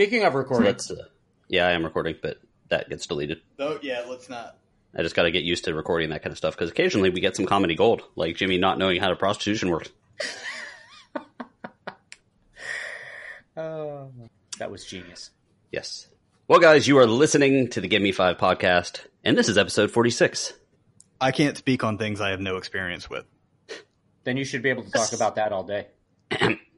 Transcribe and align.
Speaking 0.00 0.24
of 0.24 0.34
recording, 0.34 0.64
that's 0.64 0.90
uh, 0.90 1.08
yeah, 1.48 1.66
I 1.66 1.72
am 1.72 1.84
recording, 1.84 2.14
but 2.22 2.38
that 2.70 2.88
gets 2.88 3.06
deleted. 3.06 3.42
Oh 3.58 3.78
yeah, 3.82 4.06
let's 4.08 4.30
not. 4.30 4.56
I 4.96 5.02
just 5.02 5.14
got 5.14 5.24
to 5.24 5.30
get 5.30 5.42
used 5.42 5.66
to 5.66 5.74
recording 5.74 6.08
that 6.08 6.22
kind 6.22 6.32
of 6.32 6.38
stuff 6.38 6.54
because 6.54 6.70
occasionally 6.70 7.10
we 7.10 7.20
get 7.20 7.36
some 7.36 7.44
comedy 7.44 7.74
gold, 7.74 8.00
like 8.16 8.34
Jimmy 8.34 8.56
not 8.56 8.78
knowing 8.78 8.98
how 8.98 9.08
to 9.08 9.16
prostitution 9.16 9.68
works. 9.68 9.90
Oh, 13.56 14.10
that 14.58 14.70
was 14.70 14.86
genius. 14.86 15.32
Yes. 15.70 16.06
Well, 16.48 16.60
guys, 16.60 16.88
you 16.88 16.96
are 16.96 17.06
listening 17.06 17.68
to 17.70 17.82
the 17.82 17.88
Give 17.88 18.00
Me 18.00 18.12
Five 18.12 18.38
podcast, 18.38 19.04
and 19.22 19.36
this 19.36 19.50
is 19.50 19.58
episode 19.58 19.90
forty-six. 19.90 20.54
I 21.20 21.30
can't 21.30 21.58
speak 21.58 21.84
on 21.84 21.98
things 21.98 22.22
I 22.22 22.30
have 22.30 22.40
no 22.40 22.56
experience 22.56 23.10
with. 23.10 23.26
Then 24.24 24.38
you 24.38 24.46
should 24.46 24.62
be 24.62 24.70
able 24.70 24.84
to 24.84 24.90
talk 24.90 25.12
about 25.12 25.34
that 25.34 25.52
all 25.52 25.64
day. 25.64 25.88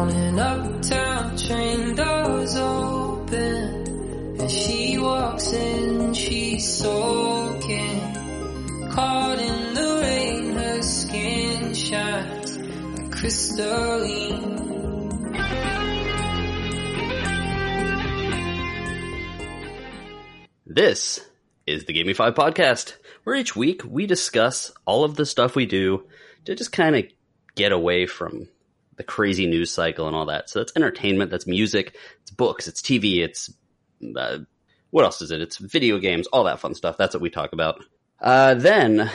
on 0.00 0.08
an 0.08 0.38
uptown 0.38 1.36
train, 1.36 1.94
doors 1.94 2.56
open, 2.56 4.38
and 4.40 4.50
she 4.50 4.96
walks 4.96 5.52
in, 5.52 6.14
she's 6.14 6.66
soaking, 6.78 8.00
caught 8.92 9.38
in 9.38 9.74
the 9.74 10.00
rain, 10.02 10.54
her 10.56 10.80
skin 10.80 11.74
shines 11.74 12.56
like 12.56 13.12
crystalline. 13.12 14.56
This 20.64 21.20
is 21.66 21.84
the 21.84 22.12
Five 22.14 22.34
podcast, 22.34 22.94
where 23.24 23.36
each 23.36 23.54
week 23.54 23.82
we 23.86 24.06
discuss 24.06 24.72
all 24.86 25.04
of 25.04 25.16
the 25.16 25.26
stuff 25.26 25.54
we 25.54 25.66
do 25.66 26.04
to 26.46 26.54
just 26.54 26.72
kind 26.72 26.96
of 26.96 27.04
get 27.54 27.72
away 27.72 28.06
from 28.06 28.48
the 29.00 29.04
crazy 29.04 29.46
news 29.46 29.70
cycle 29.70 30.06
and 30.06 30.14
all 30.14 30.26
that. 30.26 30.50
So 30.50 30.58
that's 30.58 30.76
entertainment, 30.76 31.30
that's 31.30 31.46
music, 31.46 31.96
it's 32.20 32.30
books, 32.30 32.68
it's 32.68 32.82
TV, 32.82 33.24
it's 33.24 33.50
uh, 34.14 34.40
what 34.90 35.06
else 35.06 35.22
is 35.22 35.30
it? 35.30 35.40
It's 35.40 35.56
video 35.56 35.96
games, 35.98 36.26
all 36.26 36.44
that 36.44 36.60
fun 36.60 36.74
stuff. 36.74 36.98
That's 36.98 37.14
what 37.14 37.22
we 37.22 37.30
talk 37.30 37.54
about. 37.54 37.82
Uh, 38.20 38.52
then, 38.52 39.10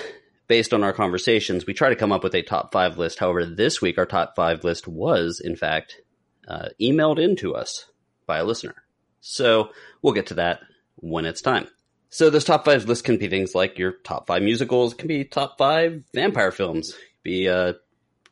based 0.48 0.74
on 0.74 0.84
our 0.84 0.92
conversations, 0.92 1.68
we 1.68 1.76
try 1.76 1.90
to 1.90 1.96
come 1.96 2.12
up 2.12 2.24
with 2.24 2.34
a 2.34 2.42
top 2.42 2.72
five 2.72 2.98
list. 2.98 3.20
However, 3.20 3.46
this 3.46 3.80
week 3.80 4.00
our 4.00 4.08
top 4.08 4.36
five 4.36 4.64
list 4.64 4.88
was, 4.88 5.40
in 5.40 5.56
fact, 5.56 6.02
uh, 6.48 6.70
emailed 6.82 7.24
in 7.24 7.36
to 7.36 7.54
us 7.54 7.86
by 8.26 8.40
a 8.40 8.44
listener. 8.44 8.74
So 9.22 9.70
we'll 10.02 10.14
get 10.14 10.28
to 10.28 10.36
that 10.36 10.62
when 10.96 11.26
it's 11.26 11.44
time. 11.44 11.68
So 12.10 12.32
those 12.32 12.44
top 12.44 12.66
five 12.66 12.86
lists 12.86 13.04
can 13.04 13.18
be 13.18 13.28
things 13.28 13.54
like 13.54 13.78
your 13.78 13.92
top 13.92 14.26
five 14.26 14.42
musicals, 14.42 14.96
can 14.96 15.08
be 15.08 15.26
top 15.26 15.60
five 15.60 16.02
vampire 16.12 16.52
films, 16.52 16.96
be 17.22 17.48
uh, 17.48 17.74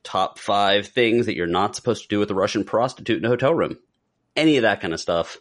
top 0.03 0.37
five 0.39 0.87
things 0.87 1.25
that 1.27 1.35
you're 1.35 1.47
not 1.47 1.75
supposed 1.75 2.03
to 2.03 2.07
do 2.09 2.19
with 2.19 2.29
a 2.31 2.35
Russian 2.35 2.63
prostitute 2.63 3.17
in 3.19 3.25
a 3.25 3.29
hotel 3.29 3.53
room. 3.53 3.77
Any 4.35 4.57
of 4.57 4.63
that 4.63 4.81
kind 4.81 4.93
of 4.93 4.99
stuff 4.99 5.37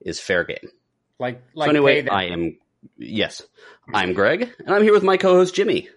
is 0.00 0.20
fair 0.20 0.44
game. 0.44 0.68
Like, 1.18 1.42
like 1.54 1.66
so 1.66 1.70
anyway. 1.70 2.06
I 2.08 2.24
am 2.24 2.58
yes, 2.96 3.42
I'm 3.92 4.12
Greg, 4.14 4.48
and 4.60 4.74
I'm 4.74 4.82
here 4.82 4.92
with 4.92 5.02
my 5.02 5.16
co-host 5.16 5.54
Jimmy 5.54 5.88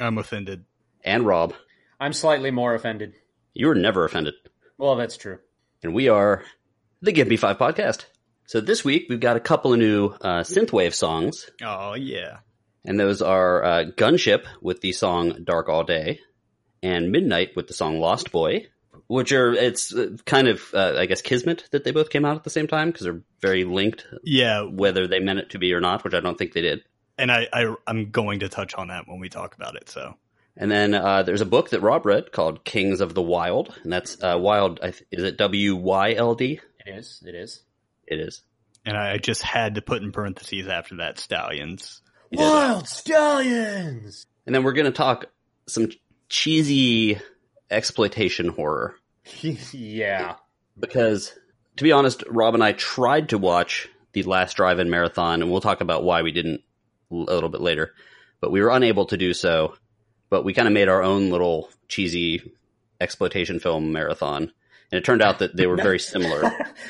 I'm 0.00 0.16
offended. 0.18 0.64
and 1.04 1.26
Rob. 1.26 1.54
I'm 2.00 2.12
slightly 2.14 2.50
more 2.50 2.74
offended. 2.74 3.12
You 3.52 3.66
were 3.66 3.74
never 3.74 4.04
offended, 4.04 4.34
Well, 4.78 4.96
that's 4.96 5.16
true. 5.18 5.38
and 5.82 5.92
we 5.94 6.08
are 6.08 6.42
the 7.02 7.12
Give 7.12 7.28
Me 7.28 7.36
Five 7.36 7.58
podcast. 7.58 8.06
So 8.46 8.60
this 8.60 8.84
week 8.84 9.06
we've 9.10 9.20
got 9.20 9.36
a 9.36 9.40
couple 9.40 9.72
of 9.74 9.78
new 9.78 10.06
uh, 10.20 10.40
synthwave 10.40 10.94
songs. 10.94 11.50
Oh 11.62 11.94
yeah. 11.94 12.38
And 12.86 12.98
those 12.98 13.20
are 13.20 13.62
uh, 13.62 13.84
Gunship 13.96 14.44
with 14.62 14.80
the 14.80 14.92
song 14.92 15.44
Dark 15.44 15.68
All 15.68 15.84
Day 15.84 16.20
and 16.82 17.10
Midnight 17.12 17.50
with 17.56 17.66
the 17.68 17.74
song 17.74 18.00
Lost 18.00 18.30
Boy, 18.32 18.66
which 19.06 19.32
are, 19.32 19.52
it's 19.52 19.94
uh, 19.94 20.16
kind 20.24 20.48
of, 20.48 20.62
uh, 20.74 20.94
I 20.98 21.06
guess, 21.06 21.20
kismet 21.22 21.64
that 21.72 21.84
they 21.84 21.90
both 21.90 22.10
came 22.10 22.24
out 22.24 22.36
at 22.36 22.44
the 22.44 22.50
same 22.50 22.66
time 22.66 22.88
because 22.90 23.04
they're 23.04 23.22
very 23.40 23.64
linked, 23.64 24.06
Yeah, 24.22 24.62
whether 24.62 25.06
they 25.06 25.18
meant 25.20 25.40
it 25.40 25.50
to 25.50 25.58
be 25.58 25.72
or 25.74 25.80
not, 25.80 26.04
which 26.04 26.14
I 26.14 26.20
don't 26.20 26.38
think 26.38 26.52
they 26.52 26.62
did. 26.62 26.82
and 27.18 27.30
I, 27.30 27.48
I 27.52 27.74
I'm 27.86 28.10
going 28.10 28.40
to 28.40 28.48
touch 28.48 28.74
on 28.74 28.88
that 28.88 29.06
when 29.08 29.20
we 29.20 29.28
talk 29.28 29.54
about 29.54 29.76
it. 29.76 29.88
So 29.90 30.14
And 30.56 30.70
then 30.70 30.94
uh, 30.94 31.22
there's 31.22 31.40
a 31.42 31.46
book 31.46 31.70
that 31.70 31.80
Rob 31.82 32.06
read 32.06 32.32
called 32.32 32.64
Kings 32.64 33.00
of 33.00 33.14
the 33.14 33.22
Wyld, 33.22 33.74
and 33.82 33.92
that's 33.92 34.22
uh, 34.22 34.36
Wild, 34.38 34.80
I 34.82 34.90
th- 34.92 35.04
is 35.10 35.24
it 35.24 35.36
W 35.38 35.76
Y 35.76 36.14
L 36.14 36.34
D? 36.34 36.60
It 36.86 36.90
is. 36.98 37.22
It 37.26 37.34
is. 37.34 37.62
It 38.06 38.20
is. 38.20 38.42
and 38.86 38.96
I 38.96 39.18
just 39.18 39.42
had 39.42 39.74
to 39.74 39.82
put 39.82 40.02
in 40.02 40.12
parentheses 40.12 40.66
after 40.68 40.96
that 40.96 41.18
stallions. 41.18 42.00
Wild 42.32 42.88
stallions. 42.88 44.26
And 44.46 44.54
then 44.54 44.62
we're 44.62 44.72
going 44.72 44.86
to 44.86 44.92
talk 44.92 45.26
some 45.68 45.88
cheesy 46.30 47.20
exploitation 47.70 48.48
horror. 48.48 48.94
yeah. 49.72 50.36
because 50.78 51.34
to 51.76 51.84
be 51.84 51.92
honest, 51.92 52.24
Rob 52.28 52.54
and 52.54 52.64
I 52.64 52.72
tried 52.72 53.28
to 53.30 53.38
watch 53.38 53.88
the 54.12 54.22
last 54.22 54.56
drive-in 54.56 54.88
marathon, 54.90 55.42
and 55.42 55.50
we'll 55.50 55.60
talk 55.60 55.80
about 55.82 56.02
why 56.02 56.22
we 56.22 56.32
didn't 56.32 56.62
a 57.10 57.14
little 57.14 57.48
bit 57.50 57.60
later. 57.60 57.94
But 58.40 58.50
we 58.50 58.60
were 58.62 58.70
unable 58.70 59.06
to 59.06 59.16
do 59.16 59.34
so. 59.34 59.74
But 60.30 60.44
we 60.44 60.54
kind 60.54 60.66
of 60.68 60.74
made 60.74 60.88
our 60.88 61.02
own 61.02 61.30
little 61.30 61.68
cheesy 61.88 62.52
exploitation 63.00 63.58
film 63.60 63.92
marathon, 63.92 64.42
and 64.92 64.98
it 64.98 65.04
turned 65.04 65.22
out 65.22 65.40
that 65.40 65.56
they 65.56 65.66
were 65.66 65.76
very 65.82 65.98
similar 65.98 66.40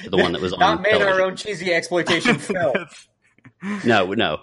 to 0.03 0.11
the 0.11 0.17
one 0.17 0.33
that 0.33 0.43
was 0.43 0.53
on 0.53 0.61
Not 0.61 0.83
made 0.83 0.91
television. 0.91 1.13
our 1.21 1.27
own 1.27 1.37
cheesy 1.37 1.73
exploitation 1.73 2.39
film. 2.39 2.87
No, 3.85 4.13
no. 4.13 4.41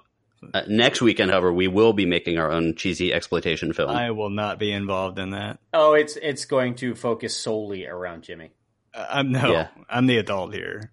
Uh, 0.54 0.62
next 0.68 1.02
weekend, 1.02 1.32
however, 1.32 1.52
we 1.52 1.68
will 1.68 1.94
be 1.94 2.06
making 2.06 2.38
our 2.38 2.52
own 2.52 2.76
cheesy 2.76 3.12
exploitation 3.12 3.74
film. 3.74 3.90
I 3.90 4.12
will 4.12 4.30
not 4.30 4.60
be 4.60 4.72
involved 4.72 5.18
in 5.20 5.32
that. 5.32 5.60
Oh, 5.74 5.94
it's 5.94 6.16
it's 6.22 6.46
going 6.46 6.76
to 6.76 6.94
focus 6.96 7.36
solely 7.36 7.88
around 7.88 8.24
Jimmy. 8.24 8.52
Uh, 8.94 9.08
I'm 9.10 9.32
no, 9.32 9.52
Yeah. 9.52 9.68
I'm 9.90 10.06
the 10.06 10.18
adult 10.18 10.54
here. 10.54 10.92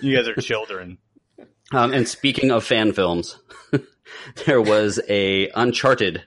You 0.00 0.16
guys 0.16 0.28
are 0.28 0.34
children. 0.40 0.98
Um, 1.72 1.94
and 1.94 2.06
speaking 2.06 2.50
of 2.52 2.62
fan 2.62 2.92
films, 2.92 3.38
there 4.46 4.60
was 4.60 5.00
a 5.08 5.48
Uncharted. 5.56 6.22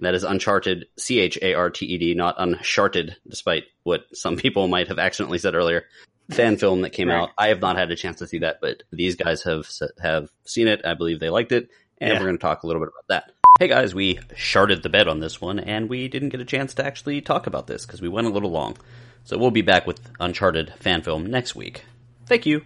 That 0.00 0.14
is 0.14 0.24
Uncharted, 0.24 0.86
C 0.96 1.20
H 1.20 1.38
A 1.42 1.52
R 1.52 1.68
T 1.68 1.84
E 1.84 1.98
D, 1.98 2.14
not 2.14 2.34
Uncharted, 2.38 3.14
despite 3.28 3.64
what 3.82 4.04
some 4.14 4.36
people 4.38 4.66
might 4.68 4.88
have 4.88 4.98
accidentally 4.98 5.38
said 5.38 5.54
earlier. 5.54 5.84
Fan 6.30 6.56
film 6.56 6.82
that 6.82 6.90
came 6.90 7.08
Right. 7.08 7.22
out. 7.22 7.30
I 7.36 7.48
have 7.48 7.60
not 7.60 7.76
had 7.76 7.90
a 7.90 7.96
chance 7.96 8.18
to 8.18 8.26
see 8.26 8.38
that, 8.38 8.60
but 8.60 8.82
these 8.92 9.16
guys 9.16 9.42
have 9.42 9.66
have 10.00 10.28
seen 10.44 10.68
it. 10.68 10.82
I 10.84 10.94
believe 10.94 11.20
they 11.20 11.30
liked 11.30 11.52
it, 11.52 11.68
and 11.98 12.12
Yeah. 12.12 12.18
we're 12.20 12.26
going 12.26 12.38
to 12.38 12.42
talk 12.42 12.62
a 12.62 12.66
little 12.66 12.80
bit 12.82 12.90
about 12.90 13.08
that. 13.08 13.32
Hey 13.58 13.68
guys, 13.68 13.94
we 13.94 14.14
sharded 14.36 14.82
the 14.82 14.88
bed 14.88 15.08
on 15.08 15.20
this 15.20 15.40
one, 15.40 15.58
and 15.58 15.88
we 15.88 16.08
didn't 16.08 16.30
get 16.30 16.40
a 16.40 16.44
chance 16.44 16.72
to 16.74 16.84
actually 16.86 17.20
talk 17.20 17.46
about 17.46 17.66
this 17.66 17.84
because 17.84 18.00
we 18.00 18.08
went 18.08 18.26
a 18.26 18.30
little 18.30 18.50
long. 18.50 18.76
So 19.24 19.36
we'll 19.36 19.50
be 19.50 19.60
back 19.62 19.86
with 19.86 20.00
Uncharted 20.18 20.72
fan 20.78 21.02
film 21.02 21.26
next 21.26 21.54
week. 21.54 21.84
Thank 22.26 22.46
you. 22.46 22.62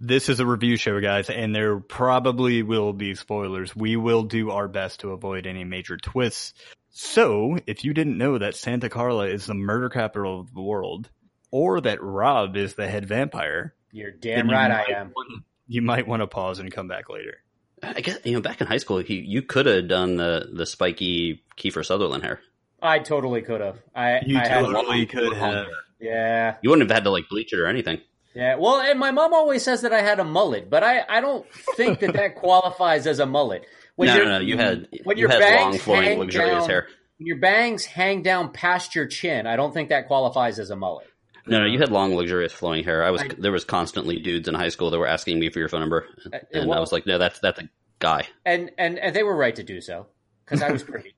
This 0.00 0.28
is 0.28 0.40
a 0.40 0.46
review 0.46 0.76
show, 0.76 0.98
guys, 1.00 1.28
and 1.30 1.54
there 1.54 1.78
probably 1.78 2.62
will 2.62 2.92
be 2.92 3.14
spoilers. 3.14 3.74
We 3.76 3.96
will 3.96 4.22
do 4.22 4.50
our 4.50 4.68
best 4.68 5.00
to 5.00 5.10
avoid 5.12 5.46
any 5.46 5.64
major 5.64 5.96
twists. 5.96 6.54
So, 6.90 7.58
if 7.66 7.84
you 7.84 7.92
didn't 7.92 8.16
know 8.18 8.38
that 8.38 8.54
Santa 8.54 8.88
Carla 8.88 9.26
is 9.26 9.46
the 9.46 9.54
murder 9.54 9.88
capital 9.88 10.40
of 10.40 10.54
the 10.54 10.62
world, 10.62 11.10
or 11.54 11.80
that 11.80 12.02
Rob 12.02 12.56
is 12.56 12.74
the 12.74 12.88
head 12.88 13.06
vampire, 13.06 13.74
You're 13.92 14.10
then 14.10 14.46
damn 14.46 14.50
right 14.50 14.68
might 14.70 14.88
I 14.88 15.00
am. 15.00 15.12
wanna- 15.14 15.42
you 15.68 15.82
might 15.82 16.06
want 16.08 16.20
to 16.20 16.26
pause 16.26 16.58
and 16.58 16.72
come 16.72 16.88
back 16.88 17.08
later. 17.08 17.36
I 17.82 18.00
guess 18.00 18.18
you 18.24 18.32
know 18.32 18.40
back 18.40 18.60
in 18.60 18.66
high 18.66 18.78
school, 18.78 19.00
you, 19.00 19.16
you 19.20 19.40
could 19.42 19.66
have 19.66 19.86
done 19.88 20.16
the 20.16 20.48
the 20.52 20.66
spiky 20.66 21.44
Kiefer 21.56 21.84
Sutherland 21.84 22.22
hair. 22.24 22.40
I 22.82 22.98
totally 22.98 23.40
could 23.42 23.60
have. 23.60 23.78
I, 23.94 24.20
You 24.26 24.36
I 24.38 24.46
had, 24.48 24.60
totally 24.64 25.06
could 25.06 25.32
have. 25.34 25.66
yeah, 26.00 26.56
You 26.62 26.70
wouldn't 26.70 26.88
have 26.90 26.94
had 26.96 27.04
to 27.04 27.10
like 27.10 27.28
bleach 27.30 27.52
it 27.52 27.58
or 27.60 27.66
anything. 27.66 28.00
yeah. 28.34 28.56
Well, 28.56 28.80
and 28.80 28.98
my 28.98 29.10
mom 29.12 29.32
always 29.32 29.62
says 29.62 29.82
that 29.82 29.92
I 29.92 30.02
had 30.02 30.18
a 30.20 30.24
mullet, 30.24 30.68
but 30.68 30.82
I, 30.82 31.02
I 31.08 31.20
don't 31.20 31.46
think 31.76 32.00
that 32.00 32.12
that 32.14 32.34
qualifies 32.44 33.06
as 33.06 33.20
a 33.20 33.26
mullet. 33.26 33.64
When 33.96 34.08
no, 34.08 34.14
no, 34.16 34.20
you're- 34.22 34.32
no. 34.32 34.38
You 34.40 34.56
had 34.58 34.88
when 35.04 35.16
you 35.18 35.22
your 35.22 35.30
had 35.30 35.40
bangs 35.40 35.62
long, 35.74 35.78
flowing, 35.78 36.18
luxurious 36.18 36.58
down- 36.62 36.68
hair. 36.68 36.88
when 37.18 37.26
your 37.26 37.38
bangs 37.38 37.84
hang 37.86 38.22
down 38.22 38.50
past 38.52 38.94
your 38.94 39.06
chin. 39.06 39.46
I 39.46 39.56
don't 39.56 39.72
think 39.72 39.88
that 39.90 40.08
qualifies 40.08 40.58
as 40.58 40.70
a 40.70 40.76
mullet. 40.76 41.06
No, 41.46 41.60
no, 41.60 41.66
you 41.66 41.78
had 41.78 41.90
long, 41.90 42.14
luxurious, 42.14 42.52
flowing 42.52 42.84
hair. 42.84 43.04
I 43.04 43.10
was 43.10 43.20
I- 43.22 43.28
there 43.38 43.52
was 43.52 43.64
constantly 43.64 44.18
dudes 44.18 44.48
in 44.48 44.54
high 44.54 44.70
school 44.70 44.90
that 44.90 44.98
were 44.98 45.06
asking 45.06 45.38
me 45.38 45.50
for 45.50 45.58
your 45.58 45.68
phone 45.68 45.80
number, 45.80 46.06
Uh, 46.32 46.38
and 46.52 46.72
I 46.72 46.80
was 46.80 46.90
like, 46.92 47.06
no, 47.06 47.18
that's 47.18 47.38
that's 47.40 47.60
a 47.60 47.68
guy. 47.98 48.26
and 48.46 48.70
and 48.78 48.98
and 48.98 49.14
they 49.14 49.22
were 49.22 49.36
right 49.36 49.54
to 49.56 49.62
do 49.62 49.80
so 49.80 50.06
because 50.44 50.62
I 50.62 50.70
was 50.72 50.82
pretty. 50.90 51.14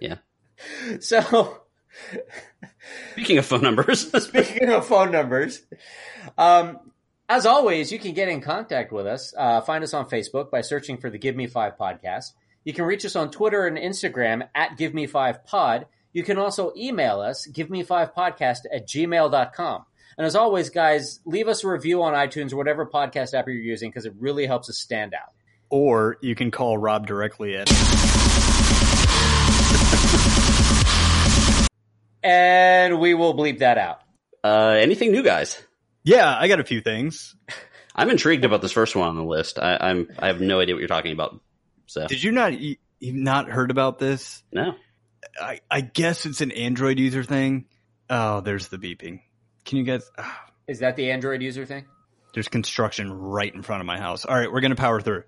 Yeah. 0.00 0.16
So, 1.00 1.58
Speaking 3.12 3.38
of 3.38 3.46
phone 3.46 3.62
numbers, 3.62 4.10
speaking 4.24 4.70
of 4.70 4.86
phone 4.86 5.10
numbers, 5.12 5.62
um, 6.38 6.78
as 7.28 7.46
always, 7.46 7.92
you 7.92 7.98
can 7.98 8.12
get 8.14 8.28
in 8.28 8.40
contact 8.40 8.92
with 8.92 9.06
us. 9.06 9.34
Uh, 9.36 9.60
find 9.60 9.82
us 9.84 9.94
on 9.94 10.08
Facebook 10.08 10.50
by 10.50 10.60
searching 10.60 10.98
for 10.98 11.10
the 11.10 11.18
Give 11.18 11.34
Me 11.36 11.46
Five 11.46 11.76
podcast. 11.78 12.32
You 12.64 12.72
can 12.72 12.84
reach 12.84 13.04
us 13.04 13.16
on 13.16 13.30
Twitter 13.30 13.66
and 13.66 13.76
Instagram 13.76 14.48
at 14.54 14.76
Give 14.76 14.94
Me 14.94 15.06
Five 15.06 15.44
Pod. 15.44 15.86
You 16.12 16.22
can 16.22 16.36
also 16.36 16.72
email 16.76 17.20
us, 17.20 17.46
give 17.46 17.70
me 17.70 17.82
five 17.82 18.14
podcast 18.14 18.60
at 18.72 18.86
gmail.com. 18.86 19.84
And 20.18 20.26
as 20.26 20.36
always, 20.36 20.68
guys, 20.68 21.20
leave 21.24 21.48
us 21.48 21.64
a 21.64 21.68
review 21.68 22.02
on 22.02 22.12
iTunes 22.12 22.52
or 22.52 22.56
whatever 22.56 22.84
podcast 22.84 23.32
app 23.32 23.46
you're 23.46 23.56
using 23.56 23.90
because 23.90 24.04
it 24.04 24.12
really 24.18 24.44
helps 24.46 24.68
us 24.68 24.76
stand 24.76 25.14
out. 25.14 25.32
Or 25.70 26.18
you 26.20 26.34
can 26.34 26.50
call 26.50 26.76
Rob 26.76 27.06
directly 27.06 27.56
at 27.56 27.70
and 32.22 33.00
we 33.00 33.14
will 33.14 33.34
bleep 33.34 33.60
that 33.60 33.78
out. 33.78 34.00
Uh, 34.44 34.76
anything 34.78 35.12
new, 35.12 35.22
guys? 35.22 35.62
Yeah, 36.04 36.36
I 36.38 36.48
got 36.48 36.60
a 36.60 36.64
few 36.64 36.82
things. 36.82 37.34
I'm 37.94 38.10
intrigued 38.10 38.44
about 38.44 38.60
this 38.60 38.72
first 38.72 38.94
one 38.96 39.08
on 39.08 39.16
the 39.16 39.24
list. 39.24 39.58
I, 39.58 39.78
I'm 39.80 40.08
I 40.18 40.26
have 40.28 40.40
no 40.40 40.60
idea 40.60 40.74
what 40.74 40.80
you're 40.80 40.88
talking 40.88 41.12
about. 41.12 41.38
So 41.86 42.06
Did 42.06 42.22
you 42.22 42.32
not 42.32 42.58
you, 42.58 42.76
you've 43.00 43.14
not 43.14 43.48
heard 43.48 43.70
about 43.70 43.98
this? 43.98 44.42
no, 44.50 44.74
I, 45.40 45.60
I 45.70 45.80
guess 45.80 46.26
it's 46.26 46.40
an 46.40 46.50
Android 46.52 46.98
user 46.98 47.24
thing. 47.24 47.66
Oh, 48.10 48.40
there's 48.40 48.68
the 48.68 48.78
beeping. 48.78 49.20
Can 49.64 49.78
you 49.78 49.84
guys? 49.84 50.10
ah, 50.18 50.44
Is 50.66 50.80
that 50.80 50.96
the 50.96 51.10
Android 51.10 51.42
user 51.42 51.64
thing? 51.66 51.86
there's 52.34 52.48
construction 52.48 53.12
right 53.12 53.54
in 53.54 53.60
front 53.62 53.80
of 53.82 53.86
my 53.86 53.98
house. 53.98 54.24
All 54.24 54.34
right, 54.34 54.50
we're 54.50 54.62
gonna 54.62 54.74
power 54.74 55.02
through. 55.02 55.24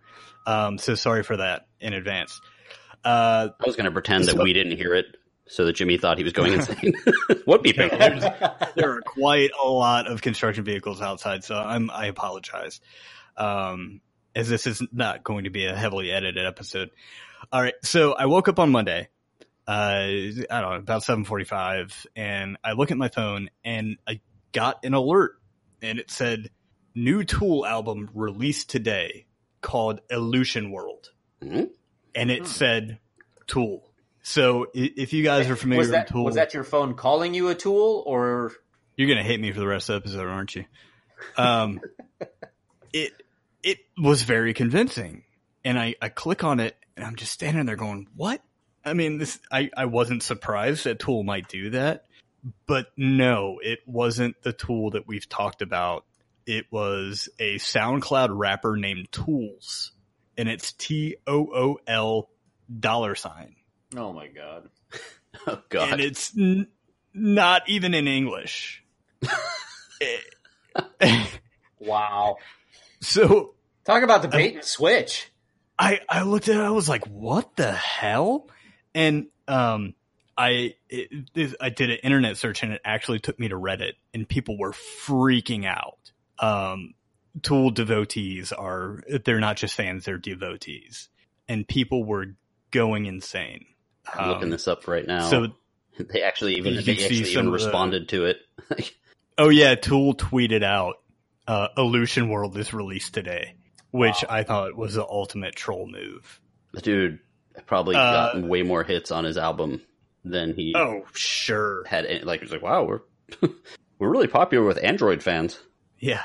Um, 0.46 0.78
so 0.78 0.94
sorry 0.94 1.22
for 1.22 1.36
that 1.36 1.66
in 1.80 1.92
advance. 1.92 2.40
Uh, 3.04 3.48
I 3.60 3.66
was 3.66 3.76
going 3.76 3.84
to 3.84 3.90
pretend 3.90 4.24
that 4.24 4.36
we 4.38 4.54
didn't 4.54 4.78
hear 4.78 4.94
it, 4.94 5.04
so 5.46 5.66
that 5.66 5.74
Jimmy 5.74 5.98
thought 5.98 6.16
he 6.16 6.24
was 6.24 6.32
going 6.32 6.52
insane. 6.54 6.94
what 7.44 7.62
beeping? 7.62 7.90
there 8.74 8.90
are 8.92 9.02
quite 9.02 9.50
a 9.62 9.68
lot 9.68 10.06
of 10.10 10.22
construction 10.22 10.64
vehicles 10.64 11.02
outside, 11.02 11.44
so 11.44 11.54
I'm 11.56 11.90
I 11.90 12.06
apologize. 12.06 12.80
Um, 13.36 14.00
as 14.34 14.48
this 14.48 14.66
is 14.66 14.82
not 14.92 15.22
going 15.22 15.44
to 15.44 15.50
be 15.50 15.66
a 15.66 15.76
heavily 15.76 16.10
edited 16.10 16.46
episode. 16.46 16.90
All 17.52 17.60
right, 17.60 17.74
so 17.82 18.12
I 18.14 18.24
woke 18.26 18.48
up 18.48 18.58
on 18.58 18.70
Monday. 18.70 19.08
Uh, 19.66 19.72
I 20.50 20.60
don't 20.60 20.70
know 20.70 20.74
about 20.74 21.02
seven 21.02 21.24
forty-five, 21.24 22.06
and 22.14 22.58
I 22.62 22.72
look 22.72 22.90
at 22.90 22.98
my 22.98 23.08
phone 23.08 23.48
and 23.64 23.96
I 24.06 24.20
got 24.52 24.84
an 24.84 24.92
alert, 24.94 25.32
and 25.82 25.98
it 25.98 26.10
said 26.10 26.50
new 26.94 27.24
Tool 27.24 27.64
album 27.66 28.10
released 28.14 28.70
today 28.70 29.26
called 29.62 30.00
Illusion 30.10 30.70
World, 30.70 31.08
Hmm? 31.42 31.64
and 32.14 32.30
it 32.30 32.40
Hmm. 32.40 32.44
said 32.46 32.98
Tool. 33.46 33.90
So 34.22 34.66
if 34.74 35.12
you 35.12 35.22
guys 35.24 35.48
are 35.50 35.56
familiar 35.56 35.80
was 35.80 35.90
that 35.90 36.06
with 36.06 36.12
Tool, 36.12 36.24
was 36.24 36.34
that 36.36 36.54
your 36.54 36.64
phone 36.64 36.94
calling 36.94 37.34
you 37.34 37.48
a 37.48 37.54
tool 37.54 38.02
or 38.06 38.52
you're 38.96 39.08
gonna 39.08 39.22
hate 39.22 39.40
me 39.40 39.50
for 39.52 39.60
the 39.60 39.66
rest 39.66 39.88
of 39.90 40.02
the 40.02 40.08
episode, 40.08 40.28
aren't 40.28 40.54
you? 40.54 40.64
Um, 41.36 41.80
it 42.92 43.12
it 43.62 43.78
was 43.98 44.22
very 44.22 44.54
convincing, 44.54 45.24
and 45.64 45.78
I 45.78 45.94
I 46.00 46.08
click 46.10 46.44
on 46.44 46.60
it, 46.60 46.76
and 46.96 47.04
I'm 47.04 47.16
just 47.16 47.32
standing 47.32 47.66
there 47.66 47.76
going, 47.76 48.08
"What?" 48.14 48.42
I 48.84 48.92
mean, 48.92 49.18
this 49.18 49.38
I 49.50 49.70
I 49.76 49.86
wasn't 49.86 50.22
surprised 50.22 50.84
that 50.84 50.98
Tool 50.98 51.22
might 51.22 51.48
do 51.48 51.70
that, 51.70 52.06
but 52.66 52.86
no, 52.96 53.58
it 53.62 53.80
wasn't 53.86 54.42
the 54.42 54.52
Tool 54.52 54.90
that 54.90 55.06
we've 55.06 55.28
talked 55.28 55.62
about. 55.62 56.04
It 56.46 56.66
was 56.70 57.28
a 57.38 57.56
SoundCloud 57.56 58.28
rapper 58.30 58.76
named 58.76 59.10
Tools, 59.10 59.92
and 60.36 60.48
it's 60.48 60.72
T 60.72 61.16
O 61.26 61.48
O 61.54 61.78
L 61.86 62.28
dollar 62.80 63.14
sign, 63.14 63.56
oh 63.96 64.12
my 64.12 64.28
god 64.28 64.68
Oh 65.46 65.60
God! 65.68 65.92
and 65.92 66.00
it's 66.00 66.36
n- 66.36 66.68
not 67.12 67.68
even 67.68 67.94
in 67.94 68.08
English. 68.08 68.82
Wow 71.78 72.36
so 73.04 73.54
talk 73.84 74.02
about 74.02 74.22
the 74.22 74.28
bait 74.28 74.54
and 74.54 74.64
switch 74.64 75.30
I 75.78 76.00
I 76.08 76.22
looked 76.22 76.48
at 76.48 76.56
it. 76.56 76.62
I 76.62 76.70
was 76.70 76.88
like, 76.88 77.04
"What 77.08 77.56
the 77.56 77.72
hell?" 77.72 78.48
And 78.94 79.26
um, 79.48 79.94
I 80.36 80.74
it, 80.88 81.32
this, 81.34 81.54
I 81.60 81.70
did 81.70 81.90
an 81.90 81.98
internet 82.02 82.36
search, 82.36 82.62
and 82.62 82.72
it 82.72 82.80
actually 82.84 83.18
took 83.20 83.38
me 83.38 83.48
to 83.48 83.56
Reddit, 83.56 83.94
and 84.12 84.28
people 84.28 84.58
were 84.58 84.72
freaking 84.72 85.64
out. 85.66 85.98
Um, 86.38 86.94
Tool 87.42 87.70
devotees 87.70 88.52
are 88.52 89.02
they're 89.24 89.40
not 89.40 89.56
just 89.56 89.74
fans; 89.74 90.04
they're 90.04 90.18
devotees, 90.18 91.08
and 91.48 91.66
people 91.66 92.04
were 92.04 92.26
going 92.70 93.06
insane. 93.06 93.66
I'm 94.12 94.28
looking 94.28 94.44
Um, 94.44 94.50
this 94.50 94.68
up 94.68 94.86
right 94.86 95.06
now. 95.06 95.28
So, 95.28 95.48
they 95.98 96.22
actually 96.22 96.56
even 96.56 96.74
they 96.74 96.92
actually 96.92 97.16
even 97.30 97.38
of 97.38 97.44
the- 97.46 97.50
responded 97.52 98.08
to 98.10 98.26
it. 98.26 98.38
oh 99.38 99.48
yeah, 99.48 99.74
Tool 99.74 100.14
tweeted 100.14 100.62
out, 100.62 100.96
uh, 101.48 101.68
"Illusion 101.76 102.28
World 102.28 102.56
is 102.56 102.72
released 102.72 103.14
today," 103.14 103.54
which 103.90 104.22
Wow. 104.22 104.28
I 104.36 104.42
thought 104.44 104.76
was 104.76 104.94
the 104.94 105.04
ultimate 105.04 105.56
troll 105.56 105.88
move. 105.88 106.40
dude 106.82 107.18
probably 107.66 107.96
Uh, 107.96 108.32
got 108.34 108.42
way 108.42 108.62
more 108.62 108.82
hits 108.84 109.10
on 109.10 109.24
his 109.24 109.36
album 109.38 109.80
than 110.24 110.54
he 110.54 110.72
Oh 110.76 111.04
sure, 111.14 111.84
had. 111.86 112.06
any- 112.06 112.24
Like 112.24 112.40
he's 112.40 112.50
like, 112.52 112.62
wow, 112.62 112.84
we're 112.84 113.00
we're 113.98 114.08
really 114.10 114.26
popular 114.28 114.64
with 114.66 114.78
Android 114.82 115.22
fans. 115.22 115.58
Yeah. 115.98 116.22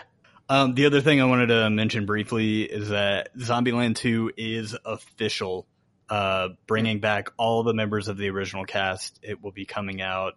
Um, 0.49 0.73
the 0.73 0.85
other 0.87 1.01
thing 1.01 1.21
I 1.21 1.25
wanted 1.25 1.47
to 1.47 1.69
mention 1.69 2.05
briefly 2.05 2.63
is 2.63 2.89
that 2.89 3.35
Zombieland 3.37 3.95
2 3.97 4.31
is 4.35 4.75
official, 4.83 5.67
uh, 6.09 6.49
bringing 6.65 6.99
back 6.99 7.29
all 7.37 7.61
the 7.63 7.73
members 7.73 8.07
of 8.07 8.17
the 8.17 8.29
original 8.29 8.65
cast. 8.65 9.19
It 9.21 9.43
will 9.43 9.51
be 9.51 9.65
coming 9.65 10.01
out 10.01 10.33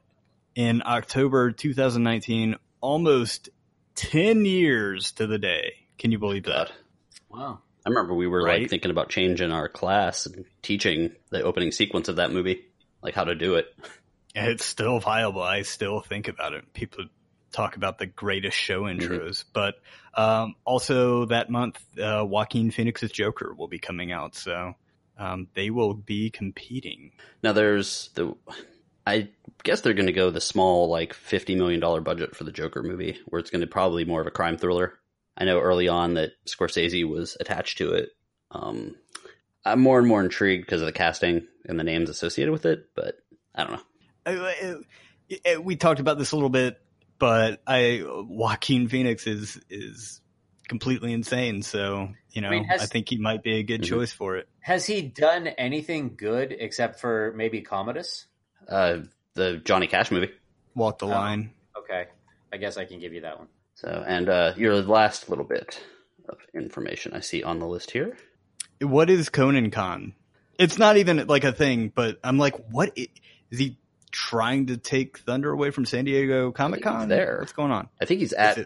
in 0.54 0.82
October 0.84 1.50
2019, 1.50 2.56
almost 2.82 3.48
10 3.94 4.44
years 4.44 5.12
to 5.12 5.26
the 5.26 5.38
day. 5.38 5.72
Can 5.98 6.12
you 6.12 6.18
believe 6.18 6.44
that? 6.44 6.70
Wow 7.30 7.60
I 7.84 7.88
remember 7.88 8.14
we 8.14 8.26
were 8.26 8.43
like 8.43 8.70
thinking 8.70 8.90
about 8.90 9.08
changing 9.08 9.50
our 9.50 9.69
class 9.69 10.26
and 10.26 10.44
teaching 10.62 11.12
the 11.31 11.43
opening 11.43 11.73
sequence 11.73 12.08
of 12.08 12.17
that 12.17 12.31
movie, 12.31 12.64
like 13.02 13.14
how 13.14 13.25
to 13.25 13.34
do 13.34 13.56
it. 13.56 13.75
It's 14.34 14.64
still 14.64 15.00
viable. 15.00 15.43
I 15.43 15.62
still 15.62 16.00
think 16.00 16.29
about 16.29 16.55
it. 16.55 16.73
People 16.73 17.06
talk 17.50 17.76
about 17.76 17.99
the 17.99 18.06
greatest 18.06 18.56
show 18.56 18.82
intros, 18.82 19.44
but 19.52 19.75
um, 20.14 20.55
also 20.64 21.26
that 21.26 21.50
month, 21.50 21.79
uh, 21.99 22.25
Joaquin 22.26 22.70
Phoenix's 22.70 23.12
Joker 23.12 23.52
will 23.52 23.69
be 23.69 23.79
coming 23.79 24.12
out, 24.12 24.34
so 24.34 24.75
um, 25.19 25.49
they 25.55 25.70
will 25.70 25.93
be 25.93 26.31
competing. 26.31 27.12
Now 27.43 27.52
there's 27.52 28.11
the, 28.14 28.34
I 29.06 29.29
guess 29.64 29.81
they're 29.81 29.93
going 29.93 30.06
to 30.06 30.12
go 30.12 30.31
the 30.31 30.40
small 30.40 30.88
like 30.88 31.14
fifty 31.14 31.55
million 31.55 31.81
dollar 31.81 32.00
budget 32.00 32.37
for 32.37 32.44
the 32.44 32.52
Joker 32.52 32.82
movie, 32.82 33.19
where 33.26 33.40
it's 33.40 33.50
going 33.50 33.61
to 33.61 33.67
probably 33.67 34.05
more 34.05 34.20
of 34.20 34.26
a 34.26 34.31
crime 34.31 34.56
thriller. 34.56 34.99
I 35.37 35.44
know 35.44 35.61
early 35.61 35.88
on 35.88 36.14
that 36.14 36.32
Scorsese 36.46 37.08
was 37.08 37.37
attached 37.40 37.79
to 37.79 37.93
it. 37.94 38.11
Um, 38.50 38.96
I'm 39.64 39.81
more 39.81 39.99
and 39.99 40.06
more 40.08 40.23
intrigued 40.23 40.67
because 40.67 40.82
of 40.82 40.87
the 40.87 40.93
casting 40.93 41.46
and 41.67 41.79
the 41.79 41.84
names 41.84 42.11
associated 42.11 42.52
with 42.52 42.67
it, 42.67 42.87
but 42.94 43.17
I 43.55 43.64
don't 43.64 43.73
know. 43.75 43.82
Uh, 44.26 44.52
uh, 44.67 45.56
uh, 45.56 45.61
we 45.62 45.76
talked 45.76 46.00
about 46.00 46.19
this 46.19 46.32
a 46.32 46.37
little 46.37 46.50
bit, 46.50 46.79
but 47.19 47.62
I 47.67 48.02
Joaquin 48.05 48.88
Phoenix 48.88 49.26
is 49.26 49.61
is 49.70 50.20
completely 50.69 51.12
insane. 51.12 51.62
So 51.62 52.08
you 52.31 52.40
know, 52.43 52.49
I, 52.49 52.50
mean, 52.50 52.64
has- 52.64 52.88
think 52.90 53.08
he 53.08 53.19
might 53.19 53.43
be 53.43 53.56
a 53.58 53.62
good 53.62 53.82
Mhm. 53.82 53.88
choice 53.88 54.12
for 54.12 54.37
it. 54.37 54.49
has 54.61 54.87
he 54.87 55.02
done 55.02 55.49
anything 55.49 56.14
good 56.17 56.55
except 56.58 57.00
for 57.00 57.32
maybe 57.37 57.61
commodus 57.62 58.27
Uh, 58.69 58.98
the 59.34 59.56
Johnny 59.58 59.86
Cash 59.89 60.10
movie. 60.12 60.31
Walk 60.74 60.98
the 60.98 61.06
Oh. 61.06 61.10
line. 61.10 61.53
okay 61.77 62.06
i 62.53 62.56
guess 62.58 62.77
i 62.77 62.84
can 62.84 63.01
give 63.01 63.12
you 63.12 63.22
that 63.22 63.39
one 63.39 63.48
So, 63.74 64.05
and 64.06 64.29
uh, 64.29 64.52
your 64.56 64.76
last 64.82 65.29
little 65.29 65.44
bit 65.44 65.81
of 66.29 66.38
information 66.55 67.12
I 67.14 67.20
see 67.20 67.43
on 67.43 67.58
the 67.58 67.67
list 67.67 67.91
here. 67.91 68.17
What 68.81 69.10
is 69.10 69.29
Conan 69.29 69.70
Con? 69.70 70.14
It's 70.58 70.79
not 70.79 70.96
even 70.96 71.26
like 71.26 71.44
a 71.44 71.52
thing, 71.52 71.93
but 71.94 72.19
I'm 72.22 72.38
like, 72.38 72.55
what 72.70 72.93
is, 72.96 73.08
is 73.50 73.58
he 73.58 73.79
trying 74.10 74.67
to 74.67 74.76
take 74.76 75.19
Thunder 75.19 75.50
away 75.50 75.70
from 75.70 75.84
San 75.84 76.05
Diego 76.05 76.52
Comic 76.52 76.82
Con? 76.82 77.08
there. 77.08 77.38
What's 77.41 77.52
going 77.52 77.72
on? 77.72 77.88
I 78.00 78.05
think 78.05 78.20
he's 78.20 78.32
at. 78.32 78.58
uh, 78.58 78.64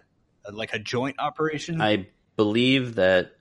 like 0.52 0.74
a 0.74 0.78
joint 0.78 1.16
operation? 1.18 1.80
I 1.80 2.08
believe 2.36 2.96
that 2.96 3.32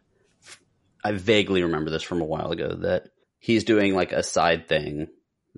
I 1.04 1.12
vaguely 1.12 1.64
remember 1.64 1.92
this 1.92 2.04
from 2.04 2.22
a 2.22 2.26
while 2.26 2.52
ago 2.52 2.76
that 2.82 3.10
he's 3.40 3.64
doing 3.64 3.94
like 3.94 4.12
a 4.12 4.24
side 4.24 4.68
thing 4.68 5.08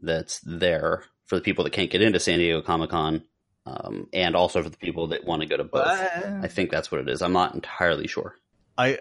that's 0.02 0.40
there 0.40 1.04
for 1.26 1.36
the 1.36 1.42
people 1.42 1.64
that 1.64 1.74
can't 1.74 1.90
get 1.90 2.02
into 2.02 2.20
San 2.20 2.40
Diego 2.40 2.62
Comic 2.62 2.90
Con, 2.90 3.24
um, 3.68 4.08
and 4.14 4.36
also 4.36 4.64
for 4.64 4.70
the 4.70 4.78
people 4.78 5.08
that 5.08 5.26
want 5.26 5.42
to 5.42 5.48
go 5.48 5.58
to 5.58 5.64
both. 5.64 5.86
I 5.88 6.40
I, 6.44 6.48
think 6.48 6.72
that's 6.72 6.92
what 6.92 7.02
it 7.02 7.10
is. 7.10 7.22
I'm 7.22 7.34
not 7.34 7.54
entirely 7.54 8.08
sure. 8.08 8.36
I 8.78 9.00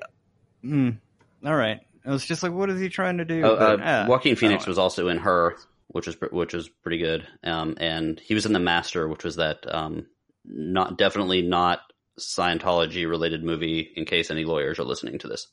mm, 0.65 0.97
all 1.45 1.55
right. 1.55 1.81
I 2.05 2.11
was 2.11 2.25
just 2.25 2.43
like, 2.43 2.53
what 2.53 2.71
is 2.71 2.81
he 2.81 2.89
trying 2.89 3.19
to 3.19 3.25
do? 3.25 3.43
Oh, 3.45 3.55
uh, 3.55 3.77
But, 3.77 3.87
ah, 3.87 4.07
Joaquin 4.09 4.37
Phoenix 4.37 4.67
was 4.67 4.79
also 4.79 5.09
in 5.09 5.19
her, 5.19 5.57
which 5.89 6.07
was 6.07 6.17
which 6.33 6.55
was 6.55 6.69
pretty 6.69 6.99
good. 6.99 7.27
Um, 7.45 7.77
and 7.79 8.19
he 8.21 8.35
was 8.35 8.47
in 8.47 8.53
the 8.53 8.61
Master, 8.61 9.09
which 9.09 9.25
was 9.25 9.37
that 9.37 9.59
um, 9.73 10.07
not 10.45 10.97
definitely 10.99 11.43
not 11.43 11.81
Scientology 12.19 13.09
related 13.09 13.45
movie. 13.45 13.81
In 13.97 14.05
case 14.05 14.31
any 14.31 14.45
lawyers 14.45 14.79
are 14.79 14.85
listening 14.85 15.19
to 15.19 15.29
this, 15.29 15.49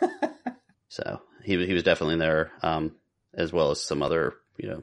so 0.88 1.20
he 1.44 1.56
was- 1.56 1.66
he 1.66 1.74
was 1.74 1.82
definitely 1.82 2.16
there, 2.16 2.52
um, 2.62 2.94
as 3.34 3.52
well 3.52 3.70
as 3.70 3.82
some 3.82 4.02
other. 4.02 4.34
You 4.58 4.68
know, 4.68 4.76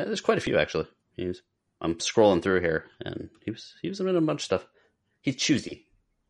uh, 0.00 0.04
there's 0.04 0.20
quite 0.20 0.38
a 0.38 0.42
few 0.42 0.58
actually. 0.58 0.86
He 1.16 1.26
was, 1.26 1.42
I'm 1.80 1.96
scrolling 1.96 2.42
through 2.42 2.60
here, 2.60 2.84
and 3.04 3.28
he 3.44 3.50
was 3.50 3.74
he 3.82 3.88
was 3.88 4.00
in 4.00 4.08
a 4.08 4.20
bunch 4.20 4.40
of 4.40 4.44
stuff. 4.44 4.66
He's 5.20 5.36
choosy. 5.36 5.86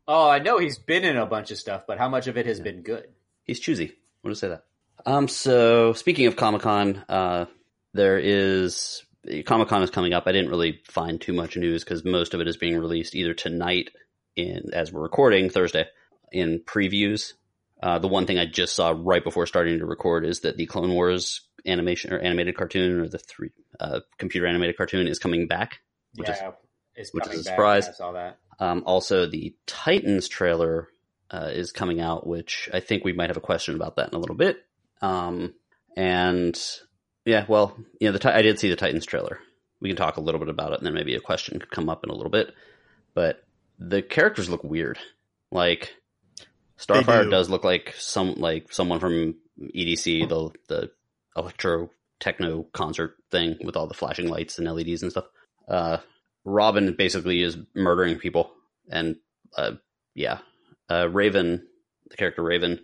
oh 0.07 0.29
i 0.29 0.39
know 0.39 0.57
he's 0.57 0.79
been 0.79 1.03
in 1.03 1.17
a 1.17 1.25
bunch 1.25 1.51
of 1.51 1.57
stuff 1.57 1.83
but 1.87 1.97
how 1.99 2.09
much 2.09 2.27
of 2.27 2.37
it 2.37 2.45
has 2.45 2.59
been 2.59 2.81
good 2.81 3.07
He's 3.47 3.61
choosy. 3.61 3.85
I 3.85 4.27
want 4.27 4.35
to 4.35 4.39
say 4.39 4.49
that. 4.49 4.65
Um. 5.05 5.27
So 5.29 5.93
speaking 5.93 6.27
of 6.27 6.35
Comic 6.35 6.61
Con, 6.63 7.03
uh, 7.07 7.45
there 7.93 8.19
is 8.19 9.03
Comic 9.45 9.69
Con 9.69 9.83
is 9.83 9.89
coming 9.89 10.13
up. 10.13 10.27
I 10.27 10.33
didn't 10.33 10.49
really 10.49 10.81
find 10.85 11.19
too 11.19 11.31
much 11.33 11.55
news 11.55 11.83
because 11.83 12.03
most 12.03 12.33
of 12.33 12.41
it 12.41 12.47
is 12.47 12.57
being 12.57 12.77
released 12.77 13.15
either 13.15 13.33
tonight 13.33 13.89
in 14.35 14.71
as 14.73 14.91
we're 14.91 15.01
recording 15.01 15.49
Thursday 15.49 15.85
in 16.31 16.59
previews. 16.59 17.33
Uh, 17.81 17.99
the 17.99 18.09
one 18.09 18.25
thing 18.25 18.37
I 18.37 18.45
just 18.45 18.75
saw 18.75 18.93
right 18.97 19.23
before 19.23 19.45
starting 19.45 19.79
to 19.79 19.85
record 19.85 20.25
is 20.25 20.41
that 20.41 20.57
the 20.57 20.65
Clone 20.65 20.91
Wars 20.91 21.46
animation 21.67 22.13
or 22.13 22.19
animated 22.19 22.55
cartoon 22.57 22.99
or 23.01 23.07
the 23.07 23.19
three 23.19 23.51
uh, 23.79 23.99
computer 24.17 24.47
animated 24.47 24.77
cartoon, 24.77 25.07
is 25.07 25.19
coming 25.19 25.47
back. 25.47 25.79
Which 26.15 26.29
is- 26.29 26.37
yeah, 26.41 26.51
it's 26.95 27.13
which 27.13 27.27
is 27.27 27.41
a 27.41 27.43
back. 27.43 27.53
surprise. 27.53 27.87
I 27.89 27.91
saw 27.91 28.11
that. 28.13 28.37
Um, 28.59 28.83
also, 28.87 29.27
the 29.27 29.55
Titans 29.67 30.27
trailer 30.27 30.87
uh, 31.29 31.49
is 31.53 31.71
coming 31.71 32.01
out, 32.01 32.25
which 32.25 32.69
I 32.73 32.79
think 32.79 33.03
we 33.05 33.13
might 33.13 33.29
have 33.29 33.37
a 33.37 33.41
question 33.41 33.75
about 33.75 33.97
that 33.97 34.09
in 34.09 34.15
a 34.15 34.19
little 34.19 34.35
bit. 34.35 34.57
Um, 35.01 35.53
and 35.95 36.59
yeah, 37.25 37.45
well, 37.47 37.77
you 37.99 38.09
know, 38.11 38.17
the 38.17 38.35
I 38.35 38.41
did 38.41 38.57
see 38.59 38.69
the 38.69 38.75
Titans 38.75 39.05
trailer. 39.05 39.39
We 39.79 39.89
can 39.89 39.95
talk 39.95 40.17
a 40.17 40.21
little 40.21 40.39
bit 40.39 40.49
about 40.49 40.71
it, 40.73 40.79
and 40.79 40.87
then 40.87 40.95
maybe 40.95 41.13
a 41.13 41.19
question 41.19 41.59
could 41.59 41.69
come 41.69 41.87
up 41.89 42.03
in 42.03 42.09
a 42.09 42.15
little 42.15 42.31
bit. 42.31 42.51
But 43.13 43.43
the 43.77 44.01
characters 44.01 44.49
look 44.49 44.63
weird. 44.63 44.97
Like 45.51 45.93
Starfire 46.79 47.25
do. 47.25 47.29
does 47.29 47.49
look 47.49 47.63
like 47.63 47.93
some 47.97 48.35
like 48.35 48.71
someone 48.71 48.99
from 48.99 49.35
EDC, 49.61 50.27
the 50.29 50.49
the 50.67 50.91
electro 51.37 51.89
techno 52.19 52.63
concert 52.73 53.15
thing 53.31 53.57
with 53.63 53.75
all 53.75 53.87
the 53.87 53.93
flashing 53.93 54.27
lights 54.27 54.57
and 54.57 54.67
LEDs 54.67 55.03
and 55.03 55.11
stuff. 55.11 55.25
Uh, 55.67 55.97
Robin 56.45 56.95
basically 56.97 57.41
is 57.41 57.57
murdering 57.75 58.17
people, 58.17 58.51
and 58.89 59.17
uh, 59.57 59.73
yeah, 60.15 60.39
uh, 60.89 61.09
Raven, 61.09 61.67
the 62.09 62.17
character 62.17 62.41
Raven, 62.41 62.79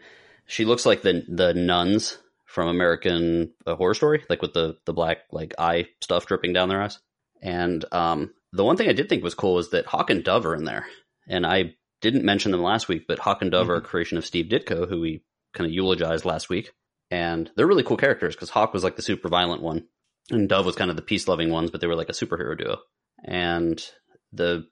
she 0.45 0.65
looks 0.65 0.85
like 0.85 1.01
the 1.01 1.23
the 1.27 1.53
nuns 1.53 2.17
from 2.45 2.67
American 2.67 3.53
uh, 3.65 3.75
Horror 3.75 3.93
Story, 3.93 4.23
like 4.29 4.41
with 4.41 4.53
the 4.53 4.77
the 4.85 4.93
black 4.93 5.19
like 5.31 5.55
eye 5.57 5.87
stuff 6.01 6.25
dripping 6.25 6.53
down 6.53 6.69
their 6.69 6.81
eyes. 6.81 6.99
And 7.41 7.83
um, 7.91 8.33
the 8.51 8.63
one 8.63 8.77
thing 8.77 8.89
I 8.89 8.93
did 8.93 9.09
think 9.09 9.23
was 9.23 9.33
cool 9.33 9.59
is 9.59 9.71
that 9.71 9.85
Hawk 9.85 10.09
and 10.09 10.23
Dove 10.23 10.45
are 10.45 10.55
in 10.55 10.65
there, 10.65 10.85
and 11.27 11.45
I 11.45 11.75
didn't 12.01 12.25
mention 12.25 12.51
them 12.51 12.61
last 12.61 12.89
week, 12.89 13.05
but 13.07 13.19
Hawk 13.19 13.41
and 13.41 13.51
Dove 13.51 13.69
are 13.69 13.77
a 13.77 13.81
creation 13.81 14.17
of 14.17 14.25
Steve 14.25 14.47
Ditko, 14.47 14.87
who 14.89 14.99
we 14.99 15.23
kind 15.53 15.65
of 15.65 15.73
eulogized 15.73 16.25
last 16.25 16.49
week, 16.49 16.73
and 17.13 17.51
they're 17.55 17.67
really 17.67 17.83
cool 17.83 17.95
characters 17.95 18.35
because 18.35 18.49
Hawk 18.49 18.73
was 18.73 18.83
like 18.83 18.95
the 18.95 19.03
super 19.03 19.29
violent 19.29 19.61
one, 19.61 19.85
and 20.31 20.49
Dove 20.49 20.65
was 20.65 20.75
kind 20.75 20.89
of 20.89 20.95
the 20.95 21.03
peace 21.03 21.27
loving 21.27 21.51
ones, 21.51 21.69
but 21.69 21.79
they 21.79 21.85
were 21.85 21.95
like 21.95 22.09
a 22.09 22.13
superhero 22.13 22.57
duo, 22.57 22.79
and 23.23 23.85
the 24.31 24.65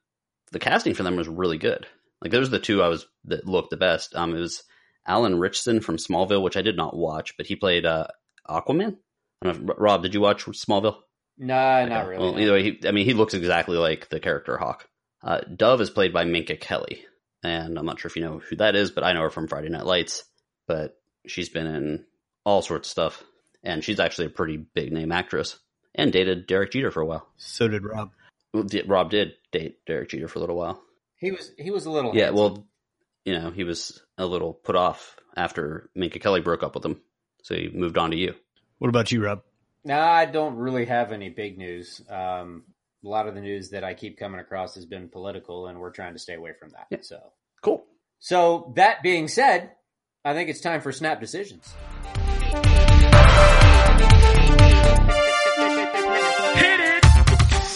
the 0.51 0.57
casting 0.57 0.95
for 0.95 1.03
them 1.03 1.15
was 1.15 1.27
really 1.27 1.59
good. 1.59 1.85
Like 2.19 2.31
those 2.31 2.47
are 2.47 2.51
the 2.51 2.59
two 2.59 2.81
I 2.81 2.87
was 2.87 3.05
that 3.25 3.45
looked 3.45 3.69
the 3.69 3.77
best. 3.77 4.15
Um, 4.15 4.35
it 4.35 4.39
was 4.39 4.63
Alan 5.05 5.37
Ritchson 5.37 5.81
from 5.81 5.97
Smallville, 5.97 6.41
which 6.41 6.57
I 6.57 6.63
did 6.63 6.75
not 6.75 6.97
watch, 6.97 7.37
but 7.37 7.45
he 7.45 7.55
played 7.55 7.85
uh, 7.85 8.07
Aquaman. 8.49 8.97
I 9.43 9.45
don't 9.45 9.65
know 9.65 9.73
if, 9.73 9.79
Rob, 9.79 10.01
did 10.01 10.15
you 10.15 10.21
watch 10.21 10.45
Smallville? 10.45 10.97
No, 11.37 11.85
not 11.85 12.07
really. 12.07 12.23
Well, 12.23 12.33
no. 12.33 12.39
either 12.39 12.53
way, 12.53 12.63
he, 12.63 12.87
I 12.87 12.91
mean, 12.91 13.05
he 13.05 13.13
looks 13.13 13.35
exactly 13.35 13.77
like 13.77 14.09
the 14.09 14.19
character 14.19 14.57
Hawk. 14.57 14.87
Uh, 15.23 15.41
Dove 15.41 15.81
is 15.81 15.91
played 15.91 16.11
by 16.11 16.23
Minka 16.23 16.55
Kelly, 16.55 17.05
and 17.43 17.77
I'm 17.77 17.85
not 17.85 17.99
sure 17.99 18.09
if 18.09 18.15
you 18.15 18.23
know 18.23 18.39
who 18.39 18.55
that 18.55 18.75
is, 18.75 18.89
but 18.89 19.03
I 19.03 19.13
know 19.13 19.21
her 19.21 19.29
from 19.29 19.47
Friday 19.47 19.69
Night 19.69 19.85
Lights. 19.85 20.23
But 20.67 20.95
she's 21.27 21.49
been 21.49 21.67
in 21.67 22.05
all 22.45 22.61
sorts 22.61 22.87
of 22.87 22.91
stuff, 22.91 23.23
and 23.63 23.83
she's 23.83 23.99
actually 23.99 24.27
a 24.27 24.31
pretty 24.31 24.57
big 24.57 24.91
name 24.91 25.11
actress, 25.11 25.59
and 25.95 26.11
dated 26.11 26.47
Derek 26.47 26.71
Jeter 26.71 26.91
for 26.91 27.01
a 27.01 27.05
while. 27.05 27.27
So 27.37 27.67
did 27.67 27.83
Rob. 27.83 28.11
Rob 28.85 29.09
did 29.11 29.33
date 29.51 29.77
Derek 29.85 30.09
Jeter 30.09 30.27
for 30.27 30.39
a 30.39 30.41
little 30.41 30.57
while. 30.57 30.81
He 31.17 31.31
was 31.31 31.51
he 31.57 31.71
was 31.71 31.85
a 31.85 31.91
little 31.91 32.15
Yeah, 32.15 32.25
handsome. 32.25 32.35
well, 32.43 32.67
you 33.25 33.37
know, 33.37 33.51
he 33.51 33.63
was 33.63 34.01
a 34.17 34.25
little 34.25 34.53
put 34.53 34.75
off 34.75 35.15
after 35.37 35.89
Minka 35.95 36.19
Kelly 36.19 36.41
broke 36.41 36.63
up 36.63 36.73
with 36.75 36.83
him, 36.85 36.99
so 37.43 37.55
he 37.55 37.69
moved 37.69 37.97
on 37.97 38.11
to 38.11 38.17
you. 38.17 38.33
What 38.79 38.89
about 38.89 39.11
you, 39.11 39.23
Rob? 39.23 39.43
No, 39.85 39.97
I 39.99 40.25
don't 40.25 40.55
really 40.57 40.85
have 40.85 41.11
any 41.11 41.29
big 41.29 41.57
news. 41.57 42.01
Um, 42.09 42.63
a 43.03 43.07
lot 43.07 43.27
of 43.27 43.33
the 43.35 43.41
news 43.41 43.69
that 43.71 43.83
I 43.83 43.93
keep 43.93 44.17
coming 44.19 44.39
across 44.39 44.75
has 44.75 44.85
been 44.85 45.07
political, 45.09 45.67
and 45.67 45.79
we're 45.79 45.91
trying 45.91 46.13
to 46.13 46.19
stay 46.19 46.33
away 46.35 46.51
from 46.59 46.69
that. 46.71 46.87
Yeah. 46.91 46.97
So, 47.01 47.19
Cool. 47.61 47.83
so 48.19 48.73
that 48.75 49.01
being 49.01 49.27
said, 49.27 49.71
I 50.25 50.33
think 50.33 50.49
it's 50.49 50.61
time 50.61 50.81
for 50.81 50.91
snap 50.91 51.19
decisions. 51.19 51.73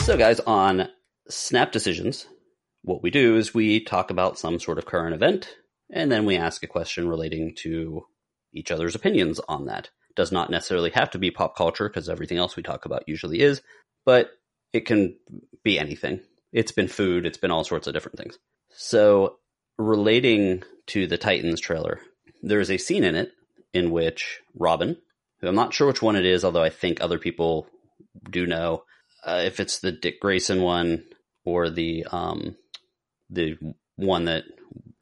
So, 0.06 0.18
guys, 0.18 0.40
on 0.42 0.90
Snap 1.30 1.72
Decisions, 1.72 2.28
what 2.84 3.02
we 3.02 3.10
do 3.10 3.38
is 3.38 3.56
we 3.56 3.80
talk 3.80 4.12
about 4.12 4.38
some 4.38 4.60
sort 4.60 4.78
of 4.78 4.86
current 4.86 5.16
event, 5.16 5.58
and 5.92 6.12
then 6.12 6.26
we 6.26 6.38
ask 6.38 6.62
a 6.62 6.68
question 6.68 7.10
relating 7.10 7.56
to 7.64 8.06
each 8.54 8.70
other's 8.70 8.94
opinions 8.94 9.42
on 9.50 9.66
that. 9.66 9.90
Does 10.16 10.32
not 10.32 10.52
necessarily 10.52 10.92
have 10.92 11.10
to 11.10 11.18
be 11.18 11.32
pop 11.32 11.58
culture, 11.58 11.90
because 11.90 12.08
everything 12.08 12.38
else 12.38 12.56
we 12.56 12.62
talk 12.62 12.86
about 12.86 13.10
usually 13.10 13.40
is, 13.40 13.64
but 14.06 14.30
it 14.74 14.82
can 14.82 15.18
be 15.64 15.80
anything. 15.80 16.20
It's 16.54 16.72
been 16.72 16.88
food, 16.88 17.26
it's 17.26 17.40
been 17.40 17.50
all 17.50 17.64
sorts 17.64 17.88
of 17.88 17.96
different 17.96 18.20
things. 18.20 18.38
So, 18.70 19.38
relating 19.80 20.62
to 20.86 21.08
the 21.08 21.18
Titans 21.18 21.60
trailer, 21.60 22.00
there 22.44 22.60
is 22.60 22.70
a 22.70 22.78
scene 22.78 23.04
in 23.04 23.16
it 23.16 23.32
in 23.74 23.90
which 23.90 24.40
Robin, 24.54 24.98
who 25.42 25.48
I'm 25.48 25.56
not 25.56 25.74
sure 25.74 25.88
which 25.88 26.04
one 26.04 26.16
it 26.16 26.28
is, 26.28 26.46
although 26.46 26.62
I 26.62 26.70
think 26.70 27.02
other 27.02 27.18
people 27.18 27.66
do 28.30 28.46
know, 28.46 28.84
uh, 29.26 29.42
if 29.46 29.60
it's 29.60 29.80
the 29.80 29.92
Dick 29.92 30.20
Grayson 30.22 30.62
one 30.62 31.04
or 31.44 31.70
the 31.70 32.06
um, 32.12 32.56
the 33.30 33.58
one 33.96 34.26
that 34.26 34.44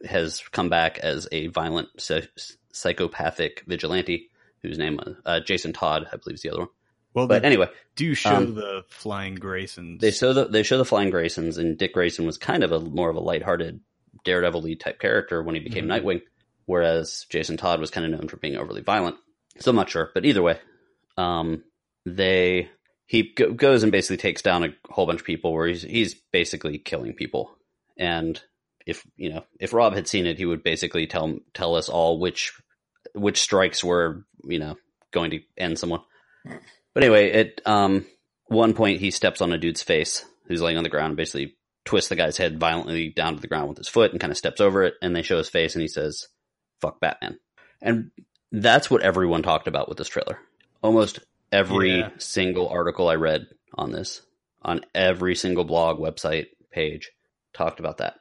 has 0.05 0.41
come 0.51 0.69
back 0.69 0.99
as 0.99 1.27
a 1.31 1.47
violent 1.47 1.89
psy- 1.99 2.27
psychopathic 2.71 3.63
vigilante, 3.67 4.29
whose 4.61 4.77
name 4.77 4.99
uh, 5.25 5.39
Jason 5.41 5.73
Todd, 5.73 6.07
I 6.11 6.17
believe, 6.17 6.35
is 6.35 6.41
the 6.41 6.49
other 6.49 6.59
one. 6.59 6.69
Well, 7.13 7.27
But 7.27 7.41
they 7.43 7.47
anyway, 7.47 7.67
do 7.95 8.15
show 8.15 8.35
um, 8.35 8.55
the 8.55 8.83
flying 8.89 9.37
Graysons. 9.37 9.99
they 9.99 10.11
show 10.11 10.33
the 10.33 10.45
they 10.45 10.63
show 10.63 10.77
the 10.77 10.85
Flying 10.85 11.11
Graysons, 11.11 11.57
and 11.57 11.77
Dick 11.77 11.93
Grayson 11.93 12.25
was 12.25 12.37
kind 12.37 12.63
of 12.63 12.71
a 12.71 12.79
more 12.79 13.09
of 13.09 13.15
a 13.15 13.19
lighthearted 13.21 13.79
Daredevil 14.25 14.75
type 14.77 14.99
character 14.99 15.43
when 15.43 15.53
he 15.55 15.61
became 15.61 15.85
Mhm. 15.85 16.01
Nightwing, 16.01 16.21
whereas 16.65 17.25
Jason 17.29 17.57
Todd 17.57 17.79
was 17.79 17.91
kind 17.91 18.05
of 18.05 18.19
known 18.19 18.29
for 18.29 18.37
being 18.37 18.57
overly 18.57 18.81
violent. 18.81 19.17
So 19.59 19.69
I'm 19.69 19.75
not 19.75 19.89
sure, 19.91 20.09
but 20.15 20.25
either 20.25 20.41
way, 20.41 20.59
um, 21.17 21.63
they 22.05 22.69
he 23.05 23.33
go, 23.35 23.51
goes 23.51 23.83
and 23.83 23.91
basically 23.91 24.17
takes 24.17 24.41
down 24.41 24.63
a 24.63 24.73
whole 24.89 25.05
bunch 25.05 25.21
of 25.21 25.25
people 25.25 25.53
where 25.53 25.67
he's 25.67 25.83
he's 25.83 26.15
basically 26.31 26.77
killing 26.77 27.13
people, 27.13 27.55
and 27.97 28.41
if 28.85 29.05
you 29.15 29.33
know 29.33 29.43
if 29.59 29.73
Rob 29.73 29.93
had 29.93 30.07
seen 30.07 30.25
it, 30.25 30.37
he 30.37 30.45
would 30.45 30.63
basically 30.63 31.07
tell 31.07 31.39
tell 31.53 31.75
us 31.75 31.89
all 31.89 32.19
which 32.19 32.53
which 33.13 33.41
strikes 33.41 33.83
were 33.83 34.25
you 34.43 34.59
know 34.59 34.77
going 35.11 35.31
to 35.31 35.41
end 35.57 35.77
someone. 35.79 36.01
But 36.93 37.03
anyway, 37.03 37.31
at 37.31 37.61
um, 37.65 38.05
one 38.47 38.73
point 38.73 38.99
he 38.99 39.11
steps 39.11 39.41
on 39.41 39.51
a 39.51 39.57
dude's 39.57 39.83
face 39.83 40.25
who's 40.47 40.61
laying 40.61 40.77
on 40.77 40.83
the 40.83 40.89
ground 40.89 41.07
and 41.07 41.17
basically 41.17 41.55
twists 41.85 42.09
the 42.09 42.15
guy's 42.15 42.37
head 42.37 42.59
violently 42.59 43.09
down 43.09 43.35
to 43.35 43.41
the 43.41 43.47
ground 43.47 43.69
with 43.69 43.77
his 43.77 43.89
foot 43.89 44.11
and 44.11 44.19
kind 44.19 44.31
of 44.31 44.37
steps 44.37 44.61
over 44.61 44.83
it 44.83 44.95
and 45.01 45.15
they 45.15 45.21
show 45.21 45.37
his 45.37 45.49
face 45.49 45.75
and 45.75 45.81
he 45.81 45.87
says, 45.87 46.27
fuck 46.81 46.99
Batman. 46.99 47.39
And 47.81 48.11
that's 48.51 48.89
what 48.89 49.01
everyone 49.01 49.43
talked 49.43 49.67
about 49.67 49.89
with 49.89 49.97
this 49.97 50.07
trailer. 50.07 50.39
Almost 50.81 51.19
every 51.53 51.99
Yeah. 51.99 52.09
single 52.17 52.67
article 52.69 53.07
I 53.07 53.15
read 53.15 53.47
on 53.73 53.91
this, 53.91 54.21
on 54.61 54.81
every 54.93 55.35
single 55.35 55.63
blog, 55.63 55.99
website, 55.99 56.47
page, 56.71 57.11
talked 57.53 57.79
about 57.79 57.97
that. 57.99 58.15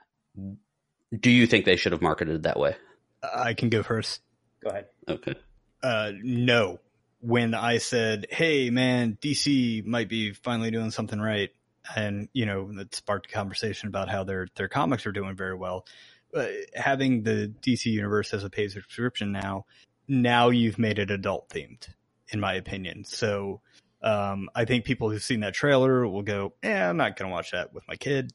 Do 1.18 1.30
you 1.30 1.46
think 1.46 1.64
they 1.64 1.76
should 1.76 1.92
have 1.92 2.02
marketed 2.02 2.36
it 2.36 2.42
that 2.42 2.58
way? 2.58 2.76
I 3.22 3.54
can 3.54 3.68
go 3.68 3.82
first. 3.82 4.20
Go 4.62 4.70
ahead. 4.70 4.86
Okay. 5.08 5.34
Uh, 5.82 6.12
no. 6.22 6.78
When 7.20 7.54
I 7.54 7.78
said, 7.78 8.26
"Hey, 8.30 8.70
man, 8.70 9.16
DC 9.20 9.84
might 9.84 10.08
be 10.08 10.32
finally 10.32 10.70
doing 10.72 10.90
something 10.90 11.20
right," 11.20 11.50
and 11.94 12.28
you 12.32 12.46
know 12.46 12.72
that 12.76 12.94
sparked 12.94 13.26
a 13.26 13.30
conversation 13.30 13.88
about 13.88 14.08
how 14.08 14.24
their 14.24 14.48
their 14.56 14.68
comics 14.68 15.06
are 15.06 15.12
doing 15.12 15.36
very 15.36 15.54
well. 15.54 15.86
Uh, 16.34 16.46
having 16.74 17.22
the 17.22 17.52
DC 17.60 17.86
universe 17.86 18.34
as 18.34 18.42
a 18.42 18.50
paid 18.50 18.72
subscription 18.72 19.30
now, 19.30 19.66
now 20.08 20.48
you've 20.48 20.78
made 20.80 20.98
it 20.98 21.10
adult 21.12 21.48
themed, 21.50 21.88
in 22.28 22.40
my 22.40 22.54
opinion. 22.54 23.04
So, 23.04 23.60
um, 24.02 24.48
I 24.54 24.64
think 24.64 24.84
people 24.84 25.10
who've 25.10 25.22
seen 25.22 25.40
that 25.40 25.54
trailer 25.54 26.06
will 26.06 26.22
go, 26.22 26.54
"Yeah, 26.62 26.88
I'm 26.88 26.96
not 26.96 27.16
going 27.16 27.30
to 27.30 27.32
watch 27.32 27.52
that 27.52 27.72
with 27.72 27.86
my 27.88 27.96
kid." 27.96 28.32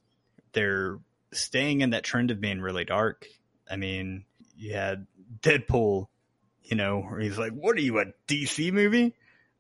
They're 0.53 0.99
staying 1.33 1.81
in 1.81 1.91
that 1.91 2.03
trend 2.03 2.31
of 2.31 2.39
being 2.39 2.61
really 2.61 2.85
dark. 2.85 3.25
I 3.69 3.75
mean, 3.75 4.25
you 4.55 4.73
had 4.73 5.07
Deadpool 5.41 6.07
you 6.69 6.75
know, 6.75 6.99
where 6.99 7.19
he's 7.19 7.37
like, 7.37 7.53
"What 7.53 7.77
are 7.77 7.81
you, 7.81 7.99
a 7.99 8.05
DC 8.27 8.71
movie?" 8.71 9.15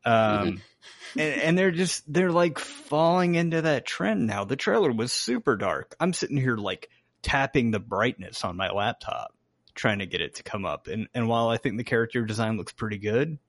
Um, 0.05 0.61
and, 1.17 1.41
and 1.41 1.57
they're 1.57 1.71
just 1.71 2.11
they're 2.11 2.31
like 2.31 2.59
falling 2.59 3.35
into 3.35 3.61
that 3.61 3.85
trend 3.85 4.27
now. 4.27 4.43
The 4.43 4.55
trailer 4.55 4.91
was 4.91 5.11
super 5.11 5.55
dark. 5.55 5.95
I'm 5.99 6.13
sitting 6.13 6.37
here 6.37 6.57
like 6.57 6.89
tapping 7.21 7.71
the 7.71 7.79
brightness 7.79 8.43
on 8.43 8.57
my 8.57 8.69
laptop, 8.71 9.33
trying 9.73 9.99
to 9.99 10.05
get 10.05 10.21
it 10.21 10.35
to 10.35 10.43
come 10.43 10.65
up. 10.65 10.87
And 10.87 11.07
and 11.13 11.27
while 11.27 11.49
I 11.49 11.57
think 11.57 11.77
the 11.77 11.83
character 11.83 12.25
design 12.25 12.57
looks 12.57 12.73
pretty 12.73 12.97
good, 12.97 13.39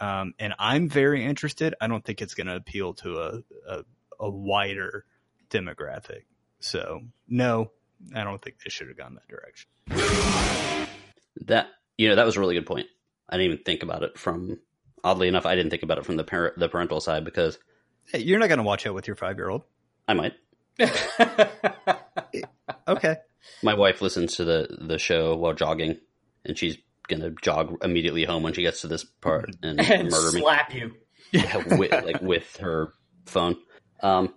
um, 0.00 0.34
and 0.38 0.54
I'm 0.58 0.88
very 0.88 1.24
interested, 1.24 1.74
I 1.80 1.86
don't 1.86 2.04
think 2.04 2.22
it's 2.22 2.34
going 2.34 2.46
to 2.46 2.56
appeal 2.56 2.94
to 2.94 3.18
a, 3.18 3.42
a 3.68 3.84
a 4.18 4.30
wider 4.30 5.04
demographic. 5.50 6.24
So 6.60 7.00
no, 7.28 7.70
I 8.14 8.24
don't 8.24 8.40
think 8.42 8.56
they 8.62 8.70
should 8.70 8.88
have 8.88 8.96
gone 8.96 9.14
that 9.16 9.28
direction. 9.28 9.68
That 11.46 11.68
you 11.96 12.08
know 12.08 12.16
that 12.16 12.26
was 12.26 12.36
a 12.36 12.40
really 12.40 12.54
good 12.54 12.66
point. 12.66 12.86
I 13.28 13.36
didn't 13.36 13.52
even 13.52 13.64
think 13.64 13.82
about 13.82 14.02
it 14.02 14.18
from. 14.18 14.58
Oddly 15.02 15.28
enough, 15.28 15.46
I 15.46 15.54
didn't 15.54 15.70
think 15.70 15.82
about 15.82 15.96
it 15.96 16.04
from 16.04 16.16
the 16.16 16.24
parent, 16.24 16.58
the 16.58 16.68
parental 16.68 17.00
side 17.00 17.24
because 17.24 17.58
Hey, 18.12 18.18
you're 18.18 18.38
not 18.38 18.48
going 18.48 18.58
to 18.58 18.64
watch 18.64 18.84
it 18.84 18.92
with 18.92 19.06
your 19.06 19.16
five 19.16 19.38
year 19.38 19.48
old. 19.48 19.62
I 20.06 20.14
might. 20.14 20.34
Okay. 22.88 23.16
My 23.62 23.74
wife 23.74 24.02
listens 24.02 24.36
to 24.36 24.44
the 24.44 24.76
the 24.80 24.98
show 24.98 25.36
while 25.36 25.54
jogging, 25.54 25.98
and 26.44 26.58
she's 26.58 26.76
gonna 27.10 27.30
jog 27.42 27.76
immediately 27.84 28.24
home 28.24 28.42
when 28.42 28.54
she 28.54 28.62
gets 28.62 28.80
to 28.82 28.88
this 28.88 29.04
part 29.04 29.50
and, 29.62 29.78
and 29.90 30.10
murder 30.10 30.32
me. 30.32 30.40
slap 30.40 30.72
you. 30.74 30.92
Yeah, 31.32 31.76
with, 31.76 31.90
like 32.04 32.22
with 32.22 32.56
her 32.58 32.94
phone. 33.26 33.56
Um, 34.02 34.34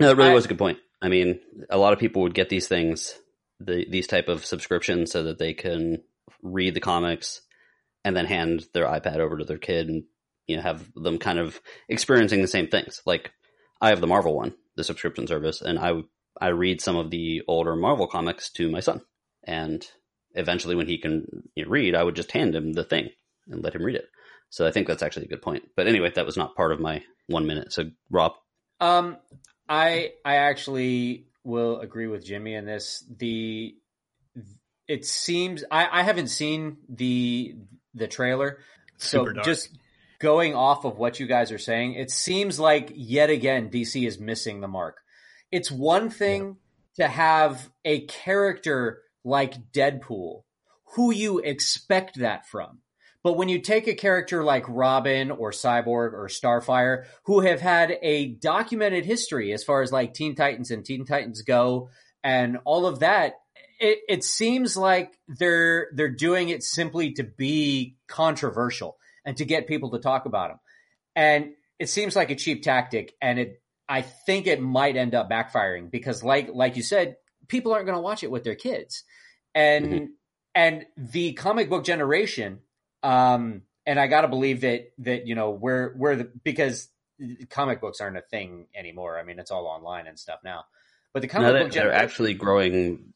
no, 0.00 0.10
it 0.10 0.16
really 0.16 0.30
I- 0.30 0.34
was 0.34 0.46
a 0.46 0.48
good 0.48 0.58
point. 0.58 0.78
I 1.02 1.08
mean, 1.08 1.40
a 1.68 1.76
lot 1.76 1.92
of 1.92 1.98
people 1.98 2.22
would 2.22 2.34
get 2.34 2.48
these 2.48 2.66
things, 2.66 3.14
the, 3.60 3.84
these 3.90 4.06
type 4.06 4.28
of 4.28 4.46
subscriptions, 4.46 5.12
so 5.12 5.24
that 5.24 5.38
they 5.38 5.52
can 5.52 6.02
read 6.42 6.72
the 6.72 6.80
comics 6.80 7.42
and 8.04 8.16
then 8.16 8.24
hand 8.24 8.64
their 8.72 8.86
iPad 8.86 9.18
over 9.18 9.36
to 9.38 9.44
their 9.44 9.58
kid 9.58 9.88
and 9.88 10.04
you 10.46 10.56
know 10.56 10.62
have 10.62 10.82
them 10.94 11.18
kind 11.18 11.38
of 11.38 11.60
experiencing 11.90 12.40
the 12.40 12.48
same 12.48 12.68
things. 12.68 13.02
Like 13.04 13.32
I 13.82 13.90
have 13.90 14.00
the 14.00 14.06
Marvel 14.06 14.34
one, 14.34 14.54
the 14.76 14.84
subscription 14.84 15.26
service, 15.26 15.60
and 15.60 15.78
I 15.78 15.92
I 16.40 16.48
read 16.48 16.80
some 16.80 16.96
of 16.96 17.10
the 17.10 17.42
older 17.48 17.76
Marvel 17.76 18.06
comics 18.06 18.50
to 18.52 18.70
my 18.70 18.80
son, 18.80 19.02
and 19.46 19.86
eventually 20.34 20.74
when 20.74 20.86
he 20.86 20.98
can 20.98 21.44
you 21.54 21.64
know, 21.64 21.70
read, 21.70 21.94
I 21.94 22.02
would 22.02 22.16
just 22.16 22.32
hand 22.32 22.54
him 22.54 22.72
the 22.72 22.84
thing 22.84 23.10
and 23.48 23.62
let 23.62 23.74
him 23.74 23.84
read 23.84 23.96
it. 23.96 24.08
So 24.50 24.66
I 24.66 24.70
think 24.70 24.86
that's 24.86 25.02
actually 25.02 25.26
a 25.26 25.28
good 25.28 25.42
point. 25.42 25.64
But 25.76 25.86
anyway, 25.86 26.12
that 26.14 26.26
was 26.26 26.36
not 26.36 26.54
part 26.54 26.72
of 26.72 26.80
my 26.80 27.02
one 27.26 27.46
minute. 27.46 27.72
So 27.72 27.90
Rob, 28.10 28.32
Um, 28.80 29.16
I 29.68 30.12
I 30.24 30.36
actually 30.36 31.26
will 31.42 31.80
agree 31.80 32.06
with 32.06 32.24
Jimmy 32.24 32.54
in 32.54 32.64
this. 32.64 33.04
The 33.16 33.74
it 34.86 35.04
seems 35.06 35.64
I, 35.70 36.00
I 36.00 36.02
haven't 36.02 36.28
seen 36.28 36.78
the 36.88 37.56
the 37.94 38.06
trailer, 38.06 38.58
so 38.98 39.26
dark. 39.26 39.44
just 39.44 39.70
going 40.18 40.54
off 40.54 40.84
of 40.84 40.98
what 40.98 41.20
you 41.20 41.26
guys 41.26 41.50
are 41.52 41.58
saying, 41.58 41.94
it 41.94 42.10
seems 42.10 42.60
like 42.60 42.92
yet 42.94 43.30
again 43.30 43.70
DC 43.70 44.06
is 44.06 44.18
missing 44.18 44.60
the 44.60 44.68
mark. 44.68 44.98
It's 45.50 45.70
one 45.70 46.10
thing 46.10 46.56
to 46.96 47.08
have 47.08 47.70
a 47.84 48.00
character 48.06 49.02
like 49.24 49.72
Deadpool, 49.72 50.42
who 50.94 51.10
you 51.10 51.38
expect 51.38 52.18
that 52.18 52.46
from. 52.46 52.78
But 53.22 53.38
when 53.38 53.48
you 53.48 53.60
take 53.60 53.88
a 53.88 53.94
character 53.94 54.44
like 54.44 54.66
Robin 54.68 55.30
or 55.30 55.50
Cyborg 55.50 56.12
or 56.12 56.28
Starfire, 56.28 57.06
who 57.24 57.40
have 57.40 57.60
had 57.60 57.96
a 58.02 58.34
documented 58.34 59.06
history 59.06 59.54
as 59.54 59.64
far 59.64 59.80
as 59.80 59.90
like 59.90 60.12
Teen 60.12 60.34
Titans 60.34 60.70
and 60.70 60.84
Teen 60.84 61.06
Titans 61.06 61.40
go, 61.40 61.88
and 62.22 62.58
all 62.66 62.84
of 62.86 63.00
that, 63.00 63.34
it, 63.80 64.00
it 64.08 64.24
seems 64.24 64.76
like 64.76 65.18
they're 65.26 65.88
they're 65.94 66.08
doing 66.10 66.50
it 66.50 66.62
simply 66.62 67.12
to 67.14 67.24
be 67.24 67.96
controversial 68.06 68.98
and 69.24 69.38
to 69.38 69.46
get 69.46 69.66
people 69.66 69.92
to 69.92 69.98
talk 69.98 70.26
about 70.26 70.50
them. 70.50 70.58
And 71.16 71.52
it 71.78 71.88
seems 71.88 72.14
like 72.14 72.30
a 72.30 72.36
cheap 72.36 72.62
tactic, 72.62 73.14
and 73.22 73.38
it 73.38 73.62
I 73.88 74.02
think 74.02 74.46
it 74.46 74.60
might 74.60 74.96
end 74.96 75.14
up 75.14 75.30
backfiring 75.30 75.90
because, 75.90 76.22
like 76.22 76.50
like 76.52 76.76
you 76.76 76.82
said, 76.82 77.16
people 77.48 77.72
aren't 77.72 77.86
going 77.86 77.96
to 77.96 78.02
watch 78.02 78.22
it 78.22 78.30
with 78.30 78.44
their 78.44 78.54
kids, 78.54 79.04
and 79.54 79.92
Mhm. 79.92 80.08
and 80.54 80.86
the 80.96 81.32
comic 81.32 81.68
book 81.68 81.84
generation 81.84 82.60
um, 83.02 83.62
and 83.86 84.00
I 84.00 84.06
got 84.06 84.22
to 84.22 84.28
believe 84.28 84.62
that 84.62 84.92
that 84.98 85.26
you 85.26 85.34
know 85.34 85.50
we're 85.50 85.94
we're 85.96 86.16
the 86.16 86.32
because 86.42 86.88
comic 87.50 87.80
books 87.80 88.00
aren't 88.00 88.16
a 88.16 88.22
thing 88.22 88.66
anymore. 88.74 89.18
I 89.18 89.22
mean, 89.24 89.38
it's 89.38 89.50
all 89.50 89.66
online 89.66 90.06
and 90.06 90.18
stuff 90.18 90.40
now. 90.42 90.64
But 91.12 91.20
the 91.22 91.28
comic 91.28 91.52
no, 91.52 91.62
book 91.64 91.72
they're 91.72 91.92
actually 91.92 92.34
growing 92.34 93.12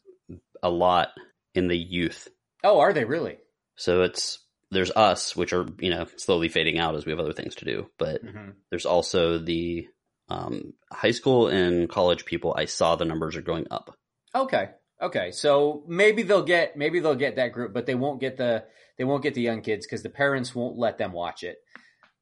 a 0.63 0.71
lot 0.71 1.09
in 1.55 1.69
the 1.69 1.77
youth. 1.77 2.29
oh, 2.63 2.81
are 2.81 2.93
they 2.93 3.05
really? 3.05 3.39
So 3.77 4.03
it's 4.03 4.39
there's 4.71 4.91
us, 4.91 5.35
which 5.35 5.53
are 5.55 5.67
you 5.81 5.91
know 5.91 6.07
slowly 6.17 6.49
fading 6.49 6.79
out 6.79 6.95
as 6.95 7.07
we 7.07 7.13
have 7.13 7.19
other 7.21 7.33
things 7.33 7.55
to 7.57 7.65
do. 7.65 7.91
But 7.99 8.21
hmm 8.23 8.51
there's 8.71 8.87
also 8.87 9.39
the 9.39 9.89
um, 10.29 10.75
high 10.93 11.13
school 11.13 11.49
and 11.49 11.89
college 11.89 12.27
people. 12.27 12.55
I 12.57 12.67
saw 12.67 12.95
the 12.97 13.07
numbers 13.07 13.37
are 13.37 13.43
going 13.43 13.67
up. 13.71 13.97
Okay, 14.35 14.71
okay. 15.01 15.31
So 15.33 15.85
maybe 15.87 16.23
they'll 16.23 16.43
get 16.45 16.77
maybe 16.77 17.01
they'll 17.01 17.15
get 17.15 17.37
that 17.37 17.53
group, 17.53 17.73
but 17.73 17.87
they 17.87 17.95
won't 17.95 18.21
get 18.21 18.37
the 18.37 18.65
they 18.97 19.05
won't 19.05 19.23
get 19.23 19.35
the 19.35 19.41
young 19.43 19.63
kids 19.63 19.87
because 19.87 20.03
the 20.03 20.11
parents 20.11 20.55
won't 20.55 20.77
let 20.79 20.99
them 20.99 21.13
watch 21.13 21.43
it. 21.43 21.59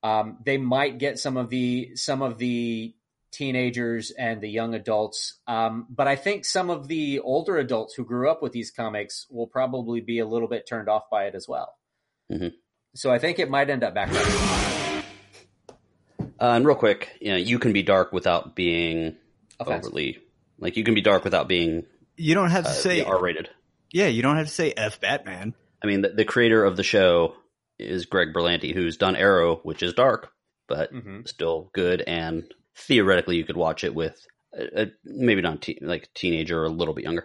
Um, 0.03 0.39
they 0.45 0.59
might 0.59 0.99
get 0.99 1.19
some 1.19 1.37
of 1.37 1.51
the 1.51 1.97
some 1.97 2.23
of 2.23 2.39
the 2.39 2.95
teenagers 3.33 4.13
and 4.13 4.41
the 4.41 4.49
young 4.49 4.75
adults, 4.75 5.41
um, 5.47 5.87
but 5.91 6.07
I 6.07 6.17
think 6.17 6.45
some 6.45 6.71
of 6.71 6.89
the 6.89 7.21
older 7.21 7.59
adults 7.59 7.95
who 7.95 8.05
grew 8.05 8.31
up 8.31 8.41
with 8.41 8.53
these 8.53 8.71
comics 8.71 9.27
will 9.31 9.49
probably 9.49 10.01
be 10.01 10.21
a 10.21 10.27
little 10.27 10.49
bit 10.49 10.67
turned 10.67 10.89
off 10.89 11.11
by 11.11 11.25
it 11.25 11.35
as 11.35 11.47
well. 11.49 11.77
Mhm. 12.31 12.55
So 12.95 13.11
I 13.13 13.19
think 13.19 13.39
it 13.39 13.51
might 13.51 13.69
end 13.69 13.85
up 13.85 13.95
back. 13.95 14.11
Uh, 16.39 16.53
and 16.53 16.65
real 16.67 16.77
quick, 16.77 17.17
you 17.21 17.31
know, 17.31 17.37
you 17.37 17.59
can 17.59 17.73
be 17.73 17.83
dark 17.83 18.13
without 18.13 18.55
being 18.55 19.17
Offensive. 19.59 19.87
overly 19.87 20.19
like 20.59 20.77
you 20.77 20.85
can 20.85 20.95
be 20.95 21.01
dark 21.01 21.25
without 21.25 21.49
being 21.49 21.85
You 22.17 22.35
don't 22.35 22.51
have 22.51 22.65
to 22.65 22.71
uh, 22.71 22.75
say 22.75 23.03
R 23.03 23.21
rated. 23.21 23.51
yeah. 23.93 24.07
You 24.07 24.23
don't 24.23 24.37
have 24.37 24.47
to 24.47 24.53
say 24.53 24.73
f 24.77 25.01
Batman. 25.01 25.55
I 25.83 25.87
mean, 25.87 26.03
the, 26.03 26.09
the 26.09 26.25
creator 26.25 26.65
of 26.65 26.77
the 26.77 26.83
show 26.83 27.35
is 27.79 28.07
Greg 28.07 28.29
Berlanti, 28.35 28.73
who's 28.75 28.97
done 28.97 29.17
Arrow, 29.17 29.57
which 29.63 29.83
is 29.83 29.93
dark, 29.93 30.31
but 30.69 30.91
hmm 30.91 31.21
still 31.27 31.71
good, 31.75 32.03
and 32.03 32.45
theoretically 32.77 33.37
you 33.37 33.45
could 33.45 33.57
watch 33.57 33.85
it 33.85 33.95
with 33.95 34.19
a, 34.55 34.83
a, 34.83 34.87
maybe 35.05 35.43
not 35.43 35.63
te- 35.63 35.79
like 35.83 36.09
teenager 36.15 36.61
or 36.63 36.65
a 36.67 36.71
little 36.71 36.95
bit 36.95 37.05
younger. 37.05 37.25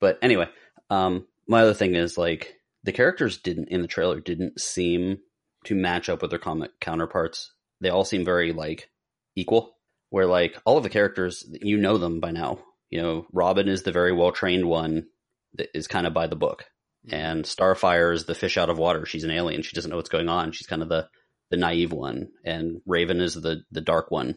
But 0.00 0.18
anyway, 0.22 0.48
um, 0.88 1.26
my 1.48 1.62
other 1.62 1.74
thing 1.74 1.94
is 1.94 2.16
like 2.16 2.54
the 2.84 2.92
characters 2.92 3.38
didn't 3.38 3.68
in 3.68 3.82
the 3.82 3.88
trailer 3.88 4.20
didn't 4.20 4.60
seem 4.60 5.18
to 5.64 5.74
match 5.74 6.08
up 6.08 6.22
with 6.22 6.30
their 6.30 6.38
comic 6.38 6.78
counterparts. 6.80 7.52
They 7.80 7.88
all 7.90 8.04
seem 8.04 8.24
very 8.24 8.52
like 8.52 8.88
equal. 9.36 9.76
Where 10.10 10.26
like 10.26 10.56
all 10.64 10.76
of 10.76 10.82
the 10.82 10.88
characters, 10.90 11.44
you 11.60 11.76
know 11.76 11.98
them 11.98 12.18
by 12.20 12.30
now. 12.30 12.60
You 12.90 13.00
know, 13.00 13.26
Robin 13.32 13.68
is 13.68 13.82
the 13.82 13.92
very 13.92 14.12
well 14.12 14.32
trained 14.32 14.66
one 14.66 15.06
that 15.54 15.68
is 15.74 15.86
kind 15.86 16.06
of 16.06 16.14
by 16.14 16.26
the 16.26 16.36
book 16.36 16.66
and 17.08 17.44
Starfire 17.44 18.12
is 18.12 18.24
the 18.24 18.34
fish 18.34 18.58
out 18.58 18.70
of 18.70 18.78
water. 18.78 19.06
She's 19.06 19.24
an 19.24 19.30
alien. 19.30 19.62
She 19.62 19.74
doesn't 19.74 19.90
know 19.90 19.96
what's 19.96 20.08
going 20.08 20.28
on. 20.28 20.52
She's 20.52 20.66
kind 20.66 20.82
of 20.82 20.88
the 20.88 21.08
the 21.50 21.56
naive 21.56 21.92
one, 21.92 22.28
and 22.44 22.80
Raven 22.86 23.20
is 23.20 23.34
the 23.34 23.62
the 23.70 23.80
dark 23.80 24.10
one, 24.10 24.36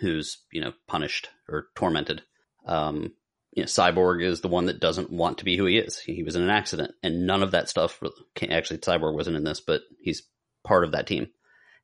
who's 0.00 0.38
you 0.52 0.60
know 0.60 0.72
punished 0.86 1.28
or 1.48 1.68
tormented. 1.74 2.22
Um, 2.66 3.12
you 3.52 3.62
know, 3.62 3.66
Cyborg 3.66 4.24
is 4.24 4.40
the 4.40 4.48
one 4.48 4.66
that 4.66 4.80
doesn't 4.80 5.10
want 5.10 5.38
to 5.38 5.44
be 5.44 5.56
who 5.56 5.66
he 5.66 5.78
is. 5.78 5.98
He, 5.98 6.22
was 6.22 6.36
in 6.36 6.42
an 6.42 6.50
accident, 6.50 6.92
and 7.02 7.26
none 7.26 7.42
of 7.42 7.52
that 7.52 7.68
stuff. 7.68 8.00
actually, 8.50 8.78
Cyborg 8.78 9.14
wasn't 9.14 9.36
in 9.36 9.44
this, 9.44 9.60
but 9.60 9.82
he's 10.00 10.22
part 10.64 10.84
of 10.84 10.92
that 10.92 11.06
team. 11.06 11.28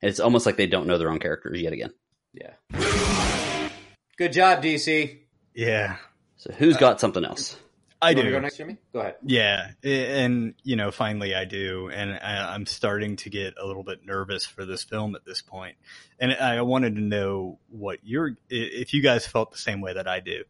And 0.03 0.11
it's 0.11 0.21
almost 0.21 0.47
like 0.47 0.57
they 0.57 0.67
don't 0.67 0.87
know 0.87 0.99
their 0.99 1.11
own 1.11 1.19
characters 1.19 1.61
yet 1.61 1.73
again. 1.73 1.93
Yeah. 2.33 3.71
Good 4.19 4.35
job, 4.35 4.63
DC. 4.63 5.24
Yeah, 5.55 5.97
So 6.37 6.53
who's 6.53 6.77
got 6.77 7.01
something 7.01 7.25
else? 7.25 7.57
I 8.03 8.11
You 8.11 8.17
wanna 8.17 8.29
do. 8.29 8.35
Go 8.35 8.41
next, 8.41 8.57
Jimmy. 8.59 8.77
Go 8.93 9.01
ahead. 9.01 9.15
Yeah, 9.25 9.71
and 9.83 10.55
you 10.63 10.77
know, 10.77 10.91
finally 10.91 11.35
I 11.35 11.47
do, 11.47 11.89
and 11.89 12.13
I, 12.13 12.53
I'm 12.55 12.67
starting 12.67 13.17
to 13.17 13.31
get 13.31 13.55
a 13.59 13.67
little 13.67 13.85
bit 13.85 14.05
nervous 14.05 14.45
for 14.45 14.67
this 14.67 14.83
film 14.83 15.15
at 15.15 15.25
this 15.25 15.41
point. 15.41 15.77
And 16.19 16.33
I 16.35 16.61
wanted 16.63 16.97
to 16.97 17.01
know 17.01 17.59
what 17.69 18.01
your, 18.03 18.37
if 18.51 18.93
you 18.93 19.03
guys 19.03 19.27
felt 19.27 19.53
the 19.53 19.59
same 19.59 19.81
way 19.81 19.95
that 19.95 20.07
I 20.07 20.21
do. 20.21 20.45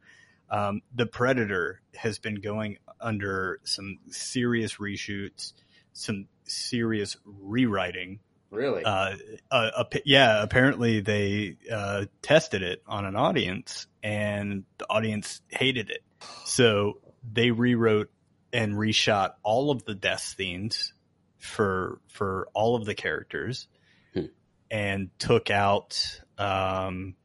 Um, 0.50 0.82
the 0.94 1.06
Predator 1.06 1.80
has 1.94 2.18
been 2.18 2.36
going 2.36 2.78
under 3.00 3.60
some 3.64 3.98
serious 4.10 4.76
reshoots, 4.76 5.52
some 5.92 6.26
serious 6.44 7.16
rewriting. 7.24 8.20
Really? 8.54 8.84
Uh, 8.84 9.16
uh, 9.50 9.70
ap- 9.80 10.02
yeah, 10.04 10.42
apparently 10.42 11.00
they 11.00 11.56
uh, 11.70 12.06
tested 12.22 12.62
it 12.62 12.82
on 12.86 13.04
an 13.04 13.16
audience, 13.16 13.86
and 14.02 14.64
the 14.78 14.86
audience 14.88 15.40
hated 15.48 15.90
it. 15.90 16.02
So 16.44 17.00
they 17.30 17.50
rewrote 17.50 18.10
and 18.52 18.74
reshot 18.74 19.32
all 19.42 19.70
of 19.70 19.84
the 19.84 19.94
death 19.94 20.20
scenes 20.20 20.92
for 21.38 22.00
for 22.08 22.48
all 22.54 22.76
of 22.76 22.84
the 22.84 22.94
characters, 22.94 23.68
Hmm. 24.14 24.26
and 24.70 25.10
took 25.18 25.50
out. 25.50 26.20
Um, 26.38 27.16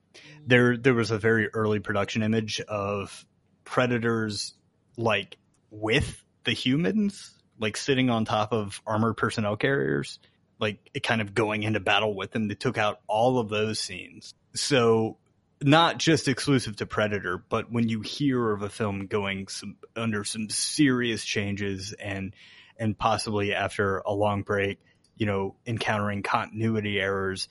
there 0.45 0.75
there 0.77 0.93
was 0.93 1.11
a 1.11 1.17
very 1.19 1.49
early 1.49 1.79
production 1.79 2.23
image 2.23 2.59
of 2.61 3.25
predators 3.63 4.53
like 4.97 5.37
with 5.69 6.23
the 6.43 6.51
humans, 6.53 7.31
like 7.59 7.77
sitting 7.77 8.09
on 8.09 8.25
top 8.25 8.51
of 8.51 8.81
armored 8.85 9.17
personnel 9.17 9.55
carriers 9.55 10.19
like 10.59 10.89
kind 11.03 11.21
of 11.21 11.33
going 11.33 11.63
into 11.63 11.79
battle 11.79 12.13
with 12.13 12.31
them. 12.31 12.47
They 12.47 12.55
took 12.55 12.77
out 12.77 12.99
all 13.07 13.39
of 13.39 13.49
those 13.49 13.79
scenes. 13.79 14.33
So 14.53 15.17
not 15.61 15.97
just 15.97 16.27
exclusive 16.27 16.77
to 16.77 16.85
Predator, 16.85 17.37
but 17.37 17.71
when 17.71 17.89
you 17.89 18.01
hear 18.01 18.51
of 18.51 18.61
a 18.61 18.69
film 18.69 19.07
going 19.07 19.47
some 19.47 19.77
under 19.95 20.23
some 20.23 20.49
serious 20.49 21.23
changes 21.25 21.93
and 21.93 22.33
and 22.77 22.97
possibly 22.97 23.53
after 23.53 23.99
a 23.99 24.13
long 24.13 24.43
break, 24.43 24.79
you 25.17 25.25
know, 25.25 25.55
encountering 25.65 26.23
continuity 26.23 26.99
errors, 26.99 27.49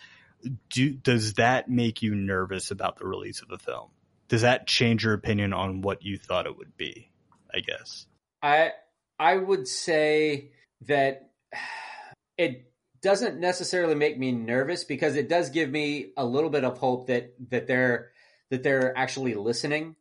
do 0.71 0.91
does 0.91 1.35
that 1.35 1.69
make 1.69 2.03
you 2.03 2.15
nervous 2.15 2.71
about 2.71 2.99
the 2.99 3.07
release 3.07 3.43
of 3.43 3.51
a 3.51 3.59
film? 3.59 3.91
Does 4.29 4.43
that 4.43 4.67
change 4.67 5.05
your 5.05 5.15
opinion 5.15 5.53
on 5.53 5.83
what 5.83 6.03
you 6.03 6.19
thought 6.19 6.47
it 6.47 6.57
would 6.57 6.77
be? 6.77 7.11
I 7.55 7.61
guess. 7.61 8.07
I 8.43 8.73
I 9.19 9.37
would 9.37 9.69
say 9.69 10.53
that 10.87 11.31
it 12.39 12.71
doesn't 13.03 13.39
necessarily 13.39 13.95
make 13.95 14.19
me 14.19 14.33
nervous 14.33 14.85
because 14.85 15.17
it 15.17 15.29
does 15.29 15.51
give 15.51 15.71
me 15.71 16.13
a 16.17 16.25
little 16.25 16.51
bit 16.51 16.65
of 16.65 16.79
hope 16.79 17.07
that 17.09 17.35
that 17.51 17.67
they're 17.67 18.11
that 18.51 18.63
they're 18.63 18.97
actually 18.97 19.35
listening 19.35 19.97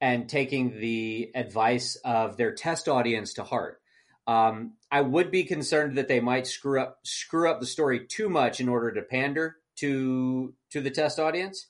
and 0.00 0.28
taking 0.28 0.80
the 0.80 1.30
advice 1.34 1.96
of 2.04 2.36
their 2.36 2.52
test 2.54 2.88
audience 2.88 3.34
to 3.34 3.44
heart. 3.44 3.80
Um, 4.26 4.74
I 4.90 5.00
would 5.00 5.30
be 5.30 5.44
concerned 5.44 5.96
that 5.98 6.08
they 6.08 6.20
might 6.20 6.46
screw 6.46 6.80
up 6.80 6.98
screw 7.04 7.50
up 7.50 7.60
the 7.60 7.66
story 7.66 8.06
too 8.06 8.28
much 8.28 8.60
in 8.60 8.68
order 8.68 8.92
to 8.92 9.02
pander 9.02 9.56
to 9.76 10.54
to 10.70 10.80
the 10.80 10.90
test 10.90 11.18
audience. 11.18 11.66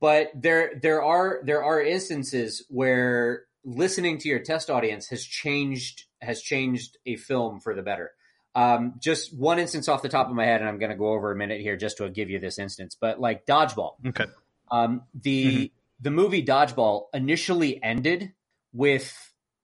but 0.00 0.30
there 0.34 0.72
there 0.82 1.02
are 1.02 1.40
there 1.44 1.62
are 1.64 1.82
instances 1.82 2.64
where 2.68 3.44
listening 3.64 4.18
to 4.18 4.28
your 4.28 4.38
test 4.40 4.70
audience 4.70 5.08
has 5.08 5.24
changed 5.24 6.04
has 6.22 6.40
changed 6.42 6.98
a 7.06 7.16
film 7.16 7.60
for 7.60 7.74
the 7.74 7.82
better. 7.82 8.12
Um, 8.54 8.94
just 8.98 9.36
one 9.36 9.58
instance 9.58 9.88
off 9.88 10.02
the 10.02 10.08
top 10.08 10.28
of 10.28 10.34
my 10.34 10.44
head, 10.44 10.60
and 10.60 10.68
I'm 10.68 10.78
going 10.78 10.90
to 10.90 10.96
go 10.96 11.08
over 11.12 11.30
a 11.30 11.36
minute 11.36 11.60
here 11.60 11.76
just 11.76 11.98
to 11.98 12.10
give 12.10 12.30
you 12.30 12.38
this 12.40 12.58
instance. 12.58 12.96
But 13.00 13.20
like 13.20 13.46
Dodgeball, 13.46 13.94
Okay. 14.08 14.26
um, 14.70 15.02
the 15.14 15.44
Mhm. 15.44 15.70
the 16.00 16.10
movie 16.10 16.44
Dodgeball 16.44 17.06
initially 17.14 17.80
ended 17.82 18.32
with 18.72 19.14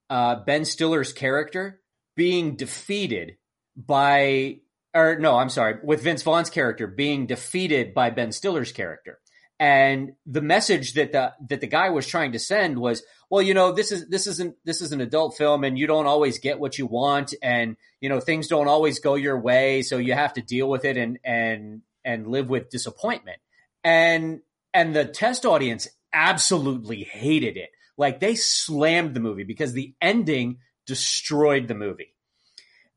uh, 0.09 0.37
Ben 0.45 0.65
Stiller's 0.65 1.13
character 1.13 1.81
being 2.15 2.55
defeated 2.55 3.37
by, 3.77 4.61
or 4.95 5.19
no, 5.19 5.37
I'm 5.37 5.49
sorry, 5.49 5.79
with 5.83 6.03
Vince 6.03 6.23
Vaughn's 6.23 6.49
character 6.51 6.87
being 6.87 7.27
defeated 7.27 7.93
by 7.93 8.11
Ben 8.11 8.31
Stiller's 8.33 8.71
character. 8.73 9.19
And 9.59 10.13
the 10.27 10.43
message 10.43 10.93
that 10.95 11.11
the 11.13 11.33
that 11.49 11.61
the 11.61 11.67
guy 11.67 11.89
was 11.91 12.07
trying 12.07 12.33
to 12.33 12.39
send 12.39 12.79
was, 12.79 13.03
well, 13.31 13.43
you 13.43 13.55
know, 13.55 13.73
this 13.73 13.93
is 13.93 14.09
this 14.09 14.27
isn't 14.27 14.57
this 14.65 14.81
is 14.81 14.93
an 14.93 15.01
adult 15.01 15.37
film, 15.37 15.65
and 15.65 15.79
you 15.79 15.87
don't 15.87 16.07
always 16.07 16.39
get 16.39 16.61
what 16.61 16.79
you 16.79 16.87
want, 16.87 17.35
and 17.43 17.77
you 18.01 18.09
know 18.09 18.21
things 18.21 18.49
don't 18.49 18.69
always 18.69 19.01
go 19.01 19.15
your 19.15 19.39
way, 19.39 19.83
so 19.83 19.99
you 19.99 20.15
have 20.15 20.35
to 20.35 20.43
deal 20.43 20.69
with 20.69 20.85
it 20.85 20.97
and 20.97 21.19
and 21.25 21.83
and 22.05 22.29
live 22.29 22.49
with 22.49 22.71
disappointment. 22.71 23.39
And 23.83 24.41
and 24.73 24.95
the 24.95 25.05
test 25.05 25.45
audience 25.45 25.89
absolutely 26.13 27.03
hated 27.03 27.57
it. 27.57 27.71
Like 27.99 28.21
they 28.21 28.35
slammed 28.35 29.15
the 29.15 29.21
movie 29.21 29.45
because 29.45 29.73
the 29.73 29.95
ending 30.01 30.59
destroyed 30.87 31.69
the 31.69 31.75
movie. 31.75 32.15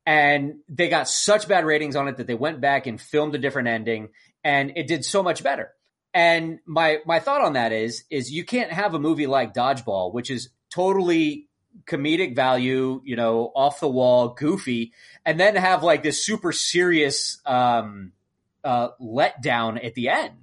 And 0.06 0.56
they 0.68 0.90
got 0.90 1.08
such 1.08 1.48
bad 1.48 1.66
ratings 1.66 1.96
on 1.96 2.08
it 2.08 2.18
that 2.18 2.28
they 2.28 2.34
went 2.34 2.62
back 2.62 2.88
and 2.88 3.00
filmed 3.00 3.36
a 3.36 3.38
different 3.38 3.68
ending 3.68 4.10
and 4.44 4.74
it 4.76 4.88
did 4.88 5.06
so 5.06 5.22
much 5.22 5.44
better. 5.44 5.72
And 6.14 6.60
my 6.66 7.00
my 7.06 7.20
thought 7.20 7.42
on 7.42 7.54
that 7.54 7.72
is 7.72 8.04
is 8.10 8.32
you 8.32 8.44
can't 8.44 8.72
have 8.72 8.94
a 8.94 9.00
movie 9.00 9.28
like 9.28 9.54
Dodgeball 9.54 10.14
which 10.14 10.32
is 10.32 10.50
totally 10.70 11.48
comedic 11.86 12.36
value, 12.36 13.02
you 13.04 13.16
know, 13.16 13.52
off 13.56 13.80
the 13.80 13.88
wall, 13.88 14.30
goofy, 14.30 14.94
and 15.26 15.40
then 15.40 15.56
have 15.56 15.84
like 15.84 16.04
this 16.04 16.24
super 16.24 16.52
serious 16.52 17.40
um 17.46 18.12
uh 18.64 18.90
letdown 19.00 19.84
at 19.84 19.94
the 19.94 20.10
end. 20.10 20.36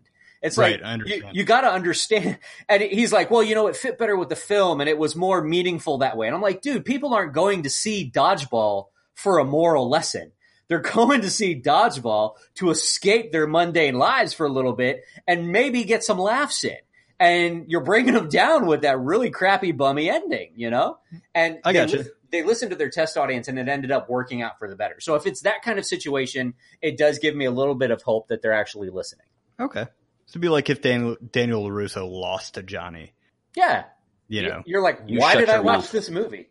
It's 0.43 0.57
Right, 0.57 0.81
like 0.81 1.01
I 1.01 1.05
you, 1.05 1.29
you 1.33 1.45
got 1.45 1.63
to 1.63 1.73
understand. 1.73 2.39
And 2.69 2.83
he's 2.83 3.13
like, 3.13 3.31
well, 3.31 3.43
you 3.43 3.55
know, 3.55 3.67
it 3.69 3.77
fit 3.77 3.99
better 3.99 4.17
with 4.17 4.29
the 4.29 4.37
film 4.37 4.81
and 4.81 4.89
it 4.89 4.99
was 4.99 5.17
more 5.17 5.43
meaningful 5.43 5.99
that 5.99 6.17
way. 6.17 6.27
And 6.27 6.37
I'm 6.37 6.43
like, 6.43 6.63
dude, 6.63 6.85
people 6.85 7.15
aren't 7.15 7.33
going 7.33 7.63
to 7.65 7.71
see 7.71 8.11
Dodgeball 8.13 8.87
for 9.15 9.39
a 9.39 9.45
moral 9.45 9.89
lesson. 9.89 10.33
They're 10.69 10.81
going 10.81 11.21
to 11.23 11.31
see 11.31 11.61
Dodgeball 11.61 12.35
to 12.57 12.71
escape 12.71 13.33
their 13.33 13.47
mundane 13.47 13.95
lives 13.95 14.33
for 14.35 14.47
a 14.47 14.51
little 14.53 14.73
bit 14.73 15.05
and 15.27 15.49
maybe 15.49 15.85
get 15.85 16.03
some 16.05 16.19
laughs 16.19 16.65
in. 16.65 16.77
And 17.19 17.65
you're 17.69 17.85
bringing 17.85 18.15
them 18.15 18.29
down 18.29 18.67
with 18.67 18.83
that 18.83 18.99
really 18.99 19.31
crappy 19.31 19.73
bummy 19.73 20.11
ending, 20.11 20.51
you 20.57 20.69
know? 20.71 20.99
And 21.35 21.59
I 21.65 21.73
they 21.73 21.79
gotcha. 21.79 21.97
lis- 21.99 22.09
They 22.31 22.43
listened 22.43 22.73
to 22.73 22.77
their 22.77 22.91
test 22.91 23.17
audience 23.17 23.49
and 23.49 23.59
it 23.59 23.69
ended 23.69 23.91
up 23.91 24.11
working 24.11 24.43
out 24.43 24.59
for 24.59 24.69
the 24.69 24.77
better. 24.77 24.97
So 25.01 25.15
if 25.15 25.25
it's 25.27 25.41
that 25.43 25.63
kind 25.63 25.79
of 25.79 25.87
situation, 25.87 26.55
it 26.83 26.99
does 26.99 27.19
give 27.19 27.35
me 27.35 27.45
a 27.47 27.51
little 27.51 27.75
bit 27.75 27.91
of 27.91 28.03
hope 28.03 28.29
that 28.29 28.43
they're 28.43 28.53
actually 28.53 28.91
listening. 28.91 29.27
Okay. 29.59 29.85
So 30.27 30.33
it'd 30.33 30.43
be 30.43 30.49
like 30.49 30.69
if 30.69 30.83
Daniel, 30.83 31.17
Daniel 31.33 31.65
LaRusso 31.65 32.07
lost 32.11 32.55
to 32.55 32.63
Johnny, 32.63 33.15
Yeah. 33.55 33.85
you 34.29 34.43
know. 34.43 34.63
You're 34.67 34.83
like, 34.83 35.01
You 35.07 35.21
why 35.21 35.37
did 35.37 35.49
I 35.49 35.61
watch 35.61 35.79
mouth. 35.79 35.93
this 35.93 36.11
movie? 36.11 36.51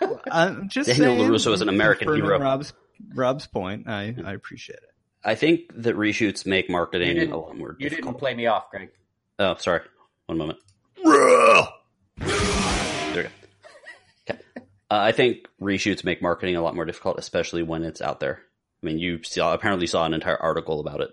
I'm 0.30 0.68
just 0.68 0.90
Daniel 0.90 1.16
saying, 1.16 1.30
LaRusso 1.30 1.52
is 1.54 1.62
an 1.62 1.68
American 1.70 2.12
hero. 2.14 2.38
Rob's, 2.38 2.74
Rob's 3.14 3.46
point. 3.46 3.88
I, 3.88 4.14
I 4.24 4.32
appreciate 4.32 4.76
it. 4.78 4.90
I 5.24 5.34
think 5.34 5.72
that 5.74 5.96
reshoots 5.96 6.46
make 6.46 6.70
marketing 6.70 7.32
a 7.32 7.36
lot 7.36 7.56
more 7.56 7.76
You 7.78 7.88
difficult. 7.88 8.14
didn't 8.14 8.20
play 8.20 8.34
me 8.34 8.46
off, 8.46 8.70
Greg. 8.70 8.90
Oh, 9.38 9.56
sorry. 9.56 9.80
One 10.26 10.38
moment. 10.38 10.58
There 11.02 11.12
we 12.20 13.22
go. 13.22 13.28
Okay. 14.28 14.38
Uh, 14.58 14.64
I 14.90 15.12
think 15.12 15.46
reshoots 15.60 16.04
make 16.04 16.22
marketing 16.22 16.56
a 16.56 16.62
lot 16.62 16.74
more 16.74 16.84
difficult, 16.84 17.18
especially 17.18 17.62
when 17.62 17.82
it's 17.82 18.00
out 18.00 18.20
there. 18.20 18.40
I 18.82 18.86
mean, 18.86 18.98
you 18.98 19.22
saw, 19.24 19.52
apparently 19.52 19.86
saw 19.86 20.04
an 20.04 20.14
entire 20.14 20.36
article 20.40 20.80
about 20.80 21.00
it 21.00 21.10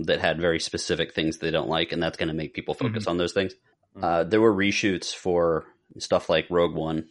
that 0.00 0.20
had 0.20 0.40
very 0.40 0.60
specific 0.60 1.12
things 1.14 1.38
they 1.38 1.50
don't 1.50 1.68
like, 1.68 1.90
and 1.92 2.02
that's 2.02 2.18
going 2.18 2.28
to 2.28 2.34
make 2.34 2.54
people 2.54 2.74
focus 2.74 3.06
on 3.06 3.16
those 3.16 3.32
things. 3.32 3.54
Mhm. 3.96 4.04
Uh, 4.04 4.24
there 4.24 4.40
were 4.40 4.52
reshoots 4.54 5.14
for 5.14 5.64
stuff 5.98 6.28
like 6.28 6.46
Rogue 6.50 6.74
One, 6.74 7.08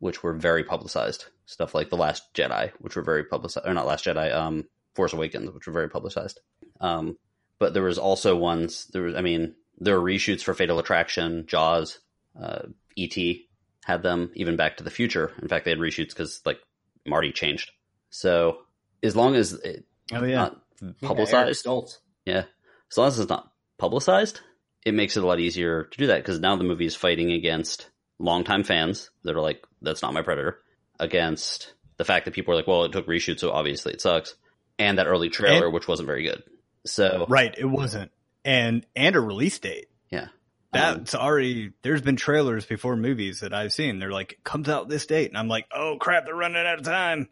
which 0.00 0.22
were 0.22 0.34
very 0.34 0.64
publicized. 0.64 1.26
Stuff 1.46 1.74
like 1.74 1.88
The 1.90 1.96
Last 1.96 2.34
Jedi, 2.34 2.72
which 2.80 2.96
were 2.96 3.02
very 3.02 3.24
publicized, 3.24 3.66
or 3.66 3.72
not 3.74 3.86
Last 3.86 4.04
Jedi, 4.04 4.34
um, 4.34 4.64
Force 4.94 5.12
Awakens, 5.12 5.50
which 5.52 5.66
were 5.66 5.72
very 5.72 5.88
publicized. 5.88 6.40
Um, 6.80 7.16
but 7.58 7.72
there 7.74 7.82
was 7.84 7.98
also 7.98 8.34
ones. 8.36 8.86
There 8.92 9.02
was, 9.02 9.14
I 9.14 9.20
mean, 9.20 9.54
there 9.78 9.98
were 10.00 10.04
reshoots 10.10 10.42
for 10.42 10.54
Fatal 10.54 10.78
Attraction, 10.78 11.44
Jaws, 11.46 11.98
uh, 12.40 12.62
E.T. 12.96 13.48
had 13.84 14.02
them, 14.02 14.30
even 14.34 14.56
Back 14.56 14.78
to 14.78 14.84
the 14.84 14.90
Future. 14.90 15.32
In 15.40 15.48
fact, 15.48 15.64
they 15.64 15.70
had 15.70 15.78
reshoots 15.78 16.08
because 16.10 16.40
like 16.44 16.58
Marty 17.06 17.32
changed. 17.32 17.70
So 18.10 18.58
as 19.02 19.14
long 19.16 19.34
as 19.36 19.52
it's 19.52 19.84
Oh 20.12 20.24
yeah. 20.24 20.50
not 20.82 21.00
publicized, 21.02 21.64
Stoltz. 21.64 21.98
yeah, 22.26 22.44
as 22.90 22.96
long 22.98 23.08
as 23.08 23.18
it's 23.18 23.28
not 23.30 23.52
publicized, 23.78 24.40
it 24.84 24.92
makes 24.94 25.16
it 25.16 25.22
a 25.22 25.26
lot 25.26 25.40
easier 25.40 25.84
to 25.84 25.98
do 25.98 26.06
that 26.08 26.18
because 26.22 26.40
now 26.40 26.56
the 26.56 26.64
movie 26.64 26.86
is 26.86 26.96
fighting 26.96 27.30
against 27.32 27.88
longtime 28.20 28.62
fans 28.64 29.10
that 29.24 29.34
are 29.34 29.40
like, 29.40 29.64
"That's 29.82 30.02
not 30.02 30.12
my 30.14 30.22
Predator," 30.22 30.60
against 31.00 31.74
the 31.96 32.04
fact 32.04 32.24
that 32.26 32.34
people 32.34 32.52
are 32.52 32.56
like, 32.56 32.66
"Well, 32.66 32.84
it 32.84 32.92
took 32.92 33.06
reshoot, 33.06 33.40
so 33.40 33.50
obviously 33.50 33.92
it 33.92 34.00
sucks," 34.00 34.34
and 34.78 34.98
that 34.98 35.06
early 35.06 35.28
trailer, 35.30 35.66
And- 35.66 35.74
which 35.74 35.88
wasn't 35.88 36.06
very 36.06 36.22
good. 36.22 36.42
So 36.86 37.26
Right. 37.28 37.54
It 37.58 37.66
wasn't. 37.66 38.10
And, 38.44 38.86
and 38.96 39.16
a 39.16 39.20
release 39.20 39.58
date. 39.58 39.88
yeah, 40.10 40.22
Um, 40.22 40.28
That's 40.72 41.14
already, 41.14 41.72
there's 41.82 42.00
been 42.00 42.16
trailers 42.16 42.64
before 42.64 42.96
movies 42.96 43.40
that 43.40 43.52
I've 43.52 43.72
seen. 43.72 43.98
They're 43.98 44.10
like, 44.12 44.32
it 44.32 44.44
comes 44.44 44.66
out 44.68 44.88
this 44.88 45.04
date. 45.04 45.28
And 45.28 45.36
I'm 45.36 45.48
like, 45.48 45.66
oh 45.74 45.96
crap, 46.00 46.24
they're 46.24 46.34
running 46.34 46.64
out 46.66 46.78
of 46.78 46.84
time. 46.84 47.28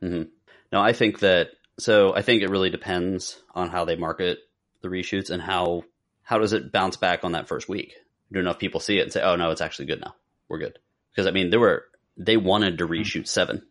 No, 0.71 0.81
I 0.83 0.93
think 0.93 1.21
that 1.21 1.51
so 1.79 2.15
I 2.15 2.21
think 2.23 2.43
it 2.43 2.51
really 2.51 2.69
depends 2.71 3.41
on 3.55 3.71
how 3.71 3.85
they 3.87 3.97
market 3.97 4.41
the 4.83 4.89
reshoots 4.89 5.31
and 5.31 5.41
how 5.41 5.85
how 6.25 6.37
does 6.39 6.53
it 6.53 6.73
bounce 6.73 6.97
back 6.99 7.25
on 7.25 7.33
that 7.33 7.49
first 7.49 7.69
week? 7.71 7.95
Do 8.31 8.41
enough 8.41 8.59
people 8.59 8.81
see 8.81 8.99
it 8.99 9.03
and 9.05 9.13
say, 9.13 9.23
"Oh 9.23 9.37
no, 9.37 9.51
it's 9.51 9.63
actually 9.63 9.87
good 9.87 10.01
now. 10.03 10.15
We're 10.49 10.59
good." 10.59 10.79
Because 11.13 11.27
I 11.27 11.31
mean, 11.33 11.51
there 11.51 11.61
were 11.61 11.85
they 12.17 12.37
wanted 12.37 12.79
to 12.79 12.87
reshoot 12.89 13.29
7. 13.29 13.63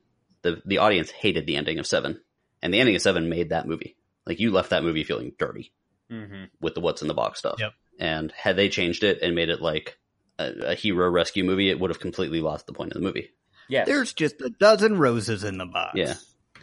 The 0.42 0.62
the 0.66 0.78
audience 0.80 1.10
hated 1.12 1.46
the 1.46 1.56
ending 1.58 1.80
of 1.80 1.88
7. 1.88 2.20
And 2.62 2.74
the 2.74 2.80
ending 2.80 2.96
of 2.96 3.02
7 3.02 3.30
made 3.30 3.50
that 3.50 3.68
movie. 3.68 3.96
Like 4.26 4.40
you 4.40 4.52
left 4.52 4.72
that 4.72 4.84
movie 4.84 5.04
feeling 5.04 5.34
dirty 5.38 5.74
Mm-hmm. 6.12 6.46
with 6.62 6.74
the 6.74 6.80
what's 6.80 7.02
in 7.02 7.10
the 7.10 7.14
box 7.14 7.40
stuff. 7.40 7.58
Yep. 7.60 7.74
And 8.00 8.32
had 8.32 8.56
they 8.56 8.70
changed 8.70 9.04
it 9.04 9.22
and 9.22 9.36
made 9.36 9.50
it 9.50 9.62
like 9.62 9.98
a, 10.40 10.70
a 10.72 10.74
hero 10.76 11.10
rescue 11.10 11.44
movie, 11.44 11.70
it 11.70 11.78
would 11.80 11.90
have 11.90 12.00
completely 12.00 12.40
lost 12.40 12.66
the 12.66 12.72
point 12.74 12.94
of 12.94 13.02
the 13.02 13.06
movie. 13.06 13.32
Yeah, 13.68 13.84
There's 13.84 14.14
just 14.14 14.40
a 14.40 14.50
dozen 14.50 14.98
roses 14.98 15.44
in 15.44 15.58
the 15.58 15.66
box. 15.66 15.96
Yeah. 15.96 16.14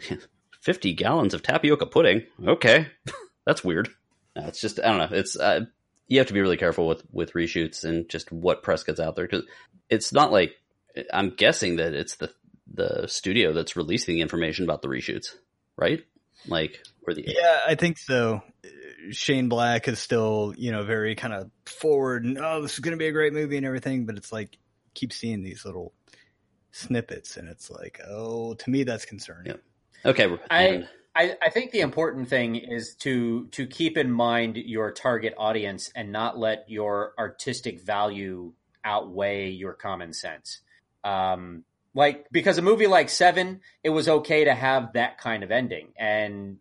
50 0.61 0.93
gallons 0.93 1.35
of 1.35 1.43
tapioca 1.43 1.85
pudding. 1.85 2.23
Okay. 2.43 2.87
That's 3.45 3.63
weird. 3.63 3.89
No, 4.35 4.47
it's 4.47 4.59
just, 4.59 4.79
I 4.79 4.87
don't 4.87 4.97
know. 5.11 5.15
It's, 5.17 5.37
uh, 5.37 5.65
you 6.07 6.19
have 6.19 6.27
to 6.27 6.33
be 6.33 6.41
really 6.41 6.57
careful 6.57 6.87
with, 6.87 7.03
with 7.11 7.33
reshoots 7.33 7.83
and 7.83 8.07
just 8.09 8.31
what 8.31 8.63
press 8.63 8.83
gets 8.83 8.99
out 8.99 9.15
there. 9.15 9.27
Cause 9.27 9.43
it's 9.89 10.13
not 10.13 10.31
like, 10.31 10.53
I'm 11.11 11.31
guessing 11.31 11.77
that 11.77 11.93
it's 11.93 12.15
the, 12.15 12.31
the 12.73 13.07
studio 13.07 13.53
that's 13.53 13.75
releasing 13.75 14.15
the 14.15 14.21
information 14.21 14.65
about 14.65 14.81
the 14.81 14.87
reshoots, 14.87 15.35
right? 15.77 16.03
Like, 16.47 16.79
or 17.07 17.13
the, 17.13 17.23
Yeah, 17.27 17.59
I 17.67 17.75
think 17.75 17.97
so. 17.97 18.41
Uh, 18.63 18.69
Shane 19.11 19.49
Black 19.49 19.87
is 19.87 19.99
still, 19.99 20.53
you 20.57 20.71
know, 20.71 20.83
very 20.83 21.15
kind 21.15 21.33
of 21.33 21.51
forward 21.65 22.25
and 22.25 22.37
oh, 22.39 22.61
this 22.61 22.73
is 22.73 22.79
going 22.79 22.93
to 22.93 22.97
be 22.97 23.07
a 23.07 23.11
great 23.11 23.33
movie 23.33 23.57
and 23.57 23.65
everything, 23.65 24.05
but 24.05 24.17
it's 24.17 24.31
like 24.31 24.57
keep 24.93 25.11
seeing 25.13 25.43
these 25.43 25.65
little 25.65 25.93
snippets 26.71 27.37
and 27.37 27.47
it's 27.47 27.69
like, 27.69 27.99
oh, 28.07 28.53
to 28.55 28.69
me 28.69 28.83
that's 28.83 29.05
concerning. 29.05 29.47
Yep. 29.47 29.61
okay. 30.05 30.37
I- 30.49 30.63
and- 30.63 30.87
I, 31.15 31.37
I 31.41 31.49
think 31.49 31.71
the 31.71 31.79
important 31.79 32.27
thing 32.27 32.55
is 32.55 32.95
to 32.95 33.47
to 33.51 33.65
keep 33.65 33.97
in 33.97 34.11
mind 34.11 34.57
your 34.57 34.91
target 34.91 35.33
audience 35.37 35.89
and 35.95 36.11
not 36.11 36.37
let 36.37 36.65
your 36.67 37.13
artistic 37.17 37.81
value 37.81 38.53
outweigh 38.83 39.49
your 39.49 39.73
common 39.73 40.11
sense. 40.11 40.59
Um, 41.03 41.63
like 41.93 42.25
because 42.31 42.57
a 42.57 42.61
movie 42.61 42.87
like 42.87 43.09
Seven, 43.09 43.61
it 43.81 43.89
was 43.91 44.09
okay 44.09 44.43
to 44.43 44.53
have 44.53 44.93
that 44.93 45.17
kind 45.17 45.43
of 45.43 45.51
ending, 45.51 45.93
and 45.97 46.57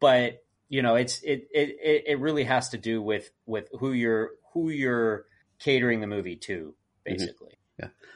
but 0.00 0.44
you 0.68 0.82
know 0.82 0.96
it's 0.96 1.22
it 1.22 1.46
it 1.54 2.04
it 2.08 2.18
really 2.18 2.44
has 2.44 2.70
to 2.70 2.78
do 2.78 3.00
with 3.00 3.30
with 3.46 3.68
who 3.78 3.92
you're 3.92 4.30
who 4.52 4.70
you're 4.70 5.26
catering 5.60 6.00
the 6.00 6.08
movie 6.08 6.36
to, 6.36 6.74
basically. 7.04 7.52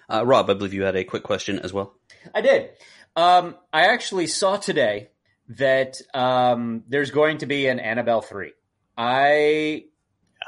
uh, 0.08 0.26
Rob, 0.26 0.50
I 0.50 0.54
believe 0.54 0.74
you 0.74 0.82
had 0.82 0.96
a 0.96 1.04
quick 1.04 1.22
question 1.22 1.60
as 1.60 1.72
well. 1.72 1.94
I 2.34 2.40
did. 2.40 2.70
Um, 3.14 3.56
I 3.72 3.86
actually 3.86 4.26
saw 4.26 4.56
today 4.56 5.10
that 5.50 6.00
um, 6.14 6.84
there's 6.88 7.10
going 7.10 7.38
to 7.38 7.46
be 7.46 7.66
an 7.66 7.80
Annabelle 7.80 8.22
three. 8.22 8.52
I 8.96 9.84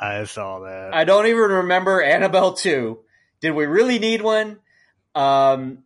I 0.00 0.24
saw 0.24 0.60
that. 0.60 0.94
I 0.94 1.04
don't 1.04 1.26
even 1.26 1.50
remember 1.50 2.02
Annabelle 2.02 2.54
two. 2.54 3.00
Did 3.40 3.52
we 3.52 3.66
really 3.66 3.98
need 3.98 4.22
one? 4.22 4.58
Um, 5.14 5.78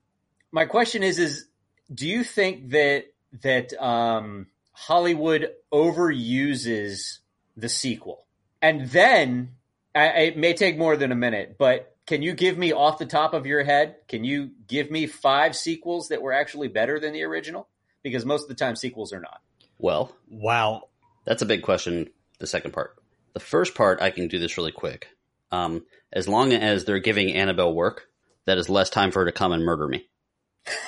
my 0.52 0.66
question 0.66 1.02
is: 1.02 1.18
is 1.18 1.46
do 1.92 2.06
you 2.06 2.24
think 2.24 2.70
that 2.70 3.06
that 3.42 3.72
um, 3.82 4.48
Hollywood 4.72 5.50
overuses 5.72 7.18
the 7.56 7.68
sequel, 7.68 8.26
and 8.60 8.88
then 8.90 9.52
I, 9.94 10.08
it 10.08 10.36
may 10.36 10.52
take 10.52 10.76
more 10.76 10.96
than 10.96 11.10
a 11.10 11.16
minute, 11.16 11.56
but 11.58 11.96
can 12.06 12.22
you 12.22 12.34
give 12.34 12.58
me 12.58 12.72
off 12.72 12.98
the 12.98 13.06
top 13.06 13.32
of 13.32 13.46
your 13.46 13.64
head? 13.64 13.96
Can 14.08 14.24
you 14.24 14.50
give 14.68 14.90
me 14.90 15.06
five 15.06 15.56
sequels 15.56 16.08
that 16.08 16.20
were 16.20 16.32
actually 16.32 16.68
better 16.68 17.00
than 17.00 17.12
the 17.12 17.22
original? 17.22 17.68
Because 18.06 18.24
most 18.24 18.42
of 18.42 18.48
the 18.48 18.54
time, 18.54 18.76
sequels 18.76 19.12
are 19.12 19.18
not. 19.18 19.40
Well, 19.78 20.14
Wow. 20.30 20.84
that's 21.24 21.42
a 21.42 21.46
big 21.46 21.62
question. 21.62 22.08
The 22.38 22.46
second 22.46 22.70
part. 22.72 22.94
The 23.32 23.40
first 23.40 23.74
part, 23.74 24.00
I 24.00 24.10
can 24.10 24.28
do 24.28 24.38
this 24.38 24.56
really 24.56 24.70
quick. 24.70 25.08
Um, 25.50 25.84
as 26.12 26.28
long 26.28 26.52
as 26.52 26.84
they're 26.84 27.00
giving 27.00 27.32
Annabelle 27.32 27.74
work, 27.74 28.06
that 28.44 28.58
is 28.58 28.68
less 28.68 28.90
time 28.90 29.10
for 29.10 29.20
her 29.20 29.24
to 29.26 29.32
come 29.32 29.50
and 29.50 29.64
murder 29.64 29.88
me. 29.88 30.06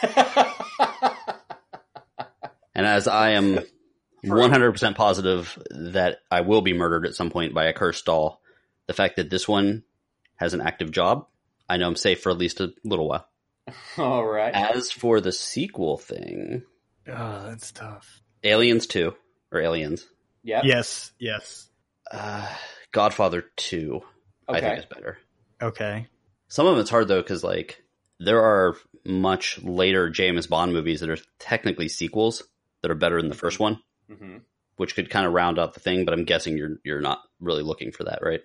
And 2.74 2.86
as 2.86 3.08
I 3.08 3.30
am 3.30 3.58
100% 4.24 4.94
positive 4.94 5.58
that 5.70 6.18
I 6.30 6.42
will 6.42 6.62
be 6.62 6.72
murdered 6.74 7.06
at 7.06 7.16
some 7.16 7.28
point 7.30 7.52
by 7.52 7.64
a 7.64 7.72
cursed 7.72 8.04
doll, 8.04 8.40
the 8.86 8.92
fact 8.92 9.16
that 9.16 9.30
this 9.30 9.48
one 9.48 9.82
has 10.36 10.54
an 10.54 10.60
active 10.60 10.92
job, 10.92 11.26
I 11.68 11.76
know 11.76 11.88
I'm 11.88 11.96
safe 11.96 12.22
for 12.22 12.30
at 12.30 12.38
least 12.38 12.60
a 12.60 12.72
little 12.84 13.08
while. 13.08 13.26
All 13.98 14.24
right. 14.24 14.54
As 14.54 14.92
for 14.92 15.20
the 15.20 15.32
sequel 15.32 15.98
thing, 15.98 16.62
Oh, 17.08 17.44
that's 17.46 17.72
tough. 17.72 18.20
Aliens 18.44 18.86
2, 18.86 19.14
or 19.52 19.60
Aliens, 19.60 20.06
Yeah. 20.42 20.62
Yes, 20.64 21.12
yes. 21.18 21.68
uh, 22.10 22.46
Godfather 22.92 23.44
2, 23.56 24.00
I 24.48 24.60
think 24.60 24.78
is 24.78 24.84
better. 24.86 25.18
Okay. 25.60 26.06
Some 26.48 26.66
of 26.66 26.78
it's 26.78 26.90
hard 26.90 27.08
though, 27.08 27.20
because 27.20 27.42
like 27.44 27.82
there 28.20 28.40
are 28.42 28.76
much 29.04 29.58
later 29.62 30.08
James 30.08 30.46
Bond 30.46 30.72
movies 30.72 31.00
that 31.00 31.10
are 31.10 31.18
technically 31.38 31.88
sequels 31.88 32.42
that 32.82 32.90
are 32.90 32.94
better 32.96 33.20
than 33.20 33.28
the 33.28 33.34
first 33.36 33.58
one, 33.60 33.80
hmm 34.10 34.38
which 34.76 34.94
could 34.94 35.10
kind 35.10 35.26
of 35.26 35.32
round 35.32 35.58
out 35.58 35.74
the 35.74 35.80
thing. 35.80 36.04
But 36.04 36.14
I'm 36.14 36.24
guessing 36.24 36.56
you're 36.56 36.78
you're 36.84 37.00
not 37.00 37.20
really 37.40 37.64
looking 37.64 37.90
for 37.90 38.04
that, 38.04 38.20
right? 38.22 38.40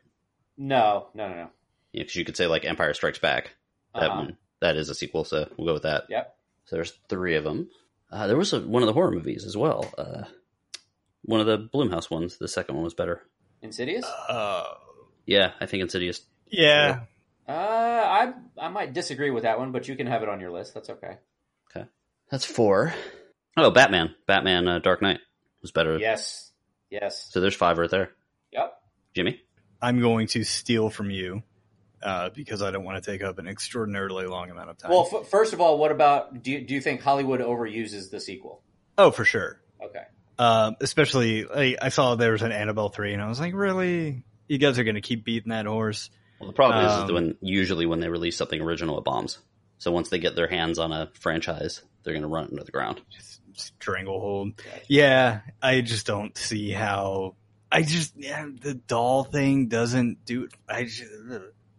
No, 0.58 1.08
no, 1.14 1.30
no, 1.30 1.36
no. 1.36 1.50
Because 1.94 2.16
you 2.16 2.26
could 2.26 2.36
say 2.36 2.48
like 2.48 2.66
Empire 2.66 2.94
Strikes 2.96 3.20
Back. 3.20 3.52
That 3.94 4.10
Uh-huh. 4.10 4.20
one 4.22 4.38
that 4.60 4.76
is 4.76 4.90
a 4.90 4.96
sequel, 4.96 5.24
so 5.26 5.48
we'll 5.58 5.68
go 5.68 5.74
with 5.74 5.84
that. 5.84 6.06
Yep. 6.10 6.36
So 6.66 6.76
there's 6.76 6.94
three 7.08 7.36
of 7.36 7.44
them. 7.44 7.70
Uh, 8.14 8.28
there 8.28 8.38
was 8.38 8.54
a, 8.54 8.60
one 8.62 8.84
of 8.84 8.88
the 8.88 8.94
horror 8.94 9.12
movies 9.12 9.44
as 9.44 9.58
well. 9.58 9.92
Uh, 9.98 10.24
one 11.24 11.40
of 11.40 11.48
the 11.48 11.58
Blumhouse 11.74 12.12
ones. 12.12 12.38
The 12.38 12.48
second 12.48 12.76
one 12.76 12.84
was 12.84 12.94
better. 12.94 13.24
Insidious? 13.64 14.06
Uh, 14.30 14.66
Yeah, 15.26 15.52
I 15.60 15.66
think 15.66 15.82
Insidious. 15.82 16.22
yeah. 16.48 17.02
Uh, 17.48 17.52
I 17.52 18.34
I 18.58 18.70
might 18.70 18.94
disagree 18.94 19.30
with 19.32 19.44
that 19.44 19.58
one, 19.60 19.72
but 19.74 19.88
you 19.90 19.96
can 19.98 20.08
have 20.08 20.22
it 20.24 20.30
on 20.30 20.40
your 20.40 20.52
list. 20.52 20.74
That's 20.74 20.90
okay. 20.90 21.18
Okay, 21.76 21.88
that's 22.32 22.46
four. 22.46 22.94
Oh, 23.58 23.70
Batman. 23.72 24.16
Batman 24.28 24.68
uh, 24.68 24.80
Dark 24.80 25.02
Knight 25.02 25.20
was 25.62 25.72
better. 25.72 25.98
Yes. 25.98 26.52
Yes. 26.90 27.28
So 27.32 27.42
there's 27.42 27.56
five 27.56 27.78
right 27.80 27.90
there. 27.90 28.12
Yep. 28.54 28.74
Jimmy? 29.14 29.42
I'm 29.82 30.00
going 30.00 30.28
to 30.28 30.44
steal 30.44 30.90
from 30.90 31.10
you 31.10 31.44
uh, 32.04 32.30
because 32.30 32.62
I 32.62 32.72
don't 32.72 32.84
want 32.84 33.04
to 33.04 33.12
take 33.12 33.24
up 33.24 33.40
an 33.40 33.48
extraordinarily 33.48 34.26
long 34.28 34.50
amount 34.52 34.70
of 34.70 34.78
time. 34.78 34.92
Well, 34.92 35.10
f- 35.12 35.28
first 35.30 35.54
of 35.54 35.62
all, 35.62 35.78
what 35.78 35.92
about 35.92 36.44
do 36.44 36.52
you, 36.52 36.62
do 36.62 36.74
you 36.74 36.82
think 36.82 37.02
Hollywood 37.02 37.40
overuses 37.40 38.10
the 38.12 38.20
sequel? 38.20 38.62
oh, 38.98 39.10
for 39.12 39.26
sure. 39.26 39.60
Okay. 39.84 40.04
Um, 40.38 40.76
especially, 40.82 41.46
like, 41.46 41.78
I 41.82 41.90
saw 41.90 42.16
there 42.16 42.32
was 42.34 42.42
an 42.42 42.52
Annabelle 42.52 42.90
3, 42.90 43.14
and 43.14 43.22
I 43.22 43.28
was 43.28 43.40
like, 43.40 43.54
really? 43.54 44.24
You 44.48 44.58
guys 44.58 44.78
are 44.78 44.84
going 44.84 44.96
to 44.96 45.02
keep 45.02 45.24
beating 45.26 45.50
that 45.50 45.66
horse? 45.66 46.10
Well, 46.40 46.48
the 46.50 46.54
problem 46.54 46.86
is, 46.86 46.92
is 46.92 46.98
Um, 47.00 47.08
that 47.08 47.14
when 47.14 47.38
usually 47.42 47.86
when 47.86 48.00
they 48.02 48.10
release 48.10 48.36
something 48.38 48.60
original, 48.62 48.98
it 48.98 49.04
bombs. 49.04 49.40
So 49.78 49.92
once 49.92 50.10
they 50.10 50.20
get 50.20 50.36
their 50.36 50.48
hands 50.48 50.80
on 50.80 50.92
a 50.92 51.10
franchise, 51.20 51.82
they're 52.04 52.14
going 52.14 52.22
to 52.24 52.28
run 52.28 52.46
it 52.46 52.52
into 52.52 52.64
the 52.64 52.72
ground. 52.72 53.02
Stranglehold. 53.56 54.58
Gotcha. 54.58 54.80
Yeah, 54.88 55.40
I 55.62 55.82
just 55.82 56.06
don't 56.06 56.38
see 56.38 56.72
how. 56.72 57.36
I 57.72 57.82
just 57.82 58.14
yeah, 58.16 58.46
the 58.62 58.74
doll 58.76 59.24
thing 59.24 59.68
doesn't 59.68 60.26
do. 60.26 60.48
I 60.70 60.84
just, 60.84 61.04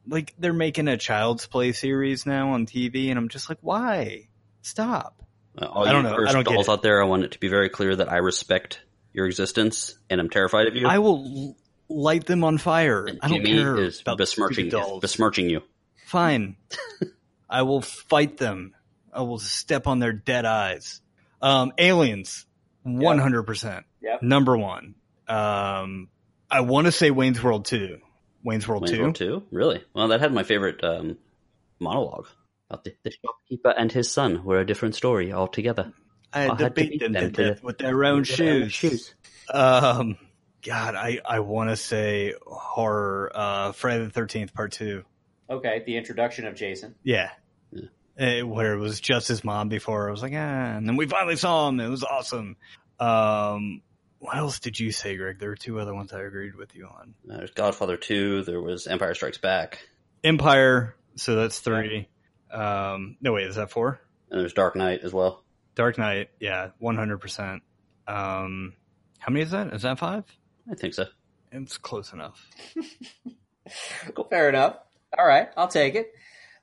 like 0.06 0.34
they're 0.38 0.52
making 0.52 0.88
a 0.88 0.96
Child's 0.96 1.46
Play 1.46 1.72
series 1.72 2.26
now 2.26 2.52
on 2.52 2.66
TV, 2.66 3.10
and 3.10 3.18
I'm 3.18 3.28
just 3.28 3.48
like, 3.48 3.58
why? 3.60 4.28
Stop. 4.62 5.22
Uh, 5.60 5.66
all 5.66 5.86
I 5.86 5.92
don't 5.92 6.02
know. 6.02 6.14
I 6.26 6.32
don't 6.32 6.44
get 6.44 6.54
dolls 6.54 6.68
out 6.68 6.82
there, 6.82 7.02
I 7.02 7.06
want 7.06 7.24
it 7.24 7.32
to 7.32 7.40
be 7.40 7.48
very 7.48 7.68
clear 7.68 7.94
that 7.96 8.10
I 8.10 8.16
respect 8.16 8.80
your 9.12 9.26
existence 9.26 9.96
and 10.10 10.20
I'm 10.20 10.28
terrified 10.28 10.66
of 10.66 10.74
you. 10.74 10.86
I 10.86 10.98
will 10.98 11.56
light 11.88 12.26
them 12.26 12.44
on 12.44 12.58
fire. 12.58 13.06
and 13.06 13.20
I 13.22 13.28
don't 13.28 13.44
Jimmy 13.44 13.58
care 13.58 13.76
is 13.78 14.00
about 14.00 14.18
besmirching, 14.18 14.68
dolls. 14.68 15.00
besmirching 15.00 15.48
you. 15.48 15.62
Fine. 16.06 16.56
I 17.48 17.62
will 17.62 17.82
fight 17.82 18.36
them. 18.36 18.74
I 19.12 19.22
will 19.22 19.38
step 19.38 19.86
on 19.86 20.00
their 20.00 20.12
dead 20.12 20.44
eyes. 20.44 21.00
Um, 21.40 21.72
aliens, 21.78 22.46
one 22.82 23.18
hundred 23.18 23.44
percent. 23.44 23.86
Number 24.20 24.56
one. 24.56 24.94
Um, 25.28 26.08
I 26.50 26.60
want 26.60 26.86
to 26.86 26.92
say 26.92 27.10
Wayne's 27.10 27.42
World 27.42 27.64
two. 27.66 27.98
Wayne's 28.44 28.68
World 28.68 28.82
Wayne's 28.82 28.92
two. 28.96 29.02
World 29.02 29.14
2? 29.16 29.42
Really? 29.50 29.82
Well, 29.94 30.08
that 30.08 30.20
had 30.20 30.32
my 30.32 30.42
favorite 30.42 30.84
um, 30.84 31.18
monologue. 31.80 32.26
About 32.70 32.84
the, 32.84 32.94
the 33.02 33.10
shopkeeper 33.10 33.70
and 33.70 33.90
his 33.90 34.10
son 34.10 34.44
were 34.44 34.60
a 34.60 34.66
different 34.66 34.94
story 34.94 35.32
altogether. 35.32 35.92
I 36.32 36.40
had 36.42 36.50
I 36.50 36.56
to 36.56 36.62
had 36.64 36.74
to 36.74 36.80
beat 36.82 36.90
beat 36.92 37.00
them 37.00 37.14
to 37.14 37.20
them 37.20 37.32
to 37.32 37.48
death 37.50 37.62
with 37.62 37.78
their 37.78 38.04
own 38.04 38.24
shoes. 38.24 39.14
Um, 39.52 40.16
God, 40.62 40.94
I 40.94 41.20
I 41.24 41.40
want 41.40 41.70
to 41.70 41.76
say 41.76 42.34
horror. 42.46 43.30
Uh, 43.34 43.72
Friday 43.72 44.04
the 44.04 44.10
Thirteenth 44.10 44.54
Part 44.54 44.72
Two. 44.72 45.04
Okay. 45.48 45.82
The 45.84 45.96
introduction 45.96 46.46
of 46.46 46.54
Jason. 46.54 46.94
Yeah. 47.02 47.30
Yeah. 47.70 47.82
Eh, 48.16 48.42
where 48.42 48.72
it 48.74 48.78
was 48.78 49.00
just 49.00 49.28
his 49.28 49.44
mom 49.44 49.68
before. 49.68 50.08
I 50.08 50.10
was 50.10 50.22
like, 50.22 50.32
ah, 50.32 50.36
and 50.36 50.88
then 50.88 50.96
we 50.96 51.06
finally 51.06 51.36
saw 51.36 51.68
him. 51.68 51.80
It 51.80 51.88
was 51.88 52.02
awesome. 52.02 52.56
Um, 52.98 53.82
what 54.24 54.36
else 54.38 54.58
did 54.58 54.80
you 54.80 54.90
say, 54.90 55.16
Greg? 55.18 55.38
There 55.38 55.50
were 55.50 55.54
two 55.56 55.78
other 55.78 55.94
ones 55.94 56.12
I 56.14 56.22
agreed 56.22 56.54
with 56.54 56.74
you 56.74 56.86
on. 56.86 57.14
Uh, 57.30 57.36
There's 57.36 57.50
Godfather 57.50 57.98
2, 57.98 58.44
there 58.44 58.60
was 58.60 58.86
Empire 58.86 59.12
Strikes 59.14 59.36
Back, 59.36 59.80
Empire, 60.22 60.96
so 61.16 61.36
that's 61.36 61.58
three. 61.58 62.08
Um, 62.50 63.18
no, 63.20 63.34
wait, 63.34 63.46
is 63.46 63.56
that 63.56 63.70
four? 63.70 64.00
and 64.30 64.40
there's 64.40 64.54
Dark 64.54 64.74
Knight 64.76 65.00
as 65.02 65.12
well. 65.12 65.44
Dark 65.74 65.98
Knight, 65.98 66.30
yeah, 66.40 66.70
100%. 66.82 67.60
Um, 68.08 68.72
how 69.18 69.30
many 69.30 69.42
is 69.42 69.50
that? 69.50 69.74
Is 69.74 69.82
that 69.82 69.98
five? 69.98 70.24
I 70.70 70.74
think 70.74 70.94
so. 70.94 71.04
It's 71.52 71.76
close 71.76 72.12
enough. 72.14 72.48
Fair 74.30 74.48
enough. 74.48 74.76
All 75.16 75.26
right, 75.26 75.48
I'll 75.56 75.68
take 75.68 75.94
it. 75.94 76.12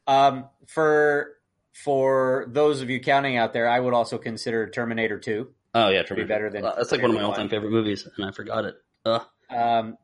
Um, 0.08 0.45
for 0.67 1.34
for 1.71 2.45
those 2.50 2.82
of 2.82 2.89
you 2.89 3.00
counting 3.00 3.38
out 3.38 3.54
there, 3.54 3.69
I 3.69 3.80
would 3.80 3.93
also 3.93 4.17
consider 4.17 4.69
Terminator 4.69 5.17
Two. 5.19 5.54
Oh, 5.74 5.90
yeah, 5.90 6.04
be 6.14 6.24
better 6.24 6.50
than 6.50 6.66
Uh, 6.66 6.76
That's 6.76 6.92
like 6.92 7.02
one 7.02 7.12
of 7.12 7.16
my 7.16 7.24
all 7.24 7.34
time 7.34 7.50
favorite 7.50 7.72
movies, 7.72 8.08
and 8.18 8.26
I 8.26 8.32
forgot 8.32 8.66
it. 8.66 8.76
Ugh. 9.06 9.22
Um, 9.50 9.98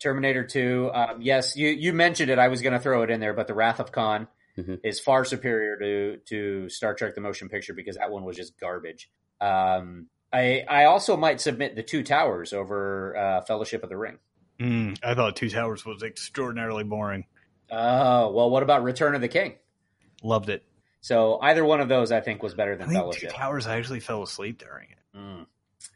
Terminator 0.00 0.44
Two. 0.44 0.90
Um, 0.92 1.22
yes, 1.22 1.56
you 1.56 1.68
you 1.68 1.92
mentioned 1.92 2.30
it. 2.30 2.38
I 2.38 2.48
was 2.48 2.60
going 2.62 2.72
to 2.74 2.78
throw 2.78 3.02
it 3.02 3.10
in 3.10 3.20
there, 3.20 3.32
but 3.32 3.46
the 3.46 3.54
Wrath 3.54 3.80
of 3.80 3.90
Khan 3.92 4.28
Mhm. 4.58 4.80
is 4.84 5.00
far 5.00 5.24
superior 5.24 5.78
to 5.78 6.16
to 6.26 6.68
Star 6.68 6.94
Trek: 6.94 7.14
The 7.14 7.20
Motion 7.20 7.48
Picture 7.48 7.72
because 7.74 7.96
that 7.96 8.10
one 8.10 8.24
was 8.24 8.36
just 8.36 8.58
garbage. 8.60 9.10
Um, 9.40 10.08
I 10.32 10.64
I 10.68 10.84
also 10.84 11.16
might 11.16 11.40
submit 11.40 11.74
the 11.74 11.82
Two 11.82 12.02
Towers 12.02 12.52
over 12.52 13.16
uh, 13.16 13.40
Fellowship 13.42 13.82
of 13.82 13.88
the 13.88 13.96
Ring. 13.96 14.18
Mm, 14.60 14.98
I 15.02 15.14
thought 15.14 15.36
Two 15.36 15.48
Towers 15.48 15.84
was 15.86 16.02
extraordinarily 16.02 16.84
boring. 16.84 17.24
Oh 17.70 18.30
well, 18.30 18.50
what 18.50 18.62
about 18.62 18.82
Return 18.82 19.14
of 19.14 19.20
the 19.22 19.28
King? 19.28 19.54
Loved 20.22 20.50
it. 20.50 20.64
So 21.00 21.38
either 21.40 21.64
one 21.64 21.80
of 21.80 21.88
those, 21.88 22.12
I 22.12 22.20
think, 22.20 22.42
was 22.42 22.54
better 22.54 22.72
I 22.72 22.76
than 22.76 22.88
think 22.88 22.98
Two 22.98 23.00
Fellowship. 23.00 23.32
Towers, 23.32 23.66
I 23.66 23.76
actually 23.78 24.00
fell 24.00 24.22
asleep 24.22 24.58
during 24.58 24.90
it. 24.90 24.98
Mm. 25.16 25.46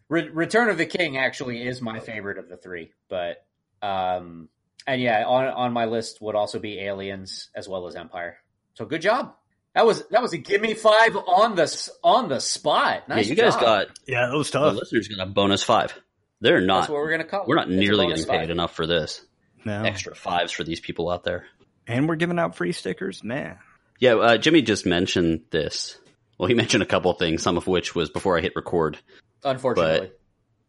Re- 0.09 0.29
Return 0.29 0.69
of 0.71 0.79
the 0.79 0.87
King 0.87 1.17
actually 1.19 1.67
is 1.67 1.81
my 1.83 2.01
favorite 2.01 2.39
of 2.39 2.49
the 2.49 2.57
three, 2.57 2.93
but 3.09 3.45
um, 3.83 4.49
and 4.87 5.01
yeah, 5.01 5.25
on 5.27 5.47
on 5.47 5.73
my 5.73 5.85
list 5.87 6.21
would 6.21 6.35
also 6.35 6.59
be 6.59 6.79
Aliens 6.81 7.49
as 7.55 7.69
well 7.69 7.87
as 7.87 7.97
Empire. 7.97 8.39
So 8.75 8.85
good 8.85 9.03
job. 9.03 9.35
That 9.75 9.87
was 9.87 10.07
that 10.09 10.23
was 10.23 10.33
a 10.33 10.39
give 10.39 10.61
me 10.61 10.75
five 10.75 11.17
on 11.17 11.55
the 11.55 11.91
on 12.03 12.29
the 12.29 12.41
spot. 12.41 13.09
Nice 13.09 13.27
yeah, 13.27 13.31
you 13.31 13.37
guys 13.37 13.55
got, 13.57 13.87
Yeah, 14.07 14.27
that 14.31 14.37
was 14.37 14.51
tough. 14.51 14.63
the 14.63 14.71
tough. 14.71 14.81
listeners 14.93 15.09
got 15.09 15.27
a 15.27 15.31
bonus 15.31 15.63
five. 15.63 15.99
They're 16.41 16.61
That's 16.61 16.67
not, 16.67 16.89
what 16.91 16.99
we're 17.01 17.11
gonna 17.11 17.25
call. 17.25 17.45
we're 17.47 17.57
not 17.57 17.69
It's 17.69 17.77
a 17.77 17.81
nearly 17.81 18.07
getting 18.09 18.25
paid 18.25 18.41
five. 18.43 18.51
enough 18.51 18.75
for 18.75 18.87
this. 18.87 19.25
No. 19.65 19.83
Extra 19.83 20.15
fives 20.15 20.53
for 20.53 20.65
these 20.65 20.81
people 20.81 21.11
out 21.11 21.25
there. 21.25 21.47
And 21.87 22.09
we're 22.09 22.17
giving 22.17 22.39
out 22.39 22.55
free 22.57 22.73
stickers, 22.73 23.23
man. 23.25 23.59
Yeah, 23.99 24.15
uh, 24.15 24.37
Jimmy 24.39 24.63
just 24.63 24.87
mentioned 24.87 25.43
this. 25.51 25.99
Well, 26.39 26.49
he 26.49 26.55
mentioned 26.55 26.83
a 26.83 26.87
couple 26.87 27.11
of 27.11 27.19
things, 27.19 27.43
some 27.43 27.57
of 27.57 27.67
which 27.67 27.95
was 27.95 28.11
before 28.11 28.39
I 28.39 28.41
hit 28.41 28.55
record. 28.57 28.99
Unfortunately, 29.45 30.11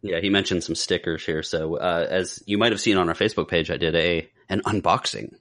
Yeah, 0.01 0.19
he 0.19 0.29
mentioned 0.29 0.63
some 0.63 0.75
stickers 0.75 1.25
here. 1.25 1.43
So, 1.43 1.75
uh, 1.77 2.07
as 2.09 2.41
you 2.45 2.57
might 2.57 2.71
have 2.71 2.81
seen 2.81 2.97
on 2.97 3.07
our 3.09 3.15
Facebook 3.15 3.47
page, 3.49 3.69
I 3.69 3.77
did 3.77 3.95
a 3.95 4.29
an 4.49 4.61
unboxing 4.61 5.35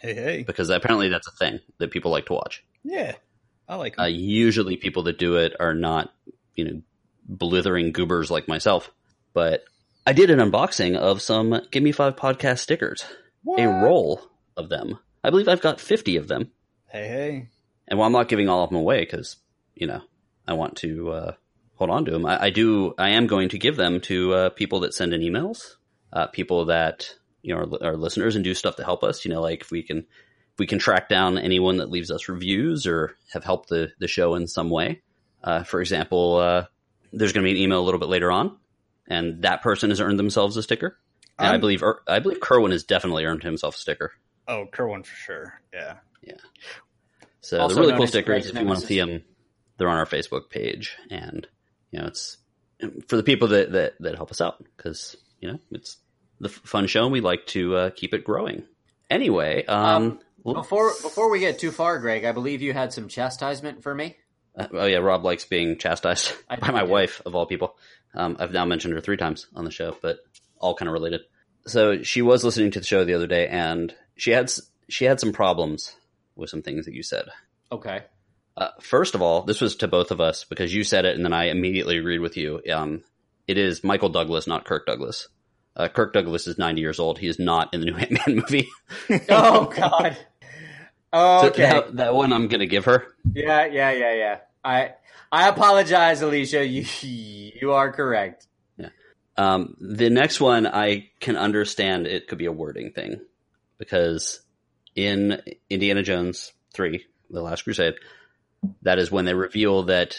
Hey, 0.00 0.14
hey. 0.14 0.42
because 0.46 0.68
apparently 0.70 1.08
that's 1.08 1.28
a 1.28 1.32
thing 1.32 1.60
that 1.78 1.90
people 1.92 2.10
like 2.10 2.26
to 2.26 2.32
watch. 2.32 2.64
Yeah, 2.82 3.14
I 3.68 3.76
like 3.76 3.94
'em. 3.98 4.04
Uh, 4.04 4.08
usually, 4.08 4.76
people 4.76 5.04
that 5.04 5.18
do 5.18 5.36
it 5.36 5.54
are 5.60 5.74
not, 5.74 6.12
you 6.56 6.64
know, 6.64 6.82
blithering 7.28 7.92
goobers 7.92 8.30
like 8.30 8.48
myself. 8.48 8.90
But 9.34 9.64
I 10.06 10.12
did 10.12 10.30
an 10.30 10.38
unboxing 10.40 10.96
of 10.96 11.20
some 11.22 11.60
Give 11.70 11.82
Me 11.82 11.92
Five 11.92 12.16
podcast 12.16 12.58
stickers, 12.60 13.04
a 13.58 13.66
roll 13.66 14.22
of 14.56 14.68
them. 14.70 14.98
I 15.22 15.30
believe 15.30 15.48
I've 15.48 15.60
got 15.60 15.80
fifty 15.80 16.16
of 16.16 16.26
them. 16.28 16.50
Hey, 16.88 17.06
hey. 17.08 17.48
And 17.86 17.98
while 17.98 18.06
I'm 18.06 18.12
not 18.12 18.28
giving 18.28 18.48
all 18.48 18.64
of 18.64 18.70
them 18.70 18.78
away 18.78 19.00
because 19.00 19.36
you 19.78 19.86
know 19.86 20.02
I 20.46 20.52
want 20.54 20.76
to 20.78 21.10
uh, 21.10 21.32
hold 21.74 21.90
on 21.90 22.04
to 22.06 22.10
them, 22.10 22.26
I, 22.26 22.44
I 22.44 22.50
do. 22.50 22.94
I 22.98 23.10
am 23.10 23.26
going 23.26 23.50
to 23.50 23.58
give 23.58 23.76
them 23.76 24.00
to 24.02 24.34
uh, 24.34 24.48
people 24.50 24.80
that 24.80 24.94
send 24.94 25.12
in 25.14 25.20
emails, 25.20 25.76
uh, 26.12 26.26
people 26.28 26.66
that 26.66 27.14
you 27.42 27.54
know 27.54 27.60
our, 27.80 27.88
our 27.90 27.96
listeners 27.96 28.34
and 28.36 28.44
do 28.44 28.54
stuff 28.54 28.76
to 28.76 28.84
help 28.84 29.02
us. 29.04 29.24
You 29.24 29.32
know, 29.32 29.40
like 29.40 29.60
if 29.62 29.70
we 29.70 29.82
can 29.82 29.98
if 29.98 30.58
we 30.58 30.66
can 30.66 30.78
track 30.78 31.08
down 31.08 31.38
anyone 31.38 31.76
that 31.78 31.90
leaves 31.90 32.10
us 32.10 32.28
reviews 32.28 32.86
or 32.86 33.16
have 33.32 33.44
helped 33.44 33.68
the 33.68 33.90
the 33.98 34.08
show 34.08 34.34
in 34.34 34.46
some 34.46 34.70
way. 34.70 35.02
Uh, 35.42 35.62
for 35.62 35.80
example, 35.80 36.36
uh, 36.36 36.64
there's 37.12 37.32
going 37.32 37.44
to 37.44 37.48
be 37.48 37.56
an 37.56 37.62
email 37.62 37.80
a 37.80 37.84
little 37.86 38.00
bit 38.00 38.08
later 38.08 38.32
on, 38.32 38.56
and 39.06 39.42
that 39.42 39.62
person 39.62 39.90
has 39.90 40.00
earned 40.00 40.18
themselves 40.18 40.56
a 40.56 40.62
sticker. 40.62 40.98
And 41.38 41.46
I 41.46 41.50
I'm- 41.52 41.60
believe 41.60 41.82
Er- 41.84 42.02
I 42.08 42.18
believe 42.18 42.40
Kerwin 42.40 42.72
has 42.72 42.82
definitely 42.82 43.24
earned 43.24 43.44
himself 43.44 43.76
a 43.76 43.78
sticker. 43.78 44.12
Oh, 44.48 44.66
Kerwin 44.72 45.04
for 45.04 45.14
sure. 45.14 45.60
Yeah. 45.72 45.98
Yeah. 46.22 46.34
So 47.40 47.60
Also 47.60 47.76
the 47.76 47.80
really 47.82 47.92
cool 47.92 48.02
as 48.02 48.08
stickers, 48.08 48.46
if 48.46 48.58
you 48.58 48.64
want 48.64 48.80
to 48.80 48.86
see 48.86 48.98
them, 48.98 49.22
they're 49.78 49.88
on 49.88 49.96
our 49.98 50.06
Facebook 50.06 50.50
page, 50.50 50.96
and 51.10 51.46
you 51.90 52.00
know 52.00 52.06
it's 52.06 52.36
for 53.08 53.16
the 53.16 53.22
people 53.22 53.48
that 53.48 53.72
that, 53.72 53.94
that 54.00 54.14
help 54.16 54.30
us 54.30 54.40
out 54.40 54.62
because 54.76 55.16
you 55.40 55.50
know 55.50 55.58
it's 55.70 55.96
the 56.40 56.48
fun 56.48 56.86
show, 56.86 57.04
and 57.04 57.12
we 57.12 57.20
like 57.20 57.46
to 57.48 57.74
uh, 57.76 57.90
keep 57.90 58.12
it 58.14 58.24
growing. 58.24 58.64
Anyway, 59.10 59.64
um, 59.66 60.20
Um, 60.44 60.54
Before 60.54 60.90
before 61.02 61.30
we 61.30 61.40
get 61.40 61.58
too 61.58 61.70
far, 61.72 61.98
Greg, 61.98 62.24
I 62.24 62.32
believe 62.32 62.62
you 62.62 62.72
had 62.72 62.92
some 62.92 63.08
chastisement 63.08 63.82
for 63.82 63.94
me. 63.94 64.16
uh, 64.56 64.66
oh 64.72 64.86
yeah, 64.86 64.98
Rob 64.98 65.24
likes 65.24 65.44
being 65.44 65.78
chastised 65.78 66.32
I 66.48 66.56
by 66.60 66.70
my 66.70 66.84
do. 66.84 66.90
wife 66.90 67.22
of 67.26 67.34
all 67.34 67.46
people. 67.46 67.76
Um, 68.14 68.36
I've 68.38 68.52
now 68.52 68.64
mentioned 68.64 68.94
her 68.94 69.00
three 69.00 69.16
times 69.16 69.46
on 69.54 69.64
the 69.64 69.70
show, 69.70 69.96
but 70.00 70.18
all 70.58 70.74
kind 70.74 70.88
of 70.88 70.92
related. 70.92 71.22
So 71.66 72.02
she 72.02 72.22
was 72.22 72.44
listening 72.44 72.70
to 72.72 72.80
the 72.80 72.86
show 72.86 73.04
the 73.04 73.14
other 73.14 73.26
day, 73.26 73.48
and 73.48 73.94
she 74.16 74.30
had 74.30 74.50
she 74.88 75.04
had 75.06 75.20
some 75.20 75.32
problems 75.32 75.94
with 76.36 76.50
some 76.50 76.62
things 76.62 76.84
that 76.86 76.94
you 76.94 77.02
said. 77.02 77.26
Okay. 77.72 78.04
Uh, 78.58 78.70
first 78.80 79.14
of 79.14 79.22
all, 79.22 79.42
this 79.42 79.60
was 79.60 79.76
to 79.76 79.88
both 79.88 80.10
of 80.10 80.20
us 80.20 80.42
because 80.44 80.74
you 80.74 80.82
said 80.82 81.04
it, 81.04 81.14
and 81.14 81.24
then 81.24 81.32
I 81.32 81.44
immediately 81.44 81.96
agreed 81.98 82.18
with 82.18 82.36
you. 82.36 82.60
Um, 82.72 83.04
it 83.46 83.56
is 83.56 83.84
Michael 83.84 84.08
Douglas, 84.08 84.46
not 84.48 84.64
Kirk 84.64 84.84
Douglas. 84.84 85.28
Uh, 85.76 85.86
Kirk 85.86 86.12
Douglas 86.12 86.48
is 86.48 86.58
90 86.58 86.80
years 86.80 86.98
old. 86.98 87.18
He 87.20 87.28
is 87.28 87.38
not 87.38 87.72
in 87.72 87.80
the 87.80 87.86
new 87.86 87.96
Ant-Man 87.98 88.36
movie. 88.36 88.68
Oh 89.30 89.66
God. 89.66 90.16
So 91.14 91.46
Okay. 91.48 91.62
that, 91.62 91.96
that 91.96 92.14
one 92.14 92.32
I'm 92.32 92.48
going 92.48 92.60
to 92.60 92.66
give 92.66 92.84
her. 92.86 93.06
Yeah, 93.32 93.64
yeah, 93.66 93.92
yeah, 93.92 94.14
yeah. 94.14 94.38
I 94.64 94.94
I 95.32 95.48
apologize, 95.48 96.20
Alicia. 96.20 96.66
You 96.66 96.84
you 97.60 97.72
are 97.72 97.92
correct. 97.92 98.46
Um, 99.36 99.76
the 99.80 100.10
next 100.10 100.40
one, 100.40 100.66
I 100.66 101.10
can 101.20 101.36
understand 101.36 102.08
it 102.08 102.26
could 102.26 102.38
be 102.38 102.46
a 102.46 102.52
wording 102.52 102.90
thing 102.90 103.20
because 103.78 104.40
in 104.96 105.40
Indiana 105.70 106.02
Jones 106.02 106.52
3, 106.74 107.04
The 107.30 107.40
Last 107.40 107.62
Crusade, 107.62 107.94
that 108.82 108.98
is 108.98 109.10
when 109.10 109.24
they 109.24 109.34
reveal 109.34 109.84
that 109.84 110.16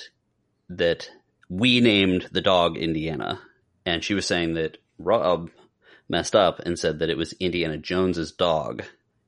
that 0.69 1.09
we 1.49 1.79
named 1.81 2.27
the 2.31 2.41
dog 2.41 2.77
Indiana, 2.77 3.39
and 3.85 4.03
she 4.03 4.13
was 4.13 4.25
saying 4.27 4.53
that 4.53 4.77
Rob 4.99 5.49
messed 6.07 6.35
up 6.35 6.59
and 6.59 6.77
said 6.77 6.99
that 6.99 7.09
it 7.09 7.17
was 7.17 7.33
Indiana 7.33 7.77
Jones's 7.77 8.31
dog, 8.31 8.83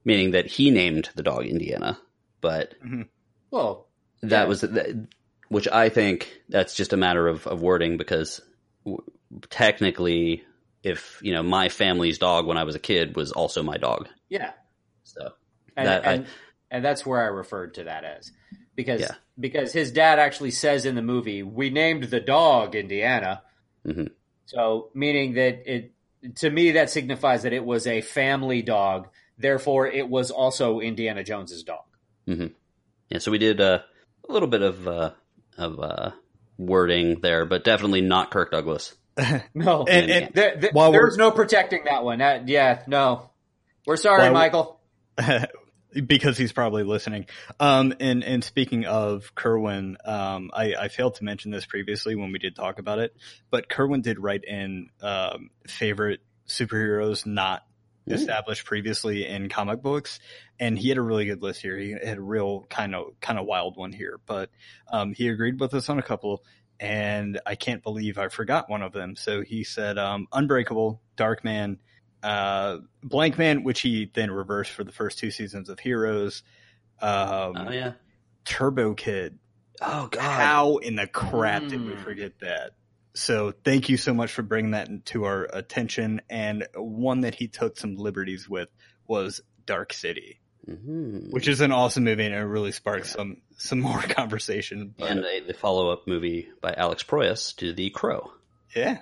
meaning 0.05 0.31
that 0.31 0.45
he 0.47 0.69
named 0.71 1.09
the 1.15 1.23
dog 1.23 1.45
Indiana, 1.45 1.97
but 2.41 2.75
mm-hmm. 2.83 3.03
Well, 3.49 3.87
that 4.21 4.43
Yeah. 4.43 4.47
was 4.47 4.61
that, 4.61 5.07
which 5.49 5.67
I 5.67 5.89
think 5.89 6.41
that's 6.47 6.75
just 6.75 6.93
a 6.93 6.97
matter 6.97 7.27
of, 7.27 7.45
of 7.47 7.61
wording 7.61 7.97
because 7.97 8.39
w- 8.85 9.03
technically, 9.49 10.43
if 10.83 11.19
you 11.21 11.33
know 11.33 11.43
my 11.43 11.69
family's 11.69 12.17
dog 12.17 12.45
when 12.45 12.57
I 12.57 12.63
was 12.63 12.75
a 12.75 12.79
kid 12.79 13.15
was 13.15 13.31
also 13.31 13.61
my 13.63 13.77
dog, 13.77 14.07
yeah. 14.29 14.51
so 15.03 15.33
And 15.75 15.87
That 15.87 16.07
I- 16.07 16.13
and, 16.13 16.25
and 16.69 16.85
that's 16.85 17.05
where 17.05 17.21
I 17.21 17.25
referred 17.27 17.73
to 17.75 17.83
that 17.85 18.03
as. 18.03 18.31
Because 18.75 19.01
Yeah. 19.01 19.15
because 19.39 19.73
his 19.73 19.91
dad 19.91 20.17
actually 20.19 20.51
says 20.51 20.85
in 20.85 20.95
the 20.95 21.01
movie, 21.01 21.43
"We 21.43 21.69
named 21.69 22.05
the 22.05 22.19
dog 22.19 22.75
Indiana." 22.75 23.43
Mhm. 23.85 24.11
So, 24.45 24.89
meaning 24.93 25.33
that 25.33 25.63
it 25.71 25.91
to 26.35 26.49
me 26.49 26.71
that 26.71 26.89
signifies 26.89 27.43
that 27.43 27.53
it 27.53 27.65
was 27.65 27.85
a 27.87 28.01
family 28.01 28.61
dog, 28.61 29.07
therefore 29.37 29.87
it 29.87 30.07
was 30.07 30.31
also 30.31 30.79
Indiana 30.79 31.23
Jones's 31.23 31.63
dog. 31.63 31.83
yeah. 32.27 33.17
So 33.19 33.31
we 33.31 33.37
did 33.39 33.59
uh, 33.59 33.79
a 34.29 34.31
little 34.31 34.47
bit 34.47 34.61
of 34.61 34.87
uh, 34.87 35.11
of 35.57 35.79
uh, 35.79 36.11
wording 36.57 37.19
there, 37.21 37.45
but 37.45 37.63
definitely 37.63 38.01
not 38.01 38.31
Kirk 38.31 38.51
Douglas. 38.51 38.95
No. 39.53 39.83
And, 39.87 40.09
and 40.09 40.33
There- 40.33 40.55
there- 40.57 40.71
there's 40.91 41.17
no 41.17 41.31
protecting 41.31 41.83
that 41.85 42.03
one. 42.05 42.19
That- 42.19 42.47
yeah, 42.47 42.83
no. 42.87 43.29
We're 43.85 43.97
sorry, 43.97 44.21
While 44.21 44.29
we- 44.29 44.33
Michael. 44.33 44.79
because 46.05 46.37
he's 46.37 46.53
probably 46.53 46.83
listening. 46.83 47.25
Um, 47.59 47.93
and, 47.99 48.23
and 48.23 48.43
speaking 48.43 48.85
of 48.85 49.33
Kerwin, 49.35 49.97
um, 50.05 50.51
I, 50.53 50.75
I 50.75 50.87
failed 50.87 51.15
to 51.15 51.23
mention 51.23 51.51
this 51.51 51.65
previously 51.65 52.15
when 52.15 52.31
we 52.31 52.39
did 52.39 52.55
talk 52.55 52.79
about 52.79 52.99
it, 52.99 53.15
but 53.49 53.69
Kerwin 53.69 54.01
did 54.01 54.19
write 54.19 54.43
in 54.45 54.89
um, 55.01 55.49
favorite 55.67 56.21
superheroes 56.47 57.25
not 57.25 57.65
Ooh. 58.09 58.13
established 58.13 58.65
previously 58.65 59.25
in 59.27 59.49
comic 59.49 59.81
books, 59.81 60.19
and 60.59 60.77
he 60.77 60.89
had 60.89 60.97
a 60.97 61.01
really 61.01 61.25
good 61.25 61.41
list 61.41 61.61
here. 61.61 61.77
He 61.77 61.91
had 61.91 62.17
a 62.17 62.21
real 62.21 62.65
kind 62.69 62.95
of 62.95 63.19
kind 63.19 63.39
of 63.39 63.45
wild 63.45 63.77
one 63.77 63.91
here, 63.91 64.19
but 64.25 64.49
um, 64.91 65.13
he 65.13 65.27
agreed 65.27 65.59
with 65.59 65.73
us 65.73 65.89
on 65.89 65.99
a 65.99 66.03
couple. 66.03 66.43
And 66.79 67.39
I 67.45 67.53
can't 67.53 67.83
believe 67.83 68.17
I 68.17 68.29
forgot 68.29 68.67
one 68.67 68.81
of 68.81 68.91
them. 68.91 69.15
So 69.15 69.43
he 69.43 69.63
said, 69.63 69.99
um, 69.99 70.25
Unbreakable, 70.33 70.99
Darkman, 71.15 71.77
uh, 72.23 72.77
Blankman, 73.03 73.63
which 73.63 73.81
he 73.81 74.09
then 74.13 74.31
reversed 74.31 74.71
for 74.71 74.83
the 74.83 74.91
first 74.91 75.19
two 75.19 75.31
seasons 75.31 75.69
of 75.69 75.79
Heroes. 75.79 76.43
Um, 77.01 77.55
Oh 77.57 77.71
yeah. 77.71 77.93
Turbo 78.45 78.93
Kid. 78.93 79.37
Oh 79.81 80.07
god. 80.11 80.21
How 80.21 80.77
in 80.77 80.95
the 80.95 81.07
crap 81.07 81.63
did 81.67 81.85
we 81.85 81.93
Mm. 81.93 82.03
forget 82.03 82.39
that? 82.41 82.71
So 83.13 83.51
thank 83.63 83.89
you 83.89 83.97
so 83.97 84.13
much 84.13 84.31
for 84.31 84.41
bringing 84.41 84.71
that 84.71 84.87
to 85.07 85.25
our 85.25 85.43
attention. 85.51 86.21
And 86.29 86.67
one 86.75 87.21
that 87.21 87.35
he 87.35 87.47
took 87.47 87.77
some 87.77 87.95
liberties 87.95 88.47
with 88.47 88.69
was 89.07 89.41
Dark 89.65 89.91
City, 89.93 90.39
Mhm. 90.69 91.31
which 91.31 91.47
is 91.47 91.59
an 91.61 91.71
awesome 91.71 92.03
movie 92.03 92.25
and 92.25 92.33
it 92.35 92.37
really 92.39 92.71
sparked 92.71 93.07
some 93.07 93.37
some 93.57 93.79
more 93.79 94.01
conversation. 94.01 94.93
But 94.97 95.11
and 95.11 95.25
a, 95.25 95.39
the 95.41 95.53
follow 95.53 95.89
up 95.89 96.07
movie 96.07 96.49
by 96.61 96.73
Alex 96.73 97.03
Proyas 97.03 97.55
to 97.57 97.73
The 97.73 97.89
Crow. 97.89 98.31
yeah. 98.75 98.99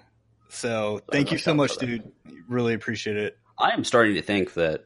So 0.50 1.02
I 1.10 1.12
thank 1.12 1.32
you 1.32 1.38
so 1.38 1.54
much, 1.54 1.78
dude. 1.78 2.12
Really 2.48 2.74
appreciate 2.74 3.18
it. 3.18 3.38
I 3.58 3.72
am 3.72 3.84
starting 3.84 4.16
to 4.16 4.22
think 4.22 4.54
that 4.56 4.86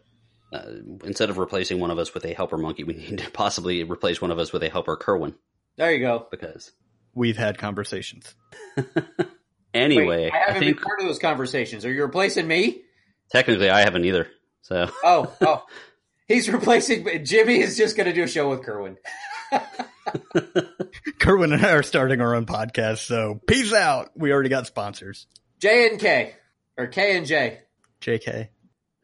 uh, 0.52 0.62
instead 1.04 1.30
of 1.30 1.38
replacing 1.38 1.80
one 1.80 1.91
of 1.91 1.97
us 1.97 2.13
with 2.13 2.26
a 2.26 2.34
helper 2.34 2.58
monkey, 2.58 2.84
we 2.84 2.93
need 2.93 3.19
to 3.19 3.32
possibly 3.32 3.84
replace 3.84 4.21
one 4.21 4.32
of 4.32 4.39
us 4.39 4.52
with 4.54 4.63
a 4.63 4.69
helper 4.69 4.95
Kerwin. 4.95 5.36
There 5.78 5.91
you 5.91 5.99
go. 5.99 6.28
Because 6.30 6.71
We've 7.15 7.38
had 7.38 7.58
conversations. 7.58 8.34
anyway, 9.73 10.06
Wait, 10.26 10.34
I 10.34 10.36
I, 10.36 10.39
haven't 10.47 10.62
think 10.62 10.78
been 10.78 10.84
part 10.84 10.99
of 10.99 11.08
those 11.08 11.19
conversations. 11.19 11.86
Are 11.86 11.93
you 11.93 12.04
replacing 12.04 12.47
me? 12.47 12.82
technically 13.32 13.69
I 13.69 13.82
haven't 13.82 14.06
either. 14.06 14.28
So 14.62 14.89
Oh, 15.04 15.34
oh. 15.41 15.63
He's 16.28 16.49
replacing 16.49 17.26
Jimmy 17.26 17.60
is 17.60 17.78
just 17.78 17.97
going 17.97 18.08
to 18.08 18.13
do 18.13 18.23
a 18.23 18.28
show 18.28 18.49
with 18.49 18.63
Kerwin. 18.63 18.97
Kerwin 21.19 21.52
and 21.54 21.65
I 21.65 21.73
are 21.73 21.84
starting 21.84 22.21
our 22.21 22.36
own 22.36 22.45
podcast, 22.45 22.99
so 22.99 23.41
peace 23.47 23.73
out. 23.73 24.12
We 24.15 24.32
already 24.32 24.49
got 24.49 24.67
sponsors. 24.67 25.28
J 25.63 25.88
and 25.88 25.97
K. 25.97 26.34
Or 26.78 26.88
K 26.88 27.15
and 27.15 27.26
J. 27.26 27.60
JK. 28.02 28.49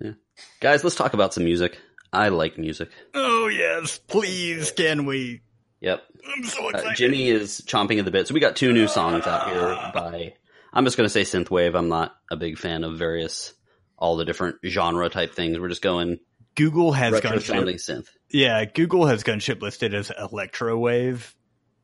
Yeah. 0.02 0.12
Guys, 0.60 0.84
let's 0.84 0.98
talk 0.98 1.13
about 1.13 1.34
some 1.34 1.45
music. 1.45 1.78
I 2.12 2.28
like 2.28 2.58
music. 2.58 2.89
Oh 3.13 3.48
yes, 3.48 3.98
please 3.98 4.69
can 4.72 5.06
we? 5.06 5.39
Yep. 5.80 6.04
I'm 6.36 6.43
so 6.43 6.65
Uh, 6.65 6.69
excited. 6.72 6.98
Jimmy 6.98 7.30
is 7.30 7.62
chomping 7.65 7.98
at 8.00 8.04
the 8.04 8.12
bit. 8.12 8.28
So 8.28 8.34
we 8.34 8.41
got 8.41 8.58
two 8.58 8.74
new 8.74 8.89
songs 8.89 9.26
out 9.26 9.48
here 9.50 9.74
by. 9.93 10.34
I'm 10.74 10.84
just 10.84 10.98
going 10.98 11.06
to 11.08 11.10
say 11.10 11.22
synthwave. 11.22 11.78
I'm 11.78 11.88
not 11.88 12.13
a 12.30 12.36
big 12.36 12.58
fan 12.58 12.84
of 12.84 12.98
various 12.98 13.54
all 13.98 14.17
the 14.17 14.26
different 14.26 14.58
genre 14.65 15.08
type 15.08 15.34
things. 15.36 15.58
We're 15.60 15.69
just 15.69 15.82
going 15.82 16.19
Google 16.56 16.91
has 16.91 17.13
retro 17.13 17.32
gunship. 17.38 17.43
sounding 17.43 17.78
synth. 17.78 18.08
Yeah, 18.30 18.65
Google 18.65 19.06
has 19.06 19.24
gunship 19.24 19.62
listed 19.62 19.93
as 19.93 20.10
electrowave. 20.12 21.34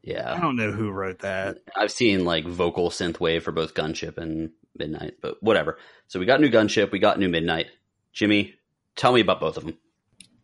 Yeah. 0.04 0.34
I 0.36 0.42
don't 0.42 0.58
know 0.58 0.72
who 0.74 0.92
wrote 0.92 1.20
that. 1.20 1.60
I've 1.74 1.92
seen 1.94 2.26
like 2.26 2.46
vocal 2.46 2.90
synthwave 2.90 3.42
for 3.44 3.54
both 3.54 3.74
Gunship 3.74 4.18
and 4.18 4.52
Midnight, 4.78 5.16
but 5.22 5.42
whatever. 5.42 5.78
So 6.08 6.20
we 6.20 6.26
got 6.26 6.42
new 6.42 6.50
Gunship, 6.50 6.92
we 6.92 7.00
got 7.00 7.20
new 7.20 7.30
Midnight. 7.30 7.68
Jimmy, 8.14 8.56
tell 8.96 9.12
me 9.12 9.22
about 9.22 9.40
both 9.40 9.58
of 9.58 9.66
them. 9.66 9.78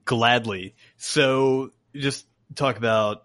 Gladly. 0.05 0.75
So 0.97 1.71
just 1.95 2.25
talk 2.55 2.77
about 2.77 3.23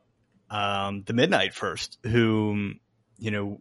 um, 0.51 1.03
the 1.05 1.13
Midnight 1.13 1.55
first, 1.55 1.99
who 2.03 2.75
you 3.19 3.31
know 3.31 3.61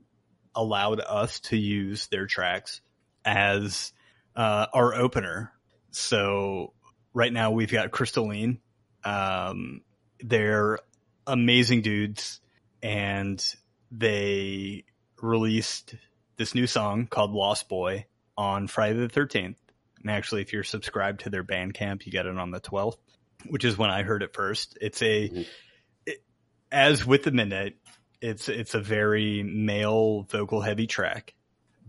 allowed 0.54 1.00
us 1.02 1.40
to 1.42 1.58
use 1.58 2.08
their 2.08 2.28
tracks 2.28 2.82
as 3.24 3.92
uh, 4.36 4.68
our 4.74 4.94
opener. 4.94 5.52
So 5.92 6.74
right 7.14 7.32
now 7.32 7.52
we've 7.52 7.72
got 7.72 7.92
Crystalline. 7.92 8.60
Um, 9.04 9.82
they're 10.20 10.80
amazing 11.28 11.82
dudes, 11.82 12.40
and 12.82 13.44
they 13.92 14.86
released 15.22 15.96
this 16.38 16.56
new 16.56 16.68
song 16.68 17.08
called 17.08 17.32
Lost 17.32 17.70
Boy 17.70 18.06
on 18.38 18.68
Friday 18.68 19.00
the 19.00 19.08
13th. 19.08 19.56
And 20.02 20.12
actually, 20.12 20.42
if 20.42 20.54
you're 20.54 20.64
subscribed 20.64 21.22
to 21.22 21.30
their 21.30 21.44
Bandcamp, 21.44 22.06
you 22.06 22.12
get 22.12 22.26
it 22.26 22.38
on 22.38 22.52
the 22.52 22.60
12th, 22.60 22.98
which 23.48 23.66
is 23.66 23.78
when 23.78 23.90
I 23.90 24.04
heard 24.04 24.22
it 24.24 24.34
first. 24.34 24.78
It's 24.82 25.02
a, 25.02 25.30
Mhm. 25.30 25.48
it, 26.06 26.24
as 26.72 27.06
with 27.06 27.24
the 27.24 27.32
Midnight, 27.32 27.78
it's, 28.22 28.50
it's 28.50 28.74
a 28.74 28.80
very 28.82 29.44
male 29.44 30.24
vocal 30.24 30.62
heavy 30.62 30.88
track, 30.88 31.34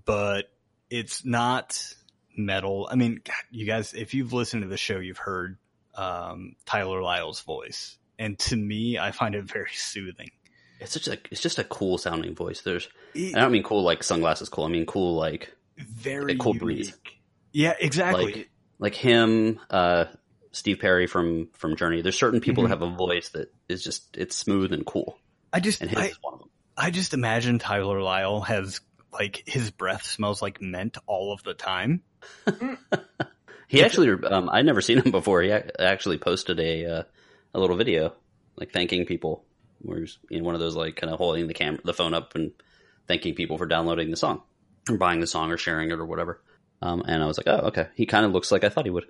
but 0.04 0.50
it's 0.90 1.24
not 1.24 1.94
metal. 2.36 2.88
I 2.90 2.94
mean, 2.94 3.20
God, 3.24 3.34
you 3.50 3.66
guys, 3.66 3.92
if 3.94 4.14
you've 4.14 4.32
listened 4.32 4.62
to 4.62 4.68
the 4.68 4.76
show, 4.76 4.98
you've 4.98 5.18
heard 5.18 5.58
um, 5.94 6.56
Tyler 6.66 7.00
Lyle's 7.02 7.40
voice, 7.40 7.96
and 8.18 8.38
to 8.38 8.56
me, 8.56 8.98
I 8.98 9.12
find 9.12 9.34
it 9.34 9.44
very 9.44 9.72
soothing. 9.72 10.30
It's 10.80 10.92
such 10.92 11.08
a 11.08 11.18
it's 11.30 11.40
just 11.40 11.58
a 11.58 11.64
cool 11.64 11.98
sounding 11.98 12.34
voice. 12.34 12.60
There's 12.62 12.88
It- 13.14 13.36
I 13.36 13.40
don't 13.40 13.52
mean 13.52 13.62
cool 13.62 13.82
like 13.82 14.02
sunglasses 14.02 14.48
cool. 14.48 14.64
I 14.64 14.68
mean 14.68 14.86
cool 14.86 15.14
like 15.16 15.54
very 15.78 16.36
cool 16.36 16.52
unique. 16.54 16.62
breeze. 16.62 16.92
Yeah, 17.52 17.74
exactly. 17.78 18.24
Like- 18.32 18.50
like 18.78 18.94
him, 18.94 19.58
uh, 19.70 20.04
Steve 20.52 20.78
Perry 20.80 21.06
from 21.06 21.48
from 21.54 21.76
Journey. 21.76 22.02
There's 22.02 22.18
certain 22.18 22.40
people 22.40 22.62
Mhm. 22.64 22.68
that 22.68 22.78
have 22.80 22.82
a 22.82 22.94
voice 22.94 23.30
that 23.30 23.52
is 23.68 23.82
just 23.82 24.16
it's 24.16 24.36
smooth 24.36 24.72
and 24.72 24.84
cool, 24.84 25.18
I 25.52 25.60
just 25.60 25.80
and 25.80 25.88
his 25.90 25.98
I, 25.98 26.06
is 26.08 26.18
one 26.22 26.34
of 26.34 26.40
them. 26.40 26.50
I 26.76 26.90
just 26.90 27.14
imagine 27.14 27.58
Tyler 27.58 28.02
Lyle 28.02 28.40
has 28.42 28.80
like 29.12 29.42
his 29.46 29.70
breath 29.70 30.04
smells 30.04 30.42
like 30.42 30.60
mint 30.60 30.98
all 31.06 31.32
of 31.32 31.42
the 31.42 31.54
time. 31.54 32.02
He 33.68 33.82
actually, 33.82 34.10
um, 34.28 34.48
I'd 34.48 34.64
never 34.64 34.80
seen 34.80 34.98
him 34.98 35.10
before. 35.10 35.42
He 35.42 35.50
actually 35.50 36.18
posted 36.18 36.60
a 36.60 36.84
uh, 36.86 37.02
a 37.52 37.58
little 37.58 37.76
video, 37.76 38.14
like 38.56 38.70
thanking 38.72 39.06
people. 39.06 39.44
Where 39.80 40.00
he's 40.00 40.18
in 40.30 40.44
one 40.44 40.54
of 40.54 40.60
those 40.60 40.76
like 40.76 40.96
kind 40.96 41.12
of 41.12 41.18
holding 41.18 41.46
the 41.46 41.54
camera, 41.54 41.80
the 41.84 41.94
phone 41.94 42.14
up, 42.14 42.34
and 42.34 42.52
thanking 43.08 43.34
people 43.34 43.58
for 43.58 43.66
downloading 43.66 44.10
the 44.10 44.16
song, 44.16 44.42
or 44.88 44.96
buying 44.96 45.20
the 45.20 45.26
song, 45.26 45.50
or 45.52 45.56
sharing 45.56 45.90
it, 45.90 45.98
or 45.98 46.06
whatever. 46.06 46.40
Um, 46.82 47.02
and 47.06 47.22
I 47.22 47.26
was 47.26 47.38
like, 47.38 47.46
oh, 47.48 47.68
okay. 47.68 47.88
He 47.94 48.06
kind 48.06 48.26
of 48.26 48.32
looks 48.32 48.50
like 48.52 48.64
I 48.64 48.68
thought 48.68 48.84
he 48.84 48.90
would, 48.90 49.06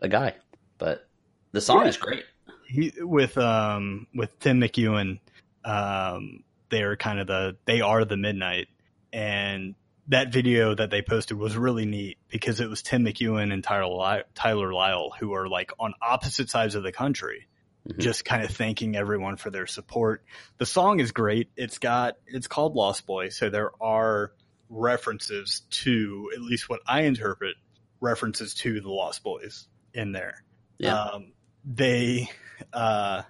a 0.00 0.08
guy. 0.08 0.34
But 0.78 1.08
the 1.52 1.60
song 1.60 1.82
Yeah. 1.82 1.88
is 1.88 1.96
great. 1.96 2.24
He 2.68 2.92
with 2.98 3.38
um 3.38 4.06
with 4.14 4.38
Tim 4.40 4.60
McEwan, 4.60 5.20
um 5.64 6.42
they're 6.68 6.96
kind 6.96 7.20
of 7.20 7.26
the 7.28 7.56
they 7.64 7.80
are 7.80 8.04
the 8.04 8.16
midnight, 8.16 8.66
and 9.12 9.74
that 10.08 10.32
video 10.32 10.74
that 10.74 10.90
they 10.90 11.02
posted 11.02 11.36
was 11.36 11.56
really 11.56 11.84
neat 11.86 12.18
because 12.28 12.60
it 12.60 12.68
was 12.68 12.82
Tim 12.82 13.04
McEwan 13.04 13.52
and 13.52 13.62
Tyler 13.62 13.86
Lyle, 13.86 14.22
Tyler 14.34 14.72
Lyle 14.72 15.12
who 15.18 15.32
are 15.34 15.48
like 15.48 15.70
on 15.78 15.94
opposite 16.02 16.48
sides 16.50 16.74
of 16.74 16.82
the 16.82 16.92
country, 16.92 17.46
Mhm. 17.86 17.98
just 17.98 18.24
kind 18.24 18.44
of 18.44 18.50
thanking 18.50 18.96
everyone 18.96 19.36
for 19.36 19.50
their 19.50 19.66
support. 19.66 20.24
The 20.58 20.66
song 20.66 21.00
is 21.00 21.12
great. 21.12 21.50
It's 21.56 21.78
got 21.78 22.16
it's 22.26 22.46
called 22.46 22.74
Lost 22.74 23.06
Boy, 23.06 23.28
so 23.28 23.48
there 23.50 23.70
are 23.82 24.32
references 24.68 25.62
to 25.70 26.30
at 26.34 26.40
least 26.42 26.68
what 26.68 26.80
I 26.86 27.02
interpret 27.02 27.56
references 28.00 28.54
to 28.54 28.80
the 28.80 28.90
Lost 28.90 29.22
Boys 29.22 29.68
in 29.94 30.12
there. 30.12 30.42
Yeah. 30.78 31.00
Um, 31.00 31.32
they, 31.64 32.30
uh, 32.72 33.22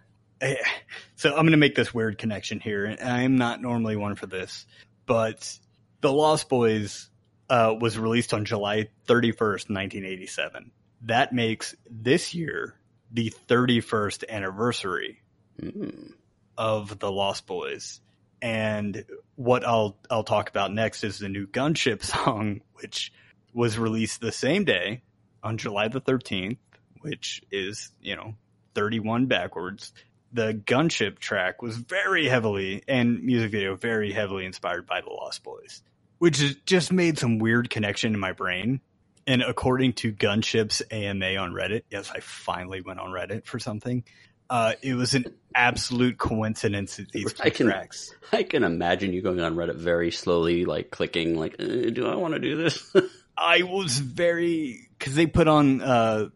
so 1.17 1.31
I'm 1.31 1.43
going 1.43 1.53
to 1.53 1.57
make 1.57 1.75
this 1.75 1.95
weird 1.95 2.19
connection 2.19 2.61
here, 2.61 2.85
and 2.85 3.01
I 3.01 3.23
am 3.23 3.37
not 3.37 3.61
normally 3.63 3.97
one 3.97 4.15
for 4.15 4.27
this, 4.27 4.67
but 5.07 5.59
The 6.01 6.13
Lost 6.13 6.49
Boys 6.49 7.09
uh, 7.49 7.75
was 7.79 7.99
released 7.99 8.35
on 8.35 8.45
July 8.45 8.89
31st, 9.07 9.71
1987. 9.71 10.73
That 11.03 11.33
makes 11.33 11.75
this 11.89 12.35
year 12.35 12.75
the 13.11 13.33
31st 13.49 14.25
anniversary 14.29 15.21
Mm. 15.63 16.13
of 16.59 16.99
the 16.99 17.11
Lost 17.11 17.47
Boys. 17.47 18.01
And 18.43 19.05
what 19.37 19.65
I'll 19.67 19.97
I'll 20.11 20.25
talk 20.25 20.51
about 20.51 20.73
next 20.73 21.03
is 21.03 21.19
the 21.19 21.29
new 21.31 21.47
Gunship 21.47 22.03
song, 22.05 22.61
which 22.75 23.13
was 23.55 23.79
released 23.79 24.21
the 24.21 24.33
same 24.33 24.65
day 24.65 25.03
on 25.43 25.57
July 25.57 25.89
the 25.89 26.01
13th, 26.01 26.59
which 27.01 27.43
is, 27.51 27.91
you 28.03 28.17
know, 28.17 28.35
31 28.75 29.27
backwards. 29.27 29.95
The 30.33 30.53
Gunship 30.53 31.19
track 31.19 31.63
was 31.63 31.77
very 31.79 32.29
heavily 32.29 32.83
and 32.87 33.23
music 33.23 33.51
video 33.53 33.77
very 33.77 34.13
heavily 34.13 34.45
inspired 34.45 34.87
by 34.87 35.01
the 35.01 35.09
Lost 35.09 35.43
Boys, 35.43 35.83
which 36.19 36.65
just 36.67 36.93
made 36.93 37.19
some 37.19 37.39
weird 37.39 37.71
connection 37.71 38.13
in 38.13 38.21
my 38.21 38.33
brain. 38.33 38.81
And 39.27 39.43
according 39.43 39.95
to 39.95 40.13
Gunship's 40.13 40.83
AMA 40.91 41.37
on 41.37 41.53
Reddit, 41.53 41.83
yes, 41.91 42.11
I 42.15 42.21
finally 42.21 42.81
went 42.81 43.01
on 43.01 43.11
Reddit 43.11 43.45
for 43.47 43.59
something. 43.59 44.05
Uh, 44.49 44.75
it 44.81 44.95
was 44.95 45.15
an 45.15 45.25
absolute 45.55 46.19
coincidence 46.19 46.97
that 46.97 47.11
these 47.11 47.35
I 47.41 47.51
can- 47.51 47.67
tracks. 47.67 48.15
I 48.33 48.45
can 48.45 48.63
imagine 48.63 49.13
you 49.13 49.23
going 49.23 49.41
on 49.41 49.57
Reddit 49.57 49.77
very 49.77 50.13
slowly, 50.13 50.65
like 50.65 50.91
clicking, 50.91 51.37
like, 51.37 51.57
uh, 51.59 51.65
do 51.65 52.07
I 52.07 52.15
want 52.15 52.35
to 52.35 52.41
do 52.41 52.57
this? 52.57 52.95
I 53.37 53.63
was 53.65 53.99
very 53.99 54.89
because 54.99 55.15
they 55.15 55.27
put 55.27 55.49
on 55.49 55.83
uh, 55.83 56.29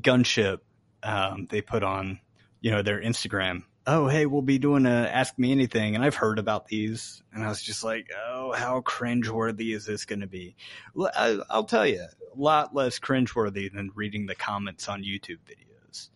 Gunship. 0.00 0.58
Um, 1.02 1.46
they 1.50 1.60
put 1.60 1.82
on 1.82 2.18
you 2.60 2.70
know 2.70 2.82
their 2.82 3.00
Instagram. 3.00 3.62
Oh 3.86 4.08
hey, 4.08 4.24
we'll 4.24 4.40
be 4.42 4.58
doing 4.58 4.86
a 4.86 5.08
Ask 5.08 5.38
Me 5.38 5.52
Anything, 5.52 5.94
and 5.94 6.02
I've 6.02 6.14
heard 6.14 6.38
about 6.38 6.66
these, 6.68 7.22
and 7.34 7.44
I 7.44 7.48
was 7.48 7.62
just 7.62 7.84
like, 7.84 8.08
oh, 8.28 8.52
how 8.52 8.80
cringeworthy 8.80 9.74
is 9.74 9.84
this 9.84 10.06
going 10.06 10.20
to 10.20 10.26
be? 10.26 10.56
Well, 10.94 11.10
I, 11.14 11.38
I'll 11.50 11.64
tell 11.64 11.86
you, 11.86 12.00
a 12.00 12.08
lot 12.34 12.74
less 12.74 12.98
cringeworthy 12.98 13.70
than 13.70 13.90
reading 13.94 14.24
the 14.24 14.34
comments 14.34 14.88
on 14.88 15.02
YouTube 15.02 15.38
videos. 15.46 16.08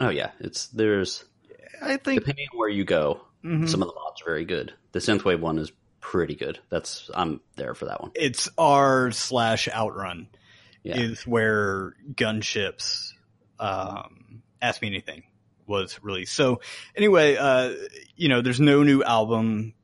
oh 0.00 0.10
yeah, 0.10 0.32
it's 0.38 0.66
there's 0.66 1.24
I 1.80 1.96
think 1.96 2.20
depending 2.20 2.48
on 2.52 2.58
where 2.58 2.68
you 2.68 2.84
go, 2.84 3.22
mhm. 3.42 3.68
some 3.68 3.80
of 3.80 3.88
the 3.88 3.94
mods 3.94 4.20
are 4.20 4.26
very 4.26 4.44
good. 4.44 4.74
The 4.92 4.98
synthwave 4.98 5.40
one 5.40 5.58
is 5.58 5.72
pretty 6.00 6.34
good. 6.34 6.58
That's 6.68 7.10
I'm 7.14 7.40
there 7.56 7.74
for 7.74 7.86
that 7.86 8.02
one. 8.02 8.10
it's 8.14 8.50
R 8.58 9.10
slash 9.12 9.66
Outrun. 9.68 10.28
Yeah. 10.82 10.98
is 10.98 11.26
where 11.26 11.94
Gunships 12.12 13.12
um, 13.58 14.42
Ask 14.60 14.82
Me 14.82 14.88
Anything 14.88 15.22
was 15.66 15.98
released. 16.02 16.34
So 16.34 16.60
anyway, 16.96 17.36
uh, 17.36 17.72
you 18.16 18.28
know, 18.28 18.42
there's 18.42 18.60
no 18.60 18.82
new 18.82 19.02
album 19.02 19.74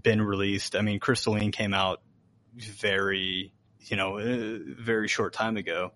been 0.00 0.22
released. 0.22 0.76
I 0.76 0.82
mean, 0.82 1.00
Crystalline 1.00 1.50
came 1.52 1.74
out 1.74 2.00
very, 2.54 3.52
you 3.80 3.96
know, 3.96 4.18
a 4.18 4.58
very 4.58 5.08
short 5.08 5.32
time 5.32 5.56
ago. 5.56 5.92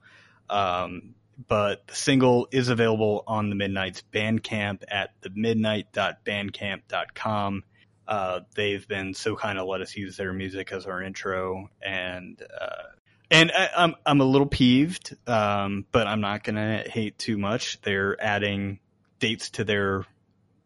Um, 0.48 1.14
but 1.48 1.86
the 1.88 1.94
single 1.94 2.48
is 2.52 2.68
available 2.68 3.24
on 3.26 3.48
the 3.50 3.56
Midnight's 3.56 4.04
Bandcamp 4.12 4.84
at 4.88 5.20
themidnight.bandcamp.com. 5.22 7.64
Uh, 8.06 8.40
they've 8.54 8.86
been 8.86 9.14
so 9.14 9.34
kind 9.34 9.58
of 9.58 9.66
let 9.66 9.80
us 9.80 9.96
use 9.96 10.16
their 10.16 10.32
music 10.32 10.70
as 10.72 10.86
our 10.86 11.02
intro 11.02 11.68
and, 11.82 12.40
uh, 12.60 12.82
and 13.30 13.50
I, 13.52 13.70
I'm 13.76 13.94
I'm 14.06 14.20
a 14.20 14.24
little 14.24 14.46
peeved, 14.46 15.16
um, 15.26 15.86
but 15.90 16.06
I'm 16.06 16.20
not 16.20 16.44
gonna 16.44 16.84
hate 16.86 17.18
too 17.18 17.38
much. 17.38 17.80
They're 17.82 18.20
adding 18.22 18.78
dates 19.24 19.48
to 19.48 19.64
their 19.64 20.04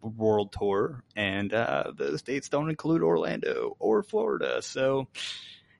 world 0.02 0.52
tour, 0.52 1.04
and 1.14 1.54
uh, 1.54 1.92
those 1.96 2.22
dates 2.22 2.48
don't 2.48 2.70
include 2.70 3.02
Orlando 3.02 3.76
or 3.78 4.02
Florida. 4.02 4.60
So, 4.62 5.06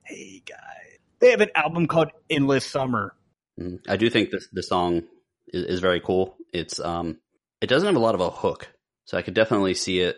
hey 0.03 0.41
guys, 0.45 0.97
they 1.19 1.31
have 1.31 1.41
an 1.41 1.49
album 1.55 1.87
called 1.87 2.11
Endless 2.29 2.65
Summer. 2.65 3.13
Mhm. 3.59 3.81
I 3.89 3.97
do 3.97 4.09
think 4.09 4.29
this 4.29 4.47
the 4.53 4.63
song 4.63 5.03
is, 5.49 5.65
is 5.65 5.79
very 5.81 5.99
cool. 5.99 6.37
It's 6.53 6.79
um, 6.79 7.17
it 7.59 7.67
doesn't 7.67 7.85
have 7.87 7.97
a 7.97 7.99
lot 7.99 8.15
of 8.15 8.21
a 8.21 8.29
hook, 8.29 8.69
so 9.03 9.17
I 9.17 9.23
could 9.23 9.33
definitely 9.33 9.73
see 9.73 9.99
it 9.99 10.17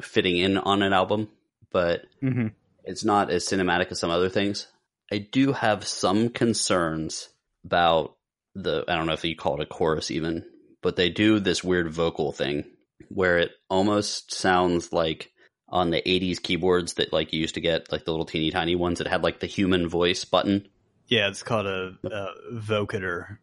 fitting 0.00 0.38
in 0.38 0.56
on 0.56 0.82
an 0.82 0.94
album, 0.94 1.28
but 1.70 2.06
Mm-hmm. 2.22 2.46
it's 2.84 3.04
not 3.04 3.30
as 3.30 3.44
cinematic 3.46 3.90
as 3.92 4.00
some 4.00 4.10
other 4.10 4.30
things. 4.30 4.68
I 5.12 5.18
do 5.18 5.52
have 5.52 5.86
some 5.86 6.30
concerns 6.30 7.28
about 7.66 8.16
the 8.54 8.84
I 8.88 8.96
don't 8.96 9.06
know 9.06 9.12
if 9.12 9.24
you 9.24 9.36
call 9.36 9.60
it 9.60 9.64
a 9.64 9.66
chorus 9.66 10.10
even, 10.10 10.46
but 10.82 10.96
they 10.96 11.10
do 11.10 11.40
this 11.40 11.64
weird 11.64 11.92
vocal 11.92 12.32
thing 12.32 12.64
where 13.08 13.38
it 13.38 13.52
almost 13.68 14.32
sounds 14.32 14.92
like 14.92 15.32
on 15.68 15.90
the 15.90 16.02
80s 16.02 16.42
keyboards 16.42 16.94
that 16.94 17.12
like 17.12 17.32
you 17.32 17.40
used 17.40 17.54
to 17.54 17.60
get 17.60 17.90
like 17.92 18.04
the 18.04 18.10
little 18.10 18.26
teeny 18.26 18.50
tiny 18.50 18.74
ones 18.74 18.98
that 18.98 19.06
had 19.06 19.22
like 19.22 19.40
the 19.40 19.46
human 19.46 19.88
voice 19.88 20.24
button. 20.24 20.68
Yeah, 21.06 21.28
it's 21.28 21.42
called 21.42 21.66
a, 21.66 21.96
a 22.04 22.28
vocoder. 22.54 23.38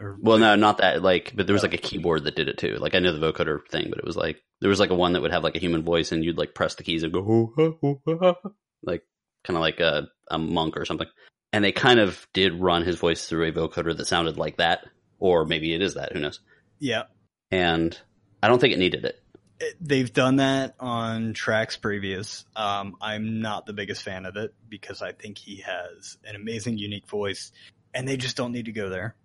Or, 0.00 0.16
Well, 0.20 0.38
no, 0.38 0.54
not 0.54 0.78
that 0.78 1.02
like 1.02 1.32
but 1.34 1.46
there 1.46 1.54
was 1.54 1.62
like 1.62 1.74
a 1.74 1.78
oh. 1.78 1.82
keyboard 1.82 2.24
that 2.24 2.36
did 2.36 2.48
it 2.48 2.58
too. 2.58 2.76
Like 2.78 2.94
I 2.94 2.98
know 2.98 3.16
the 3.16 3.32
vocoder 3.32 3.66
thing, 3.68 3.86
but 3.90 3.98
it 3.98 4.04
was 4.04 4.16
like 4.16 4.42
there 4.60 4.70
was 4.70 4.80
like 4.80 4.90
a 4.90 4.94
one 4.94 5.12
that 5.12 5.22
would 5.22 5.32
have 5.32 5.44
like 5.44 5.56
a 5.56 5.60
human 5.60 5.82
voice 5.82 6.12
and 6.12 6.24
you'd 6.24 6.38
like 6.38 6.54
press 6.54 6.74
the 6.74 6.82
keys 6.82 7.02
and 7.02 7.12
go 7.12 7.20
"Oh, 7.20 7.54
oh, 7.58 7.78
oh, 7.82 8.00
oh, 8.06 8.36
oh," 8.44 8.54
like 8.82 9.02
kind 9.44 9.56
of 9.56 9.60
like 9.60 9.80
a, 9.80 10.08
a 10.30 10.38
monk 10.38 10.76
or 10.76 10.84
something. 10.84 11.08
And 11.52 11.64
they 11.64 11.72
kind 11.72 11.98
of 11.98 12.26
did 12.34 12.60
run 12.60 12.82
his 12.82 12.96
voice 12.96 13.26
through 13.26 13.48
a 13.48 13.52
vocoder 13.52 13.96
that 13.96 14.06
sounded 14.06 14.36
like 14.36 14.58
that, 14.58 14.84
or 15.18 15.46
maybe 15.46 15.72
it 15.72 15.80
is 15.80 15.94
that. 15.94 16.12
Who 16.12 16.20
knows? 16.20 16.40
Yeah, 16.78 17.04
And 17.50 17.98
I 18.42 18.48
don't 18.48 18.60
think 18.60 18.74
it 18.74 18.78
needed 18.78 19.04
it. 19.04 19.20
it- 19.60 19.76
they've 19.80 20.12
done 20.12 20.36
that 20.36 20.74
on 20.78 21.32
tracks 21.34 21.76
previous. 21.76 22.44
Um, 22.54 22.96
I'm 23.00 23.40
not 23.40 23.66
the 23.66 23.72
biggest 23.72 24.02
fan 24.02 24.24
of 24.26 24.36
it 24.36 24.54
because 24.68 25.02
I 25.02 25.12
think 25.12 25.38
he 25.38 25.56
has 25.56 26.16
an 26.24 26.36
amazing, 26.36 26.78
unique 26.78 27.08
voice, 27.08 27.50
and 27.94 28.06
they 28.06 28.16
just 28.16 28.36
don't 28.36 28.52
need 28.52 28.66
to 28.66 28.72
go 28.72 28.88
there. 28.88 29.16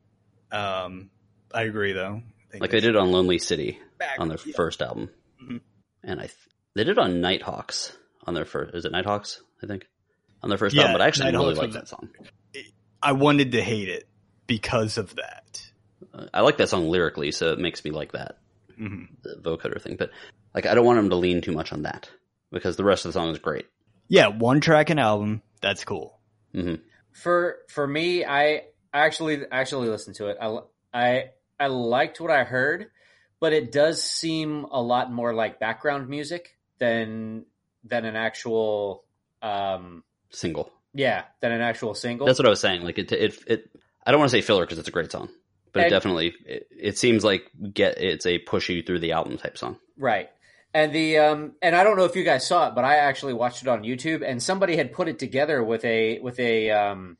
Um, 0.51 1.09
I 1.53 1.63
agree, 1.63 1.93
though. 1.93 2.21
I 2.53 2.57
Like 2.59 2.71
they 2.71 2.79
did 2.79 2.95
on 2.95 3.11
Lonely 3.11 3.39
City 3.39 3.79
back- 3.97 4.19
on 4.19 4.27
their 4.29 4.37
yeah. 4.45 4.53
first 4.55 4.81
album, 4.81 5.09
Mhm. 5.41 5.61
and 6.03 6.19
I 6.19 6.23
th- 6.27 6.37
they 6.75 6.83
did 6.83 6.97
on 6.99 7.21
Nighthawks 7.21 7.95
on 8.25 8.33
their 8.33 8.45
first. 8.45 8.73
Is 8.75 8.85
it 8.85 8.91
Nighthawks? 8.91 9.41
I 9.61 9.67
think 9.67 9.87
on 10.41 10.49
their 10.49 10.57
first 10.57 10.75
Yeah, 10.75 10.83
album. 10.83 10.93
But 10.95 11.01
I 11.01 11.07
actually 11.07 11.31
really 11.31 11.53
Nighthawks 11.55 11.57
like 11.57 11.67
was- 11.67 11.75
that 11.75 11.87
song. 11.87 12.09
I 13.01 13.11
wanted 13.13 13.51
to 13.53 13.61
hate 13.61 13.89
it 13.89 14.07
because 14.47 14.97
of 14.97 15.15
that. 15.15 15.62
I 16.33 16.41
like 16.41 16.57
that 16.57 16.69
song 16.69 16.87
lyrically, 16.89 17.31
so 17.31 17.53
it 17.53 17.59
makes 17.59 17.83
me 17.83 17.91
like 17.91 18.11
that. 18.13 18.37
hmm 18.77 19.03
the 19.23 19.35
vocoder 19.41 19.81
thing, 19.81 19.95
but 19.97 20.11
like 20.53 20.65
I 20.65 20.73
don't 20.75 20.85
want 20.85 20.99
him 20.99 21.09
to 21.09 21.15
lean 21.15 21.41
too 21.41 21.51
much 21.51 21.73
on 21.73 21.83
that 21.83 22.09
because 22.51 22.75
the 22.75 22.83
rest 22.83 23.05
of 23.05 23.09
the 23.09 23.19
song 23.19 23.29
is 23.31 23.39
great. 23.39 23.65
Yeah, 24.07 24.27
one 24.27 24.61
track 24.61 24.89
an 24.89 24.99
album. 24.99 25.41
That's 25.61 25.83
cool. 25.83 26.19
hmm 26.53 26.75
For 27.13 27.57
for 27.69 27.87
me, 27.87 28.25
I 28.25 28.63
I 28.93 29.05
actually 29.05 29.41
actually 29.51 29.89
listened 29.89 30.15
to 30.17 30.27
it. 30.27 30.37
I 30.39 30.59
I 30.93 31.23
I 31.59 31.67
liked 31.67 32.19
what 32.21 32.31
I 32.31 32.43
heard, 32.43 32.87
but 33.39 33.53
it 33.53 33.71
does 33.71 34.03
seem 34.03 34.65
a 34.71 34.81
lot 34.81 35.11
more 35.11 35.33
like 35.33 35.59
background 35.59 36.09
music 36.09 36.57
than 36.79 37.45
than 37.83 38.05
an 38.05 38.15
actual 38.15 39.05
um 39.41 40.03
Single. 40.29 40.71
yeah 40.93 41.23
than 41.41 41.51
an 41.51 41.61
actual 41.61 41.95
single. 41.95 42.27
That's 42.27 42.39
what 42.39 42.45
I 42.45 42.49
was 42.49 42.59
saying. 42.59 42.81
Like 42.83 42.97
it, 42.99 43.11
it, 43.11 43.37
it. 43.47 43.69
I 44.05 44.11
don't 44.11 44.19
want 44.19 44.31
to 44.31 44.37
say 44.37 44.41
filler 44.41 44.63
because 44.65 44.77
it's 44.79 44.87
a 44.87 44.91
great 44.91 45.11
song, 45.11 45.29
but 45.73 45.87
it 45.87 45.89
definitely 45.89 46.33
it, 46.45 46.67
it 46.71 46.97
seems 46.97 47.23
like 47.23 47.49
get 47.73 47.99
it's 47.99 48.25
a 48.25 48.37
push 48.37 48.69
you 48.69 48.81
through 48.83 48.99
the 48.99 49.11
album 49.11 49.37
type 49.37 49.57
song. 49.57 49.77
Right. 49.97 50.29
And 50.73 50.93
the 50.93 51.17
um 51.17 51.53
and 51.61 51.75
I 51.75 51.83
don't 51.83 51.97
know 51.97 52.05
if 52.05 52.15
you 52.15 52.23
guys 52.23 52.47
saw 52.47 52.69
it, 52.69 52.75
but 52.75 52.85
I 52.85 52.97
actually 52.97 53.33
watched 53.33 53.61
it 53.63 53.67
on 53.67 53.83
YouTube 53.83 54.23
and 54.25 54.41
somebody 54.41 54.75
had 54.75 54.93
put 54.93 55.07
it 55.07 55.19
together 55.19 55.63
with 55.63 55.83
a 55.83 56.19
with 56.19 56.39
a 56.39 56.71
um 56.71 57.17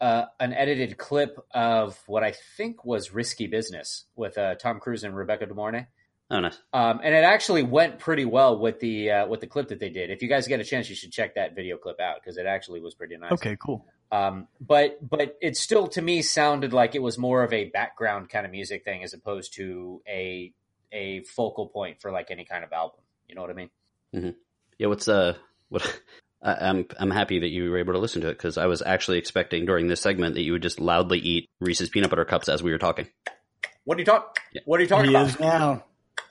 uh 0.00 0.26
an 0.40 0.52
edited 0.52 0.96
clip 0.96 1.38
of 1.52 1.98
what 2.06 2.22
I 2.22 2.34
think 2.56 2.84
was 2.84 3.12
Risky 3.12 3.46
Business 3.46 4.04
with 4.14 4.38
uh 4.38 4.54
Tom 4.54 4.78
Cruise 4.78 5.04
and 5.04 5.16
Rebecca 5.16 5.46
De 5.46 5.54
Mornay. 5.54 5.86
Oh, 6.30 6.40
nice. 6.40 6.58
Um 6.72 7.00
and 7.02 7.14
it 7.14 7.24
actually 7.24 7.62
went 7.62 7.98
pretty 7.98 8.24
well 8.24 8.58
with 8.58 8.80
the 8.80 9.10
uh 9.10 9.26
with 9.26 9.40
the 9.40 9.46
clip 9.46 9.68
that 9.68 9.78
they 9.78 9.90
did. 9.90 10.10
If 10.10 10.22
you 10.22 10.28
guys 10.28 10.48
get 10.48 10.60
a 10.60 10.64
chance 10.64 10.88
you 10.88 10.96
should 10.96 11.12
check 11.12 11.34
that 11.34 11.54
video 11.54 11.76
clip 11.76 12.00
out 12.00 12.16
because 12.22 12.38
it 12.38 12.46
actually 12.46 12.80
was 12.80 12.94
pretty 12.94 13.16
nice. 13.16 13.32
Okay, 13.32 13.56
cool. 13.58 13.86
Um, 14.14 14.46
but 14.60 14.98
but 15.06 15.36
it 15.42 15.56
still 15.56 15.88
to 15.88 16.02
me 16.02 16.22
sounded 16.22 16.72
like 16.72 16.94
it 16.94 17.02
was 17.02 17.18
more 17.18 17.42
of 17.42 17.52
a 17.52 17.64
background 17.64 18.28
kind 18.28 18.46
of 18.46 18.52
music 18.52 18.84
thing 18.84 19.02
as 19.02 19.12
opposed 19.12 19.54
to 19.54 20.02
a 20.08 20.52
a 20.92 21.22
focal 21.22 21.66
point 21.66 22.00
for 22.00 22.12
like 22.12 22.30
any 22.30 22.44
kind 22.44 22.62
of 22.62 22.72
album. 22.72 23.00
You 23.28 23.34
know 23.34 23.40
what 23.40 23.50
I 23.50 23.54
mean? 23.54 24.34
Yeah. 24.78 24.86
What's 24.86 25.08
uh 25.08 25.34
what? 25.68 26.00
I, 26.42 26.68
I'm 26.68 26.86
I'm 26.98 27.10
happy 27.10 27.40
that 27.40 27.48
you 27.48 27.70
were 27.70 27.78
able 27.78 27.94
to 27.94 27.98
listen 27.98 28.20
to 28.22 28.28
it 28.28 28.34
because 28.38 28.56
I 28.56 28.66
was 28.66 28.82
actually 28.82 29.18
expecting 29.18 29.64
during 29.66 29.88
this 29.88 30.00
segment 30.00 30.34
that 30.36 30.42
you 30.42 30.52
would 30.52 30.62
just 30.62 30.78
loudly 30.78 31.18
eat 31.18 31.48
Reese's 31.60 31.88
peanut 31.88 32.10
butter 32.10 32.24
cups 32.24 32.48
as 32.48 32.62
we 32.62 32.70
were 32.70 32.78
talking. 32.78 33.08
What 33.84 33.96
are 33.96 34.00
you 34.00 34.06
talk? 34.06 34.38
Yeah. 34.52 34.60
What 34.64 34.78
are 34.78 34.82
you 34.84 34.88
talking 34.88 35.10
He 35.10 35.16
about? 35.16 35.28
is 35.28 35.40
now. 35.40 35.84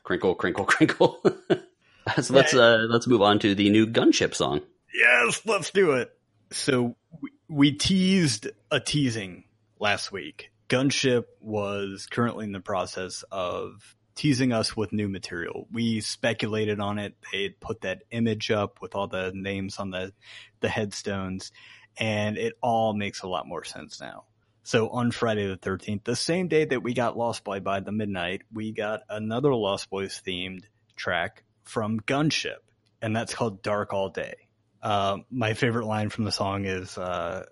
Crinkle, 0.04 0.36
crinkle, 0.36 0.66
crinkle. 0.68 1.22
so 2.22 2.34
let's 2.34 2.54
uh 2.54 2.86
let's 2.88 3.08
move 3.08 3.22
on 3.22 3.40
to 3.40 3.56
the 3.56 3.70
new 3.70 3.88
gunship 3.88 4.34
song. 4.36 4.62
Yes, 4.94 5.42
let's 5.46 5.72
do 5.72 5.94
it. 5.94 6.16
So 6.52 6.96
we, 7.54 7.72
teased 7.74 8.48
a 8.72 8.80
teasing 8.80 9.44
last 9.80 10.12
week. 10.12 10.52
Gunship 10.70 11.26
was 11.40 12.08
currently 12.10 12.46
in 12.46 12.52
the 12.52 12.60
process 12.60 13.24
of 13.32 13.96
teasing 14.16 14.52
us 14.52 14.76
with 14.76 14.92
new 14.92 15.08
material. 15.08 15.68
We 15.72 16.02
speculated 16.02 16.80
on 16.80 16.98
it. 16.98 17.16
They 17.32 17.50
put 17.50 17.82
that 17.82 18.04
image 18.12 18.50
up 18.50 18.82
with 18.82 18.96
all 18.96 19.08
the 19.08 19.32
names 19.34 19.78
on 19.78 19.92
the 19.92 20.14
the 20.62 20.70
headstones, 20.70 21.52
and 21.98 22.38
it 22.38 22.54
all 22.62 22.94
makes 22.94 23.22
a 23.22 23.28
lot 23.28 23.48
more 23.48 23.64
sense 23.64 24.02
now. 24.02 24.26
So 24.64 24.90
on 24.90 25.12
Friday 25.12 25.46
the 25.48 25.58
13th, 25.58 26.06
the 26.06 26.16
same 26.16 26.48
day 26.48 26.66
that 26.66 26.82
we 26.82 26.94
got 26.94 27.18
Lost 27.18 27.44
Boy 27.44 27.60
by 27.60 27.82
the 27.82 27.92
midnight, 27.92 28.44
we 28.52 28.72
got 28.72 29.02
another 29.10 29.54
Lost 29.54 29.90
Boys 29.90 30.22
themed 30.26 30.64
track 30.96 31.44
from 31.64 32.00
Gunship, 32.00 32.62
and 33.02 33.16
that's 33.16 33.36
called 33.36 33.62
Dark 33.62 33.94
All 33.94 34.10
Day. 34.10 34.36
Uh, 34.84 35.18
my 35.32 35.54
favorite 35.54 35.86
line 35.86 36.10
from 36.10 36.26
the 36.26 36.32
song 36.32 36.66
is, 36.66 36.98
uh, 36.98 37.46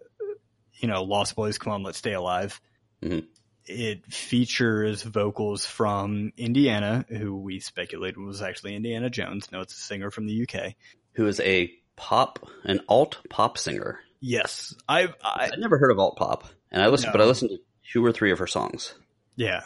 you 0.73 0.87
know, 0.87 1.03
Lost 1.03 1.35
Boys, 1.35 1.57
come 1.57 1.71
on, 1.73 1.81
let's 1.83 1.97
stay 1.97 2.13
alive. 2.13 2.59
Mhm. 3.01 3.25
It 3.65 4.05
features 4.11 5.01
vocals 5.03 5.65
from 5.65 6.33
Indiana, 6.35 7.05
who 7.07 7.37
we 7.37 7.59
speculated 7.61 8.17
was 8.17 8.41
actually 8.41 8.75
Indiana 8.75 9.09
Jones. 9.09 9.51
No, 9.51 9.61
it's 9.61 9.73
a 9.73 9.77
singer 9.79 10.11
from 10.11 10.27
the 10.27 10.33
UK. 10.33 10.75
Who 11.13 11.27
is 11.27 11.39
a 11.39 11.71
pop, 11.95 12.45
an 12.65 12.81
alt 12.89 13.19
pop 13.29 13.57
singer? 13.57 13.99
Yes, 14.19 14.75
I've, 14.89 15.15
I, 15.23 15.49
I'd 15.53 15.59
never 15.59 15.77
heard 15.77 15.91
of 15.91 15.99
alt 15.99 16.17
pop, 16.17 16.43
and 16.71 16.81
I 16.83 16.87
listened, 16.87 17.09
No. 17.09 17.19
but 17.19 17.21
I 17.21 17.25
listened 17.27 17.51
to 17.51 17.59
two 17.93 18.03
or 18.05 18.11
three 18.11 18.31
of 18.31 18.39
her 18.39 18.47
songs. 18.47 18.93
yeah, 19.35 19.61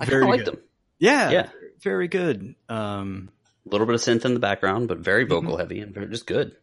I 0.00 0.06
kind 0.06 0.22
of 0.22 0.28
liked 0.30 0.44
good. 0.46 0.54
them. 0.54 0.62
yeah, 0.98 1.30
Yeah. 1.30 1.48
very 1.80 2.08
good. 2.08 2.54
Um, 2.68 3.30
A 3.66 3.70
little 3.70 3.86
bit 3.86 3.94
of 3.94 4.00
synth 4.00 4.24
in 4.24 4.34
the 4.34 4.40
background, 4.40 4.88
but 4.88 4.98
very 4.98 5.24
Mm-hmm. 5.24 5.34
vocal 5.46 5.56
heavy 5.58 5.80
and 5.80 5.92
very, 5.94 6.06
just 6.08 6.26
good. 6.26 6.56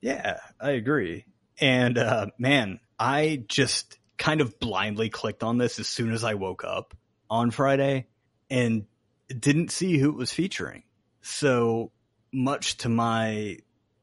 Yeah, 0.00 0.38
I 0.60 0.72
agree. 0.72 1.24
And 1.60 1.98
uh, 1.98 2.26
man, 2.38 2.80
I 2.98 3.44
just 3.48 3.98
kind 4.16 4.40
of 4.40 4.58
blindly 4.58 5.08
clicked 5.08 5.42
on 5.42 5.58
this 5.58 5.78
as 5.78 5.88
soon 5.88 6.12
as 6.12 6.24
I 6.24 6.34
woke 6.34 6.64
up 6.64 6.94
on 7.30 7.50
Friday 7.50 8.06
and 8.50 8.86
didn't 9.28 9.70
see 9.70 9.98
who 9.98 10.10
it 10.10 10.16
was 10.16 10.32
featuring. 10.32 10.82
So 11.22 11.92
much 12.32 12.78
to 12.78 12.88
my 12.88 13.58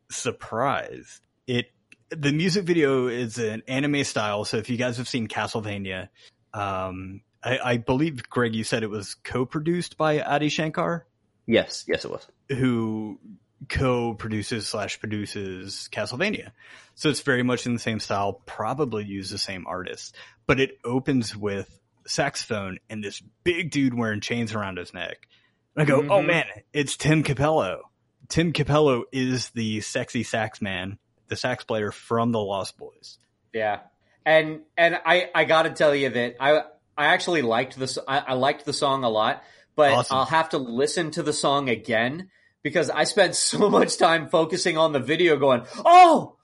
surprise, 0.09 1.21
it 1.47 1.71
the 2.09 2.31
music 2.31 2.65
video 2.65 3.07
is 3.07 3.37
an 3.37 3.63
anime 3.67 4.03
style. 4.03 4.45
So 4.45 4.57
if 4.57 4.69
you 4.69 4.77
guys 4.77 4.97
have 4.97 5.07
seen 5.07 5.27
Castlevania, 5.27 6.09
um, 6.53 7.21
I, 7.43 7.59
I 7.63 7.77
believe 7.77 8.29
Greg, 8.29 8.55
you 8.55 8.63
said 8.63 8.83
it 8.83 8.89
was 8.89 9.15
co-produced 9.15 9.97
by 9.97 10.21
Adi 10.21 10.49
Shankar 10.49 11.07
Yes, 11.47 11.85
yes, 11.87 12.05
it 12.05 12.11
was. 12.11 12.27
who 12.49 13.19
co-produces 13.69 14.67
slash 14.67 14.99
produces 14.99 15.89
Castlevania. 15.91 16.51
So 16.95 17.09
it's 17.09 17.21
very 17.21 17.43
much 17.43 17.65
in 17.65 17.73
the 17.73 17.79
same 17.79 17.99
style, 17.99 18.41
probably 18.45 19.03
use 19.03 19.29
the 19.29 19.37
same 19.37 19.65
artist, 19.67 20.15
but 20.47 20.59
it 20.59 20.77
opens 20.83 21.35
with 21.35 21.79
saxophone 22.07 22.79
and 22.89 23.03
this 23.03 23.21
big 23.43 23.71
dude 23.71 23.93
wearing 23.93 24.21
chains 24.21 24.53
around 24.53 24.77
his 24.77 24.93
neck. 24.93 25.27
And 25.75 25.83
I 25.83 25.85
go, 25.85 25.99
oh 26.01 26.21
Mhm. 26.21 26.27
man, 26.27 26.45
it's 26.73 26.95
Tim 26.97 27.23
Cappello. 27.23 27.81
Tim 28.29 28.53
Cappello 28.53 29.03
is 29.11 29.49
the 29.51 29.81
sexy 29.81 30.23
sax 30.23 30.61
man, 30.61 30.97
the 31.27 31.35
sax 31.35 31.63
player 31.63 31.91
from 31.91 32.31
the 32.31 32.39
Lost 32.39 32.77
Boys. 32.77 33.17
Yeah, 33.53 33.81
and 34.25 34.61
and 34.77 34.99
I 35.05 35.29
I 35.33 35.45
got 35.45 35.63
to 35.63 35.69
tell 35.71 35.93
you 35.95 36.09
that 36.09 36.35
I 36.39 36.61
I 36.97 37.07
actually 37.07 37.41
liked 37.41 37.77
this. 37.77 37.97
I, 38.07 38.19
I 38.19 38.33
liked 38.33 38.65
the 38.65 38.73
song 38.73 39.03
a 39.03 39.09
lot, 39.09 39.43
but 39.75 39.91
Awesome. 39.91 40.17
I'll 40.17 40.25
have 40.25 40.49
to 40.49 40.57
listen 40.57 41.11
to 41.11 41.23
the 41.23 41.33
song 41.33 41.69
again 41.69 42.29
because 42.65 42.89
I 42.89 43.03
spent 43.03 43.35
so 43.51 43.69
much 43.69 43.97
time 43.97 44.27
focusing 44.27 44.75
on 44.75 44.91
the 44.91 44.99
video, 44.99 45.37
going, 45.37 45.61
oh, 45.85 46.35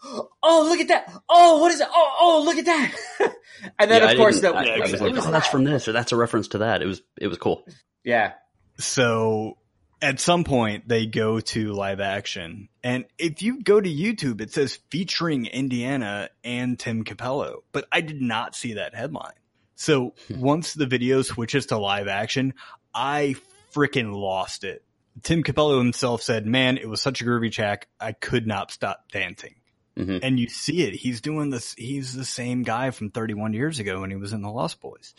oh, 0.43 0.67
look 0.69 0.79
at 0.79 0.89
that, 0.89 1.11
oh, 1.27 1.57
what 1.57 1.71
is 1.71 1.81
it? 1.81 1.87
Oh, 1.91 2.15
oh, 2.21 2.43
look 2.45 2.57
at 2.57 2.65
that, 2.65 2.95
and 3.79 3.89
then 3.89 4.03
Yeah, 4.03 4.09
I 4.09 4.11
of 4.11 4.17
course 4.17 4.39
that 4.41 4.55
I, 4.55 4.75
I 4.75 4.79
was 4.79 5.01
like, 5.01 5.17
oh, 5.17 5.31
that's 5.31 5.47
from 5.47 5.63
this, 5.63 5.87
or 5.87 5.93
that's 5.93 6.11
a 6.11 6.15
reference 6.15 6.49
to 6.49 6.59
that. 6.59 6.83
It 6.83 6.85
was, 6.85 7.01
it 7.19 7.27
was 7.27 7.39
cool. 7.39 7.65
yeah, 8.03 8.33
So 8.77 9.57
at 9.99 10.19
some 10.19 10.43
point 10.43 10.87
they 10.87 11.07
go 11.07 11.39
to 11.39 11.73
live 11.73 11.99
action. 11.99 12.69
And 12.83 13.05
if 13.17 13.41
you 13.41 13.63
go 13.63 13.81
to 13.81 13.89
YouTube, 13.89 14.41
it 14.41 14.53
says 14.53 14.79
featuring 14.91 15.47
Indiana 15.47 16.29
and 16.43 16.77
Tim 16.77 17.03
Cappello, 17.03 17.63
but 17.71 17.87
I 17.91 18.01
did 18.01 18.21
not 18.21 18.55
see 18.55 18.73
that 18.73 18.93
headline. 18.93 19.33
So 19.75 20.13
hmm. 20.27 20.39
once 20.39 20.75
the 20.75 20.85
video 20.85 21.23
switches 21.23 21.67
to 21.67 21.77
live 21.77 22.07
action, 22.07 22.53
I 22.93 23.35
freaking 23.73 24.13
lost 24.13 24.63
it. 24.63 24.83
Tim 25.23 25.43
Cappello 25.43 25.77
himself 25.77 26.21
said, 26.21 26.45
man, 26.45 26.77
it 26.77 26.87
was 26.89 27.01
such 27.01 27.21
a 27.21 27.25
groovy 27.25 27.51
track. 27.51 27.87
I 27.99 28.13
could 28.13 28.47
not 28.47 28.71
stop 28.71 29.11
dancing. 29.11 29.55
hmm 29.97 30.17
And 30.23 30.39
you 30.39 30.47
see 30.47 30.83
it. 30.83 30.93
He's 30.93 31.21
doing 31.21 31.49
this. 31.49 31.73
He's 31.77 32.13
the 32.15 32.25
same 32.25 32.63
guy 32.63 32.91
from 32.91 33.11
31 33.11 33.53
years 33.53 33.79
ago 33.79 34.01
when 34.01 34.09
he 34.09 34.15
was 34.15 34.31
in 34.33 34.41
the 34.41 34.49
Lost 34.49 34.79
Boys, 34.81 35.13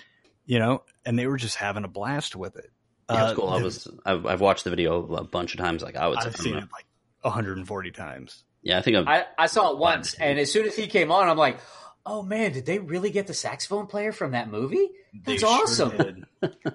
you 0.47 0.59
know, 0.59 0.82
and 1.05 1.18
they 1.18 1.26
were 1.26 1.36
just 1.36 1.57
having 1.57 1.84
a 1.84 1.88
blast 1.88 2.34
with 2.36 2.57
it. 2.57 2.70
Yeah, 3.11 3.18
it 3.18 3.22
was 3.22 3.32
Uh, 3.32 3.34
cool. 3.34 3.49
I 3.51 3.62
was. 3.62 3.88
I've, 4.07 4.26
I've 4.26 4.40
watched 4.40 4.64
the 4.64 4.70
video 4.70 5.05
a 5.14 5.24
bunch 5.24 5.53
of 5.55 5.61
times. 5.61 5.82
Like 5.82 5.97
I 5.97 6.09
would, 6.09 6.18
I've 6.18 6.34
say, 6.36 6.45
seen 6.45 6.55
it 6.55 6.68
like 6.72 6.86
140 7.20 7.90
times. 7.90 8.45
yeah, 8.62 8.78
I 8.78 8.82
think 8.82 8.97
I've, 8.97 9.09
I 9.09 9.24
I 9.36 9.47
saw 9.47 9.72
it 9.72 9.78
once, 9.78 10.14
and 10.14 10.38
as 10.38 10.51
soon 10.51 10.66
as 10.66 10.74
he 10.74 10.86
came 10.86 11.11
on, 11.12 11.28
I'm 11.28 11.36
like, 11.36 11.59
oh 12.07 12.22
man, 12.22 12.53
did 12.53 12.64
they 12.64 12.78
really 12.78 13.11
get 13.11 13.26
the 13.26 13.34
saxophone 13.34 13.86
player 13.86 14.12
from 14.12 14.30
that 14.32 14.49
movie? 14.51 14.88
That's 15.26 15.40
sure 15.40 15.49
awesome. 15.51 15.97
did. 15.99 16.24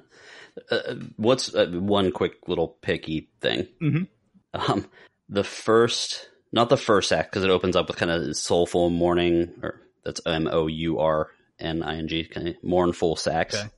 uh, 0.72 0.96
what's 1.18 1.54
uh, 1.54 1.68
one 1.68 2.12
quick 2.12 2.48
little 2.48 2.68
picky 2.82 3.30
thing? 3.42 3.68
Mhm. 3.82 4.08
Um, 4.54 4.86
the 5.30 5.44
first, 5.44 6.30
not 6.52 6.70
the 6.70 6.78
first 6.78 7.12
act, 7.12 7.32
because 7.32 7.44
it 7.44 7.50
opens 7.50 7.76
up 7.76 7.88
with 7.88 7.98
kind 7.98 8.12
of 8.12 8.36
soulful 8.36 8.90
mourning, 8.90 9.54
or 9.62 9.82
that's 10.04 10.22
M 10.26 10.48
O 10.52 10.68
U 10.68 11.00
R 11.00 11.30
N 11.60 11.84
I 11.84 11.98
N 11.98 12.08
G, 12.08 12.24
kind 12.26 12.48
of 12.50 12.56
mournful 12.64 13.16
sax, 13.16 13.56
Okay. 13.56 13.70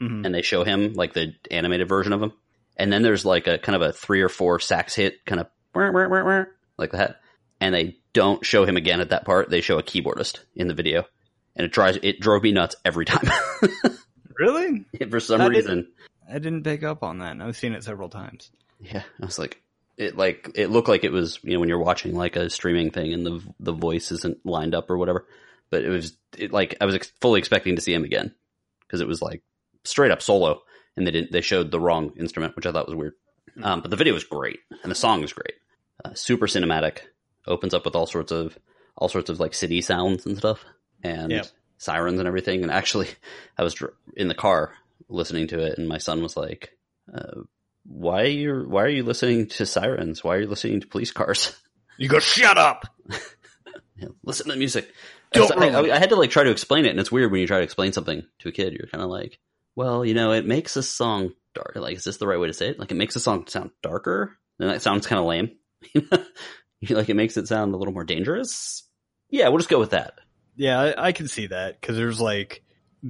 Mhm. 0.00 0.24
and 0.26 0.34
they 0.34 0.42
show 0.42 0.64
him 0.64 0.94
like 0.94 1.12
the 1.14 1.34
animated 1.50 1.88
version 1.88 2.12
of 2.12 2.22
him, 2.22 2.32
and 2.76 2.92
then 2.92 3.02
there's 3.02 3.24
like 3.24 3.46
a 3.46 3.58
kind 3.58 3.76
of 3.76 3.82
a 3.82 3.92
three 3.92 4.20
or 4.22 4.28
four 4.28 4.60
sax 4.60 4.94
hit, 4.94 5.24
kind 5.26 5.40
of 5.40 5.46
like 6.76 6.92
that, 6.92 7.20
and 7.60 7.74
they 7.74 7.96
don't 8.12 8.44
show 8.44 8.64
him 8.64 8.76
again 8.76 9.00
at 9.00 9.10
that 9.10 9.24
part. 9.24 9.50
They 9.50 9.60
show 9.60 9.78
a 9.78 9.82
keyboardist 9.82 10.40
in 10.54 10.68
the 10.68 10.74
video, 10.74 11.04
and 11.56 11.64
it 11.64 11.72
drives 11.72 11.98
it 12.02 12.20
drove 12.20 12.42
me 12.42 12.52
nuts 12.52 12.76
every 12.84 13.04
time. 13.04 13.28
Really? 14.36 14.84
For 15.10 15.20
some 15.20 15.38
didn't- 15.38 15.52
reason, 15.54 15.92
I 16.28 16.34
didn't 16.38 16.62
pick 16.64 16.82
up 16.82 17.02
on 17.02 17.18
that. 17.18 17.32
and 17.32 17.42
I've 17.42 17.56
seen 17.56 17.72
it 17.74 17.84
several 17.84 18.08
times. 18.08 18.50
Yeah, 18.80 19.02
I 19.20 19.24
was 19.24 19.38
like, 19.38 19.62
it 19.96 20.16
like 20.16 20.50
it 20.54 20.68
looked 20.70 20.88
like 20.88 21.04
it 21.04 21.12
was 21.12 21.38
you 21.42 21.54
know 21.54 21.60
when 21.60 21.68
you're 21.68 21.78
watching 21.78 22.14
like 22.14 22.36
a 22.36 22.50
streaming 22.50 22.90
thing 22.90 23.12
and 23.12 23.24
the 23.26 23.40
the 23.60 23.72
voice 23.72 24.10
isn't 24.12 24.44
lined 24.44 24.74
up 24.74 24.90
or 24.90 24.96
whatever, 24.98 25.26
but 25.70 25.84
it 25.84 25.88
was 25.88 26.16
it 26.36 26.52
like 26.52 26.76
I 26.80 26.86
was 26.86 26.94
ex- 26.94 27.12
fully 27.20 27.38
expecting 27.38 27.76
to 27.76 27.82
see 27.82 27.94
him 27.94 28.04
again 28.04 28.34
because 28.80 29.00
it 29.00 29.06
was 29.08 29.22
like 29.22 29.42
straight 29.84 30.10
up 30.10 30.22
solo 30.22 30.60
and 30.96 31.06
they 31.06 31.10
didn't 31.12 31.30
they 31.32 31.40
showed 31.40 31.70
the 31.70 31.80
wrong 31.80 32.12
instrument 32.18 32.56
which 32.56 32.66
I 32.66 32.72
thought 32.72 32.86
was 32.88 32.96
weird. 32.96 33.14
Um, 33.62 33.80
but 33.82 33.90
the 33.90 33.96
video 33.96 34.14
was 34.14 34.24
great 34.24 34.58
and 34.82 34.90
the 34.90 34.96
song 34.96 35.20
was 35.22 35.32
great, 35.32 35.54
uh, 36.04 36.14
super 36.14 36.46
cinematic. 36.46 36.98
Opens 37.46 37.72
up 37.74 37.84
with 37.84 37.94
all 37.94 38.06
sorts 38.06 38.32
of 38.32 38.58
all 38.96 39.08
sorts 39.08 39.30
of 39.30 39.38
like 39.38 39.54
city 39.54 39.80
sounds 39.80 40.26
and 40.26 40.36
stuff, 40.36 40.64
and 41.02 41.30
Yep. 41.30 41.46
sirens 41.78 42.18
and 42.18 42.26
everything. 42.26 42.62
And 42.62 42.72
actually, 42.72 43.08
I 43.58 43.62
was 43.62 43.74
dr- 43.74 43.94
in 44.16 44.26
the 44.28 44.34
car 44.34 44.72
listening 45.08 45.48
to 45.48 45.60
it, 45.60 45.78
and 45.78 45.88
my 45.88 45.98
son 45.98 46.22
was 46.22 46.36
like, 46.36 46.70
uh, 47.12 47.42
"Why 47.84 48.22
are 48.22 48.26
you 48.26 48.64
Why 48.68 48.82
are 48.82 48.88
you 48.88 49.04
listening 49.04 49.48
to 49.48 49.66
sirens? 49.66 50.22
Why 50.22 50.36
are 50.36 50.40
you 50.42 50.48
listening 50.48 50.80
to 50.80 50.86
police 50.86 51.12
cars? 51.12 51.54
You 51.96 52.08
go, 52.08 52.18
shut 52.18 52.58
up. 52.58 52.86
Listen 54.24 54.46
to 54.46 54.52
the 54.54 54.58
music." 54.58 54.92
Don't 55.30 55.46
So 55.46 55.54
I. 55.56 55.68
I, 55.68 55.94
I 55.94 55.98
had 56.00 56.08
to 56.10 56.16
like 56.16 56.30
try 56.30 56.42
to 56.42 56.50
explain 56.50 56.86
it, 56.86 56.90
and 56.90 56.98
it's 56.98 57.12
weird 57.12 57.30
when 57.30 57.40
you 57.40 57.46
try 57.46 57.58
to 57.58 57.64
explain 57.64 57.92
something 57.92 58.24
to 58.40 58.48
a 58.48 58.52
kid. 58.52 58.72
You're 58.72 58.88
kind 58.88 59.02
of 59.02 59.10
like, 59.10 59.38
"Well, 59.76 60.04
you 60.04 60.14
know, 60.14 60.32
it 60.32 60.44
makes 60.44 60.76
a 60.76 60.82
song 60.82 61.34
dark. 61.54 61.76
Like, 61.76 61.96
is 61.96 62.02
this 62.02 62.16
the 62.16 62.26
right 62.26 62.40
way 62.40 62.48
to 62.48 62.52
say 62.52 62.70
it? 62.70 62.80
Like, 62.80 62.90
it 62.90 62.96
makes 62.96 63.14
a 63.14 63.20
song 63.20 63.46
sound 63.46 63.70
darker, 63.80 64.36
and 64.58 64.70
that 64.70 64.82
sounds 64.82 65.06
kind 65.06 65.20
of 65.20 65.26
lame. 65.26 65.52
like, 66.90 67.08
it 67.08 67.14
makes 67.14 67.36
it 67.36 67.46
sound 67.46 67.74
a 67.74 67.76
little 67.76 67.94
more 67.94 68.02
dangerous. 68.02 68.82
Yeah, 69.30 69.48
we'll 69.48 69.58
just 69.58 69.70
go 69.70 69.78
with 69.78 69.90
that." 69.90 70.18
Yeah, 70.56 70.80
I, 70.80 71.08
I 71.08 71.12
can 71.12 71.28
see 71.28 71.48
that 71.48 71.80
because 71.80 71.96
there's 71.96 72.20
like 72.20 72.64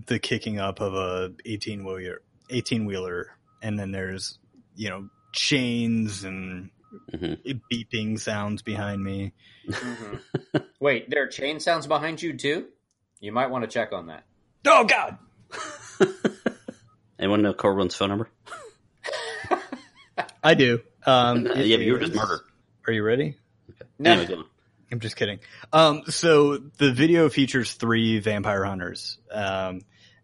the 0.07 0.19
kicking 0.19 0.59
up 0.59 0.81
of 0.81 0.95
a 0.95 1.33
18 1.47 1.85
wheeler, 1.85 2.23
18 2.51 2.85
wheeler, 2.85 3.29
and 3.63 3.79
then 3.79 3.93
there's 3.93 4.39
you 4.77 4.91
know 4.91 5.09
chains 5.33 6.25
and 6.25 6.71
hmm 7.19 7.35
beeping 7.73 8.19
sounds 8.19 8.63
behind 8.63 9.03
me. 9.03 9.33
Mhm. 9.69 10.21
Wait, 10.81 11.09
there 11.11 11.23
are 11.23 11.27
chain 11.29 11.61
sounds 11.61 11.87
behind 11.87 12.21
you 12.23 12.37
too? 12.37 12.67
You 13.21 13.33
might 13.33 13.51
want 13.51 13.63
to 13.65 13.69
check 13.69 13.93
on 13.93 14.09
that. 14.09 14.25
Oh 14.67 14.85
God! 14.85 15.19
Anyone 17.19 17.43
know 17.43 17.55
Corbin's 17.55 17.95
phone 17.95 18.09
number? 18.11 18.29
I 20.43 20.55
do. 20.55 20.81
Um, 21.07 21.47
it 21.47 21.57
yeah, 21.67 21.77
but 21.77 21.85
you 21.87 21.93
were 21.93 21.99
just 21.99 22.15
murdered. 22.15 22.41
Are 22.87 22.93
you 22.93 23.03
ready? 23.03 23.39
No. 23.99 24.13
Anyway, 24.13 24.27
go 24.27 24.39
on. 24.41 24.45
I'm 24.95 25.01
just 25.01 25.17
kidding. 25.17 25.41
Um, 25.73 26.05
so 26.07 26.57
the 26.57 26.93
video 26.93 27.29
features 27.29 27.75
three 27.75 28.21
vampire 28.21 28.63
hunters, 28.63 29.19
um, 29.29 29.81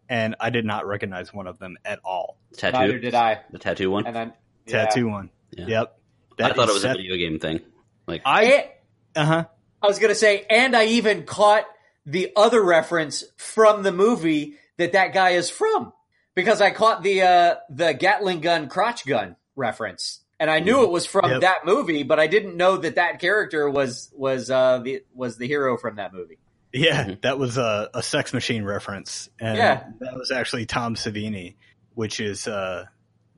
and 0.09 0.37
I 0.39 0.51
did 0.51 0.65
not 0.65 0.87
recognize 0.87 1.35
one 1.35 1.49
of 1.49 1.59
them 1.59 1.77
at 1.85 1.99
all. 2.05 2.39
tattoo. 2.57 2.79
Neither 2.79 2.99
did 3.01 3.17
I. 3.17 3.41
The 3.51 3.59
tattoo 3.59 3.91
one. 3.91 4.07
And 4.07 4.15
then 4.15 4.33
yeah. 4.67 4.85
Tattoo 4.85 5.09
one. 5.09 5.31
Yeah. 5.51 5.67
Yep. 5.67 5.99
I 6.39 6.53
thought 6.53 6.69
it 6.69 6.73
was 6.73 6.83
Seth- 6.83 6.95
a 6.95 6.99
video 6.99 7.17
game 7.17 7.41
thing. 7.41 7.63
Like, 8.07 8.23
I 8.25 8.71
uh 9.17 9.25
huh. 9.25 9.45
I 9.83 9.87
was 9.89 9.99
gonna 9.99 10.15
say, 10.15 10.47
and 10.49 10.77
I 10.77 10.85
even 10.85 11.25
caught 11.25 11.65
the 12.07 12.33
other 12.37 12.63
reference 12.63 13.25
from 13.39 13.83
the 13.83 13.91
movie 13.91 14.55
that 14.77 14.93
that 14.93 15.13
guy 15.13 15.31
is 15.31 15.51
from 15.51 15.93
because 16.37 16.61
I 16.61 16.71
caught 16.71 17.03
the 17.03 17.23
uh, 17.23 17.55
the 17.71 17.93
Gatling 17.93 18.41
gun 18.41 18.69
crotch 18.69 19.05
gun 19.05 19.35
reference, 19.57 20.21
and 20.41 20.51
I 20.51 20.59
knew 20.59 20.83
it 20.83 20.91
was 20.91 21.07
from 21.07 21.31
Yep. 21.31 21.41
that 21.43 21.59
movie, 21.67 22.03
but 22.03 22.19
I 22.19 22.27
didn't 22.27 22.57
know 22.57 22.79
that 22.79 22.97
that 22.97 23.21
character 23.21 23.71
was 23.71 24.11
was 24.17 24.51
uh, 24.51 24.79
the 24.79 25.03
was 25.15 25.37
the 25.37 25.47
hero 25.47 25.77
from 25.77 25.97
that 25.97 26.13
movie. 26.13 26.39
Yeah, 26.73 27.05
Mhm. 27.05 27.21
that 27.23 27.39
was 27.39 27.59
a, 27.59 27.91
a 27.95 28.03
Sex 28.03 28.33
Machine 28.33 28.65
reference, 28.65 29.29
and 29.39 29.57
Yeah. 29.59 29.85
that 30.01 30.15
was 30.15 30.31
actually 30.31 30.67
Tom 30.67 30.95
Savini, 30.95 31.57
which 31.95 32.21
is 32.21 32.49
uh, 32.49 32.87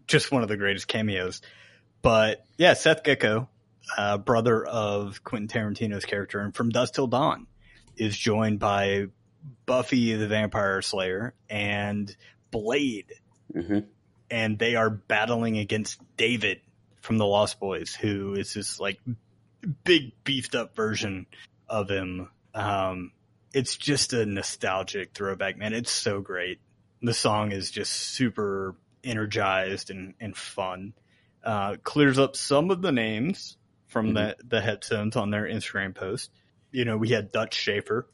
just 0.06 0.30
one 0.30 0.42
of 0.42 0.48
the 0.48 0.56
greatest 0.56 0.86
cameos. 0.88 1.42
But 2.02 2.44
yeah, 2.56 2.74
Seth 2.74 3.02
Gecko, 3.04 3.48
uh, 3.98 4.18
brother 4.18 4.64
of 4.64 5.24
Quentin 5.24 5.48
Tarantino's 5.48 6.04
character, 6.04 6.40
and 6.40 6.54
from 6.54 6.70
Dusk 6.70 6.94
Till 6.94 7.06
Dawn, 7.06 7.46
is 7.96 8.16
joined 8.16 8.58
by 8.58 9.06
Buffy 9.66 10.14
the 10.14 10.28
Vampire 10.28 10.82
Slayer 10.82 11.34
and 11.48 12.14
Blade, 12.50 13.12
mhm. 13.52 13.86
and 14.30 14.58
they 14.58 14.76
are 14.76 14.90
battling 14.90 15.56
against 15.58 16.00
David 16.16 16.60
from 17.02 17.18
the 17.18 17.26
Lost 17.26 17.60
Boys, 17.60 17.94
who 17.94 18.34
is 18.34 18.54
this 18.54 18.80
like 18.80 18.98
big 19.84 20.12
beefed 20.24 20.54
up 20.54 20.74
version 20.74 21.26
of 21.68 21.90
him. 21.90 22.30
Um, 22.54 23.12
it's 23.52 23.76
just 23.76 24.12
a 24.12 24.24
nostalgic 24.24 25.12
throwback, 25.12 25.58
man. 25.58 25.74
It's 25.74 25.90
so 25.90 26.20
great. 26.20 26.60
The 27.02 27.12
song 27.12 27.52
is 27.52 27.70
just 27.70 27.92
super 27.92 28.76
energized 29.04 29.90
and, 29.90 30.14
and 30.20 30.36
fun. 30.36 30.94
Uh, 31.44 31.76
clears 31.82 32.18
up 32.18 32.36
some 32.36 32.70
of 32.70 32.82
the 32.82 32.92
names 32.92 33.56
from 33.88 34.14
the, 34.14 34.36
the 34.44 34.60
headstones 34.60 35.16
on 35.16 35.30
their 35.30 35.44
Instagram 35.44 35.94
post. 35.94 36.30
You 36.70 36.84
know, 36.84 36.96
we 36.96 37.08
had 37.08 37.32
Dutch 37.32 37.54
Schaefer. 37.54 38.06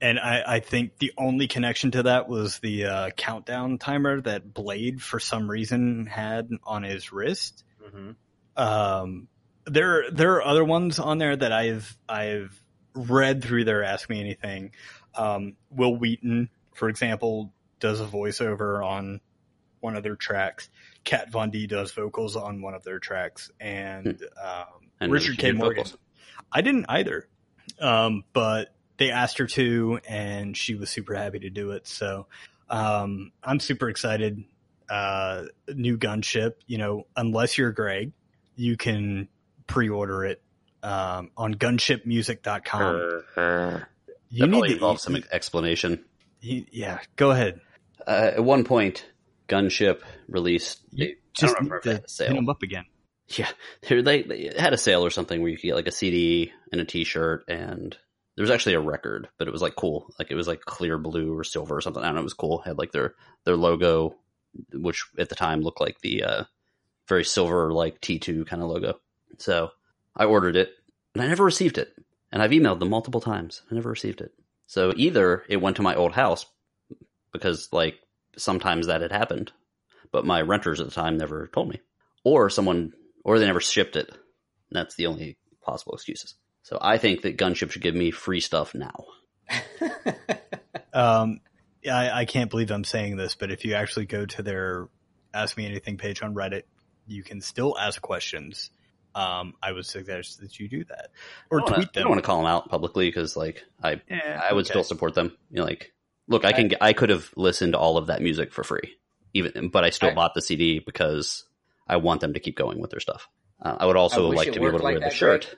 And 0.00 0.18
I, 0.18 0.42
I 0.46 0.60
think 0.60 0.96
the 0.96 1.12
only 1.18 1.46
connection 1.46 1.90
to 1.90 2.04
that 2.04 2.26
was 2.26 2.58
the 2.60 2.86
uh, 2.86 3.10
countdown 3.10 3.76
timer 3.76 4.22
that 4.22 4.54
Blade, 4.54 5.02
for 5.02 5.20
some 5.20 5.50
reason, 5.50 6.06
had 6.06 6.48
on 6.64 6.82
his 6.84 7.12
wrist. 7.12 7.64
Mm-hmm. 7.84 8.12
Um, 8.60 9.28
there 9.66 10.10
there 10.10 10.34
are 10.34 10.44
other 10.44 10.64
ones 10.64 10.98
on 10.98 11.18
there 11.18 11.36
that 11.36 11.52
I've 11.52 11.96
I've 12.08 12.60
read 12.94 13.42
through 13.42 13.64
their 13.64 13.82
Ask 13.82 14.08
Me 14.10 14.20
Anything. 14.20 14.72
Um, 15.14 15.56
Wil 15.70 15.96
Wheaton, 15.96 16.50
for 16.74 16.88
example, 16.88 17.52
does 17.78 18.00
a 18.00 18.06
voiceover 18.06 18.84
on 18.84 19.20
one 19.80 19.96
of 19.96 20.02
their 20.02 20.16
tracks. 20.16 20.68
Kat 21.04 21.30
Von 21.30 21.50
D 21.50 21.66
does 21.66 21.92
vocals 21.92 22.36
on 22.36 22.62
one 22.62 22.74
of 22.74 22.84
their 22.84 22.98
tracks, 22.98 23.50
and 23.60 24.22
um, 24.42 24.64
Hmm. 25.00 25.04
And 25.04 25.12
Richard 25.12 25.38
K. 25.38 25.52
Morgan. 25.52 25.84
vocals. 25.84 25.96
I 26.52 26.60
didn't 26.60 26.86
either, 26.88 27.26
um, 27.80 28.24
but 28.34 28.74
they 28.98 29.10
asked 29.10 29.38
her 29.38 29.46
to, 29.46 29.98
and 30.06 30.54
she 30.54 30.74
was 30.74 30.90
super 30.90 31.14
happy 31.14 31.38
to 31.40 31.48
do 31.50 31.70
it. 31.70 31.88
So 31.88 32.26
um, 32.68 33.32
I'm 33.42 33.60
super 33.60 33.88
excited. 33.88 34.44
Uh, 34.90 35.44
new 35.74 35.96
gunship, 35.96 36.54
you 36.66 36.76
know, 36.76 37.06
unless 37.16 37.56
you're 37.56 37.72
Greg, 37.72 38.12
you 38.60 38.76
can 38.76 39.28
pre-order 39.66 40.24
it 40.24 40.42
um, 40.82 41.30
on 41.36 41.54
gunshipmusic.com. 41.54 42.80
Her- 42.80 43.24
her. 43.34 43.88
You 44.28 44.40
that 44.46 44.46
need 44.48 44.66
to 44.68 44.72
involves 44.74 45.02
some 45.02 45.16
explanation. 45.32 46.04
you- 46.40 46.66
yeah, 46.70 47.00
go 47.16 47.30
ahead. 47.30 47.60
Uh, 48.06 48.30
at 48.36 48.44
one 48.44 48.64
point, 48.64 49.06
Gunship 49.48 50.00
released. 50.28 50.80
You 50.92 51.06
I 51.06 51.14
don't 51.34 51.48
need 51.50 51.54
remember 51.56 51.76
if 51.78 51.82
to 51.82 51.88
they 51.88 51.92
had 51.94 51.98
a 51.98 52.02
hit 52.02 52.10
sale. 52.10 52.34
them 52.34 52.48
up 52.48 52.62
again. 52.62 52.84
Yeah, 53.28 53.48
they, 53.88 54.02
they 54.02 54.22
they 54.22 54.52
had 54.58 54.72
a 54.72 54.78
sale 54.78 55.04
or 55.04 55.10
something 55.10 55.40
where 55.40 55.50
you 55.50 55.56
could 55.56 55.66
get 55.68 55.74
like 55.74 55.88
a 55.88 55.92
CD 55.92 56.52
and 56.72 56.80
a 56.80 56.84
T-shirt, 56.84 57.44
and 57.48 57.96
there 58.36 58.42
was 58.42 58.50
actually 58.50 58.74
a 58.74 58.80
record, 58.80 59.28
but 59.38 59.48
it 59.48 59.50
was 59.52 59.62
like 59.62 59.74
cool, 59.76 60.12
like 60.18 60.30
it 60.30 60.34
was 60.36 60.46
like 60.48 60.60
clear 60.60 60.96
blue 60.98 61.36
or 61.36 61.44
silver 61.44 61.76
or 61.76 61.80
something. 61.80 62.02
I 62.02 62.06
don't 62.06 62.14
know, 62.14 62.20
it 62.20 62.24
was 62.24 62.34
cool. 62.34 62.60
It 62.60 62.68
had 62.68 62.78
like 62.78 62.92
their 62.92 63.14
their 63.44 63.56
logo, 63.56 64.16
which 64.72 65.04
at 65.18 65.28
the 65.28 65.34
time 65.34 65.60
looked 65.60 65.80
like 65.80 66.00
the 66.00 66.22
uh, 66.24 66.44
very 67.08 67.24
silver 67.24 67.72
like 67.72 68.00
T 68.00 68.18
two 68.18 68.44
kind 68.44 68.62
of 68.62 68.68
logo. 68.68 69.00
So 69.38 69.70
I 70.14 70.24
ordered 70.24 70.56
it, 70.56 70.72
and 71.14 71.22
I 71.22 71.28
never 71.28 71.44
received 71.44 71.78
it, 71.78 71.92
and 72.32 72.42
I've 72.42 72.50
emailed 72.50 72.78
them 72.78 72.90
multiple 72.90 73.20
times. 73.20 73.62
I 73.70 73.74
never 73.74 73.90
received 73.90 74.20
it. 74.20 74.32
So 74.66 74.92
either 74.96 75.44
it 75.48 75.58
went 75.58 75.76
to 75.76 75.82
my 75.82 75.94
old 75.94 76.12
house 76.12 76.46
because 77.32 77.68
like 77.72 77.98
sometimes 78.36 78.86
that 78.86 79.02
had 79.02 79.12
happened, 79.12 79.52
but 80.12 80.26
my 80.26 80.40
renters 80.42 80.80
at 80.80 80.86
the 80.86 80.92
time 80.92 81.16
never 81.16 81.48
told 81.48 81.68
me, 81.68 81.80
or 82.24 82.50
someone 82.50 82.92
or 83.24 83.38
they 83.38 83.46
never 83.46 83.60
shipped 83.60 83.96
it. 83.96 84.10
That's 84.70 84.94
the 84.94 85.06
only 85.06 85.36
possible 85.62 85.94
excuses. 85.94 86.34
So 86.62 86.78
I 86.80 86.98
think 86.98 87.22
that 87.22 87.36
Gunship 87.36 87.70
should 87.72 87.82
give 87.82 87.94
me 87.94 88.10
free 88.10 88.40
stuff 88.40 88.74
now. 88.74 89.04
Um, 90.92 91.40
I, 91.90 92.10
I 92.10 92.24
can't 92.24 92.50
believe 92.50 92.70
I'm 92.70 92.84
saying 92.84 93.16
this, 93.16 93.34
but 93.34 93.50
if 93.50 93.64
you 93.64 93.74
actually 93.74 94.06
go 94.06 94.26
to 94.26 94.42
their 94.42 94.88
Ask 95.32 95.56
Me 95.56 95.66
Anything 95.66 95.96
page 95.96 96.22
on 96.22 96.34
Reddit, 96.34 96.64
you 97.10 97.22
can 97.22 97.40
still 97.40 97.76
ask 97.78 98.00
questions. 98.00 98.70
Um, 99.14 99.54
I 99.60 99.72
would 99.72 99.86
suggest 99.86 100.40
that 100.40 100.60
you 100.60 100.68
do 100.68 100.84
that 100.84 101.10
or 101.50 101.58
I 101.58 101.60
don't 101.62 101.70
wanna- 101.70 101.82
tweet 101.84 101.96
I 101.96 102.00
don't 102.00 102.10
want 102.10 102.20
to 102.22 102.26
call 102.26 102.36
them 102.36 102.46
out 102.46 102.68
publicly 102.68 103.08
because 103.08 103.36
like 103.36 103.64
I 103.82 104.00
Yeah, 104.08 104.40
I 104.48 104.52
would 104.52 104.64
okay. 104.66 104.72
still 104.72 104.84
support 104.84 105.14
them. 105.14 105.36
You 105.50 105.56
know, 105.58 105.64
like 105.64 105.92
look, 106.28 106.44
I 106.44 106.52
can 106.52 106.68
get, 106.68 106.78
I 106.80 106.92
could 106.92 107.10
have 107.10 107.32
listened 107.36 107.72
to 107.72 107.78
all 107.78 107.96
of 107.96 108.06
that 108.06 108.22
music 108.22 108.52
for 108.52 108.62
free, 108.62 108.96
even 109.34 109.68
but 109.70 109.82
I 109.84 109.90
still 109.90 110.10
I- 110.10 110.14
bought 110.14 110.34
the 110.34 110.42
CD 110.42 110.78
because 110.78 111.44
I 111.88 111.96
want 111.96 112.20
them 112.20 112.34
to 112.34 112.40
keep 112.40 112.56
going 112.56 112.78
with 112.80 112.92
their 112.92 113.00
stuff. 113.00 113.28
Uh, 113.60 113.76
I 113.80 113.86
would 113.86 113.96
also 113.96 114.30
I 114.30 114.34
like 114.36 114.52
to 114.52 114.60
be 114.60 114.66
able 114.66 114.78
to 114.78 114.84
like 114.84 114.92
wear 114.92 115.00
the 115.00 115.06
that, 115.06 115.12
shirt. 115.12 115.56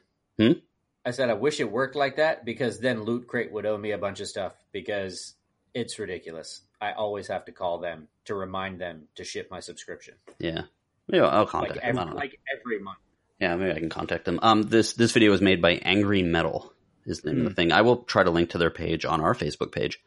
I 1.05 1.11
said 1.11 1.29
I 1.31 1.35
wish 1.35 1.61
it 1.61 1.71
worked 1.71 1.95
like 1.97 2.17
that 2.17 2.45
because 2.47 2.81
then 2.81 3.03
Loot 3.03 3.27
Crate 3.27 3.53
would 3.53 3.67
owe 3.67 3.77
me 3.77 3.91
a 3.91 3.99
bunch 3.99 4.21
of 4.21 4.29
stuff 4.29 4.55
because 4.73 5.35
it's 5.75 5.99
ridiculous. 5.99 6.63
I 6.81 6.93
always 6.93 7.29
have 7.29 7.45
to 7.47 7.53
call 7.53 7.79
them 7.79 8.09
to 8.25 8.35
remind 8.35 8.81
them 8.81 9.09
to 9.17 9.25
ship 9.25 9.49
my 9.51 9.61
subscription, 9.61 10.15
Yeah, 10.39 10.63
yeah, 11.09 11.23
I'll 11.25 11.47
contact 11.47 11.75
them. 11.75 11.83
Every, 11.85 12.05
don't 12.05 12.15
like 12.17 12.39
every 12.59 12.79
month. 12.81 12.99
Yeah, 13.41 13.57
maybe 13.57 13.73
I 13.73 13.79
can 13.79 13.89
contact 13.89 14.25
them. 14.25 14.39
Um, 14.43 14.63
this 14.63 14.93
this 14.95 15.13
video 15.13 15.31
was 15.31 15.41
made 15.41 15.61
by 15.63 15.73
Angry 15.73 16.23
Metal. 16.23 16.73
Is 17.05 17.21
the 17.23 17.31
name 17.33 17.39
of 17.41 17.43
Hmm. 17.43 17.49
the 17.49 17.55
thing. 17.55 17.73
I 17.73 17.83
will 17.83 17.97
try 18.05 18.23
to 18.23 18.31
link 18.31 18.51
to 18.51 18.59
their 18.59 18.71
page 18.71 19.05
on 19.05 19.21
our 19.21 19.35
Facebook 19.35 19.73
page. 19.73 19.99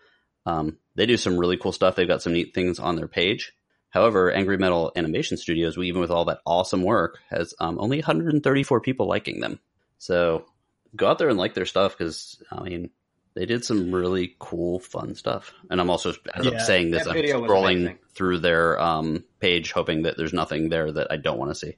Um, 0.45 0.77
they 0.95 1.05
do 1.05 1.17
some 1.17 1.37
really 1.37 1.57
cool 1.57 1.73
stuff. 1.73 1.95
They've 1.95 2.07
got 2.07 2.21
some 2.21 2.31
neat 2.33 2.53
things 2.53 2.79
on 2.79 2.95
their 2.95 3.07
page. 3.09 3.51
However, 3.89 4.31
Angry 4.31 4.57
Metal 4.57 4.91
Animation 4.95 5.35
Studios, 5.37 5.77
even 5.77 5.99
with 6.01 6.11
all 6.11 6.25
that 6.25 6.39
awesome 6.45 6.83
work, 6.83 7.19
has 7.29 7.53
um, 7.59 7.77
only 7.79 7.97
134 7.97 8.79
people 8.81 9.07
liking 9.07 9.39
them. 9.41 9.59
So 9.97 10.45
go 10.95 11.07
out 11.07 11.17
there 11.17 11.29
and 11.29 11.37
like 11.37 11.53
their 11.53 11.65
stuff 11.65 11.97
because 11.97 12.41
I 12.51 12.61
mean 12.63 12.89
they 13.35 13.45
did 13.45 13.63
some 13.65 13.91
really 13.93 14.35
cool, 14.39 14.79
fun 14.79 15.13
stuff. 15.15 15.53
And 15.69 15.79
I'm 15.81 15.89
also 15.89 16.13
as 16.33 16.47
I'm 16.47 16.59
saying 16.59 16.91
this, 16.91 17.05
I'm 17.05 17.15
scrolling 17.17 17.97
through 18.13 18.39
their 18.39 18.79
um, 18.81 19.23
page, 19.39 19.71
hoping 19.71 20.03
that 20.03 20.17
there's 20.17 20.33
nothing 20.33 20.69
there 20.69 20.91
that 20.91 21.11
I 21.11 21.17
don't 21.17 21.37
want 21.37 21.51
to 21.51 21.55
see. 21.55 21.77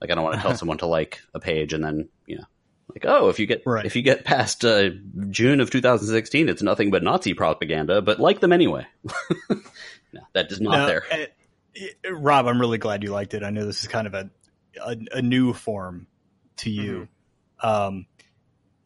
Like 0.00 0.10
I 0.10 0.14
don't 0.14 0.24
want 0.24 0.36
to 0.36 0.42
tell 0.42 0.56
someone 0.56 0.78
to 0.78 0.86
like 0.86 1.20
a 1.34 1.40
page 1.40 1.72
and 1.72 1.84
then 1.84 2.08
you 2.26 2.36
know 2.36 2.44
Like, 2.88 3.04
oh, 3.06 3.28
if 3.28 3.38
you 3.38 3.46
get 3.46 3.62
Right. 3.66 3.84
if 3.86 3.96
you 3.96 4.02
get 4.02 4.24
past 4.24 4.64
uh, 4.64 4.90
June 5.30 5.60
of 5.60 5.70
2016, 5.70 6.48
it's 6.48 6.62
nothing 6.62 6.90
but 6.90 7.02
Nazi 7.02 7.34
propaganda, 7.34 8.00
but 8.02 8.18
like 8.20 8.40
them 8.40 8.52
anyway. 8.52 8.86
no, 9.50 10.20
that 10.34 10.50
is 10.52 10.60
not 10.60 10.72
Now, 10.78 10.86
there. 10.86 11.04
eh, 11.10 11.26
eh, 11.76 12.10
Rob, 12.10 12.46
I'm 12.46 12.60
really 12.60 12.78
glad 12.78 13.02
you 13.02 13.10
liked 13.10 13.34
it. 13.34 13.42
I 13.42 13.50
know 13.50 13.64
this 13.66 13.82
is 13.82 13.88
kind 13.88 14.06
of 14.06 14.14
a 14.14 14.30
a, 14.84 14.96
a 15.12 15.22
new 15.22 15.52
form 15.52 16.06
to 16.58 16.70
you. 16.70 16.92
Mm-hmm. 17.62 17.68
Um, 17.68 18.06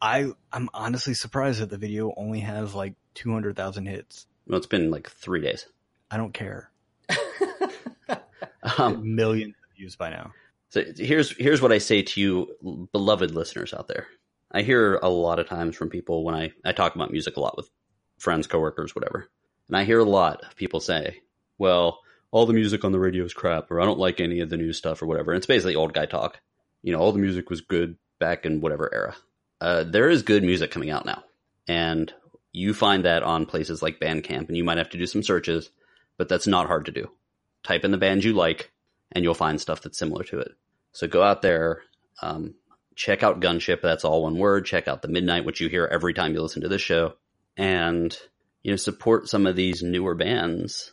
I 0.01 0.31
I'm 0.51 0.69
honestly 0.73 1.13
surprised 1.13 1.61
that 1.61 1.69
the 1.69 1.77
video 1.77 2.13
only 2.17 2.41
has 2.41 2.75
like 2.75 2.93
200,000 3.15 3.85
hits. 3.85 4.27
Well, 4.47 4.57
it's 4.57 4.67
been 4.67 4.91
like 4.91 5.09
three 5.09 5.41
days. 5.41 5.65
I 6.09 6.17
don't 6.17 6.33
care. 6.33 6.71
Um, 8.77 9.15
Millions 9.15 9.55
of 9.63 9.77
views 9.77 9.95
by 9.95 10.09
now. 10.09 10.33
So 10.69 10.83
here's 10.97 11.35
here's 11.37 11.61
what 11.61 11.71
I 11.71 11.77
say 11.77 12.01
to 12.01 12.21
you, 12.21 12.87
beloved 12.91 13.31
listeners 13.31 13.73
out 13.73 13.87
there. 13.87 14.07
I 14.51 14.61
hear 14.61 14.95
a 14.95 15.09
lot 15.09 15.39
of 15.39 15.47
times 15.47 15.75
from 15.75 15.89
people 15.89 16.23
when 16.23 16.35
I, 16.35 16.51
I 16.65 16.71
talk 16.71 16.95
about 16.95 17.11
music 17.11 17.37
a 17.37 17.39
lot 17.39 17.55
with 17.55 17.69
friends, 18.17 18.47
coworkers, 18.47 18.95
whatever. 18.95 19.29
And 19.67 19.77
I 19.77 19.83
hear 19.83 19.99
a 19.99 20.05
lot 20.05 20.41
of 20.43 20.55
people 20.55 20.79
say, 20.79 21.21
well, 21.57 21.99
all 22.31 22.45
the 22.45 22.53
music 22.53 22.83
on 22.83 22.91
the 22.91 22.99
radio 22.99 23.23
is 23.23 23.33
crap, 23.33 23.71
or 23.71 23.81
I 23.81 23.85
don't 23.85 23.99
like 23.99 24.19
any 24.19 24.39
of 24.39 24.49
the 24.49 24.57
new 24.57 24.73
stuff, 24.73 25.01
or 25.01 25.05
whatever. 25.05 25.31
And 25.31 25.37
it's 25.37 25.47
basically 25.47 25.75
old 25.75 25.93
guy 25.93 26.05
talk. 26.05 26.39
You 26.83 26.93
know, 26.93 26.99
all 26.99 27.11
the 27.11 27.19
music 27.19 27.49
was 27.49 27.61
good 27.61 27.97
back 28.19 28.45
in 28.45 28.61
whatever 28.61 28.93
era. 28.93 29.15
Uh, 29.59 29.83
there 29.83 30.09
is 30.09 30.23
good 30.23 30.43
music 30.43 30.71
coming 30.71 30.89
out 30.89 31.05
now. 31.05 31.23
And 31.67 32.13
you 32.51 32.73
find 32.73 33.05
that 33.05 33.23
on 33.23 33.45
places 33.45 33.81
like 33.81 33.99
Bandcamp, 33.99 34.47
and 34.47 34.57
you 34.57 34.63
might 34.63 34.77
have 34.77 34.89
to 34.89 34.97
do 34.97 35.05
some 35.05 35.23
searches, 35.23 35.69
but 36.17 36.29
that's 36.29 36.47
not 36.47 36.67
hard 36.67 36.85
to 36.85 36.91
do. 36.91 37.11
Type 37.63 37.83
in 37.83 37.91
the 37.91 37.97
band 37.97 38.23
you 38.23 38.33
like, 38.33 38.71
and 39.11 39.23
you'll 39.23 39.33
find 39.33 39.59
stuff 39.59 39.81
that's 39.81 39.99
similar 39.99 40.23
to 40.25 40.39
it. 40.39 40.51
So 40.93 41.07
go 41.07 41.21
out 41.21 41.41
there, 41.41 41.81
um, 42.21 42.55
check 42.95 43.23
out 43.23 43.39
Gunship. 43.39 43.81
That's 43.81 44.05
all 44.05 44.23
one 44.23 44.37
word. 44.37 44.65
Check 44.65 44.87
out 44.87 45.01
the 45.01 45.07
Midnight, 45.07 45.45
which 45.45 45.61
you 45.61 45.69
hear 45.69 45.85
every 45.85 46.13
time 46.13 46.33
you 46.33 46.41
listen 46.41 46.63
to 46.63 46.67
this 46.67 46.81
show, 46.81 47.13
and 47.55 48.17
you 48.63 48.71
know 48.71 48.77
support 48.77 49.29
some 49.29 49.45
of 49.45 49.55
these 49.55 49.83
newer 49.83 50.15
bands 50.15 50.91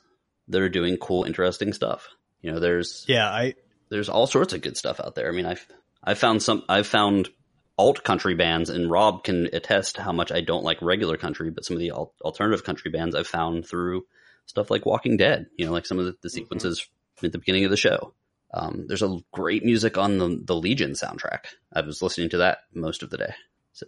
that 0.48 0.60
are 0.60 0.68
doing 0.68 0.96
cool, 0.96 1.24
interesting 1.24 1.72
stuff. 1.72 2.08
You 2.42 2.52
know, 2.52 2.60
there's 2.60 3.04
Yeah, 3.08 3.28
I 3.28 3.54
there's 3.88 4.08
all 4.08 4.26
sorts 4.26 4.52
of 4.52 4.60
good 4.60 4.76
stuff 4.76 5.00
out 5.00 5.14
there. 5.14 5.28
I 5.28 5.32
mean, 5.32 5.46
I've 5.46 5.66
I've 6.02 6.18
found 6.18 6.42
some 6.42 6.64
I've 6.68 6.86
found 6.86 7.30
alt 7.76 8.04
country 8.04 8.34
bands, 8.34 8.70
and 8.70 8.90
Rob 8.90 9.24
can 9.24 9.46
attest 9.52 9.96
how 9.96 10.12
much 10.12 10.30
I 10.32 10.40
don't 10.40 10.64
like 10.64 10.80
regular 10.80 11.16
country, 11.16 11.50
but 11.50 11.64
some 11.64 11.76
of 11.76 11.80
the 11.80 11.90
al- 11.90 12.14
alternative 12.22 12.64
country 12.64 12.90
bands 12.90 13.14
I've 13.14 13.26
found 13.26 13.66
through 13.66 14.06
stuff 14.46 14.70
like 14.70 14.86
Walking 14.86 15.16
Dead. 15.16 15.46
You 15.56 15.66
know, 15.66 15.72
like 15.72 15.86
some 15.86 15.98
of 15.98 16.06
the, 16.06 16.16
the 16.22 16.30
sequences 16.30 16.88
at 17.22 17.32
the 17.32 17.38
beginning 17.38 17.64
of 17.64 17.70
the 17.70 17.76
show. 17.76 18.14
Um, 18.52 18.84
there's 18.86 19.02
a 19.02 19.18
great 19.32 19.64
music 19.64 19.98
on 19.98 20.18
the 20.18 20.40
the 20.44 20.54
Legion 20.54 20.92
soundtrack. 20.92 21.46
I 21.72 21.80
was 21.80 22.02
listening 22.02 22.30
to 22.30 22.38
that 22.38 22.58
most 22.72 23.02
of 23.02 23.10
the 23.10 23.18
day. 23.18 23.34
So 23.72 23.86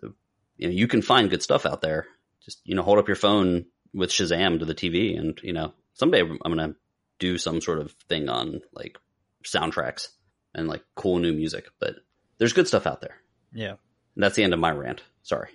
you 0.57 0.69
know, 0.69 0.75
you 0.75 0.89
can 0.89 1.03
find 1.03 1.31
good 1.31 1.43
stuff 1.43 1.67
out 1.67 1.83
there. 1.83 2.07
Just 2.45 2.61
you 2.65 2.75
know, 2.75 2.83
hold 2.83 2.99
up 2.99 3.09
your 3.09 3.17
phone 3.17 3.67
with 3.95 4.11
Shazam 4.11 4.59
to 4.59 4.65
the 4.65 4.75
TV, 4.75 5.17
and 5.19 5.39
you 5.43 5.53
know, 5.53 5.73
someday 5.95 6.21
I'm 6.21 6.39
gonna 6.43 6.75
do 7.19 7.39
some 7.39 7.61
sort 7.61 7.79
of 7.79 7.93
thing 8.09 8.29
on 8.29 8.61
like 8.73 8.99
soundtracks 9.45 10.09
and 10.55 10.67
like 10.67 10.83
cool 10.97 11.19
new 11.19 11.33
music. 11.33 11.67
But 11.79 11.95
there's 12.39 12.53
good 12.53 12.67
stuff 12.67 12.87
out 12.87 13.01
there. 13.01 13.17
Yeah, 13.57 13.71
And 14.15 14.23
that's 14.23 14.37
the 14.37 14.45
end 14.45 14.53
of 14.55 14.61
my 14.61 14.71
rant. 14.71 15.03
Sorry. 15.23 15.51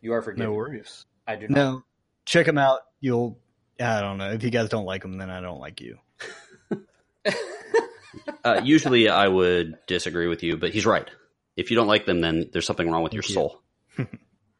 You 0.00 0.12
are 0.12 0.22
forgiven. 0.22 0.50
no 0.50 0.54
worries. 0.56 1.06
I 1.26 1.36
do 1.36 1.48
not. 1.48 1.54
No, 1.56 1.84
check 2.26 2.46
them 2.46 2.58
out. 2.58 2.80
You'll 3.00 3.38
I 3.80 4.00
don't 4.00 4.18
know 4.18 4.30
if 4.30 4.42
you 4.42 4.50
guys 4.50 4.68
don't 4.68 4.84
like 4.84 5.02
them, 5.02 5.18
then 5.18 5.30
I 5.30 5.40
don't 5.40 5.60
like 5.60 5.80
you. 5.80 5.98
Uh, 8.44 8.60
usually 8.62 9.08
I 9.08 9.26
would 9.26 9.78
disagree 9.86 10.28
with 10.28 10.42
you, 10.42 10.56
but 10.56 10.70
he's 10.70 10.84
right. 10.86 11.08
If 11.56 11.70
you 11.70 11.76
don't 11.76 11.86
like 11.88 12.04
them, 12.06 12.20
then 12.20 12.50
there's 12.52 12.66
something 12.66 12.88
wrong 12.90 13.02
with 13.02 13.12
your 13.14 13.22
you. 13.26 13.34
soul. 13.34 13.60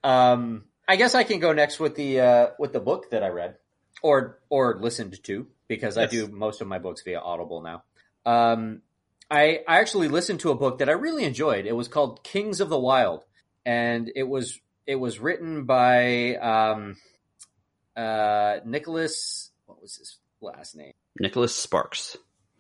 Um, 0.03 0.65
I 0.87 0.97
guess 0.97 1.15
I 1.15 1.25
can 1.25 1.39
go 1.41 1.55
next 1.55 1.81
with 1.81 1.95
the 1.95 2.21
uh, 2.21 2.47
with 2.59 2.75
the 2.75 2.81
book 2.81 3.11
that 3.11 3.23
I 3.23 3.29
read 3.29 3.57
or 4.03 4.39
or 4.51 4.77
listened 4.79 5.23
to 5.25 5.47
because 5.67 5.97
I 5.97 6.05
do 6.05 6.27
most 6.29 6.61
of 6.61 6.67
my 6.67 6.79
books 6.79 7.01
via 7.03 7.21
Audible 7.21 7.63
now. 7.63 7.85
Um, 8.27 8.83
I 9.31 9.61
I 9.67 9.81
actually 9.81 10.09
listened 10.09 10.41
to 10.41 10.51
a 10.51 10.55
book 10.55 10.79
that 10.79 10.89
I 10.89 10.93
really 10.93 11.25
enjoyed. 11.25 11.67
It 11.67 11.77
was 11.77 11.89
called 11.89 12.23
Kings 12.23 12.61
of 12.61 12.69
the 12.69 12.77
Wyld, 12.79 13.23
and 13.65 14.11
it 14.15 14.25
was 14.25 14.61
it 14.87 14.97
was 14.97 15.19
written 15.19 15.65
by 15.65 16.37
um, 16.37 16.97
uh, 17.97 18.59
Nicholas. 18.65 19.51
What 19.67 19.81
was 19.81 19.97
his 19.97 20.19
last 20.41 20.77
name? 20.77 20.93
Nicholas 21.19 21.55
Sparks. 21.55 22.17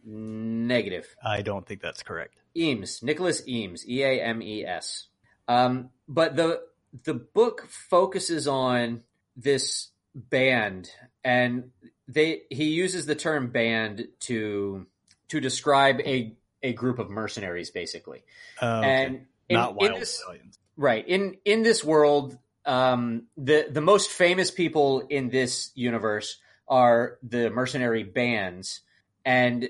Negative. 0.06 1.06
I 1.24 1.42
don't 1.42 1.66
think 1.66 1.80
that's 1.80 2.02
correct. 2.02 2.34
Eames, 2.56 3.02
Nicholas 3.02 3.46
Eames, 3.48 3.88
E 3.88 4.02
A 4.02 4.22
M 4.22 4.42
E 4.42 4.64
S. 4.64 5.08
Um, 5.48 5.90
but 6.08 6.36
the 6.36 6.60
the 7.04 7.14
book 7.14 7.66
focuses 7.68 8.46
on 8.46 9.02
this 9.36 9.88
band, 10.14 10.90
and 11.24 11.70
they 12.06 12.42
he 12.50 12.64
uses 12.64 13.06
the 13.06 13.14
term 13.14 13.50
band 13.50 14.08
to 14.20 14.86
to 15.28 15.40
describe 15.40 16.00
a 16.00 16.36
a 16.64 16.72
group 16.72 16.98
of 16.98 17.10
mercenaries, 17.10 17.70
basically. 17.70 18.24
Uh. 18.60 18.80
And 18.84 19.26
in, 19.48 19.54
not 19.56 19.70
in 19.70 19.76
wild 19.76 20.00
this, 20.00 20.18
stallions. 20.18 20.58
right 20.76 21.06
in 21.06 21.36
in 21.44 21.62
this 21.62 21.84
world, 21.84 22.36
um, 22.64 23.24
the 23.36 23.68
the 23.70 23.80
most 23.80 24.10
famous 24.10 24.50
people 24.50 25.00
in 25.08 25.28
this 25.28 25.70
universe 25.76 26.38
are 26.66 27.18
the 27.22 27.50
mercenary 27.50 28.02
bands, 28.02 28.80
and 29.24 29.68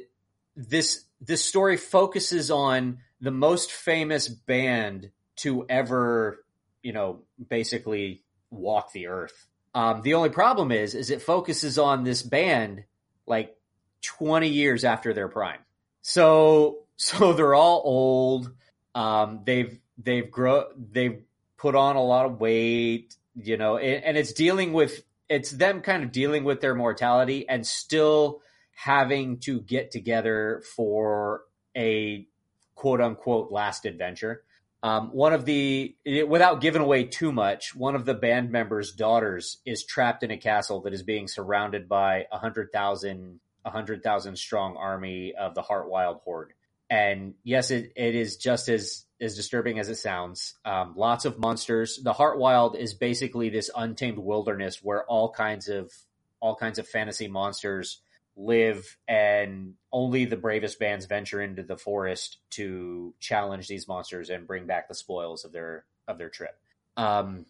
this 0.56 1.04
this 1.20 1.44
story 1.44 1.76
focuses 1.76 2.50
on 2.50 2.98
the 3.20 3.30
most 3.30 3.72
famous 3.72 4.28
band 4.28 5.10
to 5.36 5.66
ever, 5.68 6.44
you 6.82 6.92
know, 6.92 7.22
basically 7.48 8.22
walk 8.50 8.92
the 8.92 9.08
earth. 9.08 9.48
Um, 9.74 10.02
the 10.02 10.14
only 10.14 10.28
problem 10.28 10.70
is, 10.70 10.94
is 10.94 11.10
it 11.10 11.22
focuses 11.22 11.78
on 11.78 12.04
this 12.04 12.22
band 12.22 12.84
like 13.26 13.56
20 14.02 14.48
years 14.48 14.84
after 14.84 15.12
their 15.12 15.28
prime. 15.28 15.60
So, 16.02 16.83
so 16.96 17.32
they're 17.32 17.54
all 17.54 17.82
old. 17.84 18.52
Um, 18.94 19.40
they've, 19.44 19.78
they've 19.98 20.30
grow, 20.30 20.66
they've 20.76 21.22
put 21.56 21.74
on 21.74 21.96
a 21.96 22.02
lot 22.02 22.26
of 22.26 22.40
weight, 22.40 23.16
you 23.34 23.56
know, 23.56 23.76
and, 23.76 24.04
and 24.04 24.16
it's 24.16 24.32
dealing 24.32 24.72
with, 24.72 25.02
it's 25.28 25.50
them 25.50 25.80
kind 25.80 26.04
of 26.04 26.12
dealing 26.12 26.44
with 26.44 26.60
their 26.60 26.74
mortality 26.74 27.48
and 27.48 27.66
still 27.66 28.40
having 28.74 29.38
to 29.38 29.60
get 29.60 29.90
together 29.90 30.62
for 30.76 31.42
a 31.76 32.26
quote 32.74 33.00
unquote 33.00 33.50
last 33.50 33.84
adventure. 33.86 34.42
Um, 34.82 35.08
one 35.12 35.32
of 35.32 35.46
the, 35.46 35.96
without 36.28 36.60
giving 36.60 36.82
away 36.82 37.04
too 37.04 37.32
much, 37.32 37.74
one 37.74 37.94
of 37.94 38.04
the 38.04 38.12
band 38.12 38.50
members' 38.50 38.92
daughters 38.92 39.56
is 39.64 39.82
trapped 39.82 40.22
in 40.22 40.30
a 40.30 40.36
castle 40.36 40.82
that 40.82 40.92
is 40.92 41.02
being 41.02 41.26
surrounded 41.26 41.88
by 41.88 42.26
a 42.30 42.36
hundred 42.36 42.70
thousand, 42.70 43.40
a 43.64 43.70
hundred 43.70 44.02
thousand 44.02 44.36
strong 44.36 44.76
army 44.76 45.32
of 45.34 45.54
the 45.54 45.62
Heartwyld 45.62 46.20
Horde. 46.24 46.52
And 46.94 47.34
yes, 47.42 47.72
it, 47.72 47.92
it 47.96 48.14
is 48.14 48.36
just 48.36 48.68
as 48.68 49.04
as 49.20 49.34
disturbing 49.34 49.80
as 49.80 49.88
it 49.88 49.96
sounds. 49.96 50.54
Um, 50.64 50.94
lots 50.96 51.24
of 51.24 51.40
monsters. 51.40 51.98
The 52.00 52.12
Heartwyld 52.12 52.76
is 52.76 52.94
basically 52.94 53.48
this 53.48 53.68
untamed 53.74 54.18
wilderness 54.18 54.78
where 54.80 55.04
all 55.04 55.32
kinds 55.32 55.68
of 55.68 55.90
all 56.38 56.54
kinds 56.54 56.78
of 56.78 56.86
fantasy 56.86 57.26
monsters 57.26 58.00
live 58.36 58.96
and 59.08 59.74
only 59.92 60.24
the 60.24 60.36
bravest 60.36 60.78
bands 60.78 61.06
venture 61.06 61.42
into 61.42 61.64
the 61.64 61.76
forest 61.76 62.38
to 62.50 63.12
challenge 63.18 63.66
these 63.66 63.88
monsters 63.88 64.30
and 64.30 64.46
bring 64.46 64.66
back 64.66 64.86
the 64.86 64.94
spoils 64.94 65.44
of 65.44 65.50
their 65.50 65.84
of 66.06 66.18
their 66.18 66.28
trip 66.28 66.58
um, 66.96 67.46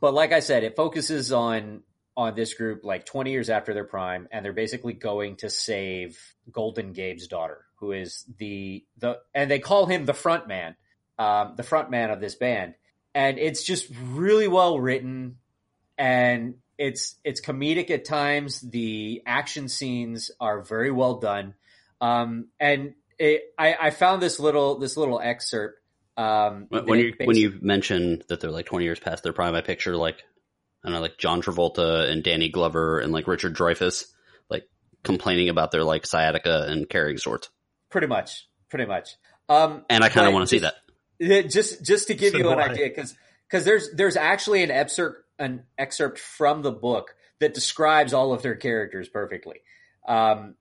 but 0.00 0.12
like 0.12 0.32
i 0.32 0.40
said 0.40 0.64
it 0.64 0.74
focuses 0.74 1.30
on 1.30 1.82
on 2.16 2.34
this 2.34 2.54
group 2.54 2.82
like 2.82 3.06
20 3.06 3.30
years 3.30 3.48
after 3.48 3.72
their 3.72 3.84
prime 3.84 4.26
and 4.32 4.44
they're 4.44 4.52
basically 4.52 4.94
going 4.94 5.36
to 5.36 5.48
save 5.48 6.18
golden 6.50 6.92
gabe's 6.92 7.28
daughter 7.28 7.65
who 7.76 7.92
is 7.92 8.24
the 8.38 8.84
the 8.98 9.18
and 9.34 9.50
they 9.50 9.58
call 9.58 9.86
him 9.86 10.04
the 10.04 10.14
front 10.14 10.48
man 10.48 10.76
um, 11.18 11.54
the 11.56 11.62
front 11.62 11.90
man 11.90 12.10
of 12.10 12.20
this 12.20 12.34
band 12.34 12.74
and 13.14 13.38
it's 13.38 13.62
just 13.62 13.90
really 14.12 14.48
well 14.48 14.78
written 14.78 15.36
and 15.98 16.54
it's 16.78 17.16
it's 17.24 17.40
comedic 17.40 17.90
at 17.90 18.04
times. 18.04 18.60
The 18.60 19.22
action 19.26 19.68
scenes 19.68 20.30
are 20.40 20.60
very 20.62 20.90
well 20.90 21.14
done, 21.14 21.54
um, 22.00 22.48
and 22.60 22.94
it, 23.18 23.42
I, 23.58 23.76
I 23.80 23.90
found 23.90 24.22
this 24.22 24.38
little 24.38 24.78
this 24.78 24.96
little 24.96 25.20
excerpt. 25.20 25.80
Um, 26.16 26.66
When, 26.70 26.98
you 26.98 27.14
when 27.24 27.36
you 27.36 27.58
mention 27.60 28.22
that 28.28 28.40
they're 28.40 28.50
like 28.50 28.66
20 28.66 28.84
years 28.84 28.98
past 28.98 29.22
their 29.22 29.34
prime, 29.34 29.54
I 29.54 29.60
picture 29.60 29.96
like 29.96 30.22
I 30.82 30.88
don't 30.88 30.94
know, 30.94 31.00
like 31.00 31.18
John 31.18 31.42
Travolta 31.42 32.10
and 32.10 32.22
Danny 32.22 32.48
Glover 32.48 33.00
and 33.00 33.12
like 33.12 33.26
Richard 33.26 33.54
Dreyfuss, 33.54 34.06
like 34.48 34.68
complaining 35.02 35.48
about 35.48 35.72
their 35.72 35.84
like 35.84 36.06
sciatica 36.06 36.66
and 36.68 36.88
carrying 36.88 37.18
swords. 37.18 37.50
Pretty 37.90 38.06
much, 38.06 38.48
pretty 38.68 38.86
much. 38.86 39.16
Um, 39.48 39.84
And 39.88 40.02
I 40.02 40.08
kind 40.08 40.26
of 40.26 40.32
want 40.32 40.48
to 40.48 40.48
see 40.48 40.60
that. 40.60 41.48
Just 41.50 41.82
just 41.84 42.08
to 42.08 42.14
give 42.14 42.32
So 42.32 42.38
you 42.38 42.50
an 42.50 42.58
I. 42.58 42.64
idea 42.68 42.88
because 42.88 43.14
because 43.48 43.64
there's 43.64 43.90
there's 43.92 44.16
actually 44.16 44.62
an 44.62 44.70
excerpt 44.70 45.24
an 45.38 45.62
excerpt 45.78 46.18
from 46.18 46.62
the 46.62 46.72
book 46.72 47.14
that 47.40 47.54
describes 47.54 48.12
all 48.12 48.32
of 48.32 48.42
their 48.42 48.54
characters 48.56 49.08
perfectly 49.08 49.60
um 50.08 50.54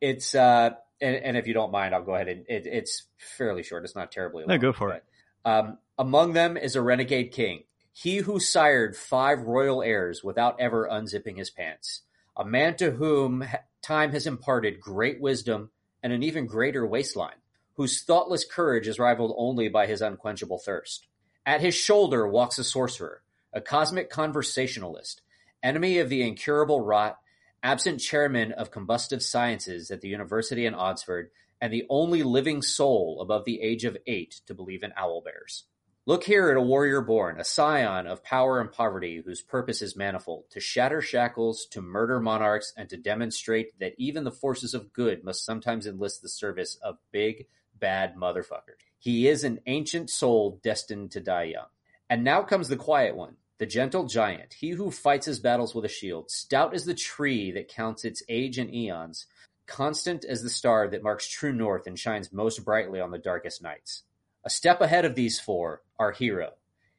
it's 0.00 0.34
uh 0.34 0.70
and, 1.00 1.16
and 1.16 1.36
if 1.36 1.46
you 1.46 1.54
don't 1.54 1.70
mind 1.70 1.94
i'll 1.94 2.02
go 2.02 2.14
ahead 2.14 2.28
and 2.28 2.44
it, 2.48 2.66
it's 2.66 3.04
fairly 3.18 3.62
short 3.62 3.84
it's 3.84 3.94
not 3.94 4.10
terribly 4.12 4.42
long 4.42 4.48
No, 4.48 4.58
go 4.58 4.72
for 4.72 4.92
it. 4.92 5.04
Um, 5.44 5.78
among 5.98 6.32
them 6.32 6.56
is 6.56 6.74
a 6.76 6.82
renegade 6.82 7.30
king, 7.32 7.62
he 7.92 8.18
who 8.18 8.40
sired 8.40 8.96
five 8.96 9.42
royal 9.42 9.82
heirs 9.82 10.22
without 10.24 10.60
ever 10.60 10.88
unzipping 10.90 11.36
his 11.38 11.50
pants, 11.50 12.02
a 12.36 12.44
man 12.44 12.76
to 12.76 12.90
whom 12.90 13.44
time 13.82 14.10
has 14.10 14.26
imparted 14.26 14.80
great 14.80 15.20
wisdom 15.20 15.70
and 16.02 16.12
an 16.12 16.22
even 16.22 16.46
greater 16.46 16.86
waistline, 16.86 17.36
whose 17.74 18.02
thoughtless 18.02 18.44
courage 18.44 18.88
is 18.88 18.98
rivaled 18.98 19.34
only 19.36 19.68
by 19.68 19.86
his 19.86 20.00
unquenchable 20.00 20.58
thirst. 20.58 21.06
At 21.44 21.60
his 21.60 21.74
shoulder 21.74 22.26
walks 22.26 22.58
a 22.58 22.64
sorcerer, 22.64 23.22
a 23.52 23.60
cosmic 23.60 24.10
conversationalist, 24.10 25.22
enemy 25.62 25.98
of 25.98 26.08
the 26.08 26.22
incurable 26.22 26.80
rot, 26.80 27.18
absent 27.62 28.00
chairman 28.00 28.52
of 28.52 28.70
combustive 28.70 29.22
sciences 29.22 29.90
at 29.90 30.00
the 30.00 30.08
University 30.08 30.66
in 30.66 30.74
Oxford, 30.74 31.30
and 31.60 31.72
the 31.72 31.86
only 31.88 32.22
living 32.22 32.62
soul 32.62 33.18
above 33.20 33.44
the 33.44 33.60
age 33.60 33.84
of 33.84 33.96
eight 34.06 34.40
to 34.46 34.54
believe 34.54 34.82
in 34.82 34.92
owl 34.96 35.22
bears. 35.22 35.64
Look 36.08 36.22
here 36.22 36.50
at 36.50 36.56
a 36.56 36.60
warrior 36.60 37.00
born, 37.00 37.40
a 37.40 37.44
scion 37.44 38.06
of 38.06 38.22
power 38.22 38.60
and 38.60 38.70
poverty, 38.70 39.20
whose 39.24 39.42
purpose 39.42 39.82
is 39.82 39.96
manifold 39.96 40.44
to 40.50 40.60
shatter 40.60 41.02
shackles, 41.02 41.66
to 41.72 41.82
murder 41.82 42.20
monarchs, 42.20 42.72
and 42.76 42.88
to 42.90 42.96
demonstrate 42.96 43.76
that 43.80 43.94
even 43.98 44.22
the 44.22 44.30
forces 44.30 44.72
of 44.72 44.92
good 44.92 45.24
must 45.24 45.44
sometimes 45.44 45.84
enlist 45.84 46.22
the 46.22 46.28
service 46.28 46.76
of 46.80 46.98
big, 47.10 47.48
bad 47.80 48.14
motherfuckers. 48.14 48.78
He 49.00 49.26
is 49.26 49.42
an 49.42 49.58
ancient 49.66 50.08
soul 50.08 50.60
destined 50.62 51.10
to 51.10 51.20
die 51.20 51.42
young. 51.42 51.66
And 52.08 52.22
now 52.22 52.44
comes 52.44 52.68
the 52.68 52.76
quiet 52.76 53.16
one, 53.16 53.34
the 53.58 53.66
gentle 53.66 54.04
giant, 54.04 54.54
he 54.54 54.70
who 54.70 54.92
fights 54.92 55.26
his 55.26 55.40
battles 55.40 55.74
with 55.74 55.84
a 55.84 55.88
shield, 55.88 56.30
stout 56.30 56.72
as 56.72 56.84
the 56.84 56.94
tree 56.94 57.50
that 57.50 57.66
counts 57.66 58.04
its 58.04 58.22
age 58.28 58.60
in 58.60 58.72
eons, 58.72 59.26
constant 59.66 60.24
as 60.24 60.44
the 60.44 60.50
star 60.50 60.86
that 60.86 61.02
marks 61.02 61.26
true 61.26 61.52
north 61.52 61.88
and 61.88 61.98
shines 61.98 62.32
most 62.32 62.64
brightly 62.64 63.00
on 63.00 63.10
the 63.10 63.18
darkest 63.18 63.60
nights. 63.60 64.04
A 64.46 64.48
step 64.48 64.80
ahead 64.80 65.04
of 65.04 65.16
these 65.16 65.40
four, 65.40 65.82
our 65.98 66.12
hero. 66.12 66.52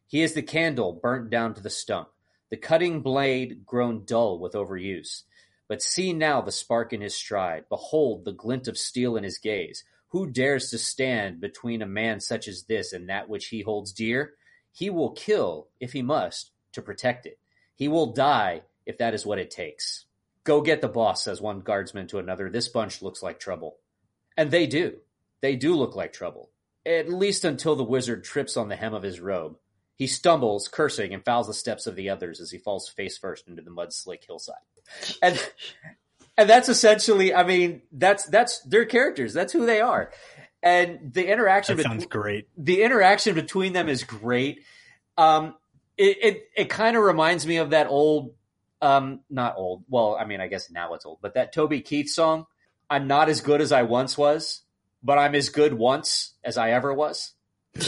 He 0.06 0.22
is 0.22 0.34
the 0.34 0.42
candle 0.42 0.92
burnt 0.92 1.30
down 1.30 1.54
to 1.54 1.62
the 1.62 1.70
stump, 1.70 2.10
the 2.50 2.58
cutting 2.58 3.00
blade 3.00 3.66
grown 3.66 4.04
dull 4.04 4.38
with 4.38 4.52
overuse. 4.52 5.24
But 5.70 5.82
see 5.82 6.12
now 6.12 6.42
the 6.42 6.52
spark 6.52 6.92
in 6.92 7.00
his 7.00 7.16
stride, 7.16 7.70
behold 7.70 8.26
the 8.26 8.34
glint 8.34 8.68
of 8.68 8.78
steel 8.78 9.16
in 9.16 9.24
his 9.24 9.38
gaze. 9.38 9.86
Who 10.10 10.28
dares 10.28 10.70
to 10.72 10.78
stand 10.78 11.40
between 11.40 11.82
a 11.82 11.86
man 11.86 12.20
such 12.20 12.50
as 12.50 12.64
this 12.64 12.92
and 12.92 13.08
that 13.08 13.30
which 13.30 13.48
he 13.48 13.62
holds 13.62 13.94
dear? 13.94 14.34
He 14.74 14.90
will 14.90 15.12
kill, 15.12 15.70
if 15.80 15.94
he 15.94 16.02
must, 16.02 16.52
to 16.74 16.82
protect 16.82 17.26
it. 17.26 17.40
He 17.76 17.88
will 17.88 18.12
die 18.12 18.64
if 18.86 18.98
that 18.98 19.14
is 19.14 19.26
what 19.26 19.40
it 19.40 19.52
takes. 19.52 20.04
Go 20.44 20.60
get 20.60 20.82
the 20.82 20.90
boss, 20.90 21.24
says 21.24 21.40
one 21.40 21.62
guardsman 21.62 22.08
to 22.08 22.20
another. 22.20 22.50
This 22.50 22.68
bunch 22.68 23.02
looks 23.02 23.24
like 23.24 23.40
trouble. 23.40 23.78
And 24.36 24.52
they 24.52 24.68
do. 24.68 24.98
They 25.40 25.56
do 25.56 25.76
look 25.76 25.96
like 25.96 26.12
trouble. 26.12 26.50
At 26.88 27.10
least 27.10 27.44
until 27.44 27.76
the 27.76 27.84
wizard 27.84 28.24
trips 28.24 28.56
on 28.56 28.70
the 28.70 28.76
hem 28.78 28.94
of 28.94 29.04
his 29.04 29.20
robe. 29.20 29.58
He 29.96 30.08
stumbles, 30.08 30.68
cursing, 30.68 31.14
and 31.14 31.26
fouls 31.26 31.48
the 31.48 31.54
steps 31.54 31.88
of 31.88 31.96
the 31.96 32.10
others 32.10 32.40
as 32.40 32.52
he 32.52 32.60
falls 32.60 32.88
face 32.88 33.18
first 33.18 33.48
into 33.48 33.62
the 33.64 33.72
mud 33.72 33.92
slick 33.92 34.24
hillside. 34.26 34.56
And 35.22 35.40
and 36.38 36.50
that's 36.50 36.70
essentially, 36.70 37.34
I 37.34 37.44
mean, 37.44 37.82
that's 37.92 38.26
that's 38.26 38.60
their 38.62 38.86
characters. 38.86 39.34
That's 39.34 39.52
who 39.52 39.66
they 39.66 39.82
are. 39.82 40.12
And 40.64 41.14
the 41.14 41.28
interaction 41.32 41.76
That 41.78 41.84
between 41.84 42.00
sounds 42.02 42.10
great. 42.10 42.48
the 42.58 42.84
interaction 42.84 43.36
between 43.36 43.74
them 43.74 43.90
is 43.90 44.04
great. 44.04 44.64
Um, 45.18 45.56
it 45.98 46.18
it, 46.22 46.44
it 46.56 46.70
kind 46.70 46.96
of 46.96 47.04
reminds 47.04 47.46
me 47.48 47.58
of 47.58 47.72
that 47.72 47.88
old, 47.88 48.34
um, 48.82 49.22
not 49.30 49.56
old. 49.58 49.84
Well, 49.90 50.16
I 50.20 50.26
mean, 50.26 50.42
I 50.42 50.48
guess 50.48 50.70
now 50.70 50.94
it's 50.94 51.06
old, 51.06 51.20
but 51.22 51.34
that 51.34 51.54
Toby 51.54 51.82
Keith 51.82 52.10
song. 52.10 52.46
I'm 52.90 53.08
not 53.08 53.28
as 53.28 53.42
good 53.42 53.60
as 53.60 53.74
I 53.74 53.84
once 53.84 54.18
was, 54.18 54.62
but 55.04 55.18
I'm 55.18 55.36
as 55.36 55.50
good 55.50 55.74
once 55.74 56.34
as 56.44 56.58
I 56.58 56.72
ever 56.72 56.94
was. 56.94 57.34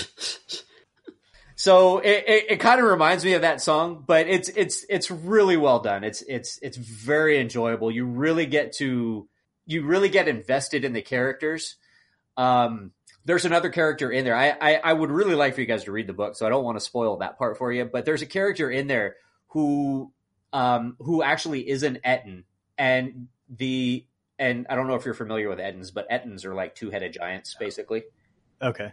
So 1.59 1.99
it, 1.99 2.23
it, 2.25 2.45
it 2.51 2.59
kind 2.61 2.79
of 2.79 2.87
reminds 2.87 3.25
me 3.25 3.33
of 3.33 3.41
that 3.41 3.61
song, 3.61 4.05
but 4.07 4.29
it's 4.29 4.47
it's 4.47 4.85
it's 4.87 5.11
really 5.11 5.57
well 5.57 5.81
done. 5.81 6.05
It's 6.05 6.21
it's 6.21 6.57
it's 6.61 6.77
very 6.77 7.37
enjoyable. 7.37 7.91
You 7.91 8.05
really 8.05 8.45
get 8.45 8.71
to 8.77 9.27
you 9.65 9.83
really 9.83 10.07
get 10.07 10.29
invested 10.29 10.85
in 10.85 10.93
the 10.93 11.01
characters. 11.01 11.75
Um, 12.37 12.91
there's 13.25 13.43
another 13.43 13.67
character 13.71 14.09
in 14.09 14.23
there. 14.23 14.37
I, 14.37 14.51
I 14.51 14.75
I 14.75 14.93
would 14.93 15.11
really 15.11 15.35
like 15.35 15.53
for 15.53 15.59
you 15.59 15.67
guys 15.67 15.83
to 15.83 15.91
read 15.91 16.07
the 16.07 16.13
book, 16.13 16.37
so 16.37 16.45
I 16.45 16.49
don't 16.49 16.63
want 16.63 16.77
to 16.77 16.85
spoil 16.85 17.17
that 17.17 17.37
part 17.37 17.57
for 17.57 17.73
you. 17.73 17.83
But 17.83 18.05
there's 18.05 18.21
a 18.21 18.25
character 18.25 18.71
in 18.71 18.87
there 18.87 19.17
who 19.47 20.13
um 20.53 20.95
who 20.99 21.21
actually 21.21 21.67
is 21.67 21.83
an 21.83 21.99
Ettin, 22.05 22.45
and 22.77 23.27
the 23.49 24.05
and 24.39 24.65
I 24.69 24.75
don't 24.75 24.87
know 24.87 24.95
if 24.95 25.05
you're 25.05 25.13
familiar 25.13 25.49
with 25.49 25.59
Ettins, 25.59 25.93
but 25.93 26.09
Ettins 26.09 26.45
are 26.45 26.55
like 26.55 26.73
two 26.73 26.89
headed 26.89 27.13
giants, 27.13 27.55
basically 27.59 28.03
Okay. 28.61 28.91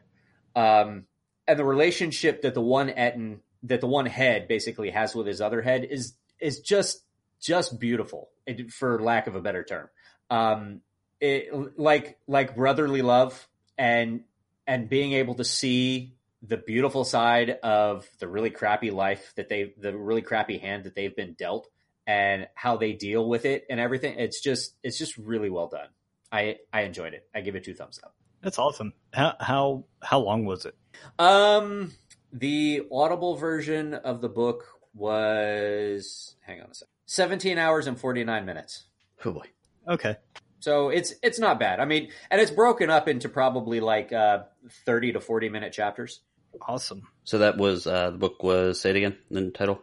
um, 0.55 1.07
and 1.49 1.59
the 1.59 1.65
relationship 1.65 2.43
that 2.43 2.55
the 2.55 2.61
one 2.61 2.91
Ettin 2.91 3.41
that 3.63 3.81
the 3.81 3.87
one 3.87 4.07
head 4.07 4.49
basically 4.49 4.91
has 4.91 5.15
with 5.15 5.27
his 5.27 5.41
other 5.41 5.63
head 5.63 5.85
is 5.89 6.15
is 6.41 6.61
just 6.61 7.03
just 7.41 7.79
beautiful, 7.81 8.31
for 8.71 9.01
lack 9.03 9.27
of 9.27 9.35
a 9.35 9.41
better 9.41 9.63
term. 9.65 9.89
Um, 10.31 10.81
it, 11.21 11.79
like 11.79 12.19
like 12.27 12.57
brotherly 12.57 13.03
love 13.03 13.49
and 13.79 14.23
and 14.67 14.89
being 14.89 15.13
able 15.13 15.35
to 15.37 15.45
see 15.45 16.15
the 16.43 16.57
beautiful 16.57 17.05
side 17.05 17.51
of 17.63 18.07
the 18.19 18.29
really 18.29 18.51
crappy 18.51 18.91
life 18.91 19.33
that 19.37 19.49
they 19.49 19.75
the 19.79 19.97
really 19.97 20.23
crappy 20.23 20.59
hand 20.59 20.85
that 20.85 20.95
they've 20.95 21.17
been 21.17 21.35
dealt 21.35 21.69
and 22.07 22.49
how 22.55 22.77
they 22.77 22.93
deal 22.93 23.29
with 23.29 23.45
it 23.45 23.67
and 23.69 23.81
everything. 23.81 24.19
It's 24.19 24.41
just 24.41 24.75
it's 24.83 24.99
just 24.99 25.17
really 25.17 25.51
well 25.51 25.69
done. 25.69 25.89
I 26.31 26.57
I 26.73 26.83
enjoyed 26.83 27.15
it. 27.15 27.29
I 27.35 27.41
give 27.41 27.57
it 27.57 27.65
two 27.65 27.75
thumbs 27.75 28.01
up. 28.03 28.15
That's 28.43 28.59
awesome. 28.59 28.93
How 29.13 29.35
how 29.41 29.85
how 30.03 30.21
long 30.21 30.45
was 30.45 30.67
it? 30.67 30.75
Um, 31.19 31.93
the 32.33 32.87
Audible 32.93 33.37
version 33.37 33.95
of 33.95 34.21
the 34.21 34.29
book 34.29 34.65
was 34.95 36.37
hang 36.41 36.61
on 36.61 36.71
a 36.71 36.75
second, 36.75 36.93
seventeen 37.07 37.59
hours 37.59 37.87
and 37.87 37.99
forty 37.99 38.25
nine 38.25 38.47
minutes. 38.47 38.85
Oh 39.25 39.33
boy. 39.33 39.47
Okay. 39.89 40.17
So 40.61 40.89
it's 40.89 41.15
it's 41.23 41.39
not 41.39 41.61
bad. 41.61 41.81
I 41.81 41.85
mean, 41.85 42.11
and 42.31 42.41
it's 42.41 42.51
broken 42.51 42.91
up 42.91 43.09
into 43.09 43.29
probably 43.29 43.81
like 43.81 44.13
uh, 44.13 44.45
thirty 44.85 45.13
to 45.13 45.21
forty 45.21 45.49
minute 45.49 45.73
chapters. 45.73 46.21
Awesome. 46.63 47.03
So 47.25 47.39
that 47.39 47.57
was 47.57 47.87
uh, 47.87 48.11
the 48.11 48.19
book 48.19 48.43
was 48.43 48.81
say 48.81 48.91
it 48.91 48.97
again. 48.97 49.17
The 49.31 49.51
title 49.51 49.81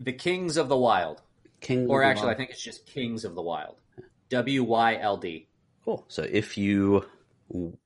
The 0.00 0.12
Kings 0.12 0.56
of 0.56 0.68
the 0.68 0.74
Wyld, 0.74 1.18
King. 1.66 1.88
or 1.88 2.02
actually, 2.02 2.30
I 2.32 2.36
think 2.36 2.50
it's 2.50 2.62
just 2.62 2.86
Kings 2.86 3.24
of 3.24 3.34
the 3.34 3.42
Wyld. 3.42 3.76
W 4.30 4.62
Y 4.62 4.98
L 5.00 5.16
D. 5.16 5.48
Cool. 5.84 6.04
So 6.08 6.22
if 6.22 6.56
you 6.58 7.04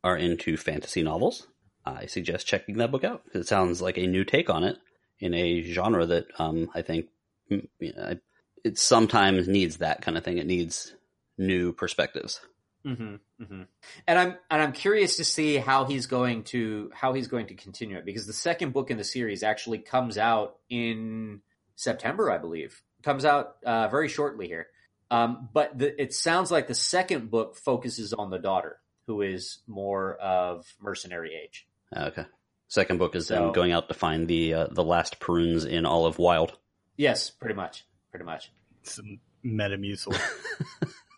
are 0.03 0.17
into 0.17 0.57
fantasy 0.57 1.03
novels, 1.03 1.47
I 1.85 2.07
suggest 2.07 2.47
checking 2.47 2.79
that 2.79 2.91
book 2.91 3.05
out. 3.05 3.25
because 3.25 3.43
It 3.43 3.49
sounds 3.49 3.83
like 3.83 3.99
a 3.99 4.07
new 4.07 4.25
take 4.25 4.49
on 4.51 4.65
it 4.65 4.79
in 5.19 5.35
a 5.35 5.63
genre 5.63 6.07
that 6.07 6.27
um, 6.39 6.71
I 6.75 6.83
think 6.83 7.07
mm, 7.51 7.67
you 7.79 7.93
know, 7.95 8.17
it 8.65 8.79
sometimes 8.79 9.49
needs 9.49 9.79
that 9.79 10.03
kind 10.03 10.17
of 10.17 10.25
thing. 10.25 10.39
It 10.39 10.47
needs 10.47 10.95
new 11.39 11.73
perspectives. 11.73 12.41
hmm 12.85 13.17
hmm 13.39 13.63
And 14.07 14.19
I'm 14.19 14.37
and 14.51 14.63
I'm 14.63 14.73
curious 14.73 15.17
to 15.17 15.25
see 15.25 15.57
how 15.57 15.85
he's 15.85 16.07
going 16.07 16.45
to 16.45 16.91
how 16.95 17.13
he's 17.13 17.29
going 17.29 17.47
to 17.49 17.55
continue 17.55 17.97
it 17.99 18.05
because 18.07 18.27
the 18.27 18.33
second 18.33 18.73
book 18.73 18.91
in 18.91 18.97
the 18.97 19.05
series 19.05 19.43
actually 19.43 19.79
comes 19.79 20.17
out 20.17 20.57
in 20.69 21.41
September, 21.77 22.31
I 22.31 22.39
believe. 22.39 22.83
Comes 23.03 23.25
out 23.25 23.57
uh, 23.65 23.89
very 23.89 24.09
shortly 24.09 24.47
here. 24.47 24.67
Um, 25.11 25.49
but 25.53 25.77
the, 25.77 26.01
it 26.01 26.15
sounds 26.15 26.51
like 26.51 26.69
the 26.69 26.75
second 26.75 27.31
book 27.31 27.57
focuses 27.57 28.13
on 28.13 28.31
the 28.31 28.39
daughter, 28.39 28.79
who 29.07 29.23
is 29.23 29.59
more 29.67 30.15
of 30.17 30.67
mercenary 30.81 31.33
age. 31.35 31.67
Okay. 31.97 32.25
Second 32.69 32.99
book 32.99 33.17
is 33.17 33.27
So- 33.27 33.35
them 33.35 33.53
going 33.53 33.73
out 33.73 33.89
to 33.89 33.95
find 33.95 34.29
the 34.29 34.55
uh, 34.55 34.67
the 34.71 34.85
last 34.85 35.19
prunes 35.19 35.65
in 35.65 35.87
Olive 35.87 36.19
Wild. 36.19 36.57
Yes, 36.97 37.31
pretty 37.31 37.55
much, 37.57 37.85
pretty 38.11 38.25
much. 38.25 38.53
Some 38.83 39.21
Metamucil. 39.45 40.19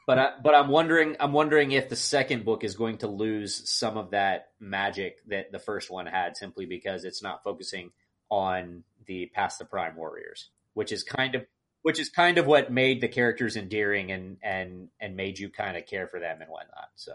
But 0.05 0.18
I, 0.18 0.30
but 0.43 0.53
I'm 0.55 0.68
wondering 0.68 1.16
I'm 1.20 1.33
wondering 1.33 1.70
if 1.70 1.89
the 1.89 1.95
second 1.97 2.45
book 2.45 2.64
is 2.64 2.74
going 2.74 2.99
to 2.99 3.07
lose 3.07 3.70
some 3.70 3.97
of 3.97 4.11
that 4.11 4.49
magic 4.59 5.18
that 5.28 5.53
the 5.53 5.61
first 5.61 5.93
one 5.93 6.07
had 6.07 6.37
simply 6.37 6.66
because 6.66 7.05
it's 7.05 7.22
not 7.22 7.45
focusing 7.45 7.93
on 8.28 8.83
the 9.07 9.30
past 9.33 9.61
the 9.61 9.64
prime 9.64 9.95
warriors, 9.95 10.51
which 10.74 10.91
is 10.91 11.05
kind 11.05 11.37
of 11.37 11.47
which 11.83 11.99
is 12.01 12.09
kind 12.09 12.39
of 12.39 12.47
what 12.47 12.70
made 12.72 13.01
the 13.01 13.09
characters 13.09 13.57
endearing 13.57 14.11
and 14.12 14.37
and 14.43 14.89
and 15.01 15.16
made 15.16 15.39
you 15.39 15.49
kind 15.49 15.76
of 15.76 15.87
care 15.87 16.07
for 16.09 16.18
them 16.20 16.41
and 16.41 16.51
whatnot. 16.51 16.89
So 16.97 17.12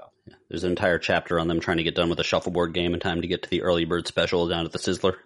There's 0.50 0.64
an 0.64 0.72
entire 0.72 1.00
chapter 1.00 1.40
on 1.40 1.48
them 1.48 1.60
trying 1.60 1.78
to 1.78 1.84
get 1.84 1.96
done 1.96 2.10
with 2.10 2.18
the 2.18 2.24
shuffleboard 2.24 2.74
game 2.74 2.94
in 2.94 3.00
time 3.00 3.22
to 3.22 3.28
get 3.28 3.44
to 3.44 3.50
the 3.50 3.62
early 3.64 3.86
bird 3.86 4.08
special 4.08 4.48
down 4.48 4.66
at 4.66 4.72
the 4.72 4.80
Sizzler. 4.80 5.16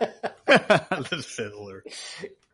the 0.46 1.24
Fiddler. 1.26 1.84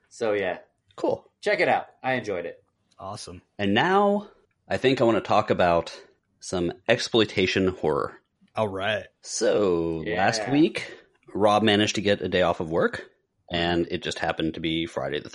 so 0.09 0.33
yeah, 0.33 0.59
Cool. 0.97 1.25
check 1.41 1.61
it 1.61 1.69
out. 1.69 1.87
I 2.03 2.15
enjoyed 2.15 2.45
it. 2.47 2.63
Awesome. 2.99 3.41
And 3.59 3.73
now 3.75 4.29
I 4.69 4.77
think 4.77 5.01
I 5.01 5.05
want 5.05 5.17
to 5.17 5.27
talk 5.27 5.51
about 5.51 5.99
some 6.41 6.73
exploitation 6.89 7.69
horror. 7.69 8.21
All 8.55 8.69
right. 8.69 9.07
So 9.23 10.03
Yeah. 10.05 10.19
last 10.19 10.49
week, 10.51 10.93
Rob 11.35 11.63
managed 11.63 11.95
to 11.95 12.03
get 12.03 12.21
a 12.21 12.29
day 12.29 12.43
off 12.43 12.61
of 12.61 12.71
work, 12.71 13.09
and 13.51 13.87
it 13.91 14.03
just 14.03 14.19
happened 14.19 14.55
to 14.55 14.61
be 14.61 14.87
Friday 14.87 15.21
the 15.21 15.31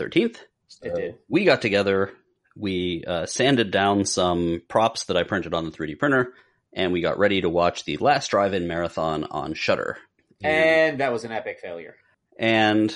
13th. 0.84 0.88
It 0.88 0.95
did. 0.95 1.15
We 1.30 1.43
got 1.45 1.61
together, 1.61 2.11
we 2.55 3.03
uh, 3.05 3.26
sanded 3.26 3.71
down 3.71 4.05
some 4.05 4.61
props 4.67 5.05
that 5.05 5.17
I 5.17 5.23
printed 5.23 5.53
on 5.53 5.65
the 5.65 5.71
3D 5.71 5.97
printer, 5.99 6.34
and 6.73 6.91
we 6.91 7.01
got 7.01 7.17
ready 7.19 7.41
to 7.41 7.49
watch 7.49 7.86
the 7.86 7.97
last 7.97 8.30
drive 8.32 8.53
in 8.53 8.67
marathon 8.67 9.23
on 9.26 9.53
Shudder. 9.53 9.97
And 10.43 10.99
that 10.99 11.11
was 11.11 11.23
an 11.23 11.32
epic 11.32 11.59
failure. 11.61 11.95
and 12.38 12.95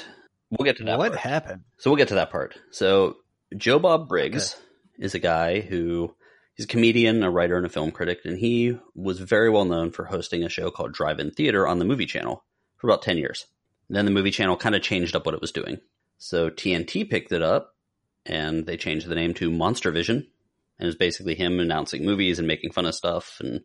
we'll 0.51 0.65
get 0.65 0.77
to 0.77 0.83
that. 0.85 0.97
what 0.97 1.13
part. 1.13 1.21
happened? 1.21 1.61
So 1.77 1.89
we'll 1.89 1.97
get 1.97 2.09
to 2.09 2.15
that 2.15 2.31
part. 2.31 2.57
So 2.71 3.17
Joe 3.55 3.79
Bob 3.79 4.07
Briggs 4.07 4.55
is 4.99 5.15
a 5.15 5.19
guy 5.19 5.61
who 5.61 6.13
he's 6.55 6.65
a 6.65 6.69
comedian, 6.69 7.23
a 7.23 7.31
writer, 7.31 7.55
and 7.57 7.65
a 7.65 7.69
film 7.69 7.91
critic, 7.91 8.19
and 8.25 8.37
he 8.37 8.77
was 8.93 9.19
very 9.19 9.49
well 9.49 9.65
known 9.65 9.91
for 9.91 10.05
hosting 10.05 10.43
a 10.43 10.49
show 10.49 10.69
called 10.69 10.93
Drive-In 10.93 11.31
Theater 11.31 11.67
on 11.67 11.79
the 11.79 11.85
Movie 11.85 12.05
Channel 12.05 12.43
for 12.77 12.87
about 12.87 13.01
ten 13.01 13.17
years. 13.17 13.45
then 13.89 14.05
the 14.05 14.11
Movie 14.11 14.31
Channel 14.31 14.57
kind 14.57 14.75
of 14.75 14.81
changed 14.81 15.15
up 15.15 15.25
what 15.25 15.35
it 15.35 15.41
was 15.41 15.51
doing. 15.51 15.79
So 16.19 16.49
TNT 16.49 17.09
picked 17.09 17.31
it 17.31 17.41
up, 17.41 17.73
and 18.25 18.65
they 18.65 18.77
changed 18.77 19.07
the 19.07 19.15
name 19.15 19.33
to 19.35 19.49
Monster 19.49 19.89
Vision, 19.91 20.17
and 20.77 20.85
it 20.85 20.85
was 20.85 20.95
basically 20.95 21.33
him 21.33 21.59
announcing 21.59 22.05
movies 22.05 22.37
and 22.39 22.47
making 22.47 22.71
fun 22.71 22.85
of 22.85 22.93
stuff. 22.93 23.37
And 23.39 23.61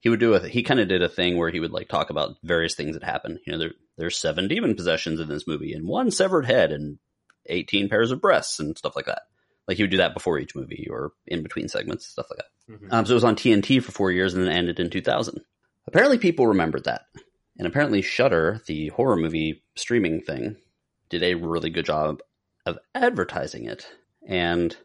he 0.00 0.08
would 0.10 0.20
do 0.20 0.34
a 0.34 0.46
he 0.48 0.62
kind 0.62 0.80
of 0.80 0.88
did 0.88 1.02
a 1.02 1.08
thing 1.08 1.36
where 1.36 1.50
he 1.50 1.60
would 1.60 1.72
like 1.72 1.88
talk 1.88 2.10
about 2.10 2.36
various 2.44 2.74
things 2.74 2.94
that 2.94 3.02
happened. 3.04 3.40
You 3.46 3.52
know, 3.52 3.58
there 3.58 3.72
there's 3.96 4.16
seven 4.18 4.48
demon 4.48 4.74
possessions 4.74 5.18
in 5.18 5.28
this 5.28 5.46
movie, 5.46 5.72
and 5.72 5.88
one 5.88 6.10
severed 6.10 6.46
head, 6.46 6.70
and 6.72 6.98
18 7.46 7.88
pairs 7.88 8.10
of 8.10 8.20
breasts 8.20 8.60
and 8.60 8.76
stuff 8.76 8.96
like 8.96 9.06
that. 9.06 9.22
Like 9.66 9.78
he 9.78 9.82
would 9.82 9.90
do 9.90 9.96
that 9.98 10.14
before 10.14 10.38
each 10.38 10.54
movie 10.54 10.86
or 10.90 11.12
in 11.26 11.42
between 11.42 11.68
segments, 11.68 12.06
stuff 12.06 12.26
like 12.30 12.38
that. 12.38 12.80
Mhm. 12.80 12.92
Um, 12.92 13.06
so 13.06 13.12
it 13.12 13.14
was 13.14 13.24
on 13.24 13.36
TNT 13.36 13.82
for 13.82 13.92
four 13.92 14.10
years 14.12 14.34
and 14.34 14.44
then 14.46 14.52
ended 14.52 14.78
in 14.80 14.90
2000. 14.90 15.40
Apparently, 15.86 16.18
people 16.18 16.46
remembered 16.46 16.84
that, 16.84 17.02
and 17.58 17.66
apparently, 17.66 18.00
Shudder, 18.02 18.62
the 18.66 18.88
horror 18.88 19.16
movie 19.16 19.62
streaming 19.74 20.20
thing, 20.22 20.56
did 21.18 21.22
a 21.22 21.34
really 21.34 21.70
good 21.70 21.84
job 21.86 22.20
of 22.66 22.78
advertising 22.94 23.66
it. 23.66 23.86
And 24.26 24.76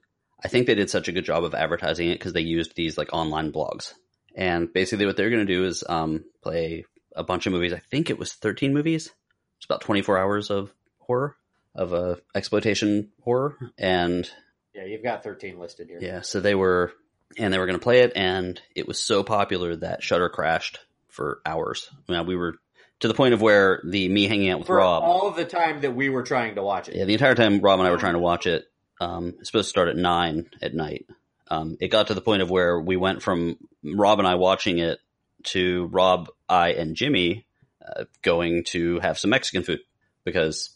I 0.44 0.48
think 0.48 0.68
they 0.68 0.76
did 0.76 0.90
such 0.90 1.08
a 1.08 1.12
good 1.12 1.26
job 1.26 1.44
of 1.44 1.54
advertising 1.54 2.10
it 2.10 2.20
because 2.20 2.34
they 2.34 2.42
used 2.42 2.76
these 2.76 2.98
like 2.98 3.10
online 3.14 3.52
blogs. 3.52 3.94
And 4.36 4.72
basically, 4.72 5.06
what 5.06 5.18
they're 5.18 5.30
going 5.30 5.46
to 5.46 5.54
do 5.54 5.66
is 5.66 5.84
um, 5.88 6.24
play 6.44 6.86
a 7.16 7.24
bunch 7.24 7.46
of 7.48 7.54
movies. 7.54 7.74
I 7.74 7.80
think 7.80 8.10
it 8.10 8.20
was 8.20 8.34
13 8.34 8.74
movies. 8.74 9.12
It's 9.58 9.66
about 9.66 9.82
24 9.82 10.18
hours 10.18 10.50
of 10.52 10.74
horror, 11.00 11.36
of 11.76 11.94
uh, 11.94 12.16
exploitation 12.36 13.10
horror, 13.24 13.58
and 13.78 14.30
Yeah, 14.74 14.86
you've 14.86 15.04
got 15.04 15.24
13 15.24 15.60
listed 15.60 15.88
here. 15.90 15.98
yeah, 16.00 16.22
so 16.22 16.40
they 16.40 16.56
were, 16.56 16.94
and 17.38 17.52
they 17.54 17.58
were 17.58 17.66
going 17.66 17.80
to 17.80 17.84
play 17.84 18.02
it, 18.04 18.14
and 18.16 18.62
it 18.76 18.88
was 18.88 19.00
so 19.04 19.24
popular 19.24 19.76
that 19.76 20.04
Shudder 20.04 20.30
crashed 20.30 20.80
for 21.10 21.42
hours. 21.46 21.90
Mean, 22.08 22.26
we 22.26 22.36
were 22.38 22.56
to 23.00 23.08
the 23.08 23.14
point 23.14 23.34
of 23.34 23.42
where 23.42 23.82
the 23.86 24.08
me 24.10 24.28
hanging 24.28 24.50
out 24.50 24.60
with 24.60 24.68
For 24.68 24.78
Rob. 24.78 25.04
all 25.04 25.28
of 25.28 25.36
the 25.36 25.46
time 25.46 25.82
that 25.82 25.96
we 25.96 26.10
were 26.10 26.24
trying 26.24 26.56
to 26.56 26.64
watch 26.64 26.90
it. 26.90 26.96
yeah, 26.96 27.06
the 27.06 27.14
entire 27.14 27.36
time 27.36 27.60
Rob 27.62 27.80
and 27.80 27.88
I 27.88 27.92
were 27.92 27.98
trying 27.98 28.14
to 28.14 28.20
watch 28.20 28.46
it. 28.48 28.66
Um, 29.02 29.36
it's 29.40 29.48
supposed 29.50 29.68
to 29.68 29.70
start 29.70 29.88
at 29.88 29.96
nine 29.96 30.50
at 30.62 30.74
night. 30.74 31.06
Um, 31.48 31.78
it 31.80 31.88
got 31.88 32.08
to 32.08 32.14
the 32.14 32.22
point 32.22 32.42
of 32.42 32.50
where 32.52 32.80
we 32.80 32.98
went 32.98 33.22
from 33.24 33.58
Rob 33.84 34.20
and 34.20 34.28
I 34.28 34.36
watching 34.36 34.80
it 34.80 35.00
to 35.46 35.86
Rob, 35.92 36.30
I, 36.50 36.74
and 36.74 36.96
Jimmy 36.96 37.46
uh, 37.88 38.04
going 38.22 38.66
to 38.66 39.00
have 39.00 39.18
some 39.18 39.30
Mexican 39.32 39.64
food 39.64 39.80
because 40.26 40.70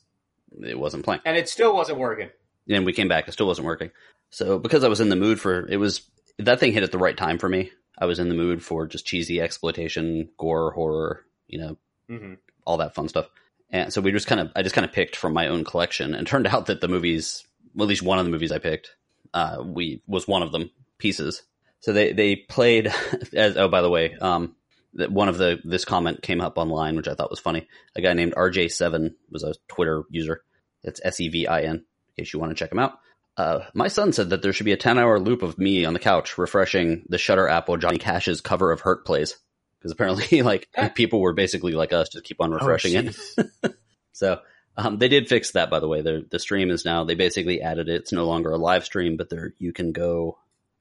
it 0.65 0.79
wasn't 0.79 1.03
playing. 1.03 1.21
And 1.25 1.35
it 1.37 1.49
still 1.49 1.75
wasn't 1.75 1.99
working. 1.99 2.29
and 2.69 2.85
we 2.85 2.93
came 2.93 3.07
back. 3.09 3.27
It 3.27 3.33
still 3.33 3.45
wasn't 3.47 3.67
working. 3.67 3.91
So 4.29 4.57
because 4.57 4.83
I 4.83 4.87
was 4.87 5.01
in 5.01 5.09
the 5.09 5.15
mood 5.17 5.39
for 5.39 5.67
it 5.67 5.77
was 5.77 6.01
that 6.39 6.59
thing 6.59 6.71
hit 6.71 6.81
at 6.83 6.91
the 6.91 6.97
right 6.97 7.15
time 7.17 7.37
for 7.37 7.49
me. 7.49 7.71
I 7.99 8.05
was 8.05 8.17
in 8.17 8.29
the 8.29 8.35
mood 8.35 8.63
for 8.63 8.87
just 8.87 9.05
cheesy 9.05 9.39
exploitation, 9.41 10.29
gore, 10.37 10.71
horror, 10.71 11.23
you 11.47 11.59
know, 11.59 11.77
hmm 12.07 12.33
all 12.65 12.77
that 12.77 12.95
fun 12.95 13.09
stuff. 13.09 13.27
And 13.69 13.91
so 13.91 13.99
we 14.01 14.11
just 14.11 14.27
kind 14.27 14.39
of 14.39 14.51
I 14.55 14.61
just 14.61 14.75
kind 14.75 14.85
of 14.85 14.93
picked 14.93 15.15
from 15.15 15.33
my 15.33 15.47
own 15.47 15.63
collection, 15.63 16.13
and 16.13 16.25
turned 16.25 16.47
out 16.47 16.67
that 16.67 16.81
the 16.81 16.87
movies, 16.87 17.45
well, 17.75 17.85
at 17.85 17.89
least 17.89 18.03
one 18.03 18.19
of 18.19 18.25
the 18.25 18.31
movies 18.31 18.51
I 18.51 18.59
picked, 18.59 18.95
uh, 19.33 19.63
we 19.65 20.01
was 20.07 20.27
one 20.27 20.43
of 20.43 20.51
them 20.51 20.71
pieces. 20.97 21.43
So 21.79 21.91
they 21.91 22.13
they 22.13 22.35
played 22.35 22.93
as 23.33 23.57
oh 23.57 23.67
by 23.67 23.81
the 23.81 23.89
way, 23.89 24.15
um, 24.21 24.55
that 24.93 25.11
one 25.11 25.27
of 25.27 25.37
the 25.37 25.59
this 25.63 25.85
comment 25.85 26.21
came 26.21 26.41
up 26.41 26.57
online, 26.57 26.95
which 26.95 27.07
I 27.07 27.15
thought 27.15 27.31
was 27.31 27.39
funny. 27.39 27.67
A 27.95 28.01
guy 28.01 28.13
named 28.13 28.35
RJ7 28.35 29.15
was 29.29 29.43
a 29.43 29.55
Twitter 29.67 30.03
user. 30.09 30.43
It's 30.83 31.01
S 31.03 31.19
E 31.19 31.29
V 31.29 31.47
I 31.47 31.61
N. 31.61 31.75
In 31.75 32.23
case 32.23 32.33
you 32.33 32.39
want 32.39 32.51
to 32.51 32.55
check 32.55 32.71
him 32.71 32.79
out. 32.79 32.99
Uh, 33.35 33.61
my 33.73 33.87
son 33.87 34.13
said 34.13 34.29
that 34.29 34.43
there 34.43 34.53
should 34.53 34.65
be 34.65 34.73
a 34.73 34.77
10 34.77 34.99
hour 34.99 35.19
loop 35.19 35.41
of 35.41 35.57
me 35.57 35.85
on 35.85 35.93
the 35.93 35.99
couch 35.99 36.37
refreshing 36.37 37.03
the 37.09 37.17
Shudder 37.17 37.47
app 37.47 37.67
while 37.67 37.79
Johnny 37.79 37.97
Cash's 37.97 38.41
cover 38.41 38.71
of 38.71 38.81
Hurt 38.81 39.05
plays. 39.05 39.37
Because 39.83 39.91
apparently, 39.91 40.41
like, 40.43 40.69
people 40.95 41.19
were 41.19 41.33
basically 41.33 41.73
like 41.73 41.91
us, 41.91 42.07
just 42.07 42.23
keep 42.23 42.39
on 42.39 42.51
refreshing 42.51 42.95
it. 42.95 43.17
it. 43.37 43.75
So 44.15 44.41
um, 44.77 44.99
they 44.99 45.07
did 45.07 45.27
fix 45.27 45.51
that, 45.51 45.71
by 45.71 45.79
the 45.79 45.87
way. 45.87 46.01
The 46.03 46.23
the 46.29 46.37
stream 46.37 46.69
is 46.69 46.85
now 46.85 47.03
they 47.03 47.15
basically 47.15 47.63
added 47.63 47.89
it. 47.89 48.01
It's 48.01 48.13
no 48.13 48.25
longer 48.25 48.51
a 48.51 48.57
live 48.57 48.85
stream, 48.85 49.17
but 49.17 49.27
there 49.27 49.55
you 49.57 49.73
can 49.73 49.91
go 49.91 50.37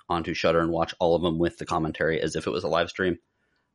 onto 0.06 0.34
Shudder 0.34 0.60
and 0.60 0.70
watch 0.70 0.94
all 0.98 1.16
of 1.16 1.22
them 1.22 1.38
with 1.38 1.56
the 1.56 1.64
commentary 1.64 2.20
as 2.20 2.36
if 2.36 2.46
it 2.46 2.50
was 2.50 2.62
a 2.62 2.68
live 2.68 2.90
stream. 2.90 3.18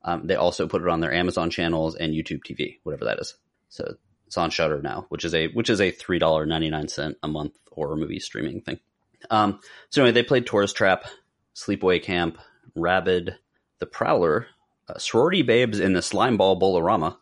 Um, 0.03 0.27
they 0.27 0.35
also 0.35 0.67
put 0.67 0.83
it 0.83 0.87
on 0.87 0.99
their 0.99 1.11
Amazon 1.11 1.49
channels 1.49 1.95
and 1.95 2.13
YouTube 2.13 2.41
TV, 2.47 2.77
whatever 2.83 3.05
that 3.05 3.19
is. 3.19 3.35
So 3.69 3.95
it's 4.27 4.37
on 4.37 4.51
Shudder 4.51 4.81
now, 4.81 5.07
which 5.09 5.25
is 5.25 5.33
a 5.33 5.47
which 5.47 5.69
is 5.69 5.81
a 5.81 5.91
three 5.91 6.19
dollar 6.19 6.45
ninety 6.45 6.69
nine 6.69 6.87
cent 6.87 7.17
a 7.23 7.27
month 7.27 7.53
horror 7.71 7.97
movie 7.97 8.19
streaming 8.19 8.61
thing. 8.61 8.79
Um, 9.29 9.59
so 9.89 10.03
anyway, 10.03 10.13
they 10.13 10.23
played 10.23 10.45
Tourist 10.45 10.75
Trap, 10.77 11.05
Sleepaway 11.55 12.01
Camp, 12.01 12.37
Rabid, 12.75 13.35
The 13.79 13.87
Prowler, 13.87 14.47
uh, 14.89 14.97
Sorority 14.97 15.41
Babes, 15.41 15.79
in 15.79 15.93
the 15.93 16.01
slime 16.01 16.37
Slimeball 16.37 16.59
Bowl-O-Rama. 16.59 17.17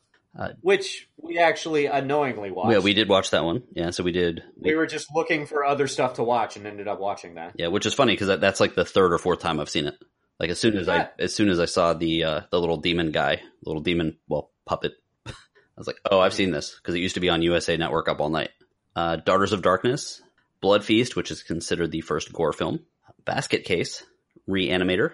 Which 0.61 1.07
we 1.17 1.39
actually 1.39 1.85
unknowingly 1.85 2.51
watched. 2.51 2.71
Yeah, 2.73 2.79
we 2.79 2.93
did 2.93 3.07
watch 3.07 3.29
that 3.31 3.45
one. 3.45 3.63
Yeah, 3.73 3.91
so 3.91 4.03
we 4.03 4.11
did. 4.11 4.43
We 4.57 4.75
were 4.75 4.85
just 4.85 5.07
looking 5.15 5.45
for 5.45 5.63
other 5.63 5.87
stuff 5.87 6.15
to 6.15 6.23
watch 6.23 6.57
and 6.57 6.67
ended 6.67 6.87
up 6.89 6.99
watching 6.99 7.35
that. 7.35 7.53
Yeah, 7.55 7.67
which 7.67 7.85
is 7.85 7.93
funny 7.93 8.13
because 8.13 8.27
that, 8.27 8.41
that's 8.41 8.59
like 8.59 8.75
the 8.75 8.83
third 8.83 9.13
or 9.13 9.17
fourth 9.17 9.39
time 9.39 9.59
I've 9.61 9.69
seen 9.69 9.87
it. 9.87 9.95
Like 10.39 10.49
as 10.49 10.59
soon 10.59 10.75
as 10.77 10.87
Yeah. 10.87 11.07
I 11.17 11.23
as 11.23 11.33
soon 11.33 11.47
as 11.47 11.59
I 11.59 11.65
saw 11.65 11.93
the 11.93 12.23
uh, 12.25 12.41
the 12.51 12.59
little 12.59 12.77
demon 12.77 13.11
guy, 13.11 13.41
little 13.63 13.81
demon 13.81 14.17
well 14.27 14.51
puppet, 14.65 14.93
I 15.25 15.31
was 15.77 15.87
like, 15.87 15.99
oh, 16.11 16.19
I've 16.19 16.33
seen 16.33 16.51
this 16.51 16.75
because 16.75 16.95
it 16.95 16.99
used 16.99 17.15
to 17.15 17.21
be 17.21 17.29
on 17.29 17.41
USA 17.41 17.77
Network 17.77 18.09
up 18.09 18.19
all 18.19 18.29
night. 18.29 18.49
Uh, 18.93 19.15
Daughters 19.15 19.53
of 19.53 19.61
Darkness, 19.61 20.21
Blood 20.59 20.83
Feast, 20.83 21.15
which 21.15 21.31
is 21.31 21.43
considered 21.43 21.91
the 21.91 22.01
first 22.01 22.33
gore 22.33 22.53
film, 22.53 22.81
Basket 23.23 23.63
Case, 23.63 24.03
Re-Animator, 24.47 25.11
uh, 25.11 25.13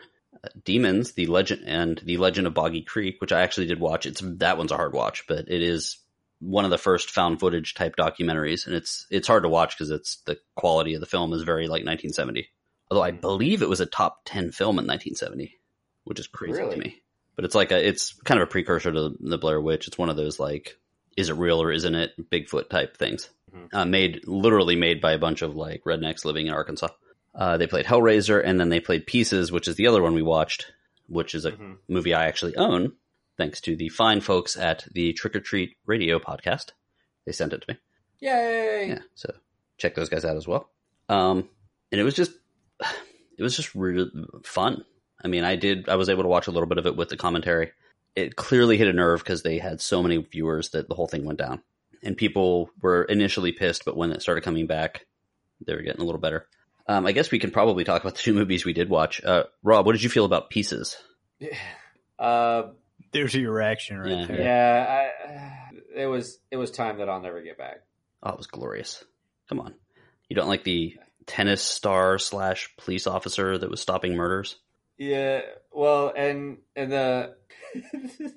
Demons, 0.65 1.11
the 1.13 1.27
Legend 1.27 1.63
and 1.67 1.97
the 2.03 2.17
Legend 2.17 2.47
of 2.47 2.53
Boggy 2.53 2.81
Creek, 2.81 3.21
which 3.21 3.31
I 3.31 3.41
actually 3.41 3.67
did 3.67 3.79
watch. 3.79 4.05
It's 4.05 4.21
that 4.23 4.57
one's 4.57 4.71
a 4.71 4.75
hard 4.77 4.93
watch, 4.93 5.25
but 5.27 5.49
it 5.49 5.61
is 5.61 5.97
one 6.39 6.65
of 6.65 6.71
the 6.71 6.77
first 6.77 7.11
found 7.11 7.39
footage 7.39 7.75
type 7.75 7.95
documentaries, 7.95 8.65
and 8.65 8.75
it's 8.75 9.05
it's 9.11 9.27
hard 9.27 9.43
to 9.43 9.49
watch 9.49 9.77
because 9.77 9.91
it's 9.91 10.17
the 10.25 10.39
quality 10.55 10.95
of 10.95 10.99
the 11.01 11.05
film 11.05 11.33
is 11.33 11.43
very 11.43 11.65
like 11.67 11.85
1970. 11.85 12.49
Although 12.89 13.03
I 13.03 13.11
believe 13.11 13.61
it 13.61 13.69
was 13.69 13.79
a 13.81 13.85
top 13.85 14.21
10 14.25 14.51
film 14.51 14.79
in 14.79 14.85
1970, 14.87 15.57
which 16.03 16.19
is 16.19 16.27
crazy 16.27 16.59
Really? 16.59 16.75
to 16.75 16.81
me. 16.81 17.01
But 17.35 17.45
it's 17.45 17.55
like 17.55 17.71
a 17.71 17.87
it's 17.87 18.13
kind 18.23 18.41
of 18.41 18.47
a 18.47 18.51
precursor 18.51 18.91
to 18.91 19.15
the 19.19 19.37
Blair 19.37 19.61
Witch. 19.61 19.87
It's 19.87 19.97
one 19.97 20.09
of 20.09 20.17
those 20.17 20.39
like 20.39 20.77
is 21.15 21.29
it 21.29 21.33
real 21.35 21.61
or 21.61 21.71
isn't 21.71 21.93
it 21.95 22.13
Bigfoot 22.31 22.69
type 22.69 22.97
things. 22.97 23.29
Mhm. 23.55 23.69
Uh, 23.73 23.85
made 23.85 24.27
literally 24.27 24.75
made 24.75 24.99
by 25.01 25.11
a 25.11 25.17
bunch 25.19 25.41
of 25.41 25.55
like 25.55 25.83
rednecks 25.83 26.25
living 26.25 26.47
in 26.47 26.53
Arkansas. 26.53 26.87
Uh, 27.33 27.57
they 27.57 27.67
played 27.67 27.85
Hellraiser 27.85 28.41
and 28.43 28.59
then 28.59 28.69
they 28.69 28.79
played 28.79 29.05
Pieces, 29.07 29.51
which 29.51 29.67
is 29.67 29.75
the 29.75 29.87
other 29.87 30.01
one 30.01 30.13
we 30.13 30.21
watched, 30.21 30.71
which 31.07 31.33
is 31.33 31.45
a 31.45 31.51
Mhm. 31.53 31.77
movie 31.87 32.13
I 32.13 32.25
actually 32.27 32.55
own, 32.57 32.93
thanks 33.37 33.61
to 33.61 33.75
the 33.75 33.89
fine 33.89 34.19
folks 34.21 34.57
at 34.57 34.85
the 34.91 35.13
Trick 35.13 35.35
or 35.35 35.39
Treat 35.39 35.77
Radio 35.85 36.19
podcast. 36.19 36.71
They 37.25 37.31
sent 37.31 37.53
it 37.53 37.61
to 37.61 37.73
me. 37.73 37.79
Yay! 38.19 38.87
Yeah, 38.89 38.99
so 39.15 39.33
check 39.77 39.95
those 39.95 40.09
guys 40.09 40.25
out 40.25 40.35
as 40.37 40.47
well. 40.47 40.69
Um, 41.09 41.49
and 41.91 41.99
it 42.01 42.03
was 42.03 42.15
just, 42.15 42.31
it 43.37 43.41
was 43.43 43.55
just 43.55 43.73
really 43.75 44.09
fun. 44.43 44.83
I 45.23 45.27
mean, 45.27 45.43
I 45.43 45.55
did, 45.55 45.87
I 45.87 45.95
was 45.95 46.09
able 46.09 46.23
to 46.23 46.29
watch 46.29 46.47
a 46.47 46.51
little 46.51 46.67
bit 46.67 46.77
of 46.79 46.85
it 46.85 46.95
with 46.95 47.09
the 47.09 47.17
commentary. 47.17 47.71
It 48.15 48.35
clearly 48.35 48.75
hit 48.77 48.87
a 48.89 48.93
nerve 48.93 49.19
because 49.23 49.43
they 49.43 49.57
had 49.59 49.79
so 49.79 50.03
many 50.03 50.17
viewers 50.17 50.69
that 50.69 50.89
the 50.89 50.95
whole 50.95 51.07
thing 51.07 51.23
went 51.23 51.39
down. 51.39 51.61
And 52.03 52.17
people 52.17 52.71
were 52.81 53.03
initially 53.03 53.51
pissed, 53.51 53.85
but 53.85 53.95
when 53.95 54.11
it 54.11 54.21
started 54.21 54.41
coming 54.43 54.67
back, 54.67 55.05
they 55.65 55.75
were 55.75 55.81
getting 55.83 56.01
a 56.01 56.05
little 56.05 56.19
better. 56.19 56.47
Um, 56.91 57.05
I 57.05 57.11
guess 57.13 57.31
we 57.31 57.39
can 57.39 57.51
probably 57.51 57.83
talk 57.83 58.01
about 58.01 58.15
the 58.15 58.21
two 58.21 58.33
movies 58.41 58.65
we 58.65 58.73
did 58.73 58.89
watch. 58.89 59.23
Uh, 59.23 59.43
Rob, 59.63 59.85
what 59.85 59.93
did 59.93 60.03
you 60.03 60.09
feel 60.09 60.25
about 60.25 60.49
Pieces? 60.49 60.97
Uh, 62.19 62.69
There's 63.13 63.33
your 63.33 63.51
reaction 63.51 63.97
right 63.97 64.11
Yeah. 64.11 64.25
there. 64.27 64.41
yeah, 64.41 65.09
I, 65.97 66.01
it 66.01 66.05
was 66.05 66.37
it 66.51 66.57
was 66.57 66.69
time 66.69 66.99
that 66.99 67.09
I'll 67.09 67.19
never 67.19 67.41
get 67.41 67.57
back. 67.57 67.81
Oh, 68.21 68.29
it 68.29 68.37
was 68.37 68.45
glorious. 68.45 69.03
Come 69.49 69.59
on. 69.59 69.73
You 70.29 70.35
don't 70.35 70.47
like 70.47 70.63
the 70.63 70.95
tennis 71.25 71.63
star 71.63 72.19
slash 72.19 72.69
police 72.77 73.07
officer 73.07 73.57
that 73.57 73.71
was 73.71 73.81
stopping 73.81 74.15
murders? 74.15 74.55
Yeah, 74.99 75.41
well, 75.71 76.13
and 76.15 76.59
and 76.75 76.91
the 76.91 77.35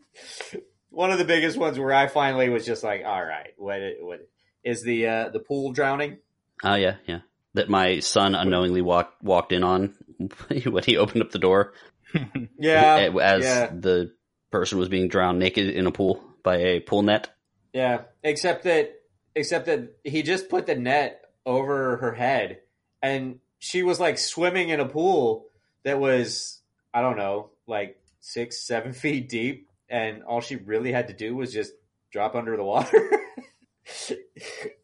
one 0.89 1.11
of 1.13 1.19
the 1.19 1.27
biggest 1.27 1.59
ones 1.59 1.79
where 1.79 1.93
I 1.93 2.07
finally 2.07 2.49
was 2.49 2.65
just 2.65 2.83
like, 2.83 3.03
all 3.05 3.23
right, 3.23 3.53
what 3.59 3.81
what 4.01 4.27
is 4.63 4.83
the 4.83 5.07
uh, 5.07 5.29
the 5.29 5.41
pool 5.41 5.73
drowning? 5.73 6.19
Oh 6.63 6.75
yeah, 6.77 6.97
yeah. 7.07 7.21
That 7.55 7.69
my 7.69 8.01
son 8.01 8.35
unknowingly 8.35 8.83
walked 8.83 9.23
walked 9.23 9.53
in 9.53 9.63
on 9.63 9.95
when 10.49 10.85
he 10.85 10.97
opened 10.97 11.23
up 11.23 11.31
the 11.31 11.39
door 11.39 11.73
Yeah, 12.59 13.11
as 13.21 13.45
yeah. 13.45 13.67
the 13.73 14.13
person 14.51 14.79
was 14.79 14.89
being 14.89 15.09
drowned 15.09 15.39
naked 15.39 15.69
in 15.69 15.87
a 15.87 15.93
pool 15.93 16.23
by 16.43 16.57
a 16.59 16.81
pool 16.81 17.03
net. 17.03 17.31
Yeah, 17.73 18.03
except 18.23 18.65
that 18.65 18.95
except 19.35 19.67
that 19.67 19.97
he 20.05 20.23
just 20.23 20.49
put 20.49 20.67
the 20.67 20.77
net 20.77 21.23
over 21.45 21.97
her 21.99 22.13
head 22.13 22.61
and 23.03 23.41
she 23.59 23.83
was 23.83 24.01
like 24.01 24.19
swimming 24.19 24.69
in 24.69 24.81
a 24.81 24.87
pool 24.87 25.47
that 25.85 25.99
was 25.99 26.61
I 26.93 27.03
don't 27.03 27.17
know, 27.17 27.51
like 27.67 27.99
six, 28.21 28.67
seven 28.67 28.93
feet 28.95 29.29
deep, 29.29 29.69
and 29.89 30.23
all 30.23 30.41
she 30.41 30.57
really 30.57 30.93
had 30.93 31.09
to 31.09 31.15
do 31.15 31.35
was 31.37 31.53
just 31.53 31.73
drop 32.11 32.35
under 32.35 32.57
the 32.57 32.65
water. 32.65 33.11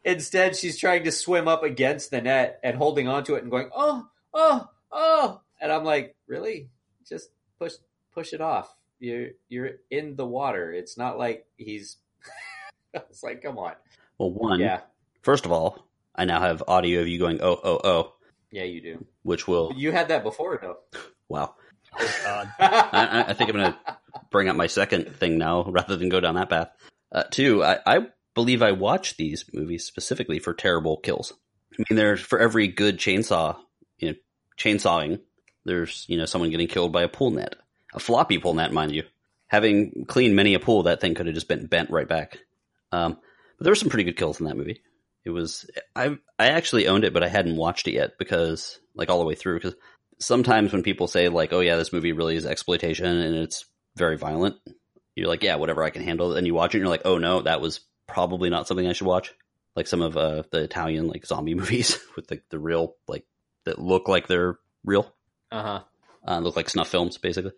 Instead, 0.05 0.57
she's 0.57 0.79
trying 0.79 1.05
to 1.05 1.12
swim 1.12 1.49
up 1.49 1.62
against 1.62 2.11
the 2.11 2.21
net 2.21 2.61
and 2.62 2.77
holding 2.77 3.09
onto 3.09 3.35
it 3.35 3.43
and 3.43 3.51
going, 3.51 3.71
"Oh, 3.75 4.07
oh, 4.35 4.68
oh!" 4.93 5.41
And 5.61 5.71
I'm 5.73 5.85
like, 5.85 6.16
"Really? 6.27 6.71
Just 7.09 7.31
push 7.59 7.75
push 8.14 8.33
it 8.33 8.41
off. 8.41 8.75
You're 8.99 9.29
you're 9.49 9.71
in 9.91 10.16
the 10.16 10.27
water. 10.27 10.73
It's 10.73 10.97
not 10.97 11.18
like 11.18 11.47
he's." 11.57 11.97
it's 12.95 13.23
like, 13.23 13.43
come 13.43 13.59
on. 13.59 13.73
Well, 14.18 14.33
one, 14.33 14.61
Yeah, 14.61 14.81
first 15.23 15.45
of 15.47 15.53
all, 15.53 15.87
I 16.14 16.25
now 16.25 16.41
have 16.41 16.62
audio 16.68 17.01
of 17.01 17.09
you 17.09 17.18
going, 17.18 17.41
oh, 17.43 17.59
oh, 17.62 17.81
oh, 17.85 18.12
yeah, 18.51 18.64
you 18.64 18.81
do. 18.83 19.05
which 19.23 19.49
will, 19.49 19.73
You 19.75 19.93
had 19.93 20.09
that 20.09 20.23
before, 20.23 20.59
though. 20.61 20.79
Wow. 21.29 21.55
I, 21.95 22.47
I- 22.61 23.25
I 23.29 23.33
think 23.33 23.49
I'm 23.49 23.57
going 23.57 23.73
to 23.73 23.79
bring 24.31 24.49
up 24.49 24.57
my 24.57 24.66
second 24.66 25.16
thing 25.16 25.39
now 25.39 25.64
rather 25.71 25.97
than 25.97 26.09
go 26.11 26.21
down 26.21 26.35
that 26.35 26.51
path. 26.51 26.71
Uh, 27.11 27.23
two, 27.31 27.64
I, 27.64 27.79
I 27.87 28.07
believe 28.35 28.62
I 28.62 28.72
watched 28.72 29.16
these 29.16 29.45
movies 29.53 29.85
specifically 29.85 30.39
for 30.39 30.55
terrible 30.55 30.99
kills. 30.99 31.33
I 31.72 31.85
mean, 31.89 31.97
there's 31.97 32.20
for 32.20 32.39
every 32.39 32.68
good 32.68 32.99
chainsaw, 32.99 33.57
you 33.99 34.11
know, 34.11 34.14
chainsawing, 34.59 35.20
there's, 35.64 36.05
you 36.09 36.16
know, 36.16 36.24
someone 36.26 36.51
getting 36.51 36.68
killed 36.68 36.93
by 36.93 37.03
a 37.03 37.09
pool 37.09 37.31
net, 37.31 37.57
a 37.95 38.01
floppy 38.01 38.39
pool 38.39 38.55
net, 38.55 38.72
mind 38.72 38.93
you. 38.93 39.05
Having 39.49 40.07
cleaned 40.07 40.37
many 40.37 40.55
a 40.55 40.61
pool, 40.61 40.85
that 40.85 41.01
thing 41.01 41.14
could 41.14 41.26
have 41.26 41.35
just 41.35 41.49
been 41.49 41.66
bent 41.66 41.91
right 41.91 42.09
back. 42.09 42.39
Um, 42.93 43.18
but 43.59 43.64
there 43.64 43.70
were 43.70 43.76
some 43.76 43.89
pretty 43.89 44.05
good 44.05 44.16
kills 44.16 44.41
in 44.41 44.47
that 44.47 44.57
movie. 44.57 44.83
It 45.24 45.31
was, 45.31 45.68
I, 45.95 46.16
I 46.39 46.49
actually 46.49 46.87
owned 46.87 47.05
it, 47.05 47.12
but 47.12 47.22
I 47.22 47.28
hadn't 47.28 47.57
watched 47.57 47.89
it 47.89 47.95
yet 47.95 48.16
because, 48.18 48.78
like, 48.95 49.11
all 49.11 49.18
the 49.18 49.26
way 49.26 49.35
through, 49.35 49.57
because 49.57 49.74
sometimes 50.20 50.72
when 50.72 50.83
people 50.83 51.09
say 51.09 51.28
like, 51.28 51.53
"Oh 51.53 51.61
yeah, 51.61 51.76
this 51.76 51.93
movie 51.93 52.12
really 52.12 52.37
is 52.37 52.47
exploitation 52.47 53.07
and 53.07 53.35
it's 53.35 53.64
very 53.97 54.16
violent," 54.16 54.57
you're 55.16 55.28
like, 55.28 55.43
"Yeah, 55.43 55.57
whatever, 55.57 55.83
I 55.83 55.91
can 55.91 56.05
handle 56.05 56.33
it." 56.33 56.39
And 56.39 56.47
you 56.47 56.55
watch 56.55 56.74
it, 56.74 56.78
and 56.78 56.83
you're 56.83 56.91
like, 56.91 57.07
"Oh 57.07 57.18
no, 57.18 57.43
that 57.43 57.61
was 57.61 57.81
probably 58.13 58.51
not 58.51 58.67
something 58.69 58.87
I 58.87 58.93
should 58.93 59.07
watch." 59.07 59.33
Like 59.77 59.87
some 59.87 60.03
of 60.03 60.17
uh, 60.17 60.43
the 60.51 60.61
Italian 60.63 61.07
like 61.09 61.27
zombie 61.27 61.55
movies 61.63 61.99
with 62.17 62.27
the 62.29 62.41
the 62.51 62.59
real 62.59 62.97
like 63.09 63.25
that 63.65 63.79
look 63.79 64.09
like 64.09 64.27
they're 64.27 64.59
real, 64.85 65.15
Uh 65.51 65.63
huh. 65.63 65.81
uh, 66.27 66.39
look 66.41 66.57
like 66.57 66.69
snuff 66.69 66.89
films 66.89 67.19
basically. 67.19 67.53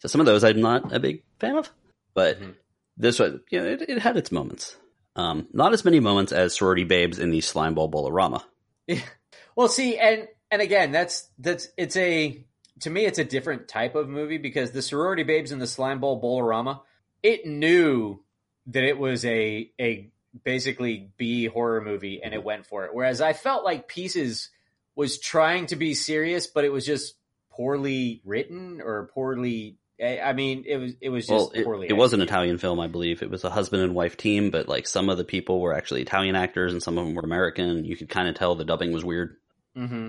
So 0.00 0.08
some 0.08 0.20
of 0.20 0.26
those 0.26 0.44
I'm 0.44 0.60
not 0.60 0.92
a 0.94 1.00
big 1.00 1.24
fan 1.40 1.56
of, 1.56 1.70
but 2.14 2.40
Mhm. 2.40 2.54
this 2.96 3.18
one, 3.18 3.40
you 3.50 3.58
know, 3.60 3.66
it, 3.66 3.82
it 3.88 3.98
had 3.98 4.16
its 4.16 4.30
moments. 4.30 4.76
Um, 5.16 5.48
not 5.52 5.72
as 5.72 5.84
many 5.84 5.98
moments 5.98 6.30
as 6.30 6.54
Sorority 6.54 6.84
Babes 6.84 7.18
in 7.18 7.30
the 7.30 7.40
Slimeball 7.40 7.90
Bowl-O-Rama. 7.90 8.44
Yeah. 8.86 9.00
Well, 9.56 9.66
see, 9.68 9.98
and 9.98 10.28
and 10.52 10.62
again, 10.62 10.92
that's 10.92 11.28
that's 11.36 11.66
it's 11.76 11.96
a 11.96 12.46
to 12.80 12.90
me, 12.90 13.04
it's 13.06 13.18
a 13.18 13.24
different 13.24 13.66
type 13.66 13.96
of 13.96 14.08
movie 14.08 14.38
because 14.38 14.70
the 14.70 14.82
sorority 14.82 15.24
babes 15.24 15.50
in 15.50 15.58
the 15.58 15.66
slime 15.66 15.98
bowl 15.98 16.22
bolorama, 16.22 16.82
it 17.24 17.44
knew 17.44 18.22
that 18.68 18.84
it 18.84 18.98
was 18.98 19.24
a 19.24 19.70
a 19.80 20.10
basically 20.44 21.10
B 21.16 21.46
horror 21.46 21.80
movie 21.80 22.22
and 22.22 22.32
it 22.34 22.44
went 22.44 22.66
for 22.66 22.84
it. 22.84 22.94
Whereas 22.94 23.20
I 23.20 23.32
felt 23.32 23.64
like 23.64 23.88
Pieces 23.88 24.50
was 24.94 25.18
trying 25.18 25.66
to 25.66 25.76
be 25.76 25.94
serious, 25.94 26.46
but 26.46 26.64
it 26.64 26.72
was 26.72 26.84
just 26.86 27.14
poorly 27.50 28.20
written 28.24 28.80
or 28.82 29.10
poorly. 29.14 29.76
I 30.00 30.32
mean, 30.32 30.62
it 30.66 30.76
was 30.76 30.92
it 31.00 31.08
was 31.08 31.26
just 31.26 31.32
Well, 31.32 31.50
it, 31.54 31.64
poorly. 31.64 31.88
it 31.88 31.94
was 31.94 32.12
an. 32.12 32.20
Italian 32.20 32.58
film, 32.58 32.78
I 32.78 32.86
believe. 32.86 33.20
It 33.22 33.30
was 33.30 33.42
a 33.42 33.50
husband 33.50 33.82
and 33.82 33.94
wife 33.96 34.16
team, 34.16 34.50
but 34.50 34.68
like 34.68 34.86
some 34.86 35.08
of 35.08 35.18
the 35.18 35.24
people 35.24 35.60
were 35.60 35.74
actually 35.74 36.02
Italian 36.02 36.36
actors 36.36 36.72
and 36.72 36.80
some 36.82 36.98
of 36.98 37.04
them 37.04 37.14
were 37.14 37.22
American. 37.22 37.84
You 37.84 37.96
could 37.96 38.08
kind 38.08 38.28
of 38.28 38.36
tell 38.36 38.54
the 38.54 38.64
dubbing 38.64 38.92
was 38.92 39.04
weird. 39.04 39.36
hmm 39.74 40.08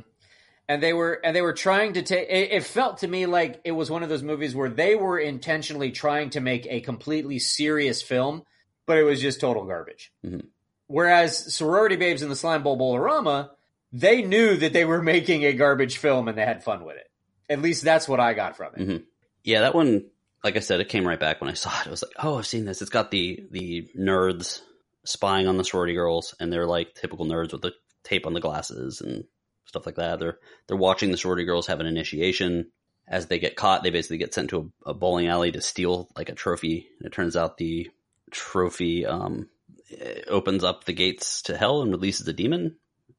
And 0.67 0.83
they 0.83 0.93
were 0.93 1.19
and 1.23 1.35
they 1.35 1.41
were 1.41 1.53
trying 1.53 1.93
to 1.93 2.03
take. 2.03 2.27
It, 2.29 2.51
it 2.51 2.63
felt 2.65 2.99
to 2.99 3.07
me 3.07 3.25
like 3.25 3.61
it 3.63 3.71
was 3.71 3.89
one 3.89 4.03
of 4.03 4.09
those 4.09 4.21
movies 4.21 4.53
where 4.53 4.69
they 4.69 4.93
were 4.95 5.17
intentionally 5.17 5.91
trying 5.91 6.29
to 6.31 6.39
make 6.39 6.67
a 6.69 6.81
completely 6.81 7.39
serious 7.39 8.03
film, 8.03 8.43
but 8.89 8.97
it 8.97 9.03
was 9.03 9.21
just 9.21 9.39
total 9.39 9.65
garbage. 9.65 10.11
Mhm. 10.25 10.47
Whereas 10.87 11.53
Sorority 11.53 11.95
Babes 11.95 12.23
in 12.23 12.29
the 12.29 12.35
Slime 12.35 12.63
Bowl 12.63 12.75
Bowl-O-Rama, 12.75 13.51
they 13.93 14.23
knew 14.23 14.55
that 14.57 14.73
they 14.73 14.83
were 14.83 15.03
making 15.13 15.45
a 15.45 15.53
garbage 15.53 15.97
film 15.97 16.27
and 16.27 16.35
they 16.35 16.43
had 16.43 16.63
fun 16.63 16.83
with 16.83 16.97
it. 16.97 17.07
At 17.47 17.61
least 17.61 17.83
that's 17.83 18.07
what 18.09 18.19
I 18.19 18.33
got 18.33 18.57
from 18.57 18.73
it. 18.75 18.79
Mhm. 18.87 19.03
Yeah, 19.43 19.61
that 19.61 19.75
one, 19.75 20.05
like 20.43 20.55
I 20.57 20.59
said, 20.61 20.79
it 20.79 20.89
came 20.89 21.07
right 21.07 21.19
back 21.19 21.39
when 21.39 21.51
I 21.51 21.53
saw 21.53 21.69
it. 21.81 21.85
I 21.85 21.91
was 21.91 22.01
like, 22.01 22.13
oh, 22.17 22.39
I've 22.39 22.47
seen 22.47 22.65
this. 22.65 22.81
It's 22.81 22.89
got 22.89 23.11
the 23.11 23.45
the 23.51 23.87
nerds 23.95 24.61
spying 25.05 25.47
on 25.47 25.57
the 25.57 25.63
sorority 25.63 25.93
girls, 25.93 26.33
and 26.39 26.51
they're 26.51 26.65
like 26.65 26.95
typical 26.95 27.27
nerds 27.27 27.51
with 27.51 27.61
the 27.61 27.73
tape 28.03 28.25
on 28.25 28.33
the 28.33 28.41
glasses 28.41 29.01
and 29.01 29.25
stuff 29.65 29.85
like 29.85 29.95
that. 29.97 30.17
They're 30.19 30.39
they're 30.67 30.75
watching 30.77 31.11
the 31.11 31.17
sorority 31.17 31.45
girls 31.45 31.67
have 31.67 31.79
an 31.79 31.85
initiation. 31.85 32.71
As 33.07 33.27
they 33.27 33.37
get 33.39 33.55
caught, 33.55 33.81
they 33.83 33.89
basically 33.91 34.17
get 34.19 34.33
sent 34.33 34.49
to 34.51 34.71
a, 34.85 34.89
a 34.89 34.93
bowling 34.95 35.27
alley 35.27 35.51
to 35.51 35.61
steal 35.61 36.09
like 36.15 36.29
a 36.29 36.35
trophy. 36.35 36.87
And 36.99 37.07
it 37.07 37.13
turns 37.13 37.35
out 37.35 37.57
the 37.57 37.89
trophy 38.31 39.05
um, 39.05 39.49
eh, 39.97 40.21
opens 40.27 40.63
up 40.63 40.83
the 40.83 40.93
gates 40.93 41.43
to 41.43 41.57
hell 41.57 41.81
and 41.81 41.91
releases 41.91 42.27
a 42.27 42.33
demon 42.33 42.75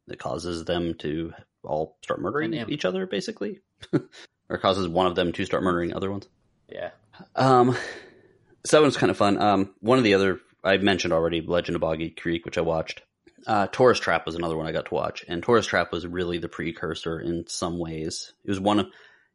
that 0.06 0.18
causes 0.18 0.64
them 0.64 0.94
to 0.94 1.32
all 1.62 1.96
start 2.02 2.20
murdering 2.20 2.54
imp. 2.54 2.70
each 2.70 2.84
other, 2.84 3.06
basically, 3.06 3.60
or 4.48 4.58
causes 4.58 4.88
one 4.88 5.06
of 5.06 5.14
them 5.14 5.32
to 5.32 5.44
start 5.44 5.62
murdering 5.62 5.94
other 5.94 6.10
ones. 6.10 6.28
Yeah. 6.68 6.90
Um, 7.36 7.76
so 8.64 8.76
that 8.76 8.82
one's 8.82 8.96
kind 8.96 9.10
of 9.10 9.16
fun. 9.16 9.40
Um, 9.40 9.74
one 9.80 9.98
of 9.98 10.04
the 10.04 10.14
other 10.14 10.40
I 10.62 10.76
mentioned 10.76 11.12
already, 11.12 11.40
Legend 11.40 11.76
of 11.76 11.80
Boggy 11.80 12.10
Creek, 12.10 12.44
which 12.44 12.58
I 12.58 12.62
watched. 12.62 13.02
Uh, 13.46 13.66
Tourist 13.68 14.02
Trap 14.02 14.26
was 14.26 14.34
another 14.34 14.56
one 14.56 14.66
I 14.66 14.72
got 14.72 14.86
to 14.86 14.94
watch, 14.94 15.24
and 15.26 15.42
Tourist 15.42 15.70
Trap 15.70 15.92
was 15.92 16.06
really 16.06 16.38
the 16.38 16.48
precursor 16.48 17.18
in 17.18 17.46
some 17.46 17.78
ways. 17.78 18.32
It 18.44 18.50
was 18.50 18.60
one 18.60 18.80
of, 18.80 18.86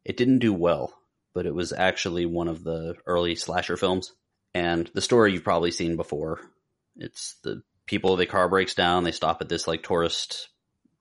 it 0.03 0.17
didn't 0.17 0.39
do 0.39 0.53
well, 0.53 0.93
but 1.33 1.47
it 1.47 1.55
was 1.55 1.73
actually 1.73 2.27
one 2.27 2.47
of 2.47 2.63
the 2.63 2.95
early 3.07 3.35
slasher 3.35 3.77
films. 3.77 4.13
And 4.55 4.89
the 4.93 5.01
story 5.01 5.33
you've 5.33 5.43
probably 5.43 5.71
seen 5.71 5.97
before. 5.97 6.39
It's 6.95 7.35
the 7.43 7.61
people, 7.85 8.15
the 8.15 8.25
car 8.25 8.47
breaks 8.47 8.73
down, 8.73 9.03
they 9.03 9.11
stop 9.11 9.41
at 9.41 9.49
this 9.49 9.67
like 9.67 9.83
tourist 9.83 10.47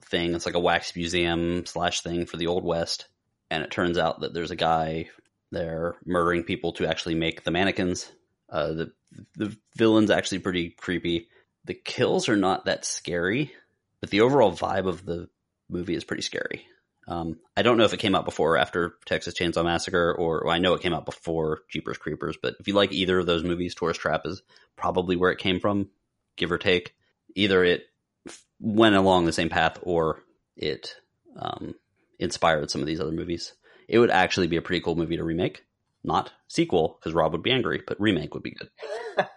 thing. 0.02 0.34
It's 0.34 0.44
like 0.44 0.56
a 0.56 0.60
wax 0.60 0.94
museum 0.96 1.64
slash 1.64 2.00
thing 2.00 2.26
for 2.26 2.36
the 2.36 2.48
Old 2.48 2.64
West. 2.64 3.06
And 3.52 3.62
it 3.62 3.70
turns 3.70 3.96
out 3.96 4.20
that 4.20 4.34
there's 4.34 4.50
a 4.50 4.56
guy 4.56 5.08
there 5.52 5.94
murdering 6.04 6.42
people 6.42 6.72
to 6.72 6.86
actually 6.86 7.14
make 7.14 7.44
the 7.44 7.52
mannequins. 7.52 8.10
Uh, 8.50 8.72
the 8.72 8.92
the 9.36 9.56
villain's 9.76 10.10
actually 10.10 10.40
pretty 10.40 10.70
creepy. 10.70 11.28
The 11.64 11.74
kills 11.74 12.28
are 12.28 12.36
not 12.36 12.64
that 12.64 12.84
scary, 12.84 13.52
but 14.00 14.10
the 14.10 14.22
overall 14.22 14.50
vibe 14.50 14.88
of 14.88 15.06
the 15.06 15.28
movie 15.70 15.94
is 15.94 16.02
pretty 16.02 16.22
scary. 16.22 16.66
Um, 17.06 17.38
I 17.56 17.62
don't 17.62 17.76
know 17.76 17.84
if 17.84 17.92
it 17.92 17.98
came 18.00 18.14
out 18.14 18.24
before 18.24 18.54
or 18.54 18.58
after 18.58 18.94
Texas 19.04 19.34
Chainsaw 19.34 19.64
Massacre, 19.64 20.14
or 20.14 20.42
well, 20.44 20.54
I 20.54 20.58
know 20.58 20.74
it 20.74 20.80
came 20.80 20.94
out 20.94 21.04
before 21.04 21.60
Jeepers 21.68 21.98
Creepers. 21.98 22.36
But 22.40 22.54
if 22.60 22.66
you 22.68 22.74
like 22.74 22.92
either 22.92 23.18
of 23.18 23.26
those 23.26 23.44
movies, 23.44 23.74
Tourist 23.74 24.00
Trap 24.00 24.22
is 24.24 24.42
probably 24.76 25.16
where 25.16 25.30
it 25.30 25.38
came 25.38 25.60
from, 25.60 25.90
give 26.36 26.50
or 26.50 26.58
take. 26.58 26.94
Either 27.34 27.62
it 27.64 27.82
f- 28.26 28.44
went 28.58 28.94
along 28.96 29.26
the 29.26 29.32
same 29.32 29.50
path, 29.50 29.78
or 29.82 30.22
it 30.56 30.94
um, 31.36 31.74
inspired 32.18 32.70
some 32.70 32.80
of 32.80 32.86
these 32.86 33.00
other 33.00 33.12
movies. 33.12 33.52
It 33.88 33.98
would 33.98 34.10
actually 34.10 34.46
be 34.46 34.56
a 34.56 34.62
pretty 34.62 34.80
cool 34.80 34.94
movie 34.96 35.16
to 35.18 35.24
remake, 35.24 35.64
not 36.02 36.32
sequel 36.48 36.96
because 36.98 37.12
Rob 37.12 37.32
would 37.32 37.42
be 37.42 37.50
angry, 37.52 37.82
but 37.86 38.00
remake 38.00 38.32
would 38.32 38.42
be 38.42 38.52
good. 38.52 38.70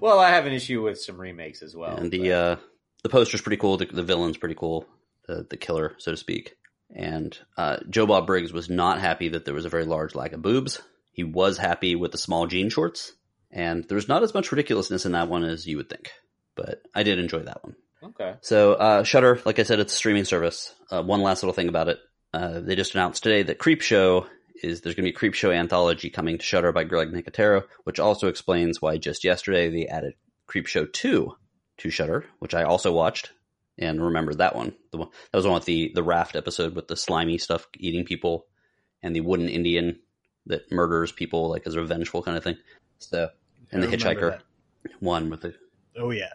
well, 0.00 0.18
I 0.18 0.30
have 0.30 0.46
an 0.46 0.52
issue 0.52 0.82
with 0.82 1.00
some 1.00 1.20
remakes 1.20 1.62
as 1.62 1.76
well. 1.76 1.96
and 1.96 2.10
the 2.10 2.18
but- 2.18 2.30
uh, 2.32 2.56
the 3.02 3.08
poster's 3.10 3.42
pretty 3.42 3.58
cool. 3.58 3.76
The, 3.76 3.84
the 3.86 4.02
villain's 4.02 4.38
pretty 4.38 4.54
cool. 4.54 4.86
The 5.26 5.46
the 5.48 5.56
killer, 5.56 5.94
so 5.98 6.10
to 6.10 6.16
speak. 6.16 6.56
And 6.94 7.36
uh, 7.56 7.78
Joe 7.88 8.06
Bob 8.06 8.26
Briggs 8.26 8.52
was 8.52 8.70
not 8.70 9.00
happy 9.00 9.30
that 9.30 9.44
there 9.44 9.54
was 9.54 9.64
a 9.64 9.70
very 9.70 9.84
large 9.84 10.14
lack 10.14 10.32
of 10.32 10.42
boobs. 10.42 10.80
He 11.12 11.24
was 11.24 11.58
happy 11.58 11.96
with 11.96 12.12
the 12.12 12.18
small 12.18 12.46
jean 12.46 12.68
shorts, 12.68 13.12
and 13.50 13.84
there's 13.88 14.08
not 14.08 14.22
as 14.22 14.34
much 14.34 14.52
ridiculousness 14.52 15.06
in 15.06 15.12
that 15.12 15.28
one 15.28 15.44
as 15.44 15.66
you 15.66 15.76
would 15.78 15.88
think. 15.88 16.12
But 16.56 16.82
I 16.94 17.02
did 17.02 17.18
enjoy 17.18 17.40
that 17.40 17.64
one. 17.64 17.74
okay. 18.04 18.34
So 18.42 18.74
uh, 18.74 19.02
Shudder, 19.02 19.40
like 19.44 19.58
I 19.58 19.64
said, 19.64 19.80
it's 19.80 19.94
a 19.94 19.96
streaming 19.96 20.24
service. 20.24 20.72
Uh, 20.90 21.02
one 21.02 21.22
last 21.22 21.42
little 21.42 21.54
thing 21.54 21.68
about 21.68 21.88
it: 21.88 21.98
uh, 22.32 22.60
they 22.60 22.76
just 22.76 22.94
announced 22.94 23.22
today 23.22 23.42
that 23.44 23.58
Creepshow 23.58 24.26
is 24.62 24.80
there's 24.80 24.94
going 24.94 25.10
to 25.10 25.12
be 25.12 25.16
a 25.16 25.30
Creepshow 25.30 25.54
anthology 25.54 26.10
coming 26.10 26.38
to 26.38 26.44
Shudder 26.44 26.72
by 26.72 26.84
Greg 26.84 27.10
Nicotero, 27.10 27.64
which 27.84 27.98
also 27.98 28.28
explains 28.28 28.80
why 28.80 28.98
just 28.98 29.24
yesterday 29.24 29.70
they 29.70 29.86
added 29.86 30.14
Creepshow 30.48 30.92
two 30.92 31.32
to 31.78 31.90
Shudder, 31.90 32.24
which 32.38 32.54
I 32.54 32.64
also 32.64 32.92
watched 32.92 33.32
and 33.78 34.02
remember 34.02 34.34
that 34.34 34.54
one. 34.54 34.74
The 34.92 34.98
one 34.98 35.08
that 35.32 35.38
was 35.38 35.44
one 35.46 35.54
with 35.54 35.64
the 35.64 35.92
the 35.94 36.02
raft 36.02 36.36
episode 36.36 36.74
with 36.74 36.88
the 36.88 36.96
slimy 36.96 37.38
stuff 37.38 37.66
eating 37.78 38.04
people 38.04 38.46
and 39.02 39.14
the 39.14 39.20
wooden 39.20 39.48
Indian 39.48 40.00
that 40.46 40.70
murders 40.70 41.10
people 41.12 41.48
like 41.50 41.66
as 41.66 41.74
a 41.74 41.80
revengeful 41.80 42.22
kind 42.22 42.36
of 42.36 42.44
thing. 42.44 42.56
So 42.98 43.28
and 43.72 43.82
I 43.82 43.86
the 43.86 43.96
hitchhiker 43.96 44.40
one 45.00 45.30
with 45.30 45.42
the. 45.42 45.54
Oh 45.96 46.10
yeah, 46.10 46.30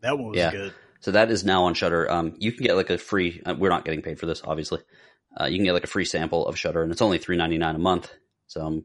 that 0.00 0.18
one 0.18 0.28
was 0.28 0.36
Yeah. 0.38 0.50
good. 0.50 0.72
so 1.00 1.10
that 1.12 1.30
is 1.30 1.44
now 1.44 1.64
on 1.64 1.74
Shudder. 1.74 2.10
Um, 2.10 2.34
you 2.38 2.52
can 2.52 2.64
get 2.64 2.76
like 2.76 2.90
a 2.90 2.98
free. 2.98 3.40
Uh, 3.44 3.54
we're 3.58 3.68
not 3.70 3.84
getting 3.84 4.02
paid 4.02 4.18
for 4.18 4.26
this, 4.26 4.42
obviously. 4.44 4.80
Uh, 5.38 5.44
you 5.44 5.56
can 5.58 5.64
get 5.64 5.72
like 5.74 5.84
a 5.84 5.88
free 5.88 6.04
sample 6.04 6.46
of 6.46 6.58
Shudder, 6.58 6.82
and 6.82 6.90
it's 6.92 7.02
only 7.02 7.18
three 7.18 7.36
ninety 7.36 7.58
nine 7.58 7.74
a 7.74 7.78
month. 7.78 8.12
So 8.46 8.64
I'm 8.64 8.84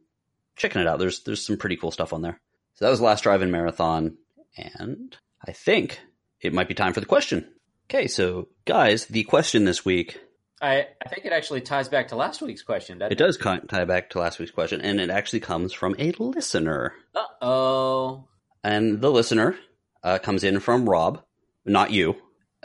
checking 0.55 0.81
it 0.81 0.87
out. 0.87 0.99
There's 0.99 1.21
there's 1.23 1.45
some 1.45 1.57
pretty 1.57 1.77
cool 1.77 1.91
stuff 1.91 2.13
on 2.13 2.21
there. 2.21 2.39
So 2.75 2.85
that 2.85 2.91
was 2.91 3.01
last 3.01 3.21
drive-in 3.23 3.51
marathon, 3.51 4.17
and 4.57 5.15
I 5.45 5.51
think 5.51 5.99
it 6.39 6.53
might 6.53 6.67
be 6.67 6.73
time 6.73 6.93
for 6.93 6.99
the 6.99 7.05
question. 7.05 7.47
Okay, 7.93 8.07
so 8.07 8.47
guys, 8.63 9.05
the 9.07 9.25
question 9.25 9.65
this 9.65 9.83
week 9.83 10.17
I, 10.61 10.87
I 11.05 11.09
think 11.09 11.25
it 11.25 11.33
actually 11.33 11.59
ties 11.59 11.89
back 11.89 12.07
to 12.07 12.15
last 12.15 12.41
week's 12.41 12.61
question, 12.61 12.99
doesn't 12.99 13.11
it 13.11 13.17
does 13.17 13.37
tie 13.37 13.83
back 13.83 14.11
to 14.11 14.19
last 14.19 14.39
week's 14.39 14.51
question, 14.51 14.79
and 14.79 15.01
it 15.01 15.09
actually 15.09 15.41
comes 15.41 15.73
from 15.73 15.97
a 15.99 16.13
listener. 16.13 16.93
Uh 17.13 17.25
oh. 17.41 18.27
And 18.63 19.01
the 19.01 19.11
listener 19.11 19.57
uh, 20.05 20.19
comes 20.19 20.45
in 20.45 20.61
from 20.61 20.87
Rob, 20.87 21.21
not 21.65 21.91
you, 21.91 22.15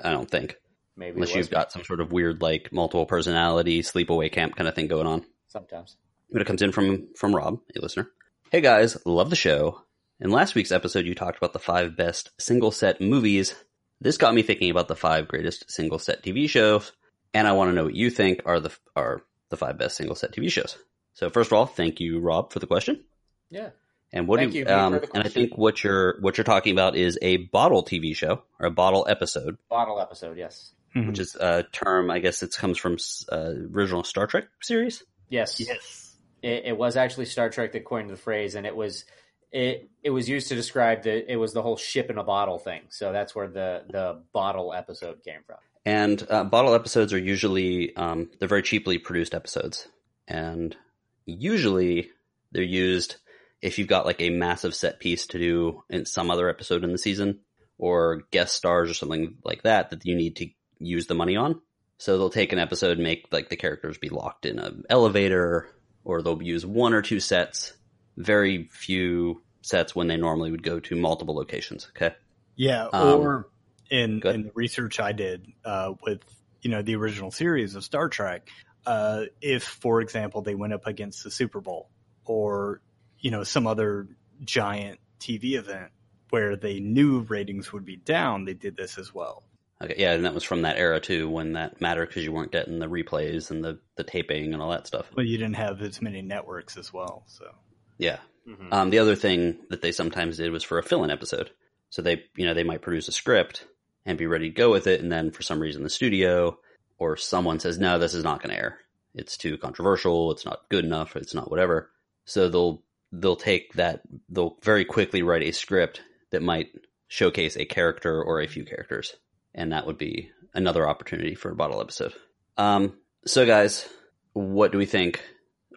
I 0.01 0.11
don't 0.11 0.31
think, 0.31 0.59
Maybe 0.97 1.17
unless 1.17 1.35
you've 1.35 1.51
got 1.51 1.73
some 1.73 1.83
sort 1.83 1.99
of 1.99 2.13
weird 2.13 2.41
like 2.41 2.73
multiple 2.73 3.05
personality 3.05 3.83
sleepaway 3.83 4.31
camp 4.31 4.55
kind 4.55 4.69
of 4.69 4.77
thing 4.77 4.87
going 4.87 5.09
on. 5.09 5.25
sometimes. 5.49 5.97
But 6.31 6.41
it 6.41 6.47
comes 6.47 6.63
in 6.63 6.71
from 6.71 7.09
from 7.17 7.35
Rob, 7.35 7.59
a 7.77 7.81
listener. 7.81 8.09
Hey 8.53 8.61
guys, 8.61 8.97
love 9.05 9.31
the 9.31 9.35
show. 9.35 9.83
In 10.21 10.31
last 10.31 10.55
week's 10.55 10.71
episode, 10.71 11.05
you 11.05 11.17
talked 11.17 11.37
about 11.37 11.53
the 11.53 11.59
five 11.59 11.97
best 11.97 12.31
single 12.39 12.71
set 12.71 13.01
movies. 13.01 13.57
This 14.01 14.19
got 14.19 14.35
me 14.35 14.43
thinking 14.43 14.71
about 14.71 14.89
the 14.89 14.97
five 14.97 15.29
greatest 15.29 15.71
single 15.71 15.99
set 15.99 16.23
TV 16.23 16.49
shows, 16.49 16.93
and 17.33 17.49
I 17.49 17.53
want 17.53 17.71
to 17.71 17.75
know 17.75 17.85
what 17.85 17.95
you 17.95 18.11
think 18.11 18.43
are 18.45 18.61
the 18.61 18.77
are 18.95 19.23
the 19.49 19.57
five 19.57 19.79
best 19.79 19.97
single 19.97 20.17
set 20.17 20.33
TV 20.33 20.51
shows. 20.51 20.77
So 21.15 21.31
first 21.31 21.51
of 21.51 21.55
all, 21.55 21.67
thank 21.67 22.01
you, 22.01 22.21
Rob, 22.21 22.53
for 22.53 22.59
the 22.59 22.67
question. 22.67 23.05
Yeah. 23.51 23.71
And 24.13 24.29
what 24.29 24.39
Thank 24.39 24.53
do 24.53 24.59
you, 24.59 24.65
you, 24.65 24.73
um, 24.73 25.01
and 25.15 25.25
I 25.25 25.29
think 25.29 25.59
what 25.59 25.83
you're 25.83 26.21
what 26.21 26.37
you're 26.37 26.45
talking 26.45 26.73
about 26.73 26.97
is 26.97 27.19
a 27.23 27.39
bottle 27.39 27.85
TV 27.85 28.15
show 28.15 28.43
or 28.61 28.67
a 28.67 28.71
bottle 28.71 29.07
episode, 29.09 29.59
Bottle 29.69 30.01
episode, 30.01 30.39
yes. 30.39 30.73
Mhm. 30.95 31.09
which 31.09 31.19
is 31.19 31.35
a 31.35 31.65
term 31.73 32.11
I 32.11 32.21
guess 32.21 32.43
it 32.43 32.55
comes 32.57 32.79
from 32.79 32.97
uh, 33.31 33.53
original 33.75 34.05
Star 34.05 34.27
Trek 34.27 34.45
series. 34.63 35.03
Yes. 35.29 35.59
yes. 35.59 36.15
It, 36.43 36.67
it 36.67 36.79
was 36.79 36.97
actually 36.97 37.27
Star 37.27 37.51
Trek 37.51 37.73
that 37.73 37.85
coined 37.85 38.09
the 38.09 38.17
phrase, 38.17 38.55
and 38.55 38.67
it 38.67 38.77
was 38.77 39.05
it 39.53 39.89
it 40.03 40.11
was 40.11 40.29
used 40.29 40.49
to 40.49 40.55
describe 40.55 41.03
the 41.03 41.31
it 41.31 41.37
was 41.37 41.53
the 41.53 41.63
whole 41.63 41.77
ship 41.77 42.11
in 42.11 42.19
a 42.19 42.25
bottle 42.25 42.59
thing. 42.59 42.83
So 42.89 43.13
that's 43.13 43.35
where 43.35 43.49
the 43.49 43.85
the 43.91 44.23
bottle 44.33 44.73
episode 44.73 45.23
came 45.25 45.41
from. 45.47 45.57
And 45.85 46.27
uh, 46.29 46.45
bottle 46.45 46.75
episodes 46.75 47.13
are 47.13 47.19
usually 47.19 47.95
um, 47.97 48.31
they're 48.39 48.49
very 48.49 48.63
cheaply 48.63 48.99
produced 48.99 49.35
episodes, 49.35 49.87
and 50.27 50.77
usually 51.25 52.11
they're 52.53 52.63
used 52.63 53.17
if 53.63 53.79
you've 53.79 53.89
got 53.89 54.07
like 54.07 54.21
a 54.21 54.31
massive 54.31 54.75
set 54.75 55.01
piece 55.01 55.27
to 55.29 55.39
do 55.39 55.83
in 55.89 56.05
some 56.05 56.31
other 56.31 56.49
episode 56.49 56.85
in 56.85 56.93
the 56.93 56.99
season, 56.99 57.41
or 57.79 58.23
guest 58.31 58.55
stars 58.55 58.91
or 58.91 58.95
something 58.95 59.37
like 59.45 59.63
that 59.63 59.91
that 59.91 60.05
you 60.05 60.17
need 60.17 60.37
to 60.37 60.49
use 60.79 61.07
the 61.07 61.15
money 61.15 61.37
on. 61.37 61.61
So 61.99 62.19
they'll 62.19 62.31
take 62.31 62.53
an 62.53 62.59
episode, 62.59 62.99
make 62.99 63.29
like 63.31 63.49
the 63.49 63.57
characters 63.57 63.97
be 63.97 64.09
locked 64.09 64.45
in 64.45 64.59
an 64.59 64.85
elevator, 64.91 65.69
or 66.05 66.21
they'll 66.21 66.43
use 66.43 66.67
one 66.67 66.93
or 66.93 67.03
two 67.03 67.21
sets, 67.21 67.73
very 68.17 68.69
few 68.73 69.43
sets 69.63 69.95
when 69.95 70.07
they 70.07 70.17
normally 70.17 70.51
would 70.51 70.63
go 70.63 70.81
to 70.81 70.97
multiple 70.97 71.35
locations. 71.35 71.89
Okay. 71.97 72.15
Yeah, 72.55 72.87
Um, 72.93 73.21
or 73.21 73.49
in 73.91 74.23
in 74.23 74.43
the 74.45 74.53
research 74.55 74.99
I 75.01 75.13
did 75.13 75.53
uh, 75.65 75.95
with 76.03 76.23
you 76.63 76.71
know 76.71 76.83
the 76.83 76.97
original 76.97 77.31
series 77.31 77.75
of 77.75 77.85
Star 77.85 78.09
Trek, 78.09 78.49
uh, 78.87 79.25
if 79.41 79.63
for 79.63 80.01
example 80.01 80.43
they 80.43 80.55
went 80.55 80.73
up 80.73 80.87
against 80.87 81.23
the 81.25 81.31
Super 81.31 81.61
Bowl 81.61 81.91
or 82.25 82.81
you 83.21 83.31
know 83.31 83.45
some 83.45 83.67
other 83.67 84.09
giant 84.45 85.01
TV 85.21 85.55
event 85.55 85.91
where 86.31 86.57
they 86.57 86.81
knew 86.81 87.21
ratings 87.21 87.73
would 87.73 87.85
be 87.85 87.97
down, 87.97 88.45
they 88.45 88.55
did 88.55 88.77
this 88.77 88.99
as 88.99 89.15
well. 89.15 89.45
Okay, 89.83 89.95
yeah, 89.99 90.13
and 90.13 90.25
that 90.25 90.35
was 90.35 90.43
from 90.43 90.63
that 90.63 90.79
era 90.79 91.01
too, 91.01 91.29
when 91.29 91.53
that 91.53 91.81
mattered 91.81 92.09
because 92.09 92.25
you 92.25 92.33
weren't 92.33 92.51
getting 92.51 92.79
the 92.79 92.89
replays 92.89 93.51
and 93.51 93.63
the, 93.63 93.79
the 93.97 94.05
taping 94.05 94.55
and 94.55 94.63
all 94.63 94.71
that 94.71 94.87
stuff. 94.87 95.11
But 95.15 95.27
you 95.27 95.37
didn't 95.37 95.57
have 95.57 95.83
as 95.83 96.01
many 96.01 96.23
networks 96.23 96.79
as 96.79 96.93
well, 96.93 97.25
so 97.27 97.55
Yeah. 97.99 98.19
Mhm. 98.47 98.73
Um, 98.73 98.91
the 98.91 98.99
other 98.99 99.17
thing 99.17 99.59
that 99.71 99.83
they 99.83 99.93
sometimes 99.93 100.37
did 100.37 100.51
was 100.53 100.63
for 100.63 100.79
a 100.79 100.83
fill-in 100.83 101.11
episode. 101.11 101.51
So 101.91 102.03
they, 102.03 102.25
you 102.37 102.47
know, 102.47 102.55
they 102.55 102.65
might 102.65 102.83
produce 102.83 103.09
a 103.09 103.13
script 103.13 103.65
and 104.05 104.19
be 104.19 104.27
ready 104.27 104.51
to 104.51 104.55
go 104.55 104.71
with 104.71 104.87
it, 104.87 105.01
and 105.01 105.11
then 105.11 105.31
for 105.31 105.43
some 105.43 105.61
reason 105.61 105.83
the 105.83 105.91
studio 105.91 106.59
or 106.99 107.17
someone 107.17 107.59
says, 107.59 107.79
"No, 107.79 107.99
this 107.99 108.15
is 108.15 108.25
not 108.25 108.43
going 108.43 108.55
to 108.55 108.61
air. 108.61 108.79
It's 109.15 109.37
too 109.37 109.59
controversial. 109.59 110.31
It's 110.31 110.45
not 110.45 110.69
good 110.69 110.85
enough. 110.85 111.17
It's 111.17 111.35
not 111.35 111.51
whatever." 111.51 111.91
So 112.25 112.49
they'll 112.49 112.83
they'll 113.13 113.37
take 113.37 113.73
that. 113.75 114.03
They'll 114.29 114.59
very 114.63 114.85
quickly 114.85 115.23
write 115.23 115.43
a 115.43 115.53
script 115.53 116.03
that 116.31 116.43
might 116.43 116.69
showcase 117.09 117.57
a 117.57 117.65
character 117.65 118.23
or 118.23 118.41
a 118.41 118.47
few 118.49 118.65
characters, 118.65 119.17
and 119.55 119.73
that 119.73 119.87
would 119.87 119.99
be 119.99 120.31
another 120.55 120.89
opportunity 120.89 121.35
for 121.35 121.51
a 121.51 121.57
bottle 121.57 121.81
episode. 121.81 122.13
Um, 122.57 122.99
so 123.27 123.47
guys, 123.47 123.89
what 124.33 124.73
do 124.73 124.79
we 124.79 124.87
think 124.87 125.23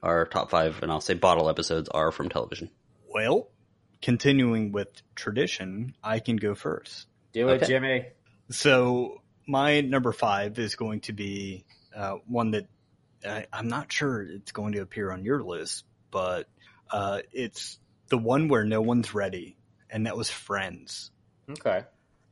our 0.04 0.26
top 0.26 0.50
five, 0.50 0.82
and 0.82 0.92
I'll 0.92 1.02
say 1.02 1.14
bottle 1.14 1.50
episodes 1.50 1.90
are 1.90 2.12
from 2.12 2.30
television? 2.30 2.70
well, 3.12 3.50
continuing 4.02 4.72
with 4.72 4.90
tradition, 5.16 5.94
I 6.04 6.20
can 6.20 6.38
go 6.38 6.54
first. 6.56 7.08
Do 7.34 7.50
it, 7.50 7.54
Okay. 7.54 7.66
Jimmy. 7.66 8.06
So 8.52 9.22
my 9.48 9.82
number 9.82 10.12
five 10.12 10.58
is 10.60 10.76
going 10.76 11.02
to 11.02 11.14
be 11.14 11.66
uh, 11.96 12.16
one 12.28 12.52
that 12.52 12.68
I, 13.28 13.48
I'm 13.52 13.68
not 13.68 13.92
sure 13.92 14.22
it's 14.22 14.52
going 14.52 14.74
to 14.74 14.82
appear 14.82 15.12
on 15.12 15.24
your 15.26 15.44
list, 15.44 15.86
but 16.12 16.48
uh, 16.92 17.22
it's 17.32 17.80
the 18.08 18.18
one 18.18 18.48
where 18.48 18.64
no 18.64 18.82
one's 18.82 19.14
ready, 19.14 19.58
and 19.90 20.06
that 20.06 20.16
was 20.16 20.30
Friends. 20.30 21.12
Okay. 21.50 21.84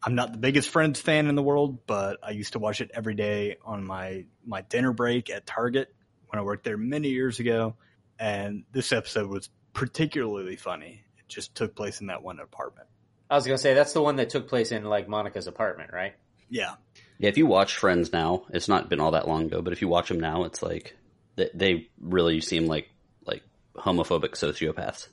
I'm 0.04 0.16
not 0.16 0.32
the 0.32 0.38
biggest 0.38 0.70
Friends 0.70 1.02
fan 1.02 1.28
in 1.28 1.36
the 1.36 1.44
world, 1.44 1.80
but 1.88 2.20
I 2.24 2.32
used 2.32 2.54
to 2.54 2.60
watch 2.60 2.82
it 2.82 2.92
every 2.94 3.16
day 3.16 3.58
on 3.66 3.84
my 3.84 4.26
my 4.46 4.62
dinner 4.62 4.94
break 4.94 5.30
at 5.30 5.46
Target 5.48 5.94
when 6.30 6.40
I 6.40 6.44
worked 6.44 6.64
there 6.64 6.78
many 6.78 7.10
years 7.10 7.40
ago, 7.40 7.76
and 8.20 8.64
this 8.72 8.92
episode 8.92 9.30
was 9.30 9.50
particularly 9.74 10.56
funny. 10.56 11.04
It 11.20 11.28
just 11.28 11.56
took 11.56 11.76
place 11.76 12.02
in 12.02 12.08
that 12.08 12.24
one 12.24 12.40
apartment. 12.40 12.88
I 13.30 13.36
was 13.36 13.46
gonna 13.46 13.58
say 13.58 13.74
that's 13.74 13.94
the 13.94 14.02
one 14.02 14.16
that 14.18 14.30
took 14.30 14.48
place 14.48 14.72
in 14.72 14.84
like 14.86 15.08
Monica's 15.08 15.48
apartment, 15.48 15.92
right? 15.94 16.14
Yeah, 16.50 16.76
Yeah, 17.20 17.28
if 17.30 17.38
you 17.38 17.46
watch 17.46 17.76
Friends 17.78 18.14
now, 18.14 18.46
it's 18.52 18.68
not 18.70 18.88
been 18.90 19.00
all 19.02 19.12
that 19.12 19.28
long 19.28 19.46
ago, 19.46 19.62
but 19.62 19.74
if 19.74 19.82
you 19.82 19.88
watch 19.90 20.08
them 20.08 20.20
now, 20.20 20.46
it's 20.46 20.62
like 20.64 20.96
they, 21.36 21.50
they 21.54 21.88
really 22.00 22.40
seem 22.42 22.68
like 22.68 22.90
like 23.26 23.44
homophobic 23.76 24.32
sociopaths. 24.32 25.08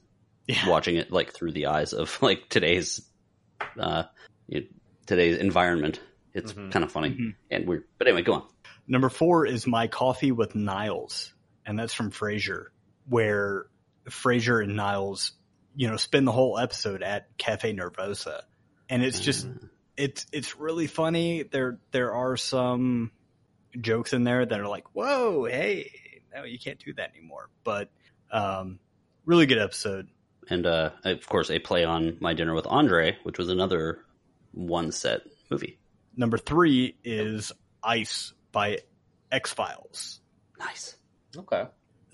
yeah. 0.47 0.69
Watching 0.69 0.97
it 0.97 1.11
like 1.11 1.33
through 1.35 1.53
the 1.53 1.67
eyes 1.67 1.93
of 1.93 2.17
like 2.23 2.49
today's 2.49 3.01
uh 3.79 4.05
you- 4.47 4.69
today's 5.07 5.39
environment, 5.39 6.01
it's 6.33 6.53
Mhm. 6.53 6.71
kind 6.71 6.85
of 6.85 6.93
funny 6.93 7.11
Mhm. 7.11 7.35
and 7.51 7.67
weird. 7.67 7.85
But 7.99 8.07
anyway, 8.07 8.23
go 8.23 8.35
on. 8.35 8.47
Number 8.87 9.09
four 9.09 9.47
is 9.47 9.67
My 9.67 9.87
Coffee 9.87 10.33
with 10.33 10.55
Niles, 10.55 11.33
and 11.65 11.79
that's 11.79 11.95
from 11.95 12.11
Frasier, 12.11 12.67
where 13.09 13.67
Frasier 14.09 14.63
and 14.63 14.77
Niles, 14.77 15.33
you 15.75 15.89
know, 15.89 15.97
spend 15.97 16.27
the 16.27 16.33
whole 16.33 16.59
episode 16.59 17.03
at 17.03 17.37
Cafe 17.39 17.75
Nervosa, 17.75 18.43
and 18.89 19.03
it's 19.03 19.21
just 19.21 19.49
it's 19.97 20.27
it's 20.33 20.57
really 20.57 20.87
funny. 20.87 21.43
There 21.45 21.79
there 21.93 22.13
are 22.13 22.37
some 22.37 23.11
jokes 23.81 24.13
in 24.13 24.25
there 24.25 24.45
that 24.45 24.61
are 24.61 24.69
like, 24.69 24.95
"Whoa, 24.95 25.45
hey, 25.45 25.91
no, 26.35 26.45
you 26.45 26.59
can't 26.59 26.79
do 26.79 26.93
that 26.95 27.11
anymore." 27.17 27.49
But 27.65 27.89
um, 28.31 28.79
really 29.25 29.47
good 29.47 29.59
episode. 29.59 30.09
and 30.51 30.67
uh, 30.67 30.91
of 31.05 31.27
course 31.27 31.51
a 31.51 31.59
play 31.59 31.85
on 31.85 32.19
My 32.21 32.35
Dinner 32.35 32.55
with 32.55 32.67
Andre, 32.67 33.17
which 33.23 33.39
was 33.39 33.49
another 33.49 34.01
one 34.53 34.93
set 34.93 35.23
movie. 35.51 35.79
Number 36.17 36.37
three 36.37 36.97
is 37.03 37.51
Ice 37.83 38.33
by 38.55 38.79
X 39.31 39.53
Files. 39.53 40.21
Nice. 40.59 40.97
Okay. 41.37 41.65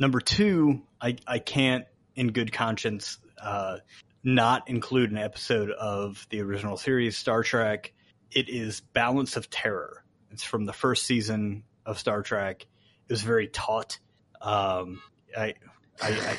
Number 0.01 0.21
two, 0.21 0.83
I, 1.01 1.17
I 1.27 1.39
can't, 1.39 1.85
in 2.17 2.33
good 2.33 2.53
conscience, 2.53 3.19
uh, 3.41 3.77
not 4.25 4.69
include 4.69 5.13
an 5.13 5.19
episode 5.19 5.71
of 5.71 6.27
the 6.31 6.41
original 6.41 6.77
series 6.77 7.17
Star 7.17 7.45
Trek. 7.45 7.93
It 8.33 8.49
is 8.49 8.81
Balance 8.81 9.37
of 9.37 9.49
Terror. 9.51 10.03
It's 10.33 10.43
from 10.43 10.65
the 10.65 10.73
first 10.73 11.05
season 11.05 11.63
of 11.87 11.99
Star 11.99 12.23
Trek. 12.23 12.67
It 13.09 13.13
was 13.13 13.23
very 13.23 13.47
taut. 13.47 13.99
Um, 14.41 15.03
I, 15.37 15.55
I, 16.03 16.09
I 16.09 16.39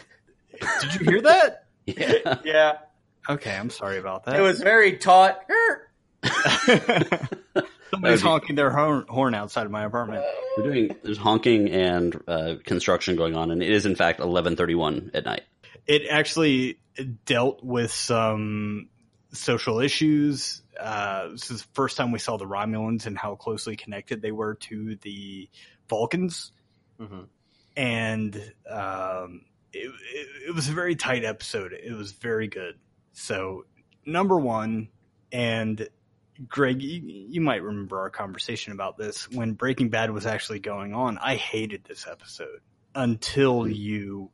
did 0.82 0.95
you 0.95 1.11
hear 1.11 1.22
that? 1.22 1.68
Yeah. 1.86 2.38
Yeah. 2.44 2.78
Okay, 3.30 3.56
I'm 3.56 3.69
sorry 3.69 3.99
about 3.99 4.26
that. 4.26 4.36
It 4.36 4.41
was 4.41 4.60
very 4.60 4.98
taut. 4.98 5.45
Somebody's 7.91 8.22
be- 8.22 8.27
honking 8.27 8.55
their 8.55 8.69
horn, 8.72 9.05
horn 9.07 9.35
outside 9.35 9.65
of 9.65 9.72
my 9.72 9.84
apartment. 9.84 10.23
We're 10.57 10.63
doing 10.63 10.95
there's 11.03 11.18
honking 11.18 11.69
and 11.69 12.22
uh, 12.27 12.55
construction 12.65 13.15
going 13.15 13.35
on, 13.35 13.51
and 13.51 13.61
it 13.61 13.69
is 13.69 13.85
in 13.85 13.95
fact 13.95 14.19
11:31 14.19 15.11
at 15.13 15.26
night. 15.26 15.41
it 15.88 16.03
actually 16.09 16.80
dealt 17.26 17.63
with 17.63 17.91
some 17.91 18.89
social 19.34 19.80
issues. 19.80 20.61
Uh, 20.80 21.30
this 21.30 21.51
is 21.51 21.61
the 21.63 21.68
first 21.73 21.95
time 21.97 22.11
we 22.11 22.19
saw 22.19 22.38
the 22.38 22.45
Romulans 22.45 23.05
and 23.05 23.18
how 23.18 23.35
closely 23.35 23.76
connected 23.76 24.22
they 24.22 24.31
were 24.31 24.55
to 24.55 24.95
the 24.97 25.49
Vulcans. 25.89 26.51
Mhm. 26.99 27.27
And 27.77 28.35
um, 28.69 29.41
it, 29.73 29.88
it, 30.13 30.27
it 30.49 30.55
was 30.55 30.68
a 30.69 30.73
very 30.73 30.95
tight 30.95 31.23
episode. 31.23 31.72
It 31.73 31.93
was 31.93 32.11
very 32.11 32.47
good. 32.47 32.76
So, 33.13 33.65
number 34.05 34.38
one, 34.38 34.89
and 35.31 35.88
Greg, 36.47 36.81
you, 36.81 37.01
you 37.30 37.41
might 37.41 37.61
remember 37.63 37.99
our 37.99 38.09
conversation 38.09 38.73
about 38.73 38.97
this 38.97 39.30
when 39.30 39.53
Breaking 39.53 39.89
Bad 39.89 40.11
was 40.11 40.26
actually 40.26 40.59
going 40.59 40.93
on. 40.93 41.18
I 41.18 41.35
hated 41.35 41.84
this 41.84 42.07
episode 42.07 42.61
until 42.95 43.68
you 43.68 44.31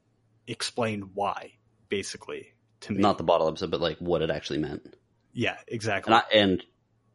explained 0.47 1.11
why, 1.13 1.53
basically, 1.89 2.53
to 2.81 2.93
me. 2.93 2.99
Not 3.01 3.17
the 3.17 3.23
bottle 3.23 3.47
episode, 3.47 3.71
but 3.71 3.81
like 3.81 3.97
what 3.99 4.21
it 4.21 4.29
actually 4.29 4.59
meant. 4.59 4.95
yeah, 5.34 5.57
exactly. 5.67 6.13
And 6.13 6.23
I, 6.23 6.35
and 6.38 6.63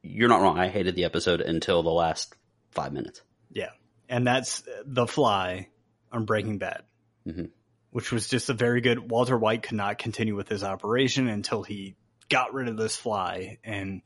you're 0.02 0.28
not 0.28 0.42
wrong. 0.42 0.58
I 0.58 0.68
hated 0.68 0.94
the 0.96 1.04
episode 1.04 1.40
until 1.40 1.82
the 1.82 1.90
last 1.90 2.34
five 2.70 2.92
minutes. 2.92 3.22
yeah. 3.50 3.70
And 4.08 4.26
that's 4.26 4.62
The 4.84 5.06
Fly 5.06 5.68
on 6.10 6.26
Breaking 6.26 6.58
Bad, 6.58 6.82
Mhm. 7.26 7.48
which 7.92 8.12
was 8.12 8.28
just 8.28 8.50
a 8.50 8.52
very 8.52 8.82
good. 8.82 9.10
Walter 9.10 9.38
White 9.38 9.62
could 9.62 9.76
not 9.76 9.96
continue 9.96 10.36
with 10.36 10.48
his 10.48 10.62
operation 10.62 11.28
until 11.28 11.62
he 11.62 11.96
got 12.28 12.52
rid 12.52 12.68
of 12.68 12.76
this 12.76 12.94
fly 12.94 13.58
and 13.64 14.02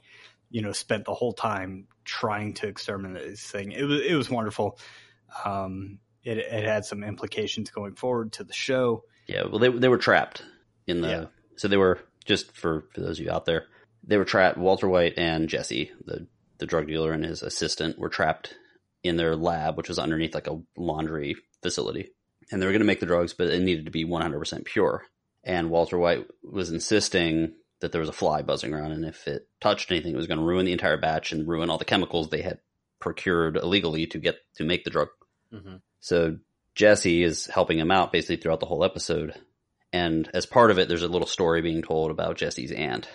you 0.57 0.63
know 0.63 0.73
spent 0.73 1.05
the 1.05 1.13
whole 1.13 1.35
time 1.35 1.87
trying 2.07 2.55
to 2.55 2.67
exterminate 2.67 3.23
this 3.29 3.43
thing. 3.43 3.73
It 3.73 3.83
was 3.83 4.01
it 4.01 4.15
was 4.15 4.31
wonderful. 4.31 4.79
Um, 5.45 5.99
it 6.25 6.39
it 6.39 6.65
had 6.65 6.87
some 6.87 7.05
implications 7.05 7.69
going 7.69 7.95
forward 7.95 8.33
to 8.33 8.45
the 8.45 8.55
show. 8.55 9.05
Yeah, 9.27 9.43
well, 9.51 9.59
they 9.59 9.69
they 9.69 9.89
were 9.89 9.99
trapped 9.99 10.43
in 10.87 11.03
the. 11.03 11.09
Yeah. 11.09 11.25
So 11.57 11.69
they 11.69 11.77
were 11.77 12.01
just 12.25 12.57
for 12.57 12.87
for 12.95 13.03
those 13.03 13.19
of 13.21 13.27
you 13.27 13.31
out 13.31 13.45
there, 13.45 13.67
they 14.03 14.17
were 14.17 14.25
trapped. 14.25 14.57
Walter 14.57 14.89
White 14.89 15.19
and 15.19 15.47
Jesse, 15.47 15.91
the 16.07 16.27
the 16.57 16.65
drug 16.65 16.87
dealer 16.87 17.13
and 17.13 17.23
his 17.23 17.43
assistant, 17.43 17.99
were 17.99 18.09
trapped 18.09 18.55
in 19.03 19.19
their 19.19 19.37
lab, 19.37 19.77
which 19.77 19.91
was 19.91 19.99
underneath 19.99 20.35
like 20.35 20.47
a 20.47 20.59
laundry 20.79 21.37
facility, 21.63 22.13
and 22.51 22.63
they 22.63 22.67
were 22.67 22.73
going 22.73 22.81
to 22.81 22.87
make 22.87 23.01
the 23.01 23.05
drugs, 23.05 23.35
but 23.35 23.49
it 23.49 23.61
needed 23.61 23.85
to 23.85 23.91
be 23.91 24.07
one 24.07 24.23
hundred 24.23 24.39
percent 24.39 24.65
pure. 24.65 25.05
And 25.45 25.69
Walter 25.69 25.99
White 25.99 26.27
was 26.43 26.71
insisting 26.71 27.53
that 27.81 27.93
there 27.93 28.01
was 28.01 28.09
a 28.09 28.13
fly 28.13 28.43
buzzing 28.43 28.73
around, 28.73 28.93
and 28.93 29.05
if 29.05 29.27
it 29.29 29.49
touched 29.61 29.91
anything, 29.91 30.15
it 30.15 30.17
was 30.17 30.27
going 30.27 30.41
to 30.41 30.45
ruin 30.45 30.67
the 30.67 30.73
entire 30.73 30.97
batch 30.97 31.33
and 31.33 31.47
ruin 31.47 31.71
all 31.71 31.79
the 31.79 31.85
chemicals 31.85 32.29
they 32.29 32.43
had 32.43 32.59
procured 33.01 33.57
illegally 33.57 34.07
to 34.07 34.19
get 34.19 34.37
to 34.55 34.65
make 34.65 34.85
the 34.85 34.91
drug. 34.91 35.09
Mhm. 35.53 35.81
So 36.01 36.39
Jesse 36.75 37.23
is 37.23 37.47
helping 37.47 37.79
him 37.79 37.91
out 37.91 38.13
basically 38.13 38.37
throughout 38.37 38.61
the 38.61 38.67
whole 38.67 38.85
episode. 38.85 39.35
And 39.93 40.29
as 40.35 40.47
part 40.47 40.71
of 40.71 40.79
it, 40.79 40.89
there's 40.89 41.03
a 41.03 41.09
little 41.09 41.27
story 41.27 41.63
being 41.63 41.83
told 41.83 42.11
about 42.11 42.37
Jesse's 42.37 42.73
aunt, 42.73 43.09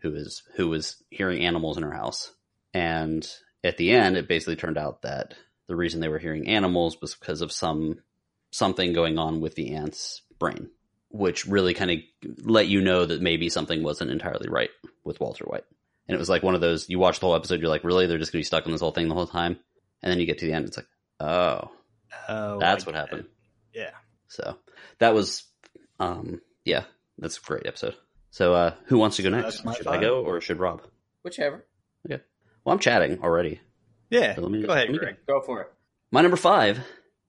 who 0.00 0.14
is 0.14 0.42
who 0.54 0.68
was 0.68 1.02
hearing 1.10 1.44
animals 1.44 1.76
in 1.76 1.82
her 1.82 1.92
house. 1.92 2.32
And 2.74 3.28
at 3.64 3.76
the 3.76 3.90
end, 3.92 4.16
it 4.16 4.28
basically 4.28 4.56
turned 4.56 4.78
out 4.78 5.02
that 5.02 5.34
the 5.66 5.76
reason 5.76 6.00
they 6.00 6.08
were 6.08 6.18
hearing 6.18 6.48
animals 6.48 7.00
was 7.00 7.14
because 7.14 7.40
of 7.40 7.52
some 7.52 8.02
something 8.50 8.92
going 8.92 9.18
on 9.18 9.40
with 9.40 9.54
the 9.54 9.74
aunt's 9.74 10.22
brain, 10.38 10.70
which 11.10 11.46
really 11.46 11.74
kind 11.74 11.90
of 11.90 11.98
let 12.44 12.66
you 12.66 12.80
know 12.80 13.06
that 13.06 13.22
maybe 13.22 13.48
something 13.48 13.82
wasn't 13.82 14.10
entirely 14.10 14.48
right 14.48 14.70
with 15.04 15.20
Walter 15.20 15.44
White. 15.44 15.64
And 16.06 16.14
it 16.14 16.18
was 16.18 16.28
like 16.28 16.42
one 16.42 16.54
of 16.54 16.60
those 16.60 16.88
you 16.88 16.98
watch 16.98 17.20
the 17.20 17.26
whole 17.26 17.34
episode, 17.36 17.60
you're 17.60 17.68
like, 17.68 17.84
really, 17.84 18.06
they're 18.06 18.18
just 18.18 18.32
gonna 18.32 18.40
be 18.40 18.44
stuck 18.44 18.66
in 18.66 18.72
this 18.72 18.80
whole 18.80 18.92
thing 18.92 19.08
the 19.08 19.14
whole 19.14 19.26
time, 19.26 19.58
and 20.02 20.10
then 20.12 20.18
you 20.20 20.26
get 20.26 20.38
to 20.38 20.46
the 20.46 20.52
end, 20.52 20.66
it's 20.66 20.76
like, 20.76 20.86
oh, 21.20 21.70
Oh, 22.28 22.58
that's 22.58 22.84
I 22.84 22.86
what 22.86 22.94
happened. 22.94 23.26
it. 23.72 23.78
Yeah. 23.78 23.90
So 24.28 24.56
that 24.98 25.14
was, 25.14 25.44
um, 26.00 26.40
yeah, 26.64 26.84
that's 27.18 27.38
a 27.38 27.40
great 27.42 27.66
episode. 27.66 27.94
So, 28.30 28.54
uh, 28.54 28.74
who 28.86 28.98
wants 28.98 29.16
to 29.16 29.22
go 29.22 29.28
So 29.30 29.36
next? 29.36 29.44
that's 29.56 29.64
my 29.64 29.74
Should 29.74 29.86
I 29.86 30.00
go 30.00 30.22
or 30.24 30.40
should 30.40 30.58
Rob? 30.58 30.82
Whichever. 31.22 31.66
Okay. 32.06 32.22
Well, 32.64 32.72
I'm 32.74 32.78
chatting 32.78 33.22
already. 33.22 33.60
Yeah. 34.10 34.34
So 34.34 34.42
let 34.42 34.50
me- 34.50 34.62
Go 34.62 34.72
ahead, 34.72 34.84
let 34.88 34.92
me 34.92 34.98
Greg. 34.98 35.16
Go 35.26 35.40
for 35.42 35.60
it. 35.62 35.72
My 36.10 36.22
number 36.22 36.36
five 36.38 36.80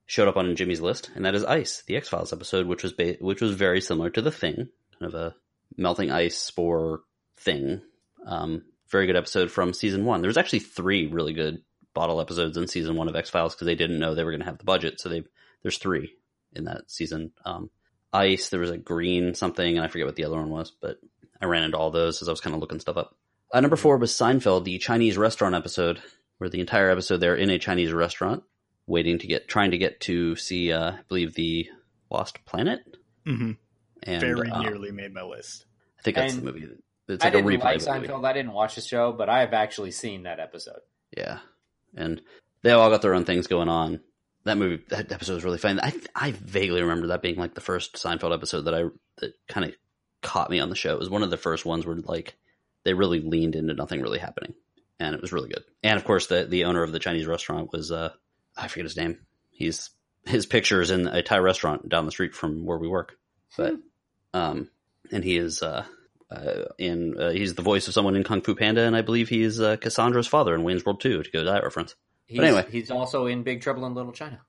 showed 0.09 0.27
up 0.27 0.37
on 0.37 0.55
Jimmy's 0.55 0.81
list, 0.81 1.11
and 1.13 1.23
that 1.25 1.35
is 1.35 1.45
Ice, 1.45 1.83
the 1.85 1.95
X 1.95 2.09
Files 2.09 2.33
episode, 2.33 2.65
which 2.65 2.81
was 2.81 2.93
ba- 2.93 3.17
which 3.21 3.41
was 3.41 3.51
very 3.51 3.79
similar 3.79 4.09
to 4.09 4.23
the 4.23 4.31
Thing, 4.31 4.55
kind 4.55 5.13
of 5.13 5.13
a 5.13 5.35
melting 5.77 6.09
ice 6.09 6.35
spore 6.35 7.01
thing. 7.37 7.81
Um, 8.25 8.63
very 8.89 9.05
good 9.05 9.15
episode 9.15 9.51
from 9.51 9.71
season 9.71 10.05
one. 10.05 10.21
There 10.21 10.27
was 10.27 10.37
actually 10.37 10.59
three 10.59 11.05
really 11.05 11.33
good 11.33 11.61
bottle 11.93 12.19
episodes 12.21 12.57
in 12.57 12.67
season 12.67 12.95
one 12.95 13.07
of 13.07 13.15
X 13.15 13.29
Files 13.29 13.53
because 13.53 13.67
they 13.67 13.75
didn't 13.75 13.99
know 13.99 14.15
they 14.15 14.23
were 14.23 14.31
going 14.31 14.41
to 14.41 14.47
have 14.47 14.57
the 14.57 14.63
budget, 14.63 14.99
so 14.99 15.09
they 15.09 15.23
there's 15.61 15.77
three 15.77 16.11
in 16.53 16.63
that 16.63 16.89
season. 16.89 17.31
Um, 17.45 17.69
Ice, 18.11 18.49
there 18.49 18.59
was 18.59 18.71
a 18.71 18.77
green 18.79 19.35
something, 19.35 19.77
and 19.77 19.85
I 19.85 19.89
forget 19.89 20.07
what 20.07 20.15
the 20.15 20.25
other 20.25 20.37
one 20.37 20.49
was, 20.49 20.71
but 20.71 20.97
I 21.39 21.45
ran 21.45 21.61
into 21.61 21.77
all 21.77 21.91
those 21.91 22.23
as 22.23 22.27
I 22.27 22.31
was 22.31 22.41
kind 22.41 22.55
of 22.55 22.61
looking 22.61 22.79
stuff 22.79 22.97
up. 22.97 23.15
Uh, 23.53 23.61
number 23.61 23.75
four 23.75 23.97
was 23.97 24.11
Seinfeld, 24.11 24.63
the 24.63 24.79
Chinese 24.79 25.19
restaurant 25.19 25.53
episode, 25.53 26.01
where 26.39 26.49
the 26.49 26.61
entire 26.61 26.89
episode 26.89 27.17
they're 27.17 27.35
in 27.35 27.51
a 27.51 27.59
Chinese 27.59 27.93
restaurant, 27.93 28.41
waiting 28.89 29.19
to 29.19 29.27
get, 29.27 29.47
trying 29.47 29.71
to 29.71 29.77
get 29.77 30.01
to 30.01 30.35
see, 30.35 30.71
uh, 30.73 30.91
I 30.91 30.99
believe 31.07 31.33
the 31.33 31.69
Lost 32.09 32.43
Planet, 32.45 32.81
hmm 33.25 33.51
and 34.03 34.21
Very 34.21 34.49
uh, 34.49 34.61
nearly 34.61 34.91
made 34.91 35.13
my 35.13 35.23
list. 35.23 35.65
I 35.99 36.01
think 36.03 36.15
that's 36.15 36.33
And 36.33 36.41
the 36.41 36.51
movie. 36.51 36.67
It's 37.07 37.23
like 37.23 37.33
a 37.33 37.37
didn't 37.37 37.49
replay 37.49 37.63
like 37.63 37.75
of 37.77 37.85
the 37.85 37.93
movie. 37.93 38.07
Seinfeld. 38.07 38.25
I 38.25 38.33
didn't 38.33 38.53
watch 38.53 38.75
the 38.75 38.81
show, 38.81 39.11
but 39.11 39.29
I 39.29 39.41
have 39.41 39.53
actually 39.53 39.91
seen 39.91 40.23
that 40.23 40.39
episode. 40.39 40.79
Yeah, 41.15 41.39
and 41.95 42.21
they 42.61 42.71
all 42.71 42.89
got 42.89 43.01
their 43.01 43.15
own 43.15 43.25
things 43.25 43.47
going 43.47 43.69
on. 43.69 43.99
That 44.45 44.57
movie, 44.57 44.83
that 44.89 45.11
episode 45.11 45.33
was 45.33 45.43
really 45.43 45.57
fun. 45.57 45.79
I 45.81 45.93
I 46.15 46.31
vaguely 46.31 46.81
remember 46.81 47.07
that 47.07 47.21
being 47.21 47.35
like 47.35 47.55
the 47.55 47.61
first 47.61 47.95
Seinfeld 47.95 48.33
episode 48.33 48.61
that 48.61 48.75
I 48.75 48.83
that 49.17 49.33
kind 49.47 49.65
of 49.65 49.73
caught 50.21 50.49
me 50.49 50.59
on 50.59 50.69
the 50.69 50.75
show. 50.75 50.93
It 50.93 50.99
was 50.99 51.09
one 51.09 51.23
of 51.23 51.29
the 51.29 51.37
first 51.37 51.65
ones 51.65 51.85
where 51.85 51.95
like 51.95 52.35
they 52.83 52.93
really 52.93 53.19
leaned 53.19 53.55
into 53.55 53.73
nothing 53.73 54.01
really 54.01 54.19
happening, 54.19 54.53
and 54.99 55.13
it 55.13 55.21
was 55.21 55.33
really 55.33 55.49
good. 55.49 55.63
And 55.83 55.97
of 55.97 56.05
course, 56.05 56.27
the 56.27 56.45
the 56.45 56.65
owner 56.65 56.83
of 56.83 56.91
the 56.91 56.99
Chinese 56.99 57.27
restaurant 57.27 57.73
was 57.73 57.91
uh 57.91 58.13
I 58.59 58.67
forget 58.67 58.85
his 58.85 58.97
name. 58.97 59.19
He's 59.49 59.89
his 60.25 60.45
picture 60.45 60.81
is 60.81 60.91
in 60.91 61.07
a 61.07 61.23
Thai 61.23 61.37
restaurant 61.37 61.87
down 61.89 62.05
the 62.05 62.11
street 62.11 62.35
from 62.35 62.65
where 62.65 62.77
we 62.77 62.87
work, 62.87 63.15
but 63.57 63.75
um, 64.33 64.69
and 65.11 65.23
he 65.23 65.37
is 65.37 65.61
uh. 65.61 65.85
Uh, 66.31 66.65
in 66.77 67.19
uh, 67.19 67.31
he's 67.31 67.55
the 67.55 67.63
voice 67.63 67.87
of 67.87 67.93
someone 67.95 68.15
in 68.15 68.23
Kung 68.23 68.43
Fu 68.43 68.53
Panda, 68.53 68.83
and 68.83 68.95
I 68.95 69.01
believe 69.01 69.29
he's 69.29 69.59
uh, 69.59 69.77
Cassandra's 69.77 70.27
father 70.27 70.53
in 70.53 70.61
Wayne's 70.61 70.85
World 70.85 71.01
2, 71.01 71.23
to 71.23 71.31
go 71.31 71.39
to 71.39 71.49
that 71.49 71.63
reference. 71.63 71.95
He's, 72.27 72.39
anyway. 72.39 72.67
he's 72.69 72.91
also 72.91 73.25
in 73.25 73.41
Big 73.41 73.61
Trouble 73.61 73.87
in 73.87 73.95
Little 73.95 74.11
China. 74.11 74.39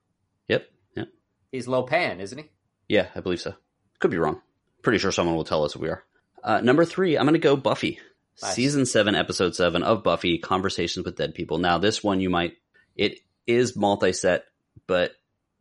Yep. 0.49 0.69
Yep. 0.95 1.09
He's 1.51 1.67
Lo 1.67 1.85
Pan, 1.85 2.21
isn't 2.21 2.37
he? 2.37 2.45
Yeah, 2.87 3.07
I 3.15 3.21
believe 3.21 3.41
so. 3.41 3.55
Could 3.99 4.11
be 4.11 4.19
wrong. 4.19 4.43
Pretty 4.83 4.99
sure 4.99 5.11
someone 5.11 5.37
will 5.37 5.45
tell 5.45 5.65
us 5.65 5.75
if 5.75 5.81
we 5.81 5.89
are. 5.89 6.05
Uh, 6.45 6.61
number 6.61 6.85
three, 6.85 7.17
I'm 7.17 7.25
going 7.25 7.33
to 7.33 7.39
go 7.39 7.57
Buffy. 7.57 7.99
Nice. 8.43 8.55
Season 8.55 8.85
seven, 8.85 9.15
episode 9.15 9.55
seven 9.55 9.83
of 9.83 10.03
Buffy, 10.03 10.37
Conversations 10.37 11.07
with 11.07 11.17
Dead 11.17 11.35
People. 11.35 11.57
Now, 11.57 11.79
this 11.79 12.05
one 12.05 12.21
you 12.21 12.29
might, 12.29 12.59
it 12.97 13.21
is 13.47 13.77
multi 13.77 14.13
set, 14.13 14.45
but 14.87 15.13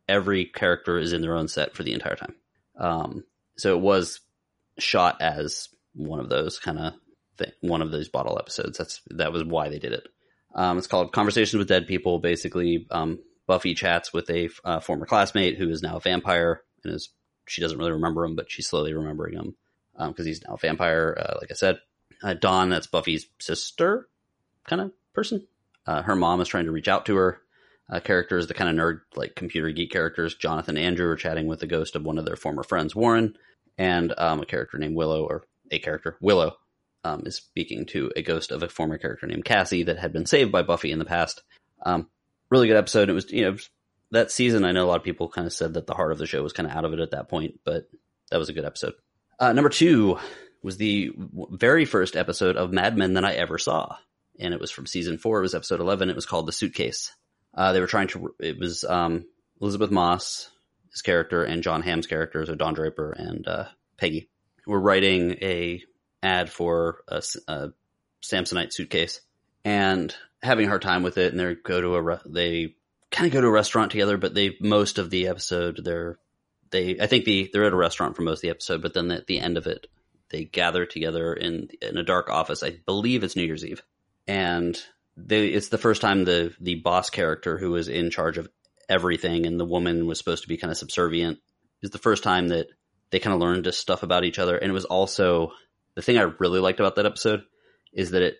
every 0.08 0.44
character 0.44 0.98
is 0.98 1.12
in 1.12 1.22
their 1.22 1.36
own 1.36 1.48
set 1.48 1.74
for 1.74 1.82
the 1.82 1.92
entire 1.92 2.16
time. 2.16 2.34
Um, 2.76 3.24
so 3.56 3.76
it 3.76 3.80
was 3.80 4.20
shot 4.78 5.20
as 5.20 5.68
one 5.94 6.20
of 6.20 6.28
those 6.28 6.58
kind 6.58 6.78
of 6.78 6.94
one 7.60 7.80
of 7.80 7.90
those 7.90 8.08
bottle 8.08 8.38
episodes. 8.38 8.76
That's, 8.76 9.00
that 9.10 9.32
was 9.32 9.44
why 9.44 9.70
they 9.70 9.78
did 9.78 9.92
it. 9.92 10.06
Um, 10.54 10.78
it's 10.78 10.86
called 10.86 11.12
Conversations 11.12 11.58
with 11.58 11.68
Dead 11.68 11.86
People. 11.86 12.18
Basically, 12.18 12.86
um, 12.90 13.18
Buffy 13.46 13.74
chats 13.74 14.12
with 14.12 14.28
a 14.30 14.50
uh, 14.64 14.80
former 14.80 15.06
classmate 15.06 15.56
who 15.56 15.70
is 15.70 15.82
now 15.82 15.96
a 15.96 16.00
vampire 16.00 16.62
and 16.84 16.94
is 16.94 17.10
she 17.46 17.60
doesn't 17.60 17.78
really 17.78 17.92
remember 17.92 18.24
him, 18.24 18.36
but 18.36 18.50
she's 18.50 18.68
slowly 18.68 18.92
remembering 18.92 19.34
him 19.34 19.56
because 20.08 20.26
he's 20.26 20.42
now 20.46 20.54
a 20.54 20.58
vampire. 20.58 21.16
Uh, 21.18 21.34
like 21.40 21.50
I 21.50 21.54
said, 21.54 21.80
uh, 22.22 22.34
Dawn, 22.34 22.70
that's 22.70 22.86
Buffy's 22.86 23.26
sister, 23.38 24.08
kind 24.66 24.82
of 24.82 24.92
person. 25.12 25.46
Uh, 25.86 26.02
her 26.02 26.14
mom 26.14 26.40
is 26.40 26.48
trying 26.48 26.66
to 26.66 26.72
reach 26.72 26.88
out 26.88 27.06
to 27.06 27.16
her. 27.16 27.40
Uh, 27.92 27.98
characters, 27.98 28.46
the 28.46 28.54
kind 28.54 28.70
of 28.70 28.76
nerd, 28.76 29.00
like 29.16 29.34
computer 29.34 29.68
geek 29.70 29.90
characters, 29.90 30.36
Jonathan 30.36 30.76
and 30.76 30.86
Andrew 30.86 31.08
are 31.08 31.16
chatting 31.16 31.48
with 31.48 31.58
the 31.58 31.66
ghost 31.66 31.96
of 31.96 32.04
one 32.04 32.18
of 32.18 32.24
their 32.24 32.36
former 32.36 32.62
friends, 32.62 32.94
Warren, 32.94 33.36
and 33.76 34.14
um, 34.16 34.40
a 34.40 34.46
character 34.46 34.78
named 34.78 34.94
Willow, 34.94 35.24
or 35.24 35.44
a 35.72 35.80
character, 35.80 36.16
Willow, 36.20 36.56
um, 37.02 37.22
is 37.26 37.34
speaking 37.34 37.86
to 37.86 38.12
a 38.14 38.22
ghost 38.22 38.52
of 38.52 38.62
a 38.62 38.68
former 38.68 38.96
character 38.96 39.26
named 39.26 39.44
Cassie 39.44 39.82
that 39.82 39.98
had 39.98 40.12
been 40.12 40.26
saved 40.26 40.52
by 40.52 40.62
Buffy 40.62 40.92
in 40.92 41.00
the 41.00 41.04
past. 41.04 41.42
Um, 41.84 42.08
really 42.48 42.68
good 42.68 42.76
episode. 42.76 43.08
It 43.08 43.14
was, 43.14 43.28
you 43.32 43.42
know, 43.42 43.56
that 44.12 44.30
season. 44.30 44.64
I 44.64 44.70
know 44.70 44.84
a 44.84 44.88
lot 44.88 44.98
of 44.98 45.04
people 45.04 45.28
kind 45.28 45.48
of 45.48 45.52
said 45.52 45.74
that 45.74 45.88
the 45.88 45.94
heart 45.94 46.12
of 46.12 46.18
the 46.18 46.26
show 46.26 46.44
was 46.44 46.52
kind 46.52 46.70
of 46.70 46.76
out 46.76 46.84
of 46.84 46.92
it 46.92 47.00
at 47.00 47.10
that 47.10 47.28
point, 47.28 47.58
but 47.64 47.88
that 48.30 48.38
was 48.38 48.48
a 48.48 48.52
good 48.52 48.64
episode. 48.64 48.94
Uh, 49.40 49.52
number 49.52 49.68
two 49.68 50.18
was 50.62 50.76
the 50.76 51.10
very 51.16 51.86
first 51.86 52.14
episode 52.14 52.56
of 52.56 52.72
Mad 52.72 52.96
Men 52.96 53.14
that 53.14 53.24
I 53.24 53.32
ever 53.32 53.58
saw, 53.58 53.96
and 54.38 54.54
it 54.54 54.60
was 54.60 54.70
from 54.70 54.86
season 54.86 55.18
four. 55.18 55.38
It 55.38 55.42
was 55.42 55.54
episode 55.56 55.80
eleven. 55.80 56.08
It 56.08 56.14
was 56.14 56.26
called 56.26 56.46
The 56.46 56.52
Suitcase. 56.52 57.10
Uh, 57.54 57.72
they 57.72 57.80
were 57.80 57.86
trying 57.86 58.08
to. 58.08 58.34
It 58.38 58.58
was 58.58 58.84
um, 58.84 59.26
Elisabeth 59.60 59.90
Moss, 59.90 60.50
his 60.90 61.02
character, 61.02 61.44
and 61.44 61.62
Jon 61.62 61.82
Hamm's 61.82 62.06
character, 62.06 62.44
so 62.46 62.54
Don 62.54 62.74
Draper 62.74 63.12
and 63.12 63.46
uh, 63.46 63.64
Peggy, 63.96 64.28
were 64.66 64.80
writing 64.80 65.32
a 65.42 65.82
ad 66.22 66.50
for 66.50 67.02
a 67.08 67.22
Samsonite 68.22 68.72
suitcase 68.72 69.20
and 69.64 70.14
having 70.42 70.66
a 70.66 70.68
hard 70.68 70.82
time 70.82 71.02
with 71.02 71.18
it. 71.18 71.32
And 71.32 71.40
they 71.40 71.54
go 71.54 71.80
to 71.80 71.94
a 71.94 72.02
re- 72.02 72.18
they 72.26 72.74
kind 73.10 73.26
of 73.26 73.32
go 73.32 73.40
to 73.40 73.46
a 73.46 73.52
restaurant 73.52 73.90
together, 73.90 74.16
but 74.16 74.34
they 74.34 74.56
most 74.60 74.98
of 74.98 75.10
the 75.10 75.28
episode 75.28 75.80
they're 75.84 76.18
they 76.70 76.98
I 77.00 77.06
think 77.06 77.24
the 77.24 77.50
they're 77.52 77.64
at 77.64 77.72
a 77.72 77.76
restaurant 77.76 78.16
for 78.16 78.22
most 78.22 78.38
of 78.38 78.42
the 78.42 78.50
episode, 78.50 78.82
but 78.82 78.94
then 78.94 79.10
at 79.10 79.26
the 79.26 79.40
end 79.40 79.56
of 79.56 79.66
it 79.66 79.86
they 80.30 80.44
gather 80.44 80.86
together 80.86 81.34
in 81.34 81.68
in 81.82 81.96
a 81.96 82.04
dark 82.04 82.30
office. 82.30 82.62
I 82.62 82.78
believe 82.86 83.24
it's 83.24 83.36
New 83.36 83.44
Year's 83.44 83.64
Eve, 83.64 83.82
and 84.26 84.80
they 85.26 85.46
it's 85.48 85.68
the 85.68 85.78
first 85.78 86.00
time 86.00 86.24
the 86.24 86.54
the 86.60 86.76
boss 86.76 87.10
character 87.10 87.58
who 87.58 87.70
was 87.70 87.88
in 87.88 88.10
charge 88.10 88.38
of 88.38 88.48
everything 88.88 89.46
and 89.46 89.58
the 89.58 89.64
woman 89.64 90.06
was 90.06 90.18
supposed 90.18 90.42
to 90.42 90.48
be 90.48 90.56
kind 90.56 90.70
of 90.70 90.76
subservient 90.76 91.38
is 91.82 91.90
the 91.90 91.98
first 91.98 92.22
time 92.22 92.48
that 92.48 92.66
they 93.10 93.18
kind 93.18 93.34
of 93.34 93.40
learned 93.40 93.64
this 93.64 93.78
stuff 93.78 94.02
about 94.02 94.24
each 94.24 94.38
other, 94.38 94.56
and 94.56 94.70
it 94.70 94.74
was 94.74 94.84
also 94.84 95.52
the 95.94 96.02
thing 96.02 96.18
I 96.18 96.32
really 96.38 96.60
liked 96.60 96.80
about 96.80 96.96
that 96.96 97.06
episode 97.06 97.42
is 97.92 98.10
that 98.10 98.22
it 98.22 98.36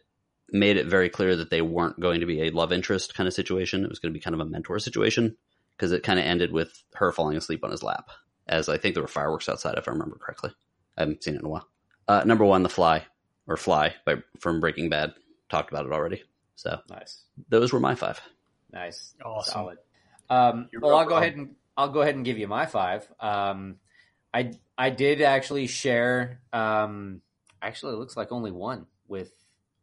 made 0.53 0.77
it 0.77 0.87
very 0.87 1.09
clear 1.09 1.37
that 1.37 1.51
they 1.51 1.63
weren't 1.63 2.01
going 2.01 2.21
to 2.21 2.27
be 2.27 2.43
a 2.43 2.51
love 2.51 2.73
interest 2.73 3.15
kind 3.15 3.27
of 3.27 3.35
situation. 3.35 3.85
It 3.85 3.91
was 3.91 3.99
going 3.99 4.13
to 4.13 4.19
be 4.19 4.23
kind 4.23 4.35
of 4.35 4.41
a 4.41 4.45
mentor 4.45 4.79
situation 4.79 5.37
because 5.77 5.93
it 5.93 6.03
kind 6.03 6.19
of 6.19 6.25
ended 6.25 6.53
with 6.53 6.83
her 6.95 7.13
falling 7.13 7.37
asleep 7.37 7.65
on 7.65 7.71
his 7.71 7.83
lap. 7.83 8.11
As 8.47 8.69
I 8.69 8.79
think 8.79 8.95
there 8.95 9.03
were 9.03 9.09
fireworks 9.09 9.49
outside, 9.49 9.79
if 9.79 9.89
I 9.89 9.93
remember 9.93 10.17
correctly. 10.17 10.51
I 10.97 11.03
haven't 11.03 11.23
seen 11.23 11.35
it 11.35 11.41
in 11.41 11.47
a 11.47 11.49
while. 11.49 11.69
Uh, 12.09 12.23
number 12.25 12.45
one, 12.45 12.63
The 12.63 12.69
Fly 12.69 13.05
or 13.47 13.57
Fly 13.57 13.95
by 14.05 14.17
from 14.41 14.61
Breaking 14.61 14.89
Bad. 14.89 15.15
Talked 15.49 15.71
about 15.71 15.87
it 15.87 15.93
already. 15.93 16.23
So 16.61 16.79
Nice, 16.91 17.23
those 17.49 17.73
were 17.73 17.81
my 17.81 17.95
five. 17.95 18.21
nice, 18.73 19.15
Awesome. 19.25 19.53
solid. 19.53 19.79
Um, 20.29 20.69
well, 20.81 20.95
I'll 20.97 21.07
go 21.07 21.17
ahead 21.17 21.35
and 21.37 21.55
I'll 21.77 21.89
go 21.89 22.03
ahead 22.03 22.15
and 22.17 22.25
give 22.25 22.37
you 22.39 22.47
my 22.49 22.67
five. 22.67 23.09
Um, 23.19 23.77
I 24.35 24.53
I 24.77 24.91
did 24.91 25.23
actually 25.23 25.67
share 25.69 26.41
um, 26.53 27.23
actually, 27.63 27.95
it 27.95 27.99
looks 27.99 28.17
like 28.17 28.31
only 28.31 28.51
one 28.53 28.87
with 29.09 29.33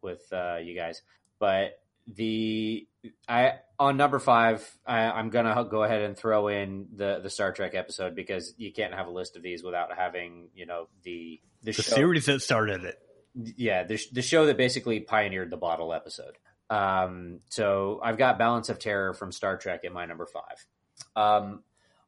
with 0.02 0.22
uh, 0.32 0.58
you 0.62 0.76
guys. 0.76 1.02
But 1.40 1.80
the 2.08 2.88
I 3.28 3.54
on 3.80 3.98
number 3.98 4.20
five, 4.20 4.64
I, 4.86 4.99
I'm 5.10 5.30
gonna 5.32 5.66
go 5.70 5.84
ahead 5.84 6.04
and 6.04 6.16
throw 6.16 6.48
in 6.48 6.88
the 6.95 7.20
the 7.24 7.30
Star 7.32 7.52
Trek 7.52 7.74
episode 7.74 8.16
because 8.16 8.54
you 8.58 8.72
can't 8.72 8.94
have 8.94 9.08
a 9.08 9.12
list 9.12 9.36
of 9.36 9.41
these 9.41 9.64
without 9.64 9.98
having 9.98 10.49
you 10.56 10.66
know 10.68 10.88
the 11.04 11.41
the, 11.64 11.72
The 11.74 11.82
show, 11.82 11.95
series 11.95 12.26
that 12.28 12.41
started 12.41 12.84
it. 12.86 12.99
yeah 13.36 13.84
the 13.84 13.99
the 14.14 14.22
show 14.22 14.45
that 14.45 14.58
basically 14.58 14.99
pioneered 14.99 15.49
the 15.49 15.58
bottle 15.58 15.91
episode. 15.91 16.38
Um, 16.69 17.39
so 17.49 17.99
I've 18.03 18.18
got 18.18 18.38
Balance 18.38 18.69
of 18.69 18.80
Terror 18.80 19.14
from 19.14 19.31
Star 19.31 19.57
Trek 19.57 19.81
in 19.84 19.94
my 19.94 20.06
number 20.06 20.26
five. 20.26 20.65
Um, 21.15 21.64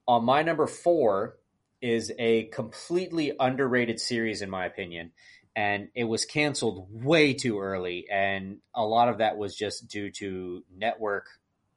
on 0.07 0.25
my 0.25 0.43
number 0.43 0.67
four 0.67 1.37
is 1.81 2.11
a 2.19 2.45
completely 2.45 3.31
underrated 3.39 3.99
series 3.99 4.41
in 4.41 4.49
my 4.49 4.65
opinion, 4.65 5.11
and 5.55 5.89
it 5.95 6.03
was 6.03 6.25
canceled 6.25 6.87
way 6.91 7.33
too 7.33 7.59
early, 7.59 8.07
and 8.11 8.57
a 8.73 8.83
lot 8.83 9.09
of 9.09 9.19
that 9.19 9.37
was 9.37 9.55
just 9.55 9.87
due 9.87 10.11
to 10.11 10.63
network 10.75 11.27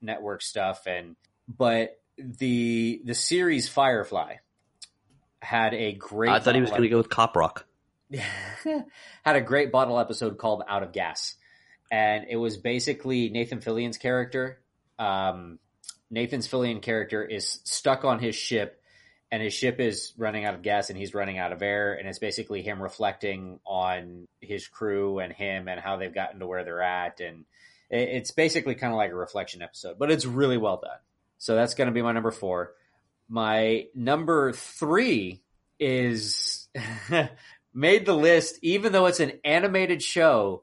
network 0.00 0.42
stuff 0.42 0.86
and 0.86 1.14
but 1.48 2.00
the 2.18 3.00
the 3.04 3.14
series 3.14 3.68
Firefly 3.68 4.36
had 5.40 5.74
a 5.74 5.92
great 5.92 6.30
I 6.30 6.40
thought 6.40 6.54
he 6.54 6.60
was 6.60 6.70
going 6.70 6.82
to 6.82 6.88
go 6.88 6.98
with 6.98 7.08
Cop 7.08 7.36
Rock. 7.36 7.66
had 8.10 9.36
a 9.36 9.40
great 9.40 9.72
bottle 9.72 9.98
episode 9.98 10.38
called 10.38 10.62
Out 10.68 10.82
of 10.82 10.92
Gas. 10.92 11.34
And 11.92 12.24
it 12.28 12.36
was 12.36 12.56
basically 12.56 13.28
Nathan 13.28 13.60
Fillion's 13.60 13.98
character. 13.98 14.58
Um, 14.98 15.58
Nathan's 16.10 16.48
Fillion 16.48 16.80
character 16.82 17.22
is 17.22 17.60
stuck 17.64 18.04
on 18.04 18.18
his 18.18 18.34
ship, 18.34 18.80
and 19.30 19.42
his 19.42 19.52
ship 19.54 19.78
is 19.78 20.12
running 20.16 20.44
out 20.46 20.54
of 20.54 20.62
gas 20.62 20.88
and 20.90 20.98
he's 20.98 21.14
running 21.14 21.38
out 21.38 21.52
of 21.52 21.62
air. 21.62 21.92
And 21.94 22.08
it's 22.08 22.18
basically 22.18 22.62
him 22.62 22.82
reflecting 22.82 23.60
on 23.66 24.26
his 24.40 24.66
crew 24.66 25.18
and 25.20 25.32
him 25.32 25.68
and 25.68 25.78
how 25.78 25.96
they've 25.98 26.12
gotten 26.14 26.40
to 26.40 26.46
where 26.46 26.64
they're 26.64 26.82
at. 26.82 27.20
And 27.20 27.44
it- 27.90 28.08
it's 28.08 28.30
basically 28.30 28.74
kind 28.74 28.92
of 28.92 28.96
like 28.96 29.10
a 29.10 29.14
reflection 29.14 29.60
episode, 29.62 29.98
but 29.98 30.10
it's 30.10 30.24
really 30.26 30.56
well 30.58 30.78
done. 30.82 30.98
So 31.38 31.54
that's 31.54 31.74
going 31.74 31.88
to 31.88 31.92
be 31.94 32.02
my 32.02 32.12
number 32.12 32.30
four. 32.30 32.74
My 33.28 33.86
number 33.94 34.52
three 34.52 35.42
is 35.78 36.68
made 37.74 38.06
the 38.06 38.14
list, 38.14 38.58
even 38.62 38.92
though 38.92 39.06
it's 39.06 39.20
an 39.20 39.32
animated 39.44 40.02
show. 40.02 40.62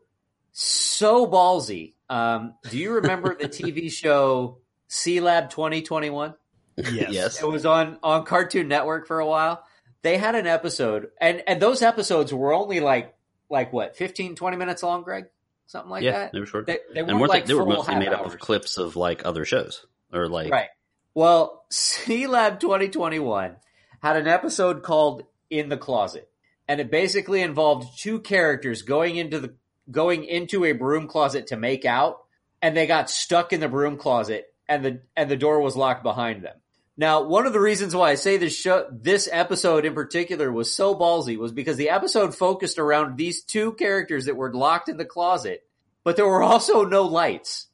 So 0.51 1.27
ballsy. 1.27 1.93
Um, 2.09 2.55
do 2.69 2.77
you 2.77 2.93
remember 2.93 3.35
the 3.35 3.47
TV 3.47 3.91
show 3.91 4.59
Sealab 4.89 5.49
2021? 5.49 6.33
Yes. 6.77 7.11
yes. 7.11 7.41
It 7.41 7.47
was 7.47 7.65
on 7.65 7.99
on 8.03 8.25
Cartoon 8.25 8.67
Network 8.67 9.07
for 9.07 9.19
a 9.19 9.25
while. 9.25 9.63
They 10.01 10.17
had 10.17 10.35
an 10.35 10.47
episode, 10.47 11.09
and 11.19 11.43
and 11.45 11.61
those 11.61 11.81
episodes 11.81 12.33
were 12.33 12.53
only 12.53 12.79
like 12.79 13.15
like 13.49 13.73
what 13.73 13.97
15, 13.97 14.35
20 14.35 14.57
minutes 14.57 14.83
long, 14.83 15.03
Greg, 15.03 15.25
something 15.65 15.89
like 15.89 16.03
yeah, 16.03 16.11
that. 16.11 16.31
they 16.31 16.39
were 16.39 16.45
short. 16.45 16.67
They, 16.67 16.79
they 16.93 17.03
weren't 17.03 17.19
weren't 17.19 17.29
like 17.29 17.45
they, 17.45 17.53
they 17.53 17.59
were 17.59 17.65
mostly 17.65 17.95
made 17.95 18.09
up 18.09 18.21
hours. 18.21 18.33
of 18.33 18.39
clips 18.39 18.77
of 18.77 18.95
like 18.95 19.25
other 19.25 19.43
shows 19.43 19.85
or 20.13 20.29
like 20.29 20.51
Right. 20.51 20.69
Well, 21.13 21.65
Sealab 21.71 22.59
2021 22.59 23.57
had 24.01 24.15
an 24.15 24.27
episode 24.27 24.83
called 24.83 25.23
In 25.49 25.69
the 25.69 25.77
Closet. 25.77 26.29
And 26.67 26.79
it 26.79 26.91
basically 26.91 27.41
involved 27.41 27.99
two 27.99 28.19
characters 28.19 28.83
going 28.83 29.15
into 29.15 29.39
the 29.39 29.55
going 29.89 30.23
into 30.23 30.65
a 30.65 30.71
broom 30.73 31.07
closet 31.07 31.47
to 31.47 31.57
make 31.57 31.85
out, 31.85 32.19
and 32.61 32.75
they 32.75 32.87
got 32.87 33.09
stuck 33.09 33.53
in 33.53 33.59
the 33.59 33.69
broom 33.69 33.97
closet 33.97 34.47
and 34.67 34.85
the 34.85 35.01
and 35.17 35.29
the 35.29 35.35
door 35.35 35.59
was 35.59 35.75
locked 35.75 36.03
behind 36.03 36.43
them. 36.43 36.55
Now, 36.95 37.23
one 37.23 37.45
of 37.45 37.53
the 37.53 37.61
reasons 37.61 37.95
why 37.95 38.11
I 38.11 38.15
say 38.15 38.37
this 38.37 38.55
show 38.55 38.87
this 38.91 39.27
episode 39.31 39.85
in 39.85 39.93
particular 39.93 40.51
was 40.51 40.71
so 40.71 40.95
ballsy 40.95 41.37
was 41.37 41.51
because 41.51 41.77
the 41.77 41.89
episode 41.89 42.35
focused 42.35 42.77
around 42.77 43.17
these 43.17 43.41
two 43.41 43.73
characters 43.73 44.25
that 44.25 44.35
were 44.35 44.53
locked 44.53 44.89
in 44.89 44.97
the 44.97 45.05
closet, 45.05 45.65
but 46.03 46.15
there 46.15 46.27
were 46.27 46.43
also 46.43 46.85
no 46.85 47.03
lights. 47.03 47.67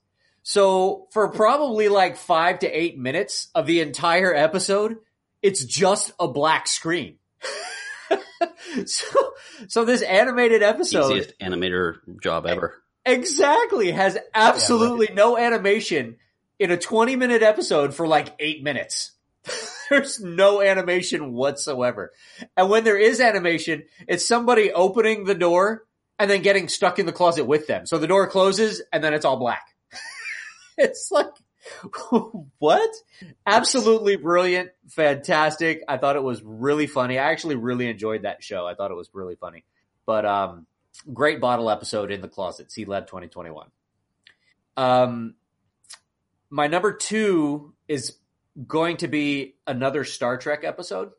So 0.44 1.08
for 1.12 1.30
probably 1.30 1.90
like 1.90 2.18
five 2.18 2.60
to 2.60 2.68
eight 2.68 3.00
minutes 3.00 3.50
of 3.56 3.66
the 3.66 3.82
entire 3.82 4.34
episode, 4.34 4.98
it's 5.42 5.66
just 5.66 6.14
a 6.20 6.28
black 6.28 6.68
screen. 6.68 7.18
so, 8.86 9.34
so 9.68 9.86
this 9.86 10.02
animated 10.02 10.64
episode 10.64 11.12
easiest 11.12 11.38
animator 11.40 11.98
job 12.22 12.46
ever. 12.46 12.82
exactly 13.06 13.92
has 13.92 14.18
absolutely 14.34 15.10
no 15.14 15.38
animation 15.38 16.18
in 16.60 16.72
a 16.72 16.78
20 16.78 17.16
minute 17.16 17.44
episode 17.44 17.94
for 17.94 18.08
like 18.08 18.34
eight 18.40 18.64
minutes. 18.64 19.12
There's 19.90 20.20
no 20.20 20.62
animation 20.62 21.34
whatsoever. 21.34 22.12
And 22.58 22.70
when 22.70 22.84
there 22.84 22.98
is 22.98 23.20
animation, 23.20 23.84
it's 24.08 24.28
somebody 24.28 24.72
opening 24.72 25.26
the 25.26 25.36
door 25.36 25.86
and 26.18 26.30
then 26.30 26.42
getting 26.42 26.70
stuck 26.70 26.98
in 26.98 27.06
the 27.06 27.12
closet 27.12 27.46
with 27.46 27.68
them. 27.68 27.86
So 27.86 27.98
the 27.98 28.08
door 28.08 28.28
closes 28.28 28.82
and 28.92 29.04
then 29.04 29.14
it's 29.14 29.26
all 29.26 29.38
black. 29.38 29.68
it's 30.78 31.10
like, 31.12 31.28
what? 32.60 32.90
Absolutely 33.46 34.16
brilliant, 34.16 34.72
fantastic. 34.90 35.84
I 35.88 35.98
thought 35.98 36.16
it 36.16 36.24
was 36.24 36.42
really 36.44 36.88
funny. 36.88 37.18
I 37.20 37.32
actually 37.32 37.56
really 37.56 37.88
enjoyed 37.90 38.24
that 38.24 38.44
show. 38.44 38.66
I 38.66 38.76
thought 38.76 38.92
it 38.92 38.96
was 38.96 39.10
really 39.14 39.36
funny. 39.36 39.64
But 40.06 40.26
um 40.26 40.68
great 41.14 41.42
bottle 41.42 41.70
episode 41.70 42.12
in 42.12 42.22
the 42.22 42.28
closet, 42.28 42.70
Sealab 42.70 43.08
2021. 43.08 43.68
Um 44.78 45.36
my 46.50 46.68
number 46.68 46.94
2 46.94 47.74
is 47.88 48.18
going 48.68 48.98
to 48.98 49.08
be 49.08 49.56
another 49.68 50.04
Star 50.04 50.38
Trek 50.38 50.64
episode, 50.64 51.12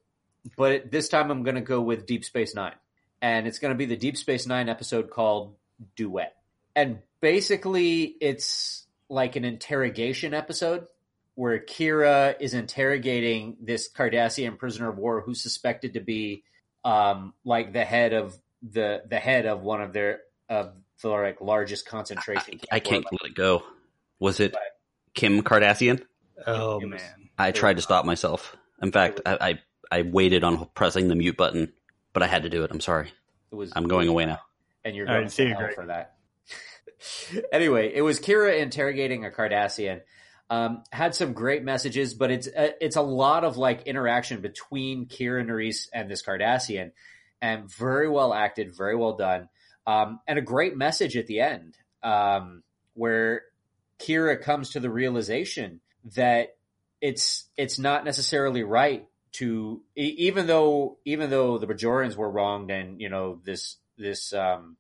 but 0.57 0.91
this 0.91 1.09
time 1.09 1.31
I'm 1.31 1.43
going 1.43 1.57
to 1.57 1.61
go 1.61 1.81
with 1.81 2.07
Deep 2.07 2.25
Space 2.25 2.55
9. 2.55 2.73
And 3.21 3.47
it's 3.47 3.59
going 3.59 3.73
to 3.73 3.77
be 3.77 3.87
the 3.87 3.97
Deep 3.97 4.17
Space 4.17 4.47
9 4.47 4.69
episode 4.69 5.11
called 5.11 5.57
Duet. 5.97 6.37
And 6.75 7.01
basically 7.21 8.17
it's 8.21 8.86
like 9.09 9.37
an 9.37 9.45
interrogation 9.45 10.35
episode 10.35 10.87
where 11.35 11.59
Kira 11.59 12.35
is 12.41 12.55
interrogating 12.55 13.57
this 13.61 13.91
Cardassian 13.93 14.59
prisoner 14.59 14.89
of 14.89 14.99
war 14.99 15.21
who's 15.21 15.43
suspected 15.43 15.95
to 15.95 16.01
be 16.01 16.43
um, 16.85 17.35
like 17.45 17.73
the 17.73 17.85
head 17.85 18.13
of 18.13 18.37
the 18.63 19.03
the 19.09 19.19
head 19.19 19.47
of 19.47 19.63
one 19.63 19.83
of 19.83 19.93
their 19.93 20.21
of 20.49 20.73
the 21.03 21.09
like 21.09 21.41
largest 21.41 21.87
concentration. 21.87 22.61
I 22.73 22.81
camp 22.81 22.85
can't 22.85 23.05
or, 23.07 23.19
let 23.23 23.31
it 23.31 23.37
go. 23.37 23.63
Was 24.19 24.41
it 24.41 24.55
Kim 25.15 25.43
Kardashian? 25.43 26.03
Oh 26.47 26.81
It 26.81 26.89
man. 26.89 27.29
I 27.39 27.53
tried 27.53 27.77
to 27.77 27.83
stop 27.83 28.05
myself. 28.05 28.57
In 28.83 28.93
fact, 28.93 29.21
I, 29.27 29.39
I 29.41 29.99
I 29.99 30.03
waited 30.03 30.43
on 30.43 30.69
pressing 30.75 31.09
the 31.09 31.15
mute 31.15 31.37
button, 31.37 31.73
but 32.13 32.23
I 32.23 32.27
had 32.27 32.45
to 32.45 32.49
do 32.49 32.65
it. 32.65 32.71
I'm 32.71 32.81
sorry. 32.81 33.13
It 33.53 33.55
was 33.55 33.73
I'm 33.77 33.89
going 33.89 34.09
away 34.09 34.27
now. 34.27 34.41
and 34.85 34.97
you're 34.97 35.07
going 35.07 35.23
right, 35.23 35.31
see 35.31 35.45
to 35.45 35.49
you, 35.51 35.55
hell 35.55 35.65
Greg. 35.65 35.75
for 35.75 35.87
that. 35.87 36.16
anyway, 37.53 37.93
it 37.95 38.03
was 38.03 38.21
Kira 38.21 38.59
interrogating 38.59 39.25
a 39.25 39.31
Cardassian. 39.31 40.01
Um, 40.49 40.85
had 40.93 41.15
some 41.15 41.33
great 41.33 41.65
messages, 41.65 42.15
but 42.15 42.31
it's 42.31 42.47
uh, 42.47 42.71
it's 42.81 42.97
a 42.97 43.03
lot 43.03 43.43
of 43.43 43.57
like 43.57 43.83
interaction 43.83 44.41
between 44.41 45.07
Kira 45.07 45.45
Nerys 45.45 45.89
and 45.93 46.09
this 46.09 46.23
Cardassian, 46.23 46.93
and 47.43 47.69
very 47.69 48.09
well 48.09 48.33
acted, 48.33 48.77
very 48.77 48.95
well 48.95 49.17
done, 49.17 49.49
um, 49.89 50.21
and 50.29 50.39
a 50.39 50.43
great 50.43 50.77
message 50.77 51.17
at 51.17 51.27
the 51.27 51.41
end, 51.41 51.77
um, 52.05 52.63
where 52.95 53.43
Kira 53.99 54.41
comes 54.41 54.71
to 54.71 54.81
the 54.81 54.91
realization 54.91 55.81
that 56.15 56.57
it's 57.01 57.49
it's 57.57 57.79
not 57.79 58.05
necessarily 58.05 58.63
right 58.63 59.09
to 59.33 59.83
even 59.97 60.47
though 60.47 60.99
even 61.05 61.29
though 61.29 61.59
the 61.59 61.67
Bajorans 61.67 62.17
were 62.17 62.31
wronged 62.31 62.71
and 62.71 63.01
you 63.01 63.09
know 63.09 63.41
this 63.45 63.77
this 63.99 64.33
um 64.33 64.77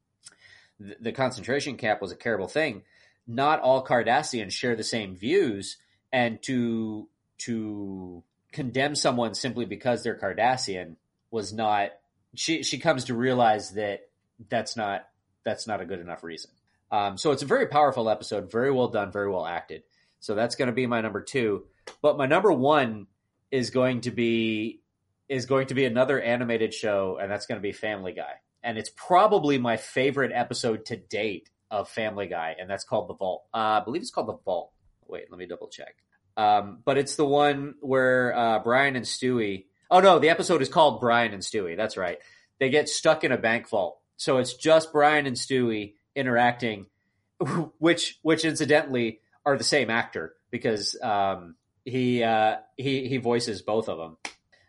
the, 0.78 1.12
concentration 1.12 1.76
camp 1.76 2.00
was 2.00 2.12
a 2.12 2.16
terrible 2.16 2.48
thing. 2.48 2.82
Not 3.26 3.60
all 3.60 3.84
Cardassians 3.84 4.52
share 4.52 4.76
the 4.76 4.84
same 4.84 5.16
views 5.16 5.78
and 6.12 6.42
to 6.42 7.08
to 7.38 8.22
condemn 8.52 8.94
someone 8.94 9.34
simply 9.34 9.64
because 9.64 10.02
they're 10.02 10.18
Cardassian 10.18 10.96
was 11.30 11.52
not 11.52 11.90
she 12.34 12.62
she 12.62 12.78
comes 12.78 13.04
to 13.04 13.14
realize 13.14 13.72
that 13.72 14.08
that's 14.48 14.76
not 14.76 15.06
that's 15.44 15.66
not 15.66 15.80
a 15.80 15.86
good 15.86 16.00
enough 16.00 16.22
reason. 16.22 16.50
Um, 16.90 17.18
so 17.18 17.32
it's 17.32 17.42
a 17.42 17.46
very 17.46 17.66
powerful 17.66 18.08
episode 18.08 18.50
very 18.50 18.70
well 18.70 18.88
done 18.88 19.10
very 19.10 19.30
well 19.30 19.46
acted. 19.46 19.82
So 20.20 20.34
that's 20.34 20.56
going 20.56 20.68
to 20.68 20.72
be 20.72 20.86
my 20.86 21.00
number 21.00 21.20
two. 21.20 21.64
But 22.02 22.16
my 22.16 22.26
number 22.26 22.52
one 22.52 23.06
is 23.50 23.70
going 23.70 24.02
to 24.02 24.10
be 24.10 24.82
is 25.28 25.46
going 25.46 25.66
to 25.68 25.74
be 25.74 25.84
another 25.84 26.20
animated 26.20 26.72
show, 26.72 27.18
and 27.20 27.30
that's 27.30 27.46
going 27.46 27.58
to 27.58 27.62
be 27.62 27.72
Family 27.72 28.12
Guy. 28.12 28.34
And 28.66 28.76
it's 28.76 28.90
probably 28.90 29.58
my 29.58 29.76
favorite 29.76 30.32
episode 30.34 30.86
to 30.86 30.96
date 30.96 31.50
of 31.70 31.88
Family 31.88 32.26
Guy, 32.26 32.56
and 32.58 32.68
that's 32.68 32.82
called 32.82 33.08
The 33.08 33.14
Vault. 33.14 33.44
Uh, 33.54 33.80
I 33.80 33.82
believe 33.84 34.02
it's 34.02 34.10
called 34.10 34.26
The 34.26 34.38
Vault. 34.44 34.72
Wait, 35.06 35.30
let 35.30 35.38
me 35.38 35.46
double 35.46 35.68
check. 35.68 35.94
Um, 36.36 36.80
but 36.84 36.98
it's 36.98 37.14
the 37.14 37.24
one 37.24 37.76
where 37.80 38.36
uh, 38.36 38.58
Brian 38.58 38.96
and 38.96 39.06
Stewie. 39.06 39.66
Oh 39.88 40.00
no, 40.00 40.18
the 40.18 40.30
episode 40.30 40.62
is 40.62 40.68
called 40.68 41.00
Brian 41.00 41.32
and 41.32 41.44
Stewie. 41.44 41.76
That's 41.76 41.96
right. 41.96 42.18
They 42.58 42.68
get 42.68 42.88
stuck 42.88 43.22
in 43.22 43.30
a 43.30 43.38
bank 43.38 43.68
vault, 43.68 44.00
so 44.16 44.38
it's 44.38 44.54
just 44.54 44.92
Brian 44.92 45.26
and 45.26 45.36
Stewie 45.36 45.94
interacting, 46.16 46.86
which 47.78 48.18
which 48.22 48.44
incidentally 48.44 49.20
are 49.44 49.56
the 49.56 49.64
same 49.64 49.90
actor 49.90 50.34
because 50.50 50.96
um, 51.00 51.54
he 51.84 52.24
uh, 52.24 52.56
he 52.76 53.06
he 53.06 53.18
voices 53.18 53.62
both 53.62 53.88
of 53.88 53.96
them. 53.96 54.16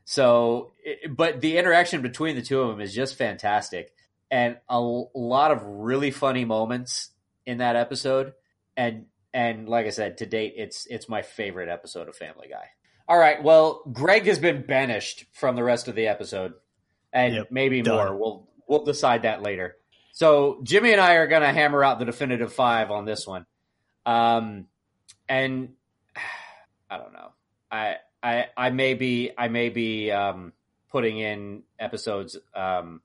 So, 0.10 0.72
but 1.10 1.42
the 1.42 1.58
interaction 1.58 2.02
between 2.02 2.38
the 2.38 2.42
two 2.42 2.62
of 2.62 2.70
them 2.70 2.80
is 2.80 2.94
just 2.94 3.16
fantastic. 3.18 3.94
and 4.32 4.56
a 4.70 4.80
lot 4.80 5.52
of 5.52 5.62
really 5.66 6.12
funny 6.12 6.46
moments 6.46 7.10
in 7.46 7.58
that 7.58 7.76
episode. 7.76 8.32
And 8.78 9.08
and 9.34 9.68
like 9.68 9.86
I 9.86 9.90
said, 9.90 10.18
to 10.20 10.26
date, 10.26 10.54
it's 10.56 10.86
it's 10.86 11.10
my 11.10 11.22
favorite 11.24 11.68
episode 11.68 12.08
of 12.08 12.16
Family 12.16 12.48
Guy. 12.50 12.68
All 13.10 13.18
right, 13.18 13.44
well, 13.44 13.84
Greg 13.92 14.26
has 14.28 14.40
been 14.40 14.66
banished 14.66 15.26
from 15.34 15.58
the 15.58 15.64
rest 15.64 15.90
of 15.90 15.96
the 15.96 16.08
episode, 16.08 16.54
and 17.12 17.36
Yep, 17.36 17.48
maybe 17.52 17.82
done. 17.82 17.96
more. 17.96 18.16
We'll 18.18 18.48
we'll 18.66 18.86
decide 18.86 19.24
that 19.24 19.42
later. 19.42 19.76
So 20.14 20.62
Jimmy 20.64 20.94
and 20.94 21.02
I 21.02 21.16
are 21.16 21.28
going 21.28 21.42
to 21.42 21.52
hammer 21.52 21.84
out 21.84 22.00
the 22.00 22.06
definitive 22.06 22.54
five 22.54 22.92
on 22.92 23.04
this 23.04 23.28
one, 23.28 23.46
um, 24.06 24.68
and 25.28 25.74
I 26.90 26.98
don't 26.98 27.12
know. 27.14 27.32
I 27.70 27.98
I 28.28 28.48
I 28.58 28.70
may 28.72 28.94
be 28.94 29.32
I 29.38 29.48
may 29.48 29.70
be 29.70 30.12
um, 30.12 30.52
putting 30.92 31.18
in 31.20 31.64
episodes 31.80 32.38
um, 32.54 33.02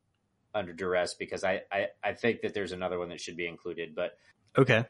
under 0.55 0.73
duress 0.73 1.15
because 1.15 1.45
I, 1.45 1.63
I 1.71 1.89
I 2.03 2.13
think 2.15 2.41
that 2.43 2.55
there's 2.55 2.73
another 2.73 2.99
one 2.99 3.11
that 3.11 3.21
should 3.21 3.37
be 3.37 3.47
included, 3.47 3.95
but 3.95 4.19
Okay. 4.59 4.85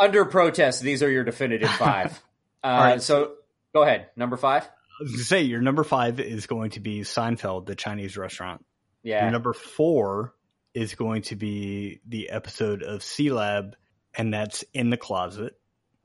under 0.00 0.24
protest, 0.24 0.80
these 0.80 1.02
are 1.02 1.10
your 1.10 1.24
definitive 1.24 1.70
five. 1.78 2.22
uh, 2.62 2.68
right. 2.68 3.02
So 3.02 3.34
go 3.74 3.82
ahead, 3.82 4.08
number 4.16 4.36
five. 4.36 4.64
I 4.64 5.02
was 5.02 5.26
say 5.26 5.42
your 5.42 5.60
number 5.60 5.84
five 5.84 6.20
is 6.20 6.46
going 6.46 6.70
to 6.70 6.80
be 6.80 7.00
Seinfeld, 7.00 7.66
the 7.66 7.74
Chinese 7.76 8.16
restaurant. 8.16 8.64
Your 9.02 9.16
Yeah, 9.16 9.30
number 9.30 9.52
four 9.52 10.34
is 10.74 10.94
going 10.94 11.22
to 11.22 11.36
be 11.36 12.00
the 12.06 12.30
episode 12.30 12.82
of 12.82 13.00
Sealab, 13.00 13.74
and 14.14 14.32
that's 14.32 14.64
in 14.72 14.90
the 14.90 14.96
closet. 14.96 15.58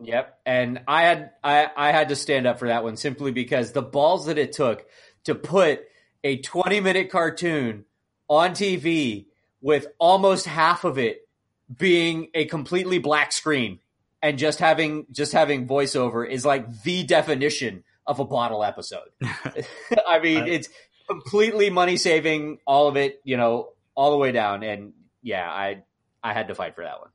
Yep. 0.06 0.40
And 0.46 0.82
I 0.88 1.04
had 1.04 1.32
I, 1.44 1.70
I 1.76 1.92
had 1.92 2.10
to 2.10 2.16
stand 2.16 2.48
up 2.48 2.60
for 2.60 2.68
that 2.68 2.84
one 2.84 2.98
simply 2.98 3.32
because 3.32 3.72
the 3.72 3.82
balls 3.82 4.28
that 4.28 4.38
it 4.38 4.52
took 4.52 4.86
to 5.26 5.36
put 5.36 5.84
a 6.24 6.38
20 6.38 6.80
minute 6.80 7.10
cartoon 7.10 7.86
on 8.28 8.52
TV 8.52 9.28
with 9.62 9.88
almost 10.00 10.46
half 10.46 10.84
of 10.84 10.98
it 10.98 11.28
being 11.76 12.30
a 12.34 12.46
completely 12.46 13.00
black 13.00 13.32
screen 13.32 13.80
and 14.22 14.38
just 14.38 14.60
having 14.60 15.06
just 15.12 15.34
having 15.34 15.68
voiceover 15.68 16.28
is 16.28 16.46
like 16.46 16.84
the 16.84 17.04
definition 17.04 17.84
of 18.06 18.20
a 18.20 18.26
bottle 18.26 18.64
episode. 18.64 19.10
I 20.08 20.20
mean, 20.20 20.48
it's 20.48 20.70
completely 21.08 21.70
money 21.70 21.98
saving, 21.98 22.60
all 22.66 22.88
of 22.88 22.98
it, 22.98 23.22
you 23.24 23.38
know, 23.38 23.70
all 23.96 24.12
the 24.12 24.18
way 24.18 24.32
down. 24.32 24.64
And 24.64 24.94
yeah, 25.22 25.50
I 25.50 25.84
I 26.24 26.34
had 26.34 26.48
to 26.48 26.56
fight 26.56 26.76
for 26.76 26.84
that 26.84 27.00
one. 27.00 27.10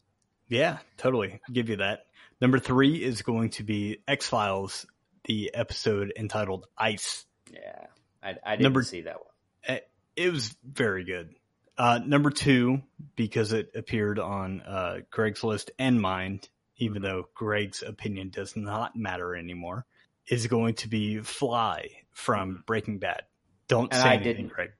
Yeah, 0.48 0.78
totally. 0.96 1.40
Give 1.52 1.68
you 1.68 1.76
that. 1.76 2.06
Number 2.40 2.58
three 2.58 3.02
is 3.02 3.22
going 3.22 3.50
to 3.50 3.64
be 3.64 3.98
X 4.06 4.26
Files, 4.28 4.86
the 5.24 5.50
episode 5.54 6.12
entitled 6.16 6.66
Ice. 6.76 7.24
Yeah, 7.52 7.86
I, 8.22 8.34
I 8.44 8.50
didn't 8.52 8.62
Number- 8.62 8.82
see 8.82 9.02
that 9.02 9.16
one. 9.16 9.78
It 10.16 10.32
was 10.32 10.56
very 10.64 11.04
good. 11.04 11.34
Uh, 11.76 12.00
number 12.04 12.30
two, 12.30 12.82
because 13.14 13.52
it 13.52 13.70
appeared 13.76 14.18
on 14.18 14.60
uh, 14.62 14.96
Greg's 15.12 15.44
list 15.44 15.70
and 15.78 16.00
mine, 16.00 16.40
even 16.76 17.02
though 17.02 17.28
Greg's 17.34 17.82
opinion 17.82 18.30
does 18.30 18.56
not 18.56 18.96
matter 18.96 19.36
anymore, 19.36 19.86
is 20.26 20.48
going 20.48 20.74
to 20.74 20.88
be 20.88 21.20
Fly 21.20 21.88
from 22.12 22.64
Breaking 22.66 22.98
Bad. 22.98 23.22
Don't 23.68 23.92
And 23.92 24.02
say 24.02 24.08
I 24.08 24.14
anything, 24.14 24.34
didn't. 24.36 24.52
Greg. 24.52 24.70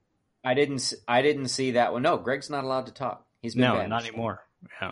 I 0.43 0.53
didn't. 0.55 0.93
I 1.07 1.21
didn't 1.21 1.47
see 1.47 1.71
that 1.71 1.93
one. 1.93 2.01
No, 2.01 2.17
Greg's 2.17 2.49
not 2.49 2.65
allowed 2.65 2.87
to 2.87 2.93
talk. 2.93 3.25
He's 3.41 3.55
been 3.55 3.61
No, 3.61 3.85
not 3.85 4.05
anymore. 4.05 4.41
Yeah. 4.81 4.91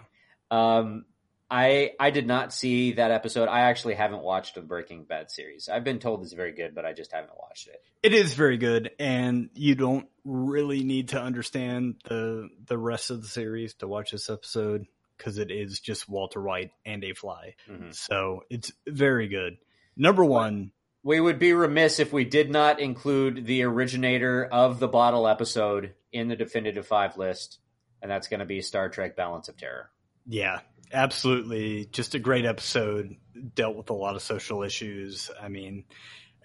Um, 0.49 1.03
I 1.49 1.91
I 1.99 2.09
did 2.09 2.27
not 2.27 2.53
see 2.53 2.93
that 2.93 3.11
episode. 3.11 3.47
I 3.47 3.61
actually 3.61 3.93
haven't 3.95 4.21
watched 4.21 4.55
the 4.55 4.61
Breaking 4.61 5.05
Bad 5.05 5.31
series. 5.31 5.69
I've 5.69 5.83
been 5.83 5.99
told 5.99 6.21
it's 6.23 6.33
very 6.33 6.51
good, 6.51 6.75
but 6.75 6.85
I 6.85 6.93
just 6.93 7.11
haven't 7.13 7.37
watched 7.39 7.67
it. 7.67 7.81
It 8.03 8.13
is 8.13 8.33
very 8.33 8.57
good, 8.57 8.91
and 8.99 9.49
you 9.53 9.75
don't 9.75 10.07
really 10.25 10.83
need 10.83 11.09
to 11.09 11.21
understand 11.21 11.95
the 12.03 12.49
the 12.65 12.77
rest 12.77 13.11
of 13.11 13.21
the 13.21 13.27
series 13.27 13.73
to 13.75 13.87
watch 13.87 14.11
this 14.11 14.29
episode 14.29 14.87
because 15.17 15.37
it 15.37 15.49
is 15.49 15.79
just 15.79 16.09
Walter 16.09 16.41
White 16.41 16.71
and 16.85 17.03
a 17.03 17.13
fly. 17.13 17.55
Mhm. 17.69 17.95
So 17.95 18.43
it's 18.49 18.71
very 18.85 19.27
good. 19.29 19.57
Number 19.95 20.23
one, 20.25 20.71
We 21.01 21.21
would 21.21 21.39
be 21.39 21.53
remiss 21.53 21.99
if 21.99 22.11
we 22.11 22.25
did 22.25 22.51
not 22.51 22.79
include 22.81 23.45
the 23.45 23.63
originator 23.63 24.45
of 24.45 24.79
the 24.79 24.87
bottle 24.89 25.27
episode 25.27 25.93
in 26.11 26.27
the 26.27 26.35
definitive 26.35 26.85
five 26.85 27.17
list, 27.17 27.59
and 28.01 28.11
that's 28.11 28.27
going 28.27 28.41
to 28.41 28.45
be 28.45 28.61
Star 28.61 28.89
Trek: 28.89 29.15
Balance 29.15 29.47
of 29.47 29.55
Terror. 29.57 29.89
yeah, 30.29 30.59
absolutely, 30.93 31.85
just 31.85 32.15
a 32.15 32.19
great 32.19 32.45
episode. 32.45 33.15
Dealt 33.55 33.75
with 33.75 33.89
a 33.89 33.93
lot 33.93 34.15
of 34.15 34.21
social 34.21 34.63
issues. 34.63 35.29
I 35.41 35.47
mean, 35.47 35.85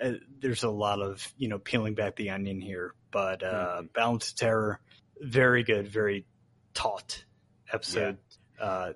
uh, 0.02 0.12
there's 0.40 0.62
a 0.62 0.70
lot 0.70 1.00
of 1.00 1.26
you 1.38 1.48
know 1.48 1.58
peeling 1.58 1.94
back 1.94 2.16
the 2.16 2.30
onion 2.30 2.60
here, 2.60 2.94
but 3.10 3.42
uh, 3.42 3.82
Balance 3.94 4.30
of 4.30 4.36
Terror, 4.36 4.80
very 5.20 5.62
good, 5.62 5.88
very 5.88 6.26
taut 6.74 7.24
episode. 7.72 8.18
Uh, 8.60 8.92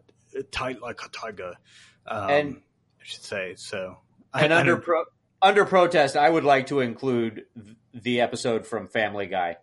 tight 0.51 0.81
like 0.83 1.01
a 1.05 1.09
tiger, 1.09 1.55
um, 2.07 2.31
And- 2.31 2.57
I 3.01 3.05
should 3.05 3.23
say. 3.25 3.55
So, 3.57 3.99
And 4.35 4.53
I- 4.53 4.57
I 4.57 4.61
under 4.61 4.73
don't- 4.73 4.85
pro- 4.85 5.05
under 5.43 5.65
protest, 5.65 6.17
I 6.17 6.29
would 6.29 6.45
like 6.45 6.67
to 6.69 6.81
include 6.81 7.47
the 7.95 8.21
episode 8.21 8.67
from 8.67 8.89
Family 8.89 9.27
Guy, 9.27 9.57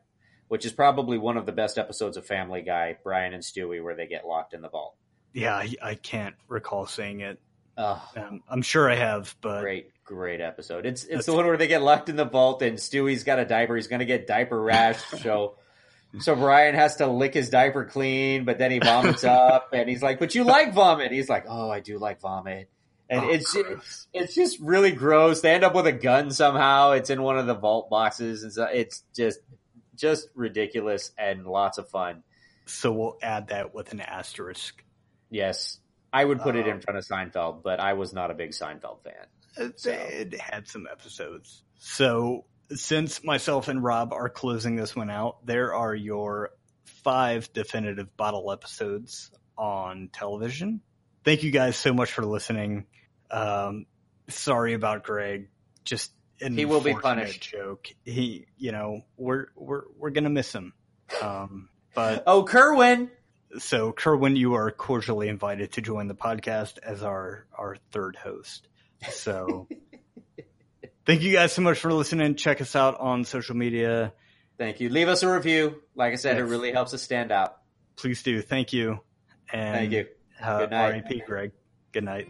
which 0.47 0.65
is 0.65 0.71
probably 0.71 1.17
one 1.17 1.37
of 1.37 1.45
the 1.45 1.51
best 1.51 1.77
episodes 1.77 2.15
of 2.17 2.25
Family 2.25 2.61
Guy, 2.61 2.97
Brian 3.03 3.33
and 3.33 3.43
Stewie, 3.43 3.83
where 3.83 3.95
they 3.95 4.07
get 4.07 4.25
locked 4.25 4.53
in 4.53 4.61
the 4.61 4.69
vault. 4.69 4.95
Yeah, 5.33 5.55
I, 5.55 5.73
I 5.81 5.95
can't 5.95 6.35
recall 6.47 6.85
seeing 6.85 7.21
it. 7.21 7.39
Oh, 7.77 8.01
Um, 8.15 8.43
I'm 8.47 8.61
sure 8.61 8.89
I 8.89 8.95
have, 8.95 9.35
but 9.41 9.61
great, 9.61 9.91
great 10.05 10.41
episode. 10.41 10.85
It's 10.85 11.03
it's 11.05 11.25
the 11.25 11.33
one 11.33 11.45
where 11.47 11.57
they 11.57 11.67
get 11.67 11.81
locked 11.81 12.07
in 12.09 12.15
the 12.15 12.25
vault 12.25 12.61
and 12.61 12.77
Stewie's 12.77 13.23
got 13.23 13.39
a 13.39 13.45
diaper. 13.45 13.75
He's 13.75 13.87
going 13.87 13.99
to 13.99 14.05
get 14.05 14.27
diaper 14.27 14.61
rash. 14.61 15.01
So 15.21 15.55
so 16.19 16.35
Brian 16.35 16.75
has 16.75 16.97
to 16.97 17.07
lick 17.07 17.33
his 17.33 17.49
diaper 17.49 17.85
clean, 17.85 18.45
but 18.45 18.59
then 18.59 18.69
he 18.69 18.77
vomits 18.77 19.23
up, 19.23 19.69
and 19.73 19.89
he's 19.89 20.03
like, 20.03 20.19
"But 20.19 20.35
you 20.35 20.43
like 20.43 20.71
vomit?" 20.73 21.11
He's 21.11 21.27
like, 21.29 21.45
"Oh, 21.49 21.71
I 21.71 21.79
do 21.79 21.97
like 21.97 22.21
vomit." 22.21 22.69
And 23.09 23.25
Oh, 23.25 23.29
it's 23.29 23.51
gross. 23.51 24.07
it's 24.13 24.35
just 24.35 24.59
really 24.59 24.91
gross. 24.91 25.41
They 25.41 25.51
end 25.55 25.63
up 25.63 25.73
with 25.73 25.87
a 25.87 25.91
gun 25.91 26.29
somehow. 26.29 26.91
It's 26.91 27.09
in 27.09 27.23
one 27.23 27.39
of 27.39 27.47
the 27.47 27.55
vault 27.55 27.89
boxes, 27.89 28.43
and 28.43 28.53
so 28.53 28.65
it's 28.65 29.03
just 29.15 29.39
just 29.95 30.27
ridiculous 30.35 31.11
and 31.17 31.47
lots 31.47 31.79
of 31.79 31.89
fun. 31.89 32.21
so 32.67 32.91
we'll 32.91 33.17
add 33.23 33.47
that 33.47 33.73
with 33.73 33.91
an 33.93 33.99
asterisk. 34.01 34.83
Yes, 35.33 35.79
I 36.11 36.23
would 36.23 36.39
put 36.41 36.55
it 36.55 36.67
in 36.67 36.73
Um, 36.75 36.81
front 36.81 36.97
of 36.97 37.05
Seinfeld, 37.05 37.63
but 37.63 37.79
I 37.79 37.93
was 37.93 38.13
not 38.13 38.29
a 38.31 38.33
big 38.33 38.51
Seinfeld 38.51 39.03
fan. 39.03 39.25
It, 39.57 39.79
So- 39.79 39.91
it 39.91 40.39
had 40.39 40.67
some 40.67 40.87
episodes. 40.91 41.63
So 41.79 42.45
since 42.69 43.23
myself 43.23 43.67
and 43.67 43.83
Rob 43.83 44.13
are 44.13 44.29
closing 44.29 44.75
this 44.75 44.95
one 44.95 45.09
out, 45.09 45.45
there 45.45 45.73
are 45.73 45.93
your 45.95 46.51
five 46.85 47.51
definitive 47.53 48.15
bottle 48.15 48.51
episodes 48.51 49.31
on 49.57 50.09
television. 50.13 50.81
Thank 51.23 51.43
you 51.43 51.51
guys 51.51 51.75
so 51.77 51.93
much 51.93 52.11
for 52.11 52.25
listening. 52.25 52.85
Um, 53.31 53.85
sorry 54.29 54.73
about 54.73 55.03
Greg. 55.03 55.49
Just 55.83 56.11
an 56.41 56.55
He 56.57 56.65
will 56.65 56.81
be 56.81 56.93
punished. 56.93 57.41
Joke. 57.51 57.87
He, 58.05 58.45
you 58.57 58.71
know, 58.71 59.01
we're 59.17 59.47
we're 59.55 59.83
we're 59.97 60.09
gonna 60.11 60.29
miss 60.29 60.53
him. 60.53 60.73
Um, 61.21 61.69
but 61.95 62.23
Oh, 62.27 62.43
Kerwin. 62.43 63.11
So 63.59 63.91
Kerwin, 63.91 64.35
you 64.35 64.55
are 64.55 64.71
cordially 64.71 65.27
invited 65.27 65.73
to 65.73 65.81
join 65.81 66.07
the 66.07 66.15
podcast 66.15 66.79
as 66.79 67.03
our 67.03 67.45
our 67.57 67.77
third 67.91 68.15
host. 68.15 68.67
So 69.11 69.67
thank 71.05 71.21
you 71.21 71.33
guys 71.33 71.53
so 71.53 71.61
much 71.61 71.79
for 71.79 71.93
listening. 71.93 72.35
Check 72.35 72.61
us 72.61 72.75
out 72.75 72.99
on 72.99 73.25
social 73.25 73.55
media. 73.55 74.13
Thank 74.57 74.79
you. 74.79 74.89
Leave 74.89 75.07
us 75.07 75.23
a 75.23 75.33
review. 75.33 75.81
Like 75.95 76.13
I 76.13 76.15
said, 76.15 76.37
it 76.37 76.43
really 76.43 76.71
helps 76.71 76.93
us 76.93 77.01
stand 77.01 77.31
out. 77.31 77.57
Please 77.95 78.23
do. 78.23 78.41
Thank 78.41 78.73
you. 78.73 78.99
And 79.51 79.75
Thank 79.75 79.91
you. 79.91 80.07
Uh, 80.41 80.59
Good 80.59 80.71
night. 80.71 80.85
R.I.P. 80.85 81.23
Greg. 81.25 81.51
Good 81.91 82.03
night. 82.03 82.29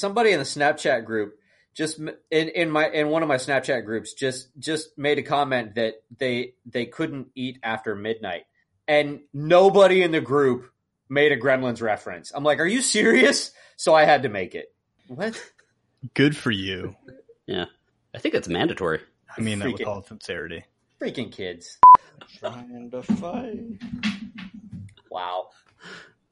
Somebody 0.00 0.30
in 0.32 0.38
the 0.38 0.44
Snapchat 0.44 1.04
group 1.04 1.38
just 1.74 1.98
in 1.98 2.48
in 2.48 2.70
my 2.70 2.88
in 2.88 3.08
one 3.08 3.22
of 3.22 3.28
my 3.28 3.36
Snapchat 3.36 3.84
groups 3.84 4.14
just 4.14 4.48
just 4.58 4.96
made 4.98 5.18
a 5.18 5.22
comment 5.22 5.76
that 5.76 6.02
they 6.18 6.54
they 6.66 6.86
couldn't 6.86 7.28
eat 7.34 7.58
after 7.62 7.94
midnight, 7.94 8.46
and 8.88 9.20
nobody 9.32 10.02
in 10.02 10.10
the 10.10 10.20
group 10.20 10.70
made 11.08 11.32
a 11.32 11.36
Gremlins 11.38 11.80
reference. 11.80 12.32
I'm 12.34 12.42
like, 12.44 12.58
are 12.58 12.66
you 12.66 12.82
serious? 12.82 13.52
So 13.76 13.94
I 13.94 14.04
had 14.04 14.24
to 14.24 14.28
make 14.28 14.54
it. 14.54 14.72
What? 15.08 15.40
Good 16.14 16.36
for 16.36 16.50
you. 16.50 16.96
Yeah, 17.46 17.66
I 18.14 18.18
think 18.18 18.34
it's 18.34 18.48
mandatory. 18.48 19.00
I 19.36 19.40
mean 19.40 19.58
that 19.60 19.70
with 19.72 19.80
Freaking- 19.80 19.86
all 19.86 20.02
sincerity. 20.02 20.64
Freaking 21.00 21.30
kids! 21.32 21.78
Trying 22.38 22.90
to 22.90 23.02
fight. 23.02 23.78
Wow. 25.10 25.48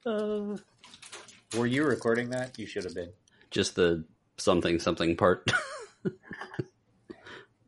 Uh, 0.05 0.57
Were 1.57 1.65
you 1.65 1.83
recording 1.85 2.29
that? 2.29 2.57
You 2.59 2.67
should 2.67 2.83
have 2.83 2.93
been. 2.93 3.09
Just 3.51 3.75
the 3.75 4.05
something 4.37 4.79
something 4.79 5.15
part. 5.15 5.51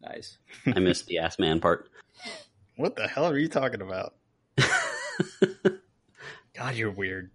Nice. 0.02 0.38
I 0.66 0.80
missed 0.80 1.08
the 1.08 1.20
ass 1.20 1.40
man 1.40 1.60
part. 1.60 1.90
What 2.76 2.96
the 2.96 3.08
hell 3.08 3.26
are 3.26 3.38
you 3.38 3.48
talking 3.48 3.82
about? 3.82 4.16
God, 6.54 6.76
you're 6.76 6.92
weird. 6.92 7.32